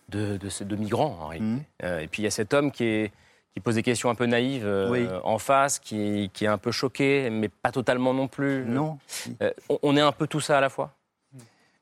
de, 0.09 0.37
de, 0.37 0.75
migrants 0.75 1.17
en 1.21 1.27
réalité, 1.27 1.61
hmm. 1.61 1.63
euh, 1.83 1.99
et 1.99 2.07
puis 2.07 2.23
il 2.23 2.25
y 2.25 2.27
a 2.27 2.31
cet 2.31 2.53
homme 2.53 2.71
qui 2.71 2.83
est 2.83 3.11
qui 3.53 3.59
pose 3.59 3.75
des 3.75 3.83
questions 3.83 4.09
un 4.09 4.15
peu 4.15 4.25
naïves 4.25 4.65
euh, 4.65 5.19
en 5.23 5.37
face, 5.37 5.79
qui, 5.79 6.29
qui, 6.33 6.45
est 6.45 6.47
un 6.47 6.57
peu 6.57 6.71
choqué, 6.71 7.29
mais 7.29 7.49
pas 7.49 7.71
totalement 7.71 8.13
non 8.13 8.27
plus. 8.27 8.63
Non. 8.65 8.97
Euh, 9.41 9.51
on, 9.81 9.97
est 9.97 10.01
un 10.01 10.11
peu 10.11 10.27
tout 10.27 10.39
ça 10.39 10.57
à 10.57 10.61
la 10.61 10.69
fois. 10.69 10.93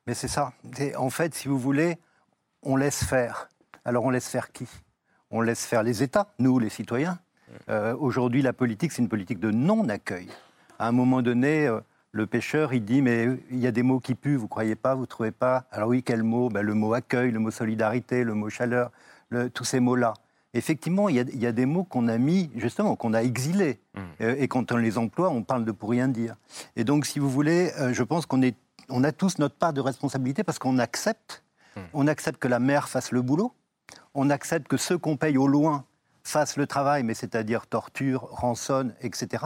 Mais 0.07 0.13
c'est 0.15 0.27
ça. 0.27 0.53
En 0.97 1.09
fait, 1.09 1.35
si 1.35 1.47
vous 1.47 1.59
voulez, 1.59 1.97
on 2.63 2.75
laisse 2.75 3.03
faire. 3.03 3.49
Alors 3.85 4.03
on 4.05 4.09
laisse 4.09 4.27
faire 4.27 4.51
qui? 4.51 4.67
On 5.29 5.41
laisse 5.41 5.65
faire 5.65 5.83
les 5.83 6.01
États, 6.01 6.27
nous, 6.39 6.57
les 6.57 6.69
citoyens. 6.69 7.19
Euh, 7.69 7.95
aujourd'hui, 7.99 8.41
la 8.41 8.53
politique, 8.53 8.91
c'est 8.91 9.01
une 9.01 9.09
politique 9.09 9.39
de 9.39 9.51
non-accueil. 9.51 10.27
À 10.79 10.87
un 10.87 10.91
moment 10.91 11.21
donné, 11.21 11.69
le 12.11 12.25
pêcheur, 12.25 12.73
il 12.73 12.83
dit, 12.83 13.03
mais 13.03 13.27
il 13.51 13.59
y 13.59 13.67
a 13.67 13.71
des 13.71 13.83
mots 13.83 13.99
qui 13.99 14.15
puent, 14.15 14.37
vous 14.37 14.47
croyez 14.47 14.75
pas, 14.75 14.95
vous 14.95 15.05
trouvez 15.05 15.31
pas? 15.31 15.65
Alors 15.71 15.89
oui, 15.89 16.01
quel 16.01 16.23
mot? 16.23 16.49
Ben, 16.49 16.63
Le 16.63 16.73
mot 16.73 16.93
accueil, 16.93 17.31
le 17.31 17.39
mot 17.39 17.51
solidarité, 17.51 18.23
le 18.23 18.33
mot 18.33 18.49
chaleur, 18.49 18.91
tous 19.53 19.65
ces 19.65 19.79
mots-là 19.79 20.13
effectivement, 20.53 21.09
il 21.09 21.15
y, 21.15 21.45
a, 21.45 21.51
des 21.51 21.65
mots 21.65 21.83
qu'on 21.83 22.07
a 22.07 22.17
mis, 22.17 22.49
justement, 22.55 22.95
qu'on 22.95 23.13
a 23.13 23.21
exilés. 23.21 23.79
Mmh. 23.93 23.99
Euh, 24.21 24.35
et 24.39 24.47
quand 24.47 24.71
on 24.71 24.77
les 24.77 24.97
emploie, 24.97 25.29
on 25.29 25.43
parle 25.43 25.65
de 25.65 25.71
pour 25.71 25.89
rien 25.89 26.07
dire. 26.07 26.35
Et 26.75 26.83
donc, 26.83 27.05
si 27.05 27.19
vous 27.19 27.29
voulez, 27.29 27.71
euh, 27.79 27.93
je 27.93 28.03
pense 28.03 28.25
qu'on 28.25 28.41
on 28.89 29.03
a 29.03 29.11
tous 29.11 29.37
notre 29.37 29.55
part 29.55 29.73
de 29.73 29.81
responsabilité 29.81 30.43
parce 30.43 30.59
qu'on 30.59 30.79
accepte, 30.79 31.43
mmh. 31.75 31.81
on 31.93 32.07
accepte 32.07 32.39
que 32.39 32.47
la 32.47 32.59
mer 32.59 32.89
fasse 32.89 33.11
le 33.11 33.21
boulot, 33.21 33.53
on 34.15 34.29
accepte 34.29 34.67
que 34.67 34.77
ceux 34.77 34.97
qu'on 34.97 35.17
paye 35.17 35.37
au 35.37 35.47
loin 35.47 35.85
fasse 36.29 36.57
le 36.57 36.67
travail, 36.67 37.03
mais 37.03 37.13
c'est-à-dire 37.13 37.67
torture, 37.67 38.27
rançonne, 38.31 38.93
etc. 39.01 39.43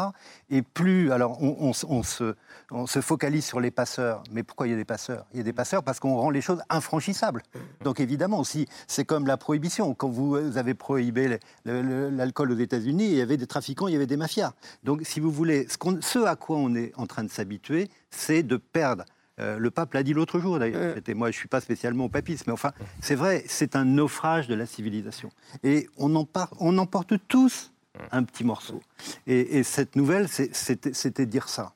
Et 0.50 0.62
plus, 0.62 1.12
alors 1.12 1.42
on, 1.42 1.74
se, 1.74 3.02
focalise 3.02 3.46
sur 3.46 3.60
les 3.60 3.72
passeurs. 3.72 4.24
Mais 4.32 4.44
pourquoi 4.44 4.68
il 4.68 4.72
y 4.72 4.74
a 4.74 4.78
des 4.78 4.86
passeurs? 4.86 5.26
Il 5.34 5.38
y 5.38 5.40
a 5.40 5.44
des 5.44 5.54
passeurs 5.54 5.84
parce 5.84 6.00
qu'on 6.00 6.16
rend 6.16 6.30
les 6.30 6.42
choses 6.42 6.62
infranchissables. 6.70 7.42
Donc 7.84 8.00
évidemment, 8.00 8.40
aussi, 8.40 8.68
c'est 8.88 9.06
comme 9.06 9.26
la 9.26 9.38
prohibition. 9.38 9.94
Quand 9.94 10.10
vous 10.10 10.36
avez 10.58 10.74
prohibé 10.74 11.40
l'alcool 11.66 12.52
aux 12.52 12.58
États-Unis, 12.58 13.06
il 13.06 13.16
y 13.16 13.22
avait 13.22 13.38
des 13.38 13.48
trafiquants, 13.48 13.88
il 13.88 13.94
y 13.94 13.98
avait 13.98 14.06
des 14.06 14.18
mafias. 14.18 14.54
Donc 14.84 15.02
si 15.04 15.20
vous 15.20 15.32
voulez, 15.32 15.68
ce 15.68 16.26
à 16.26 16.36
quoi 16.36 16.58
on 16.58 16.76
est 16.76 16.92
en 16.96 17.08
train 17.08 17.24
de 17.24 17.32
s'habituer, 17.32 17.90
c'est 18.12 18.44
de 18.44 18.58
perdre 18.58 19.06
euh, 19.40 19.58
le 19.58 19.72
pape 19.72 19.94
l'a 19.94 20.04
dit 20.04 20.14
l'autre 20.14 20.40
jour 20.40 20.60
d'ailleurs. 20.60 20.96
Moi, 21.16 21.32
je 21.32 21.36
ne 21.36 21.40
suis 21.40 21.48
pas 21.48 21.62
spécialement 21.62 22.10
papiste, 22.10 22.46
mais 22.48 22.54
enfin, 22.54 22.72
c'est 23.02 23.16
vrai, 23.16 23.44
c'est 23.48 23.76
un 23.76 23.86
naufrage 23.86 24.48
de 24.48 24.56
la 24.56 24.66
civilisation. 24.66 25.30
Et 25.64 25.90
on 25.98 26.16
en, 26.16 26.28
on 26.60 26.78
en 26.78 26.86
porte 26.86 27.14
tous 27.28 27.72
un 28.12 28.24
petit 28.24 28.44
morceau. 28.44 28.82
Et, 29.28 29.64
cette 29.64 29.96
nouvelle, 29.96 30.28
c'était 30.28 31.26
dire 31.26 31.50
ça. 31.50 31.74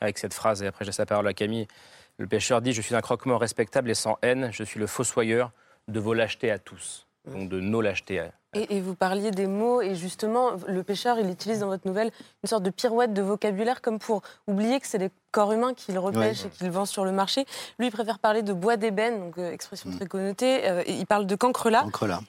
Avec 0.00 0.18
cette 0.18 0.32
phrase, 0.32 0.62
et 0.62 0.66
après 0.66 0.86
j'ai 0.86 0.92
sa 0.92 1.04
parole 1.04 1.28
à 1.28 1.34
Camille, 1.34 1.68
le 2.16 2.26
pêcheur 2.26 2.62
dit 2.62 2.72
Je 2.72 2.80
suis 2.80 2.94
un 2.94 3.02
croquement 3.02 3.36
respectable 3.36 3.90
et 3.90 3.94
sans 3.94 4.16
haine, 4.22 4.50
je 4.50 4.64
suis 4.64 4.80
le 4.80 4.86
fossoyeur 4.86 5.52
de 5.88 6.00
vos 6.00 6.14
lâchetés 6.14 6.50
à 6.50 6.58
tous. 6.58 7.06
Donc 7.26 7.50
de 7.50 7.60
nos 7.60 7.82
lâchetés 7.82 8.18
à, 8.18 8.32
et, 8.52 8.80
vous 8.80 8.94
parliez 8.94 9.30
des 9.30 9.46
mots, 9.46 9.80
et 9.80 9.94
justement, 9.94 10.50
le 10.66 10.82
pêcheur, 10.82 11.18
il 11.18 11.30
utilise 11.30 11.60
dans 11.60 11.68
votre 11.68 11.86
nouvelle 11.86 12.10
une 12.42 12.48
sorte 12.48 12.64
de 12.64 12.70
pirouette 12.70 13.14
de 13.14 13.22
vocabulaire, 13.22 13.80
comme 13.80 13.98
pour 13.98 14.22
oublier 14.48 14.80
que 14.80 14.88
c'est 14.88 14.98
les 14.98 15.10
corps 15.30 15.52
humains 15.52 15.72
qu'il 15.72 15.98
repêche 15.98 16.44
et 16.44 16.48
qu'il 16.48 16.70
vend 16.70 16.84
sur 16.84 17.04
le 17.04 17.12
marché. 17.12 17.44
Lui, 17.78 17.86
il 17.86 17.92
préfère 17.92 18.18
parler 18.18 18.42
de 18.42 18.52
bois 18.52 18.76
d'ébène, 18.76 19.20
donc 19.20 19.38
euh, 19.38 19.52
expression 19.52 19.90
mm. 19.90 19.96
très 19.96 20.06
connotée. 20.06 20.68
Euh, 20.68 20.82
il 20.88 21.06
parle 21.06 21.26
de 21.26 21.36
cancrelat. 21.36 21.84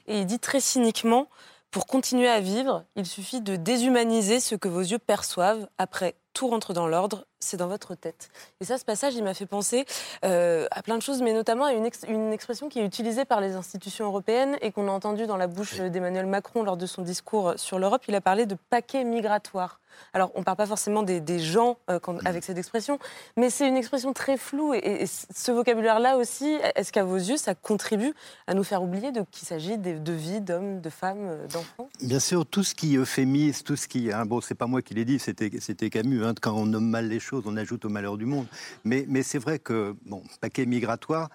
Et 0.08 0.20
il 0.20 0.26
dit 0.28 0.40
très 0.40 0.60
cyniquement 0.60 1.28
pour 1.72 1.88
continuer 1.88 2.28
à 2.28 2.42
vivre, 2.42 2.84
il 2.98 3.06
suffit 3.06 3.40
de 3.40 3.56
déshumaniser 3.56 4.42
ce 4.42 4.56
que 4.56 4.68
vos 4.68 4.82
yeux 4.82 5.00
perçoivent. 5.00 5.70
Après, 5.78 6.16
tout 6.34 6.50
rentre 6.50 6.74
dans 6.74 6.86
l'ordre 6.86 7.26
c'est 7.42 7.58
dans 7.58 7.68
votre 7.68 7.96
tête. 7.96 8.30
Et 8.62 8.66
ça, 8.66 8.78
ce 8.78 8.86
passage, 8.86 9.16
il 9.16 9.24
m'a 9.24 9.34
fait 9.34 9.46
penser 9.46 9.86
euh, 10.24 10.68
à 10.72 10.82
plein 10.82 10.98
de 10.98 11.02
choses, 11.02 11.22
mais 11.22 11.34
notamment 11.34 11.66
à 11.66 11.74
une, 11.74 11.90
une, 12.08 12.32
expression 12.32 12.70
qui 12.70 12.80
est 12.80 12.86
utilisée 12.86 13.26
par 13.26 13.42
les 13.42 13.56
institutions 13.56 14.06
européennes 14.06 14.58
et 14.62 14.72
qu'on 14.72 14.88
a 14.88 14.92
entendue 14.92 15.26
dans 15.26 15.38
la 15.38 15.48
bouche 15.48 15.78
d'Emmanuel 15.78 16.28
Macron 16.28 16.64
lors 16.64 16.78
de 16.78 16.86
son 16.86 17.02
discours 17.02 17.54
sur 17.58 17.80
l'Europe. 17.80 18.04
Il 18.08 18.16
a 18.16 18.22
parlé 18.22 18.46
de 18.46 18.56
paquet 18.70 19.04
migratoire. 19.04 19.80
Alors, 20.14 20.32
on 20.36 20.40
ne 20.40 20.44
parle 20.44 20.58
pas 20.58 20.66
forcément 20.66 21.04
des, 21.04 21.40
gens 21.40 21.78
euh, 21.90 22.00
avec 22.26 22.44
cette 22.44 22.58
expression, 22.58 23.00
mais 23.38 23.50
c'est 23.50 23.68
une 23.68 23.78
expression 23.78 24.14
très 24.14 24.38
floue. 24.38 24.74
Et, 24.74 25.06
ce 25.08 25.52
vocabulaire-là 25.52 26.18
aussi, 26.18 26.58
est-ce 26.76 26.92
qu'à 26.92 27.04
vos 27.04 27.18
yeux, 27.18 27.38
ça 27.38 27.56
contribue 27.56 28.14
à 28.48 28.54
nous 28.54 28.64
faire 28.64 28.84
oublier 28.84 29.12
qu'il 29.32 29.48
s'agit 29.48 29.78
de, 29.78 29.98
de 29.98 30.14
vie 30.14 30.42
d'hommes, 30.42 30.82
de 30.82 30.90
femmes, 30.90 31.28
euh, 31.28 31.48
d'enfants? 31.48 31.90
Bien 32.02 32.20
sûr, 32.20 32.46
tout 32.46 32.64
ce 32.64 32.76
qui 32.76 32.96
euphémise, 32.98 33.64
tout 33.64 33.76
ce 33.76 33.88
qui... 33.88 34.12
Hein, 34.12 34.26
bon, 34.26 34.42
c'est 34.42 34.56
pas 34.56 34.68
moi 34.68 34.82
qui 34.82 34.94
l'ai 34.94 35.06
dit, 35.06 35.20
c'était 35.20 35.90
Camus, 35.90 36.26
hein, 36.26 36.34
quand 36.40 36.54
on 36.54 36.66
nomme 36.66 36.88
mal 36.88 37.08
les 37.08 37.20
choses 37.20 37.42
on 37.46 37.58
ajoute 37.58 37.86
au 37.86 37.90
malheur 37.90 38.18
du 38.18 38.26
monde. 38.26 38.48
Mais, 38.84 39.24
c'est 39.24 39.40
vrai 39.40 39.60
que, 39.60 39.96
bon, 40.06 40.24
paquet 40.40 40.66
migratoire, 40.66 41.30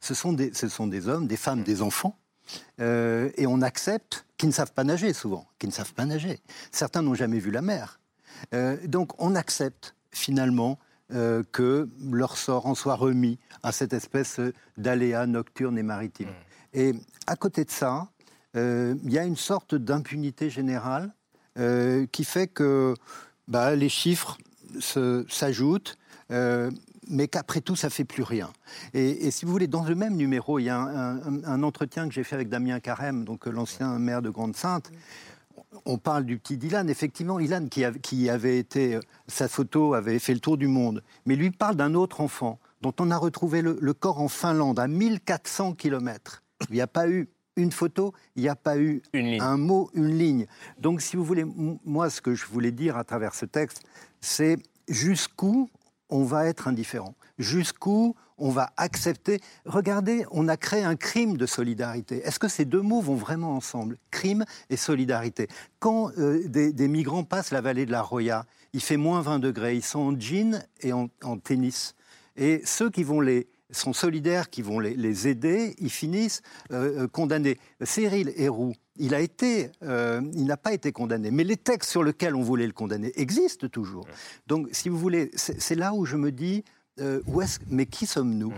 ce 0.00 0.14
sont 0.14 0.32
des, 0.32 1.08
hommes, 1.08 1.26
des 1.26 1.36
femmes, 1.36 1.62
des 1.62 1.82
enfants. 1.82 2.16
Euh, 2.80 3.30
et 3.36 3.46
on 3.46 3.62
accepte 3.62 4.26
qu'ils 4.36 4.48
ne 4.48 4.54
savent 4.54 4.72
pas 4.72 4.84
nager 4.84 5.12
souvent, 5.12 5.46
qu'ils 5.58 5.68
ne 5.68 5.74
savent 5.74 5.94
pas 5.94 6.04
nager. 6.04 6.40
Certains 6.72 7.02
n'ont 7.02 7.14
jamais 7.14 7.38
vu 7.38 7.50
la 7.50 7.62
mer. 7.62 8.00
Euh, 8.54 8.76
donc 8.86 9.20
on 9.22 9.34
accepte 9.34 9.94
finalement 10.10 10.78
euh, 11.12 11.42
que 11.52 11.88
leur 12.10 12.36
sort 12.36 12.66
en 12.66 12.74
soit 12.74 12.94
remis 12.94 13.38
à 13.62 13.72
cette 13.72 13.92
espèce 13.92 14.40
d'aléa 14.76 15.26
nocturne 15.26 15.78
et 15.78 15.82
maritime. 15.82 16.28
Mmh. 16.28 16.78
Et 16.78 16.94
à 17.26 17.36
côté 17.36 17.64
de 17.64 17.70
ça, 17.70 18.08
il 18.54 19.10
y 19.10 19.18
a 19.18 19.24
une 19.24 19.36
sorte 19.36 19.74
d'impunité 19.74 20.50
générale 20.50 21.14
qui 22.12 22.24
fait 22.24 22.48
que 22.48 22.94
bah, 23.48 23.74
les 23.74 23.88
chiffres 23.88 24.36
s'ajoutent. 24.80 25.96
Euh, 26.30 26.70
mais 27.08 27.28
qu'après 27.28 27.60
tout, 27.60 27.76
ça 27.76 27.90
fait 27.90 28.04
plus 28.04 28.22
rien. 28.22 28.50
Et, 28.94 29.30
si 29.30 29.44
vous 29.44 29.50
voulez, 29.50 29.66
dans 29.66 29.82
le 29.82 29.94
même 29.94 30.16
numéro, 30.16 30.58
il 30.58 30.64
y 30.64 30.70
a 30.70 30.78
un, 30.78 31.62
entretien 31.62 32.08
que 32.08 32.14
j'ai 32.14 32.24
fait 32.24 32.36
avec 32.36 32.48
Damien 32.48 32.80
Carême, 32.80 33.24
donc 33.24 33.46
l'ancien 33.46 33.98
maire 33.98 34.22
de 34.22 34.30
Grande-Sainte. 34.30 34.90
On 35.84 35.98
parle 35.98 36.24
du 36.24 36.38
petit 36.38 36.56
Dylan. 36.56 36.88
Effectivement, 36.90 37.38
Dylan, 37.38 37.68
qui, 37.68 37.84
qui 38.02 38.28
avait 38.28 38.58
été, 38.58 38.98
sa 39.26 39.48
photo 39.48 39.94
avait 39.94 40.18
fait 40.18 40.34
le 40.34 40.40
tour 40.40 40.56
du 40.56 40.68
monde. 40.68 41.02
Mais 41.26 41.36
lui 41.36 41.50
parle 41.50 41.76
d'un 41.76 41.94
autre 41.94 42.20
enfant 42.20 42.58
dont 42.82 42.94
on 43.00 43.10
a 43.10 43.16
retrouvé 43.16 43.62
le, 43.62 43.78
le 43.80 43.94
corps 43.94 44.20
en 44.20 44.28
Finlande, 44.28 44.78
à 44.78 44.88
1400 44.88 45.74
kilomètres. 45.74 46.42
Il 46.68 46.74
n'y 46.74 46.80
a 46.80 46.86
pas 46.86 47.08
eu 47.08 47.28
une 47.56 47.72
photo, 47.72 48.12
il 48.36 48.42
n'y 48.42 48.48
a 48.48 48.56
pas 48.56 48.78
eu 48.78 49.02
un 49.14 49.56
mot, 49.56 49.90
une 49.94 50.16
ligne. 50.16 50.46
Donc, 50.78 51.00
si 51.00 51.16
vous 51.16 51.24
voulez, 51.24 51.44
moi, 51.84 52.10
ce 52.10 52.20
que 52.20 52.34
je 52.34 52.46
voulais 52.46 52.72
dire 52.72 52.96
à 52.96 53.04
travers 53.04 53.34
ce 53.34 53.44
texte, 53.44 53.82
c'est 54.20 54.56
jusqu'où 54.88 55.70
on 56.08 56.24
va 56.24 56.46
être 56.46 56.68
indifférent, 56.68 57.14
jusqu'où 57.42 58.14
on 58.38 58.50
va 58.50 58.72
accepter. 58.76 59.40
Regardez, 59.66 60.24
on 60.30 60.48
a 60.48 60.56
créé 60.56 60.82
un 60.82 60.96
crime 60.96 61.36
de 61.36 61.46
solidarité. 61.46 62.22
Est-ce 62.24 62.38
que 62.38 62.48
ces 62.48 62.64
deux 62.64 62.80
mots 62.80 63.00
vont 63.00 63.14
vraiment 63.14 63.54
ensemble 63.54 63.98
Crime 64.10 64.44
et 64.70 64.76
solidarité? 64.76 65.48
Quand 65.78 66.10
euh, 66.18 66.48
des, 66.48 66.88
migrants 66.88 67.24
passent 67.24 67.52
la 67.52 67.60
vallée 67.60 67.86
de 67.86 67.92
la 67.92 68.02
Roya, 68.02 68.46
il 68.72 68.80
fait 68.80 68.96
moins 68.96 69.20
20 69.20 69.38
degrés, 69.38 69.76
ils 69.76 69.84
sont 69.84 70.00
en 70.00 70.18
jean 70.18 70.64
et 70.80 70.92
en 70.92 71.08
tennis. 71.42 71.94
Et 72.36 72.62
ceux 72.64 72.90
qui 72.90 73.04
vont 73.04 73.20
les 73.20 73.48
sont 73.72 73.92
solidaires, 73.92 74.50
qui 74.50 74.62
vont 74.62 74.78
les, 74.78 75.28
aider, 75.28 75.74
ils 75.78 75.90
finissent 75.90 76.42
euh, 76.70 77.02
euh, 77.04 77.08
condamnés. 77.08 77.58
Cyril 77.82 78.32
Héroux, 78.36 78.74
il 78.96 79.14
a 79.14 79.20
été, 79.20 79.70
euh, 79.82 80.20
il 80.34 80.44
n'a 80.44 80.56
pas 80.56 80.72
été 80.72 80.92
condamné, 80.92 81.30
mais 81.30 81.44
les 81.44 81.56
textes 81.56 81.90
sur 81.90 82.04
lesquels 82.04 82.34
on 82.34 82.42
voulait 82.42 82.66
le 82.66 82.72
condamner 82.72 83.12
existent 83.16 83.68
toujours. 83.68 84.06
Donc, 84.46 84.68
si 84.72 84.88
vous 84.88 84.98
voulez, 84.98 85.30
c'est 85.34 85.74
là 85.74 85.94
où 85.94 86.04
je 86.04 86.16
me 86.16 86.30
dis, 86.30 86.64
où 87.26 87.42
est 87.42 87.60
mais 87.68 87.86
qui 87.86 88.06
sommes-nous 88.06 88.52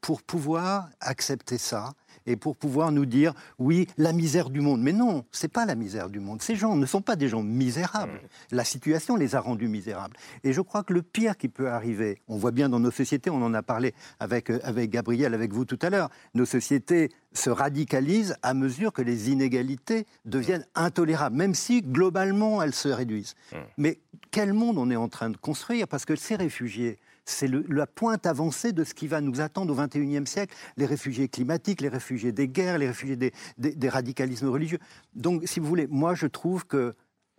pour 0.00 0.22
pouvoir 0.22 0.88
accepter 1.00 1.58
ça 1.58 1.94
et 2.26 2.36
pour 2.36 2.56
pouvoir 2.56 2.92
nous 2.92 3.06
dire 3.06 3.34
oui, 3.58 3.86
la 3.98 4.12
misère 4.12 4.50
du 4.50 4.60
monde. 4.60 4.80
Mais 4.80 4.92
non, 4.92 5.24
c'est 5.32 5.52
pas 5.52 5.66
la 5.66 5.74
misère 5.74 6.08
du 6.08 6.20
monde. 6.20 6.42
Ces 6.42 6.56
gens 6.56 6.76
ne 6.76 6.86
sont 6.86 7.02
pas 7.02 7.16
des 7.16 7.28
gens 7.28 7.42
misérables. 7.42 8.12
Mmh. 8.12 8.56
La 8.56 8.64
situation 8.64 9.16
les 9.16 9.34
a 9.34 9.40
rendus 9.40 9.68
misérables. 9.68 10.16
Et 10.42 10.52
je 10.52 10.60
crois 10.60 10.82
que 10.82 10.92
le 10.92 11.02
pire 11.02 11.36
qui 11.36 11.48
peut 11.48 11.68
arriver, 11.68 12.20
on 12.28 12.36
voit 12.36 12.50
bien 12.50 12.68
dans 12.68 12.80
nos 12.80 12.90
sociétés, 12.90 13.30
on 13.30 13.42
en 13.42 13.54
a 13.54 13.62
parlé 13.62 13.94
avec, 14.20 14.50
euh, 14.50 14.60
avec 14.62 14.90
Gabriel, 14.90 15.34
avec 15.34 15.52
vous 15.52 15.64
tout 15.64 15.78
à 15.82 15.90
l'heure, 15.90 16.10
nos 16.34 16.46
sociétés 16.46 17.10
se 17.32 17.50
radicalisent 17.50 18.36
à 18.42 18.54
mesure 18.54 18.92
que 18.92 19.02
les 19.02 19.30
inégalités 19.30 20.06
deviennent 20.24 20.66
intolérables, 20.74 21.36
même 21.36 21.54
si 21.54 21.82
globalement 21.82 22.62
elles 22.62 22.74
se 22.74 22.88
réduisent. 22.88 23.34
Mais 23.76 23.98
quel 24.30 24.52
monde 24.52 24.78
on 24.78 24.88
est 24.88 24.96
en 24.96 25.08
train 25.08 25.30
de 25.30 25.36
construire? 25.36 25.88
Parce 25.88 26.04
que 26.04 26.14
ces 26.14 26.36
réfugiés, 26.36 26.96
c'est 27.24 27.48
la 27.68 27.86
pointe 27.86 28.26
avancée 28.26 28.72
de 28.72 28.84
ce 28.84 28.94
qui 28.94 29.06
va 29.06 29.20
nous 29.20 29.40
attendre 29.40 29.72
au 29.72 29.76
XXIe 29.76 30.26
siècle, 30.26 30.54
les 30.76 30.86
réfugiés 30.86 31.28
climatiques, 31.28 31.80
les 31.80 31.88
réfugiés 31.88 32.32
des 32.32 32.48
guerres, 32.48 32.78
les 32.78 32.88
réfugiés 32.88 33.16
des, 33.16 33.88
radicalismes 33.88 34.48
religieux. 34.48 34.78
Donc, 35.14 35.42
si 35.46 35.60
vous 35.60 35.66
voulez, 35.66 35.86
moi 35.86 36.14
je 36.14 36.26
trouve 36.26 36.66
que 36.66 36.94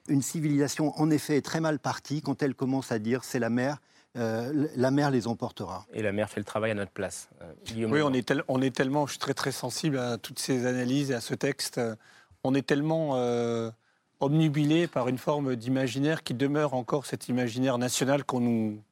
une 0.07 0.21
civilisation, 0.21 0.93
en 0.99 1.09
effet, 1.09 1.37
est 1.37 1.45
très 1.45 1.59
mal 1.59 1.79
partie 1.79 2.21
quand 2.21 2.43
elle 2.43 2.53
commence 2.53 2.91
à 2.91 2.99
dire 2.99 3.23
c'est 3.23 3.39
la 3.39 3.49
mer, 3.49 3.79
euh, 4.17 4.67
la 4.75 4.91
mer 4.91 5.09
les 5.09 5.27
emportera. 5.27 5.85
Et 5.93 6.03
la 6.03 6.11
mer 6.11 6.29
fait 6.29 6.39
le 6.39 6.45
travail 6.45 6.71
à 6.71 6.75
notre 6.75 6.91
place. 6.91 7.29
Euh, 7.41 7.51
oui, 7.75 8.01
on 8.03 8.13
est, 8.13 8.31
on 8.47 8.61
est, 8.61 8.75
tellement, 8.75 9.07
je 9.07 9.13
suis 9.13 9.19
très 9.19 9.33
très 9.33 9.51
sensible 9.51 9.97
à 9.97 10.19
toutes 10.19 10.37
ces 10.37 10.67
analyses 10.67 11.09
et 11.09 11.15
à 11.15 11.21
ce 11.21 11.33
texte. 11.33 11.81
On 12.43 12.53
est 12.53 12.65
tellement 12.65 13.15
euh, 13.15 13.71
omnubilé 14.19 14.87
par 14.87 15.07
une 15.07 15.17
forme 15.17 15.55
d'imaginaire 15.55 16.21
qui 16.21 16.35
demeure 16.35 16.75
encore 16.75 17.07
cet 17.07 17.27
imaginaire 17.27 17.79
national 17.79 18.23
qu'on 18.23 18.41
nous, 18.41 18.83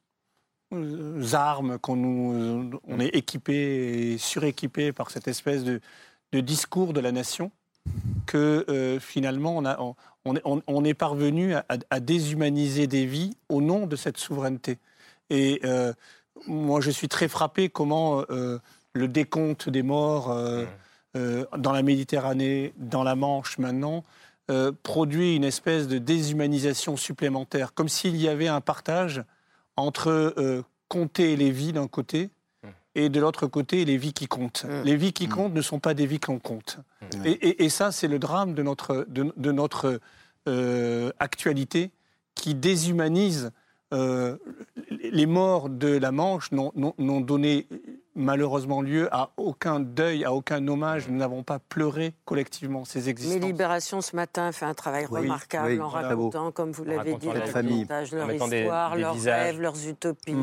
armes, 1.33 1.77
qu'on 1.79 1.95
nous, 1.95 2.79
on 2.87 2.99
est 2.99 3.15
équipé 3.15 4.13
et 4.13 4.17
suréquipé 4.17 4.91
par 4.91 5.11
cette 5.11 5.27
espèce 5.27 5.63
de, 5.63 5.79
discours 6.41 6.93
de 6.93 6.99
la 6.99 7.11
nation, 7.11 7.51
que 8.25 8.65
euh, 8.69 8.99
finalement 8.99 9.57
on, 9.57 9.65
a, 9.65 9.77
on, 10.25 10.85
est 10.85 10.93
parvenu 10.93 11.53
à, 11.53 11.99
déshumaniser 11.99 12.87
des 12.87 13.05
vies 13.05 13.35
au 13.49 13.61
nom 13.61 13.85
de 13.85 13.95
cette 13.95 14.17
souveraineté. 14.17 14.79
Et 15.29 15.61
euh, 15.63 15.93
moi, 16.47 16.81
je 16.81 16.91
suis 16.91 17.07
très 17.07 17.27
frappé 17.27 17.69
comment 17.69 18.23
euh, 18.29 18.59
le 18.93 19.07
décompte 19.07 19.69
des 19.69 19.83
morts 19.83 20.35
dans 21.15 21.71
la 21.71 21.83
Méditerranée, 21.83 22.73
dans 22.77 23.03
la 23.03 23.15
Manche 23.15 23.57
maintenant, 23.59 24.03
produit 24.81 25.35
une 25.35 25.43
espèce 25.43 25.87
de 25.87 25.99
déshumanisation 25.99 26.97
supplémentaire, 26.97 27.73
comme 27.73 27.89
s'il 27.89 28.15
y 28.17 28.27
avait 28.27 28.47
un 28.47 28.61
partage 28.61 29.23
entre 29.75 30.33
euh, 30.37 30.63
compter 30.87 31.35
les 31.35 31.51
vies 31.51 31.73
d'un 31.73 31.87
côté 31.87 32.29
mmh. 32.63 32.67
et 32.95 33.09
de 33.09 33.19
l'autre 33.19 33.47
côté 33.47 33.85
les 33.85 33.97
vies 33.97 34.13
qui 34.13 34.27
comptent. 34.27 34.65
Mmh. 34.65 34.83
Les 34.83 34.95
vies 34.95 35.13
qui 35.13 35.27
mmh. 35.27 35.31
comptent 35.31 35.53
ne 35.53 35.61
sont 35.61 35.79
pas 35.79 35.93
des 35.93 36.05
vies 36.05 36.19
qu'on 36.19 36.39
compte. 36.39 36.79
Et, 37.25 37.69
ça, 37.69 37.91
c'est 37.91 38.07
le 38.07 38.17
drame 38.17 38.53
de 38.53 38.63
notre, 38.63 39.05
de, 39.09 39.51
notre 39.51 39.99
euh, 40.47 41.11
actualité 41.19 41.91
qui 42.33 42.55
déshumanise 42.55 43.51
euh, 43.93 44.37
les 44.89 45.25
morts 45.25 45.69
de 45.69 45.89
la 45.89 46.11
Manche 46.11 46.51
n'ont 46.51 47.21
donné 47.21 47.67
malheureusement 48.15 48.81
lieu 48.81 49.07
à 49.11 49.31
aucun 49.37 49.79
deuil, 49.79 50.25
à 50.25 50.33
aucun 50.33 50.67
hommage. 50.67 51.07
Nous 51.07 51.17
n'avons 51.17 51.43
pas 51.43 51.59
pleuré 51.59 52.13
collectivement 52.25 52.85
ces 52.85 53.09
existences. 53.09 53.39
Mais 53.39 53.47
Libération 53.47 54.01
ce 54.01 54.15
matin 54.15 54.51
fait 54.51 54.65
un 54.65 54.73
travail 54.73 55.05
remarquable 55.05 55.81
en 55.81 55.89
racontant, 55.89 56.51
comme 56.51 56.71
vous 56.71 56.83
l'avez 56.83 57.15
dit, 57.15 57.27
leur 57.27 58.31
histoire, 58.31 58.95
leurs 58.95 59.21
rêves, 59.21 59.59
leurs 59.59 59.87
utopies. 59.87 60.35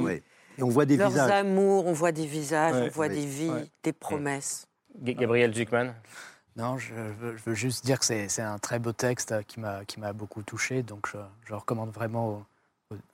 Et 0.58 0.62
on 0.62 0.68
voit 0.68 0.84
des 0.84 0.96
leurs 0.96 1.10
visages. 1.10 1.30
amours, 1.30 1.86
on 1.86 1.92
voit 1.92 2.12
des 2.12 2.26
visages, 2.26 2.74
on 2.74 2.88
voit 2.88 3.08
des 3.08 3.26
vies, 3.26 3.50
des 3.82 3.92
promesses. 3.92 4.66
Gabriel 4.98 5.54
Zuckman 5.54 5.94
non, 6.56 6.78
je 6.78 6.92
veux, 6.92 7.54
juste 7.54 7.86
dire 7.86 8.00
que 8.00 8.04
c'est 8.04 8.42
un 8.42 8.58
très 8.58 8.80
beau 8.80 8.92
texte 8.92 9.32
qui 9.46 9.60
m'a 9.60 10.12
beaucoup 10.12 10.42
touché, 10.42 10.82
donc 10.82 11.08
je, 11.46 11.54
recommande 11.54 11.90
vraiment 11.90 12.44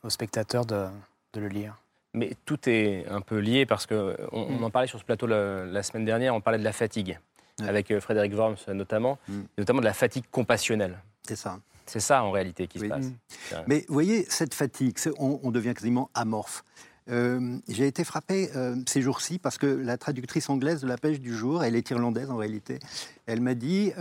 aux, 0.02 0.10
spectateurs 0.10 0.64
de 0.64 0.88
le 1.34 1.48
lire. 1.48 1.76
Mais 2.16 2.32
tout 2.46 2.58
est 2.66 3.06
un 3.08 3.20
peu 3.20 3.38
lié 3.38 3.66
parce 3.66 3.86
qu'on 3.86 4.16
on 4.32 4.58
mm. 4.58 4.64
en 4.64 4.70
parlait 4.70 4.88
sur 4.88 4.98
ce 4.98 5.04
plateau 5.04 5.26
la, 5.26 5.82
semaine 5.82 6.06
dernière, 6.06 6.34
on 6.34 6.40
parlait 6.40 6.58
de 6.58 6.64
la 6.64 6.72
fatigue, 6.72 7.18
avec 7.60 7.90
euh, 7.90 8.00
Frédéric 8.00 8.34
Worms 8.34 8.56
notamment, 8.68 9.18
mm. 9.28 9.40
notamment 9.58 9.80
de 9.80 9.84
la 9.84 9.92
fatigue 9.92 10.24
compassionnelle. 10.30 10.98
C'est 11.28 11.36
ça. 11.36 11.58
C'est 11.84 12.00
ça 12.00 12.24
en 12.24 12.30
réalité 12.30 12.66
qui 12.66 12.80
se 12.80 12.86
passe. 12.86 13.06
Mm. 13.06 13.56
Mais 13.66 13.84
vous 13.86 13.92
voyez, 13.92 14.24
cette 14.30 14.54
fatigue, 14.54 14.96
on, 15.18 15.50
devient 15.50 15.74
quasiment 15.74 16.08
amorphe. 16.14 16.64
Euh, 17.08 17.58
j'ai 17.68 17.86
été 17.86 18.02
frappé 18.02 18.50
euh, 18.56 18.74
ces 18.88 19.02
jours-ci 19.02 19.38
parce 19.38 19.58
que 19.58 19.66
la 19.66 19.98
traductrice 19.98 20.48
anglaise 20.48 20.80
de 20.80 20.88
La 20.88 20.96
pêche 20.96 21.20
du 21.20 21.36
jour, 21.36 21.62
elle 21.62 21.76
est 21.76 21.88
irlandaise 21.90 22.30
en 22.30 22.36
réalité, 22.36 22.78
elle 23.26 23.42
m'a 23.42 23.54
dit 23.54 23.92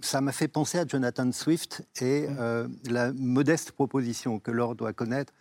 ça 0.00 0.20
m'a 0.22 0.32
fait 0.32 0.48
penser 0.48 0.78
à 0.78 0.86
Jonathan 0.86 1.30
Swift 1.32 1.86
et 2.00 2.26
la 2.88 3.12
modeste 3.12 3.72
proposition 3.72 4.38
que 4.38 4.50
l'or 4.50 4.74
doit 4.74 4.92
connaître 4.92 5.32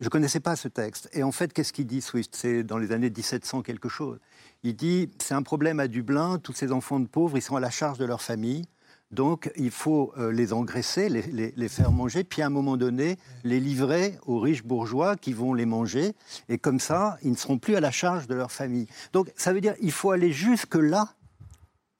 je 0.00 0.06
ne 0.06 0.10
connaissais 0.10 0.40
pas 0.40 0.56
ce 0.56 0.68
texte. 0.68 1.08
Et 1.12 1.22
en 1.22 1.32
fait, 1.32 1.52
qu'est-ce 1.52 1.72
qu'il 1.72 1.86
dit, 1.86 2.02
Swift? 2.02 2.36
C'est 2.36 2.62
dans 2.62 2.78
les 2.78 2.92
années 2.92 3.10
1700 3.10 3.62
quelque 3.62 3.88
chose. 3.88 4.18
Il 4.62 4.76
dit, 4.76 5.10
c'est 5.18 5.34
un 5.34 5.42
problème 5.42 5.80
à 5.80 5.88
Dublin, 5.88 6.38
tous 6.38 6.52
ces 6.52 6.72
enfants 6.72 7.00
de 7.00 7.06
pauvres, 7.06 7.38
ils 7.38 7.42
sont 7.42 7.56
à 7.56 7.60
la 7.60 7.70
charge 7.70 7.98
de 7.98 8.04
leur 8.04 8.20
famille. 8.20 8.66
Donc, 9.12 9.50
il 9.56 9.70
faut 9.70 10.12
euh, 10.18 10.32
les 10.32 10.52
engraisser, 10.52 11.08
les, 11.08 11.68
faire 11.68 11.92
manger, 11.92 12.24
puis 12.24 12.42
à 12.42 12.46
un 12.46 12.50
moment 12.50 12.76
donné, 12.76 13.16
les 13.44 13.60
livrer 13.60 14.18
aux 14.26 14.40
riches 14.40 14.64
bourgeois 14.64 15.16
qui 15.16 15.32
vont 15.32 15.54
les 15.54 15.64
manger. 15.64 16.14
Et 16.48 16.58
comme 16.58 16.80
ça, 16.80 17.16
ils 17.22 17.30
ne 17.30 17.36
seront 17.36 17.58
plus 17.58 17.76
à 17.76 17.80
la 17.80 17.92
charge 17.92 18.26
de 18.26 18.34
leur 18.34 18.50
famille. 18.50 18.88
Donc, 19.12 19.32
ça 19.36 19.52
veut 19.52 19.60
dire 19.60 19.76
qu'il 19.76 19.92
faut 19.92 20.10
aller 20.10 20.32
jusque-là. 20.32 21.14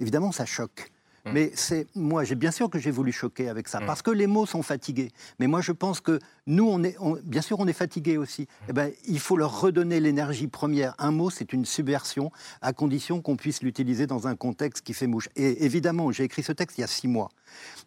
Évidemment, 0.01 0.33
ça 0.33 0.45
choque. 0.45 0.91
Mm. 1.27 1.31
Mais 1.33 1.51
c'est 1.55 1.87
moi, 1.95 2.25
j'ai 2.25 2.35
bien 2.35 2.51
sûr 2.51 2.71
que 2.71 2.79
j'ai 2.79 2.91
voulu 2.91 3.13
choquer 3.13 3.49
avec 3.49 3.69
ça, 3.69 3.81
mm. 3.81 3.87
parce 3.87 4.03
que 4.03 4.11
les 4.11 4.27
mots 4.27 4.47
sont 4.47 4.63
fatigués. 4.63 5.11
Mais 5.39 5.47
moi, 5.47 5.61
je 5.61 5.73
pense 5.73 6.01
que 6.01 6.19
nous, 6.47 6.67
on 6.69 6.83
est, 6.83 6.97
bien 7.25 7.43
sûr, 7.43 7.59
on 7.61 7.67
est 7.67 7.73
fatigués 7.73 8.17
aussi. 8.17 8.43
Mm. 8.43 8.47
Eh 8.69 8.73
ben, 8.73 8.93
il 9.07 9.19
faut 9.19 9.37
leur 9.37 9.61
redonner 9.61 10.01
l'énergie 10.01 10.47
première. 10.47 10.95
Un 10.99 11.11
mot, 11.11 11.31
c'est 11.31 11.53
une 11.53 11.65
subversion, 11.65 12.31
à 12.63 12.73
condition 12.73 13.21
qu'on 13.21 13.37
puisse 13.37 13.63
l'utiliser 13.63 14.07
dans 14.07 14.27
un 14.27 14.37
contexte 14.37 14.85
qui 14.85 14.95
fait 14.95 15.07
mouche. 15.07 15.29
Et 15.37 15.65
évidemment, 15.65 16.11
j'ai 16.13 16.25
écrit 16.25 16.43
ce 16.43 16.53
texte 16.53 16.79
il 16.79 16.83
y 16.83 16.85
a 16.85 16.89
six 16.89 17.09
mois. 17.09 17.31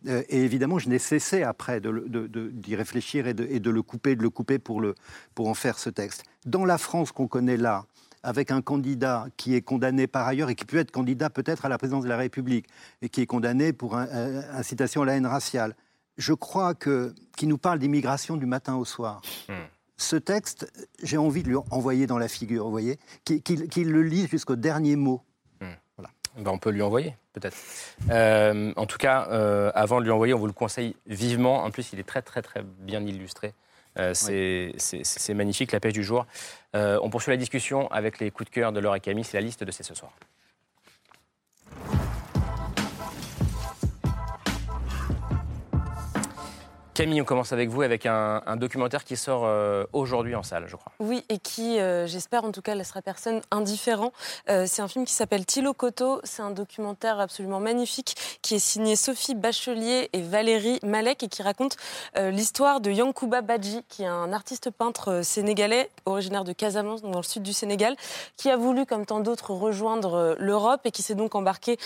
Euh, 0.08 0.24
et 0.30 0.44
évidemment, 0.44 0.80
je 0.80 0.90
n'ai 0.90 1.00
cessé 1.00 1.44
après 1.44 1.80
d'y 1.80 1.88
de, 1.90 2.76
réfléchir 2.76 3.28
et, 3.28 3.36
et 3.50 3.60
de, 3.60 3.70
le 3.70 3.82
couper, 3.82 4.16
de 4.16 4.22
le 4.22 4.30
couper 4.30 4.60
pour, 4.60 4.82
le, 4.82 4.96
pour 5.36 5.48
en 5.48 5.54
faire 5.54 5.80
ce 5.80 5.90
texte. 5.90 6.24
Dans 6.46 6.66
la 6.66 6.78
France 6.78 7.12
qu'on 7.12 7.28
connaît 7.28 7.58
là, 7.58 7.86
avec 8.24 8.51
un 8.51 8.61
candidat 8.61 9.28
qui 9.38 9.55
est 9.55 9.61
condamné 9.61 10.07
par 10.07 10.28
ailleurs 10.28 10.49
et 10.49 10.55
qui 10.55 10.65
peut 10.65 10.78
être 10.78 10.91
candidat 10.91 11.30
peut-être 11.30 11.65
à 11.65 11.70
la 11.70 11.78
présidence 11.78 12.03
de 12.03 12.09
la 12.09 12.17
République 12.17 12.67
et 13.01 13.09
qui 13.09 13.22
est 13.22 13.26
condamné 13.26 13.74
pour 13.74 13.97
euh, 13.97 14.41
incitation 14.53 15.01
à 15.03 15.05
la 15.05 15.15
haine 15.15 15.26
raciale. 15.26 15.76
Je 16.17 16.34
crois 16.34 16.74
que 16.74 17.13
qui 17.38 17.47
nous 17.47 17.57
parle 17.57 17.80
d'immigration 17.80 18.36
du 18.36 18.45
matin 18.45 18.76
au 18.76 18.86
soir. 18.86 19.22
Hmm. 19.47 19.53
Ce 19.95 20.15
texte, 20.15 20.72
j'ai 21.03 21.17
envie 21.17 21.43
de 21.43 21.49
lui 21.49 21.57
envoyer 21.72 22.07
dans 22.07 22.17
la 22.17 22.28
figure, 22.28 22.65
vous 22.65 22.72
voyez, 22.72 22.97
qu'il 23.24 23.91
le 23.91 24.01
lise 24.01 24.30
jusqu'au 24.30 24.55
dernier 24.55 24.95
mot. 24.95 25.22
Hmm. 25.61 25.74
Voilà. 25.97 26.11
Ben, 26.38 26.51
on 26.51 26.57
peut 26.57 26.70
lui 26.70 26.82
envoyer, 26.82 27.15
peut-être. 27.34 27.57
Euh, 28.09 28.74
en 28.76 28.86
tout 28.86 28.97
cas, 28.97 29.28
euh, 29.30 29.72
avant 29.76 29.99
de 29.99 30.05
lui 30.05 30.11
envoyer, 30.11 30.34
on 30.34 30.39
vous 30.39 30.47
le 30.47 30.53
conseille 30.53 30.95
vivement. 31.05 31.63
En 31.63 31.72
plus, 31.72 31.91
il 31.93 31.99
est 31.99 32.07
très, 32.07 32.22
très, 32.22 32.41
très 32.41 32.63
bien 32.63 33.01
illustré. 33.05 33.53
C'est 34.14 35.34
magnifique, 35.34 35.72
la 35.72 35.80
pêche 35.80 35.94
du 35.94 36.04
jour. 36.04 36.26
on 36.74 37.10
poursuit 37.10 37.32
la 37.32 37.38
discussion 37.38 37.88
avec 37.92 38.20
les 38.20 38.32
coups 38.32 38.50
de 38.50 38.54
cœur 38.56 38.72
de 38.72 38.80
Laure 38.80 38.96
et 38.96 39.00
Camille. 39.00 39.24
C'est 39.24 39.38
la 39.38 39.42
liste 39.42 39.64
de 39.64 39.72
ces 39.72 39.84
ce 39.84 39.94
soir. 39.94 40.12
Camille, 47.00 47.22
on 47.22 47.26
commence 47.26 47.54
avec 47.54 47.70
vous 47.70 47.82
avec 47.82 48.06
un, 48.06 48.41
documentaire 48.58 49.06
qui 49.06 49.16
sort 49.16 49.43
euh, 49.45 49.86
aujourd'hui 49.93 50.36
en 50.36 50.43
salle, 50.43 50.66
je 50.68 50.76
crois. 50.76 50.91
Oui, 51.00 51.24
et 51.30 51.38
qui, 51.38 51.80
euh, 51.80 52.08
j'espère 52.08 52.43
en 52.43 52.52
tout 52.52 52.62
cas, 52.62 52.76
laissera 52.76 53.02
personne 53.02 53.39
indifférent. 53.52 54.12
Euh, 54.50 54.66
c'est 54.68 54.82
un 54.82 54.89
film 54.89 55.06
qui 55.06 55.14
s'appelle 55.14 55.45
Tilo 55.45 55.74
Koto. 55.74 56.20
C'est 56.26 56.41
un 56.41 56.52
documentaire 56.52 57.22
absolument 57.22 57.62
magnifique 57.62 58.18
qui 58.41 58.56
est 58.56 58.60
signé 58.60 58.97
Sophie 58.97 59.34
Bachelier 59.34 60.10
et 60.12 60.22
Valérie 60.22 60.82
Malek 60.84 61.24
et 61.24 61.30
qui 61.30 61.41
raconte 61.41 61.78
l'histoire 62.18 62.82
de 62.82 62.91
Yankuba 62.91 63.43
Badji, 63.43 63.86
qui 63.88 64.04
est 64.04 64.08
un 64.08 64.34
artiste 64.34 64.70
peintre 64.70 65.22
sénégalais, 65.24 65.89
originaire 66.06 66.43
de 66.43 66.52
Casamance, 66.52 67.02
dans 67.02 67.20
le 67.20 67.24
sud 67.24 67.43
du 67.43 67.54
Sénégal, 67.54 67.95
qui 68.36 68.50
a 68.50 68.58
voulu, 68.58 68.86
comme 68.86 69.06
tant 69.06 69.22
d'autres, 69.22 69.52
rejoindre 69.52 70.36
l'Europe 70.38 70.82
et 70.84 70.91
qui 70.91 71.02
s'est 71.02 71.16
donc 71.16 71.34
embarqué 71.34 71.78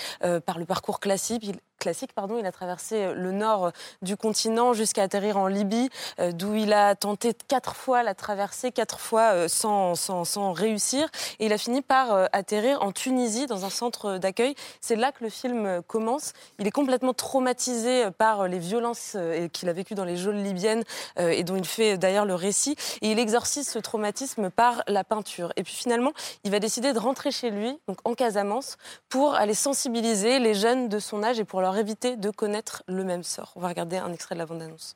par 0.47 0.57
le 0.57 0.66
parcours 0.66 0.99
classique 0.99 1.51
classique, 1.84 2.13
pardon, 2.13 2.38
il 2.39 2.45
a 2.45 2.53
traversé 2.53 3.03
euh, 3.03 3.13
le 3.13 3.34
nord 3.34 3.65
euh, 3.65 3.71
du 4.01 4.15
continent 4.15 4.71
jusqu'à 4.71 5.03
atterrir 5.03 5.36
en 5.36 5.47
Libye, 5.47 5.89
euh, 6.19 6.31
d'où 6.31 6.55
il 6.55 6.71
a 6.71 6.95
tenté 6.95 7.34
quatre 7.49 7.75
fois 7.75 8.03
la 8.03 8.15
traversée, 8.15 8.71
quatre 8.71 9.01
fois 9.01 9.49
sans, 9.49 9.95
sans, 9.95 10.53
réussir. 10.53 11.09
Et 11.39 11.47
il 11.47 11.53
a 11.53 11.57
fini 11.57 11.81
par 11.81 12.29
atterrir 12.31 12.81
en 12.81 12.91
Tunisie, 12.91 13.47
dans 13.47 13.65
un 13.65 13.69
centre 13.69 14.17
d'accueil. 14.17 14.55
C'est 14.79 14.95
là 14.95 15.11
que 15.11 15.23
le 15.23 15.29
film 15.29 15.81
commence. 15.88 16.34
Il 16.59 16.67
est 16.67 16.71
complètement 16.71 17.13
traumatisé 17.13 18.09
par 18.17 18.47
les 18.47 18.59
violences 18.59 19.17
qu'il 19.51 19.67
a 19.67 19.73
vécues 19.73 19.95
dans 19.95 20.05
les 20.05 20.15
geôles 20.15 20.36
libyennes 20.36 20.84
et 21.17 21.43
dont 21.43 21.55
il 21.55 21.65
fait 21.65 21.97
d'ailleurs 21.97 22.25
le 22.25 22.36
récit. 22.36 22.75
Et 23.01 23.11
il 23.11 23.19
exorcise 23.19 23.67
ce 23.67 23.79
traumatisme 23.79 24.49
par 24.49 24.84
la 24.88 25.03
peinture. 25.03 25.51
Et 25.55 25.63
puis 25.63 25.73
finalement, 25.73 26.11
il 26.43 26.51
va 26.51 26.59
décider 26.59 26.93
de 26.93 26.99
rentrer 26.99 27.31
chez 27.31 27.49
lui, 27.49 27.77
donc 27.88 27.97
en 28.05 28.13
Casamance, 28.13 28.77
pour 29.09 29.36
aller 29.36 29.55
sensibiliser 29.55 30.39
les 30.39 30.53
jeunes 30.53 30.89
de 30.89 30.99
son 30.99 31.23
âge 31.23 31.39
et 31.39 31.45
pour 31.45 31.61
leur 31.61 31.72
éviter 31.76 32.17
de 32.17 32.30
connaître 32.30 32.84
le 32.88 33.03
même 33.03 33.24
sort. 33.24 33.53
On 33.55 33.59
va 33.59 33.69
regarder 33.69 33.97
un 33.97 34.11
extrait 34.11 34.36
de 34.36 34.39
la 34.39 34.45
bande-annonce. 34.45 34.95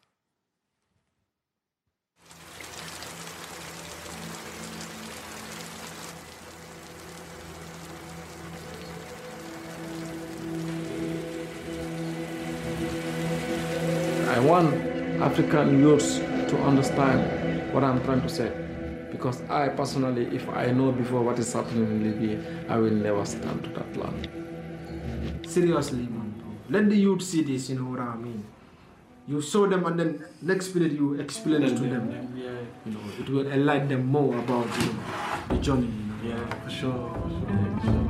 I 14.30 14.40
want 14.40 14.72
African 15.20 15.80
youths 15.80 16.20
to 16.50 16.58
understand 16.58 17.74
what 17.74 17.84
I'm 17.84 18.04
trying 18.04 18.22
to 18.22 18.30
say. 18.30 18.52
Because 19.12 19.42
I 19.50 19.70
personally, 19.70 20.28
if 20.36 20.48
I 20.50 20.72
know 20.72 20.92
before 20.92 21.24
what 21.24 21.40
is 21.40 21.52
happening 21.54 21.88
in 21.88 22.04
Libya, 22.04 22.40
I 22.70 22.78
will 22.78 22.94
never 22.94 23.26
stand 23.26 23.64
to 23.64 23.70
that 23.72 23.98
land. 23.98 24.30
Seriously, 25.48 26.08
Let 26.70 26.90
the 26.90 26.98
youth 26.98 27.22
see 27.22 27.44
this, 27.44 27.70
you 27.70 27.80
know 27.80 27.86
what 27.92 28.00
I 28.02 28.16
mean? 28.18 28.44
You 29.28 29.42
show 29.42 29.68
them 29.68 29.86
and 29.86 30.00
then 30.00 30.26
next 30.42 30.76
minute 30.76 30.92
you 30.92 31.14
explain 31.16 31.64
it 31.64 31.76
to 31.78 31.84
them. 31.84 32.12
You 32.86 32.92
know, 32.92 33.00
it 33.20 33.30
will 33.30 33.48
enlighten 33.48 33.88
them 33.90 34.06
more 34.08 34.38
about 34.38 34.68
you 34.80 34.86
know, 34.88 35.00
the 35.50 35.58
journey. 35.58 35.88
You 36.24 36.30
know? 36.30 36.36
Yeah, 36.36 36.64
for 36.64 36.70
sure. 36.70 37.14
For 37.14 37.30
sure. 37.30 38.08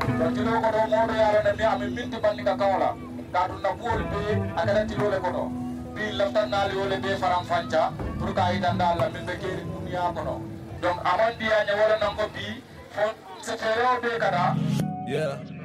yeah 15.07 15.56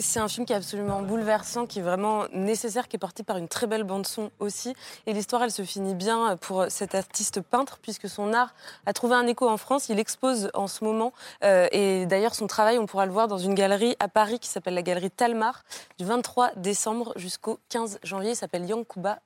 C'est 0.00 0.18
un 0.18 0.28
film 0.28 0.46
qui 0.46 0.52
est 0.54 0.56
absolument 0.56 1.02
bouleversant, 1.02 1.66
qui 1.66 1.78
est 1.78 1.82
vraiment 1.82 2.24
nécessaire, 2.32 2.88
qui 2.88 2.96
est 2.96 2.98
porté 2.98 3.22
par 3.22 3.36
une 3.36 3.48
très 3.48 3.66
belle 3.66 3.84
bande-son 3.84 4.30
aussi. 4.38 4.74
Et 5.06 5.12
l'histoire, 5.12 5.42
elle 5.42 5.50
se 5.50 5.62
finit 5.62 5.94
bien 5.94 6.36
pour 6.38 6.66
cet 6.68 6.94
artiste 6.94 7.42
peintre, 7.42 7.78
puisque 7.82 8.08
son 8.08 8.32
art 8.32 8.54
a 8.86 8.92
trouvé 8.94 9.14
un 9.14 9.26
écho 9.26 9.48
en 9.48 9.58
France. 9.58 9.90
Il 9.90 9.98
expose 9.98 10.50
en 10.54 10.68
ce 10.68 10.84
moment. 10.84 11.12
Euh, 11.44 11.68
et 11.72 12.06
d'ailleurs, 12.06 12.34
son 12.34 12.46
travail, 12.46 12.78
on 12.78 12.86
pourra 12.86 13.04
le 13.04 13.12
voir 13.12 13.28
dans 13.28 13.38
une 13.38 13.54
galerie 13.54 13.94
à 14.00 14.08
Paris 14.08 14.38
qui 14.38 14.48
s'appelle 14.48 14.74
la 14.74 14.82
galerie 14.82 15.10
Talmar, 15.10 15.64
du 15.98 16.04
23 16.06 16.52
décembre 16.56 17.12
jusqu'au 17.16 17.58
15 17.68 17.98
janvier. 18.02 18.30
Il 18.30 18.36
s'appelle 18.36 18.64
Yankuba 18.64 19.18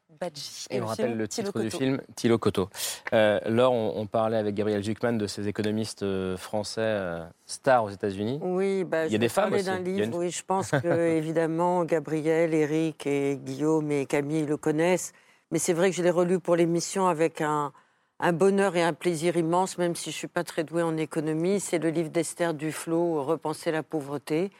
et, 0.71 0.81
on 0.81 0.87
rappelle 0.87 1.17
le 1.17 1.29
titre 1.29 1.61
du 1.61 1.71
film, 1.71 2.01
Thilo 2.17 2.39
Koto. 2.39 2.69
Euh, 3.13 3.41
Laure, 3.47 3.73
on, 3.73 4.07
parlait 4.07 4.37
avec 4.37 4.55
Gabriel 4.55 4.83
Zuckman 4.83 5.15
de 5.15 5.27
ces 5.27 5.49
économistes 5.49 6.03
euh, 6.03 6.37
français 6.37 6.81
euh, 6.83 7.25
stars 7.47 7.85
aux 7.85 7.91
États-Unis. 7.91 8.39
Oui, 8.43 8.85
bah, 8.85 9.07
il 9.07 9.13
y 9.13 9.17
a 9.17 9.19
des 9.19 9.29
femmes 9.29 9.53
aussi. 9.53 9.71
livre, 9.83 10.19
oui, 10.19 10.31
je 10.31 10.43
pense 10.45 10.71
que 10.71 11.17
évidemment 11.17 11.85
Gabriel, 11.85 12.55
Eric 12.55 13.07
et 13.07 13.37
Guillaume 13.37 13.91
et 13.91 14.07
Camille 14.07 14.47
le 14.47 14.57
connaissent. 14.57 15.13
Mais 15.51 15.59
c'est 15.59 15.73
vrai 15.73 15.91
que 15.91 15.97
je 15.97 16.03
l'ai 16.03 16.11
relu 16.11 16.41
pour 16.41 16.57
l'émission 16.57 17.07
avec 17.07 17.41
un, 17.41 17.73
un, 18.21 18.33
bonheur 18.33 18.77
et 18.77 18.83
un 18.83 18.93
plaisir 18.93 19.37
immense, 19.37 19.79
même 19.79 19.95
si 19.95 20.11
je 20.11 20.17
ne 20.17 20.19
suis 20.19 20.29
pas 20.29 20.45
très 20.45 20.65
douée 20.65 20.83
en 20.83 20.97
économie. 20.97 21.61
C'est 21.61 21.79
le 21.79 21.91
livre 21.91 22.11
d'Esther 22.11 22.55
Duflo, 22.55 23.23
Repenser 23.23 23.71
la 23.71 23.83
pauvreté. 23.83 24.51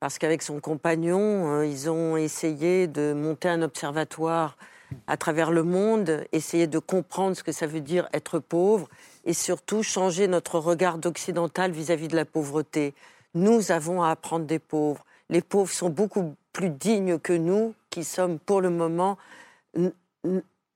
Parce 0.00 0.18
qu'avec 0.18 0.42
son 0.42 0.60
compagnon, 0.60 1.62
ils 1.62 1.88
ont 1.88 2.16
essayé 2.18 2.88
de 2.88 3.14
monter 3.14 3.48
un 3.48 3.62
observatoire 3.62 4.58
à 5.06 5.16
travers 5.16 5.50
le 5.50 5.62
monde, 5.62 6.24
essayer 6.32 6.66
de 6.66 6.78
comprendre 6.78 7.36
ce 7.36 7.42
que 7.42 7.52
ça 7.52 7.66
veut 7.66 7.80
dire 7.80 8.08
être 8.12 8.38
pauvre 8.38 8.88
et 9.24 9.32
surtout 9.32 9.82
changer 9.82 10.28
notre 10.28 10.58
regard 10.58 10.98
occidental 11.04 11.70
vis-à-vis 11.72 12.08
de 12.08 12.16
la 12.16 12.24
pauvreté. 12.24 12.94
Nous 13.34 13.72
avons 13.72 14.02
à 14.02 14.10
apprendre 14.10 14.46
des 14.46 14.58
pauvres. 14.58 15.04
Les 15.30 15.40
pauvres 15.40 15.72
sont 15.72 15.90
beaucoup 15.90 16.34
plus 16.52 16.70
dignes 16.70 17.18
que 17.18 17.32
nous, 17.32 17.74
qui 17.90 18.04
sommes 18.04 18.38
pour 18.38 18.60
le 18.60 18.70
moment 18.70 19.18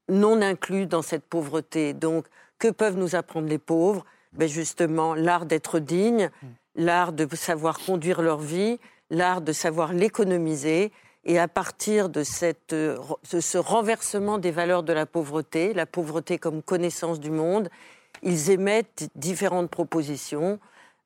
non 0.08 0.42
inclus 0.42 0.86
dans 0.86 1.02
cette 1.02 1.24
pauvreté. 1.24 1.92
Donc, 1.92 2.26
que 2.58 2.68
peuvent 2.68 2.96
nous 2.96 3.14
apprendre 3.14 3.48
les 3.48 3.58
pauvres? 3.58 4.04
Ben 4.32 4.48
Justement, 4.48 5.14
l'art 5.14 5.46
d'être 5.46 5.78
digne, 5.78 6.30
l'art 6.74 7.12
de 7.12 7.26
savoir 7.34 7.78
conduire 7.78 8.22
leur 8.22 8.38
vie, 8.38 8.78
l'art 9.10 9.40
de 9.40 9.52
savoir 9.52 9.92
l'économiser 9.92 10.92
et 11.28 11.38
à 11.38 11.46
partir 11.46 12.08
de, 12.08 12.24
cette, 12.24 12.74
de 12.74 12.98
ce 13.22 13.58
renversement 13.58 14.38
des 14.38 14.50
valeurs 14.50 14.82
de 14.82 14.94
la 14.94 15.04
pauvreté, 15.04 15.74
la 15.74 15.84
pauvreté 15.84 16.38
comme 16.38 16.62
connaissance 16.62 17.20
du 17.20 17.30
monde, 17.30 17.68
ils 18.22 18.50
émettent 18.50 19.10
différentes 19.14 19.70
propositions. 19.70 20.58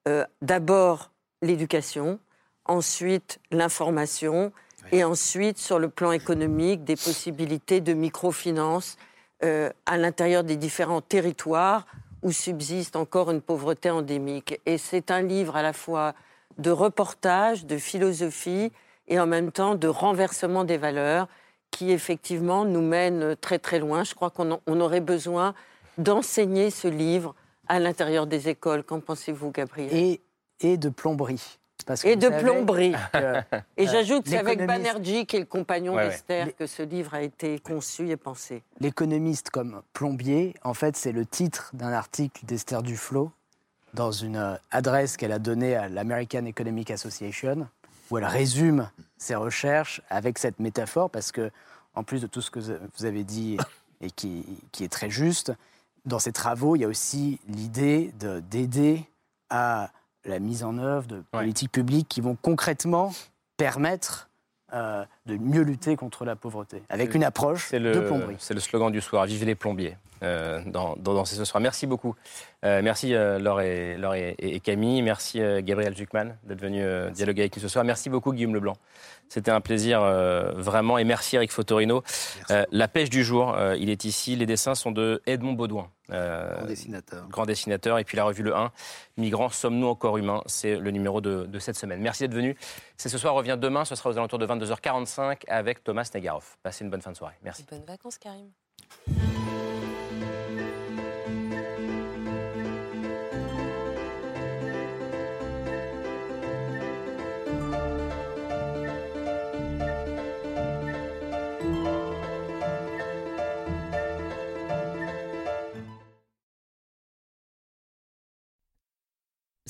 Euh, 0.06 0.24
d'abord 0.40 1.10
l'éducation, 1.42 2.20
ensuite 2.64 3.40
l'information, 3.50 4.52
et 4.92 5.04
ensuite, 5.04 5.58
sur 5.58 5.78
le 5.78 5.88
plan 5.88 6.12
économique, 6.12 6.84
des 6.84 6.96
possibilités 6.96 7.80
de 7.80 7.92
microfinance 7.92 8.96
euh, 9.42 9.70
à 9.86 9.96
l'intérieur 9.96 10.44
des 10.44 10.56
différents 10.56 11.00
territoires 11.00 11.86
où 12.22 12.30
subsiste 12.30 12.94
encore 12.94 13.32
une 13.32 13.40
pauvreté 13.40 13.90
endémique. 13.90 14.60
Et 14.66 14.78
c'est 14.78 15.10
un 15.10 15.22
livre 15.22 15.56
à 15.56 15.62
la 15.62 15.72
fois 15.72 16.14
de 16.58 16.70
reportage, 16.70 17.66
de 17.66 17.76
philosophie, 17.76 18.70
et 19.12 19.20
en 19.20 19.26
même 19.26 19.52
temps 19.52 19.74
de 19.74 19.88
renversement 19.88 20.64
des 20.64 20.78
valeurs 20.78 21.28
qui 21.70 21.92
effectivement 21.92 22.64
nous 22.64 22.80
mène 22.80 23.36
très 23.36 23.58
très 23.58 23.78
loin. 23.78 24.04
Je 24.04 24.14
crois 24.14 24.30
qu'on 24.30 24.80
aurait 24.80 25.02
besoin 25.02 25.54
d'enseigner 25.98 26.70
ce 26.70 26.88
livre 26.88 27.34
à 27.68 27.78
l'intérieur 27.78 28.26
des 28.26 28.48
écoles. 28.48 28.82
Qu'en 28.82 29.00
pensez-vous, 29.00 29.50
Gabriel? 29.50 29.94
Et, 29.94 30.22
et 30.60 30.78
de 30.78 30.88
plomberie. 30.88 31.58
Parce 31.84 32.06
et 32.06 32.16
de 32.16 32.30
plomberie. 32.30 32.94
et 33.76 33.86
j'ajoute 33.86 34.24
que 34.24 34.30
c'est 34.30 34.38
avec 34.38 34.64
Banerjee, 34.64 35.26
qui 35.26 35.36
est 35.36 35.40
le 35.40 35.46
compagnon 35.46 35.94
d'Esther, 35.96 36.56
que 36.56 36.66
ce 36.66 36.82
livre 36.82 37.12
a 37.12 37.20
été 37.20 37.58
conçu 37.58 38.08
et 38.08 38.16
pensé. 38.16 38.62
L'économiste 38.80 39.50
comme 39.50 39.82
plombier, 39.92 40.54
en 40.64 40.72
fait, 40.72 40.96
c'est 40.96 41.12
le 41.12 41.26
titre 41.26 41.70
d'un 41.74 41.92
article 41.92 42.46
d'Esther 42.46 42.82
Duflo 42.82 43.30
dans 43.92 44.10
une 44.10 44.58
adresse 44.70 45.18
qu'elle 45.18 45.32
a 45.32 45.38
donnée 45.38 45.76
à 45.76 45.90
l'American 45.90 46.46
Economic 46.46 46.90
Association 46.90 47.66
où 48.12 48.18
elle 48.18 48.26
résume 48.26 48.90
ses 49.16 49.34
recherches 49.34 50.02
avec 50.10 50.38
cette 50.38 50.60
métaphore, 50.60 51.08
parce 51.08 51.32
que, 51.32 51.50
en 51.94 52.04
plus 52.04 52.20
de 52.20 52.26
tout 52.26 52.42
ce 52.42 52.50
que 52.50 52.60
vous 52.60 53.04
avez 53.06 53.24
dit 53.24 53.56
et 54.02 54.10
qui, 54.10 54.44
qui 54.70 54.84
est 54.84 54.92
très 54.92 55.08
juste, 55.08 55.52
dans 56.04 56.18
ses 56.18 56.32
travaux, 56.32 56.76
il 56.76 56.80
y 56.80 56.84
a 56.84 56.88
aussi 56.88 57.40
l'idée 57.48 58.12
d'aider 58.50 59.02
à 59.48 59.90
la 60.26 60.40
mise 60.40 60.62
en 60.62 60.76
œuvre 60.76 61.06
de 61.06 61.22
politiques 61.30 61.72
publiques 61.72 62.06
qui 62.06 62.20
vont 62.20 62.36
concrètement 62.36 63.14
permettre 63.56 64.28
euh, 64.74 65.06
de 65.24 65.38
mieux 65.38 65.62
lutter 65.62 65.96
contre 65.96 66.26
la 66.26 66.36
pauvreté, 66.36 66.82
avec 66.90 67.14
une 67.14 67.24
approche 67.24 67.72
de 67.72 67.98
plomberie. 68.06 68.36
C'est 68.38 68.54
le 68.54 68.60
slogan 68.60 68.92
du 68.92 69.00
soir, 69.00 69.24
vive 69.24 69.44
les 69.44 69.54
plombiers. 69.54 69.96
Dans, 70.22 70.96
dans, 70.96 71.24
ce 71.24 71.44
soir. 71.44 71.60
Merci 71.60 71.86
beaucoup. 71.86 72.14
merci 72.62 73.10
Laure, 73.12 73.60
et, 73.60 73.96
Laure 73.96 74.14
et, 74.14 74.60
Camille. 74.62 75.02
Merci 75.02 75.40
Gabriel 75.62 75.96
Zuckman 75.96 76.36
d'être 76.44 76.60
venu 76.60 76.84
dialoguer 77.12 77.42
avec 77.42 77.56
nous 77.56 77.62
ce 77.62 77.68
soir. 77.68 77.84
Merci 77.84 78.08
beaucoup 78.08 78.32
Guillaume 78.32 78.54
Leblanc. 78.54 78.76
C'était 79.28 79.50
un 79.50 79.60
plaisir 79.60 80.00
vraiment. 80.56 80.98
Et 80.98 81.04
merci 81.04 81.36
Eric 81.36 81.50
Fotorino. 81.50 82.02
la 82.48 82.88
pêche 82.88 83.10
du 83.10 83.24
jour, 83.24 83.56
il 83.78 83.90
est 83.90 84.04
ici. 84.04 84.36
Les 84.36 84.46
dessins 84.46 84.74
sont 84.74 84.92
de 84.92 85.22
Edmond 85.26 85.54
Baudouin. 85.54 85.88
grand 86.08 86.66
dessinateur. 86.66 87.28
Grand 87.28 87.46
dessinateur. 87.46 87.98
Et 87.98 88.04
puis 88.04 88.16
la 88.16 88.24
revue 88.24 88.42
Le 88.42 88.54
1, 88.54 88.70
Migrants, 89.16 89.50
sommes-nous 89.50 89.86
encore 89.86 90.18
humains? 90.18 90.42
C'est 90.46 90.76
le 90.76 90.90
numéro 90.90 91.20
de, 91.20 91.46
de, 91.46 91.58
cette 91.58 91.76
semaine. 91.76 92.00
Merci 92.00 92.22
d'être 92.22 92.34
venu. 92.34 92.56
C'est 92.96 93.08
ce 93.08 93.18
soir 93.18 93.34
revient 93.34 93.58
demain. 93.60 93.84
Ce 93.84 93.94
sera 93.94 94.10
aux 94.10 94.18
alentours 94.18 94.38
de 94.38 94.46
22h45 94.46 95.42
avec 95.48 95.84
Thomas 95.84 96.08
Negaroff. 96.14 96.58
Passez 96.62 96.84
une 96.84 96.90
bonne 96.90 97.02
fin 97.02 97.12
de 97.12 97.16
soirée. 97.16 97.34
Merci. 97.42 97.64
Bonnes 97.70 97.84
vacances, 97.84 98.18
Karim. 98.18 98.50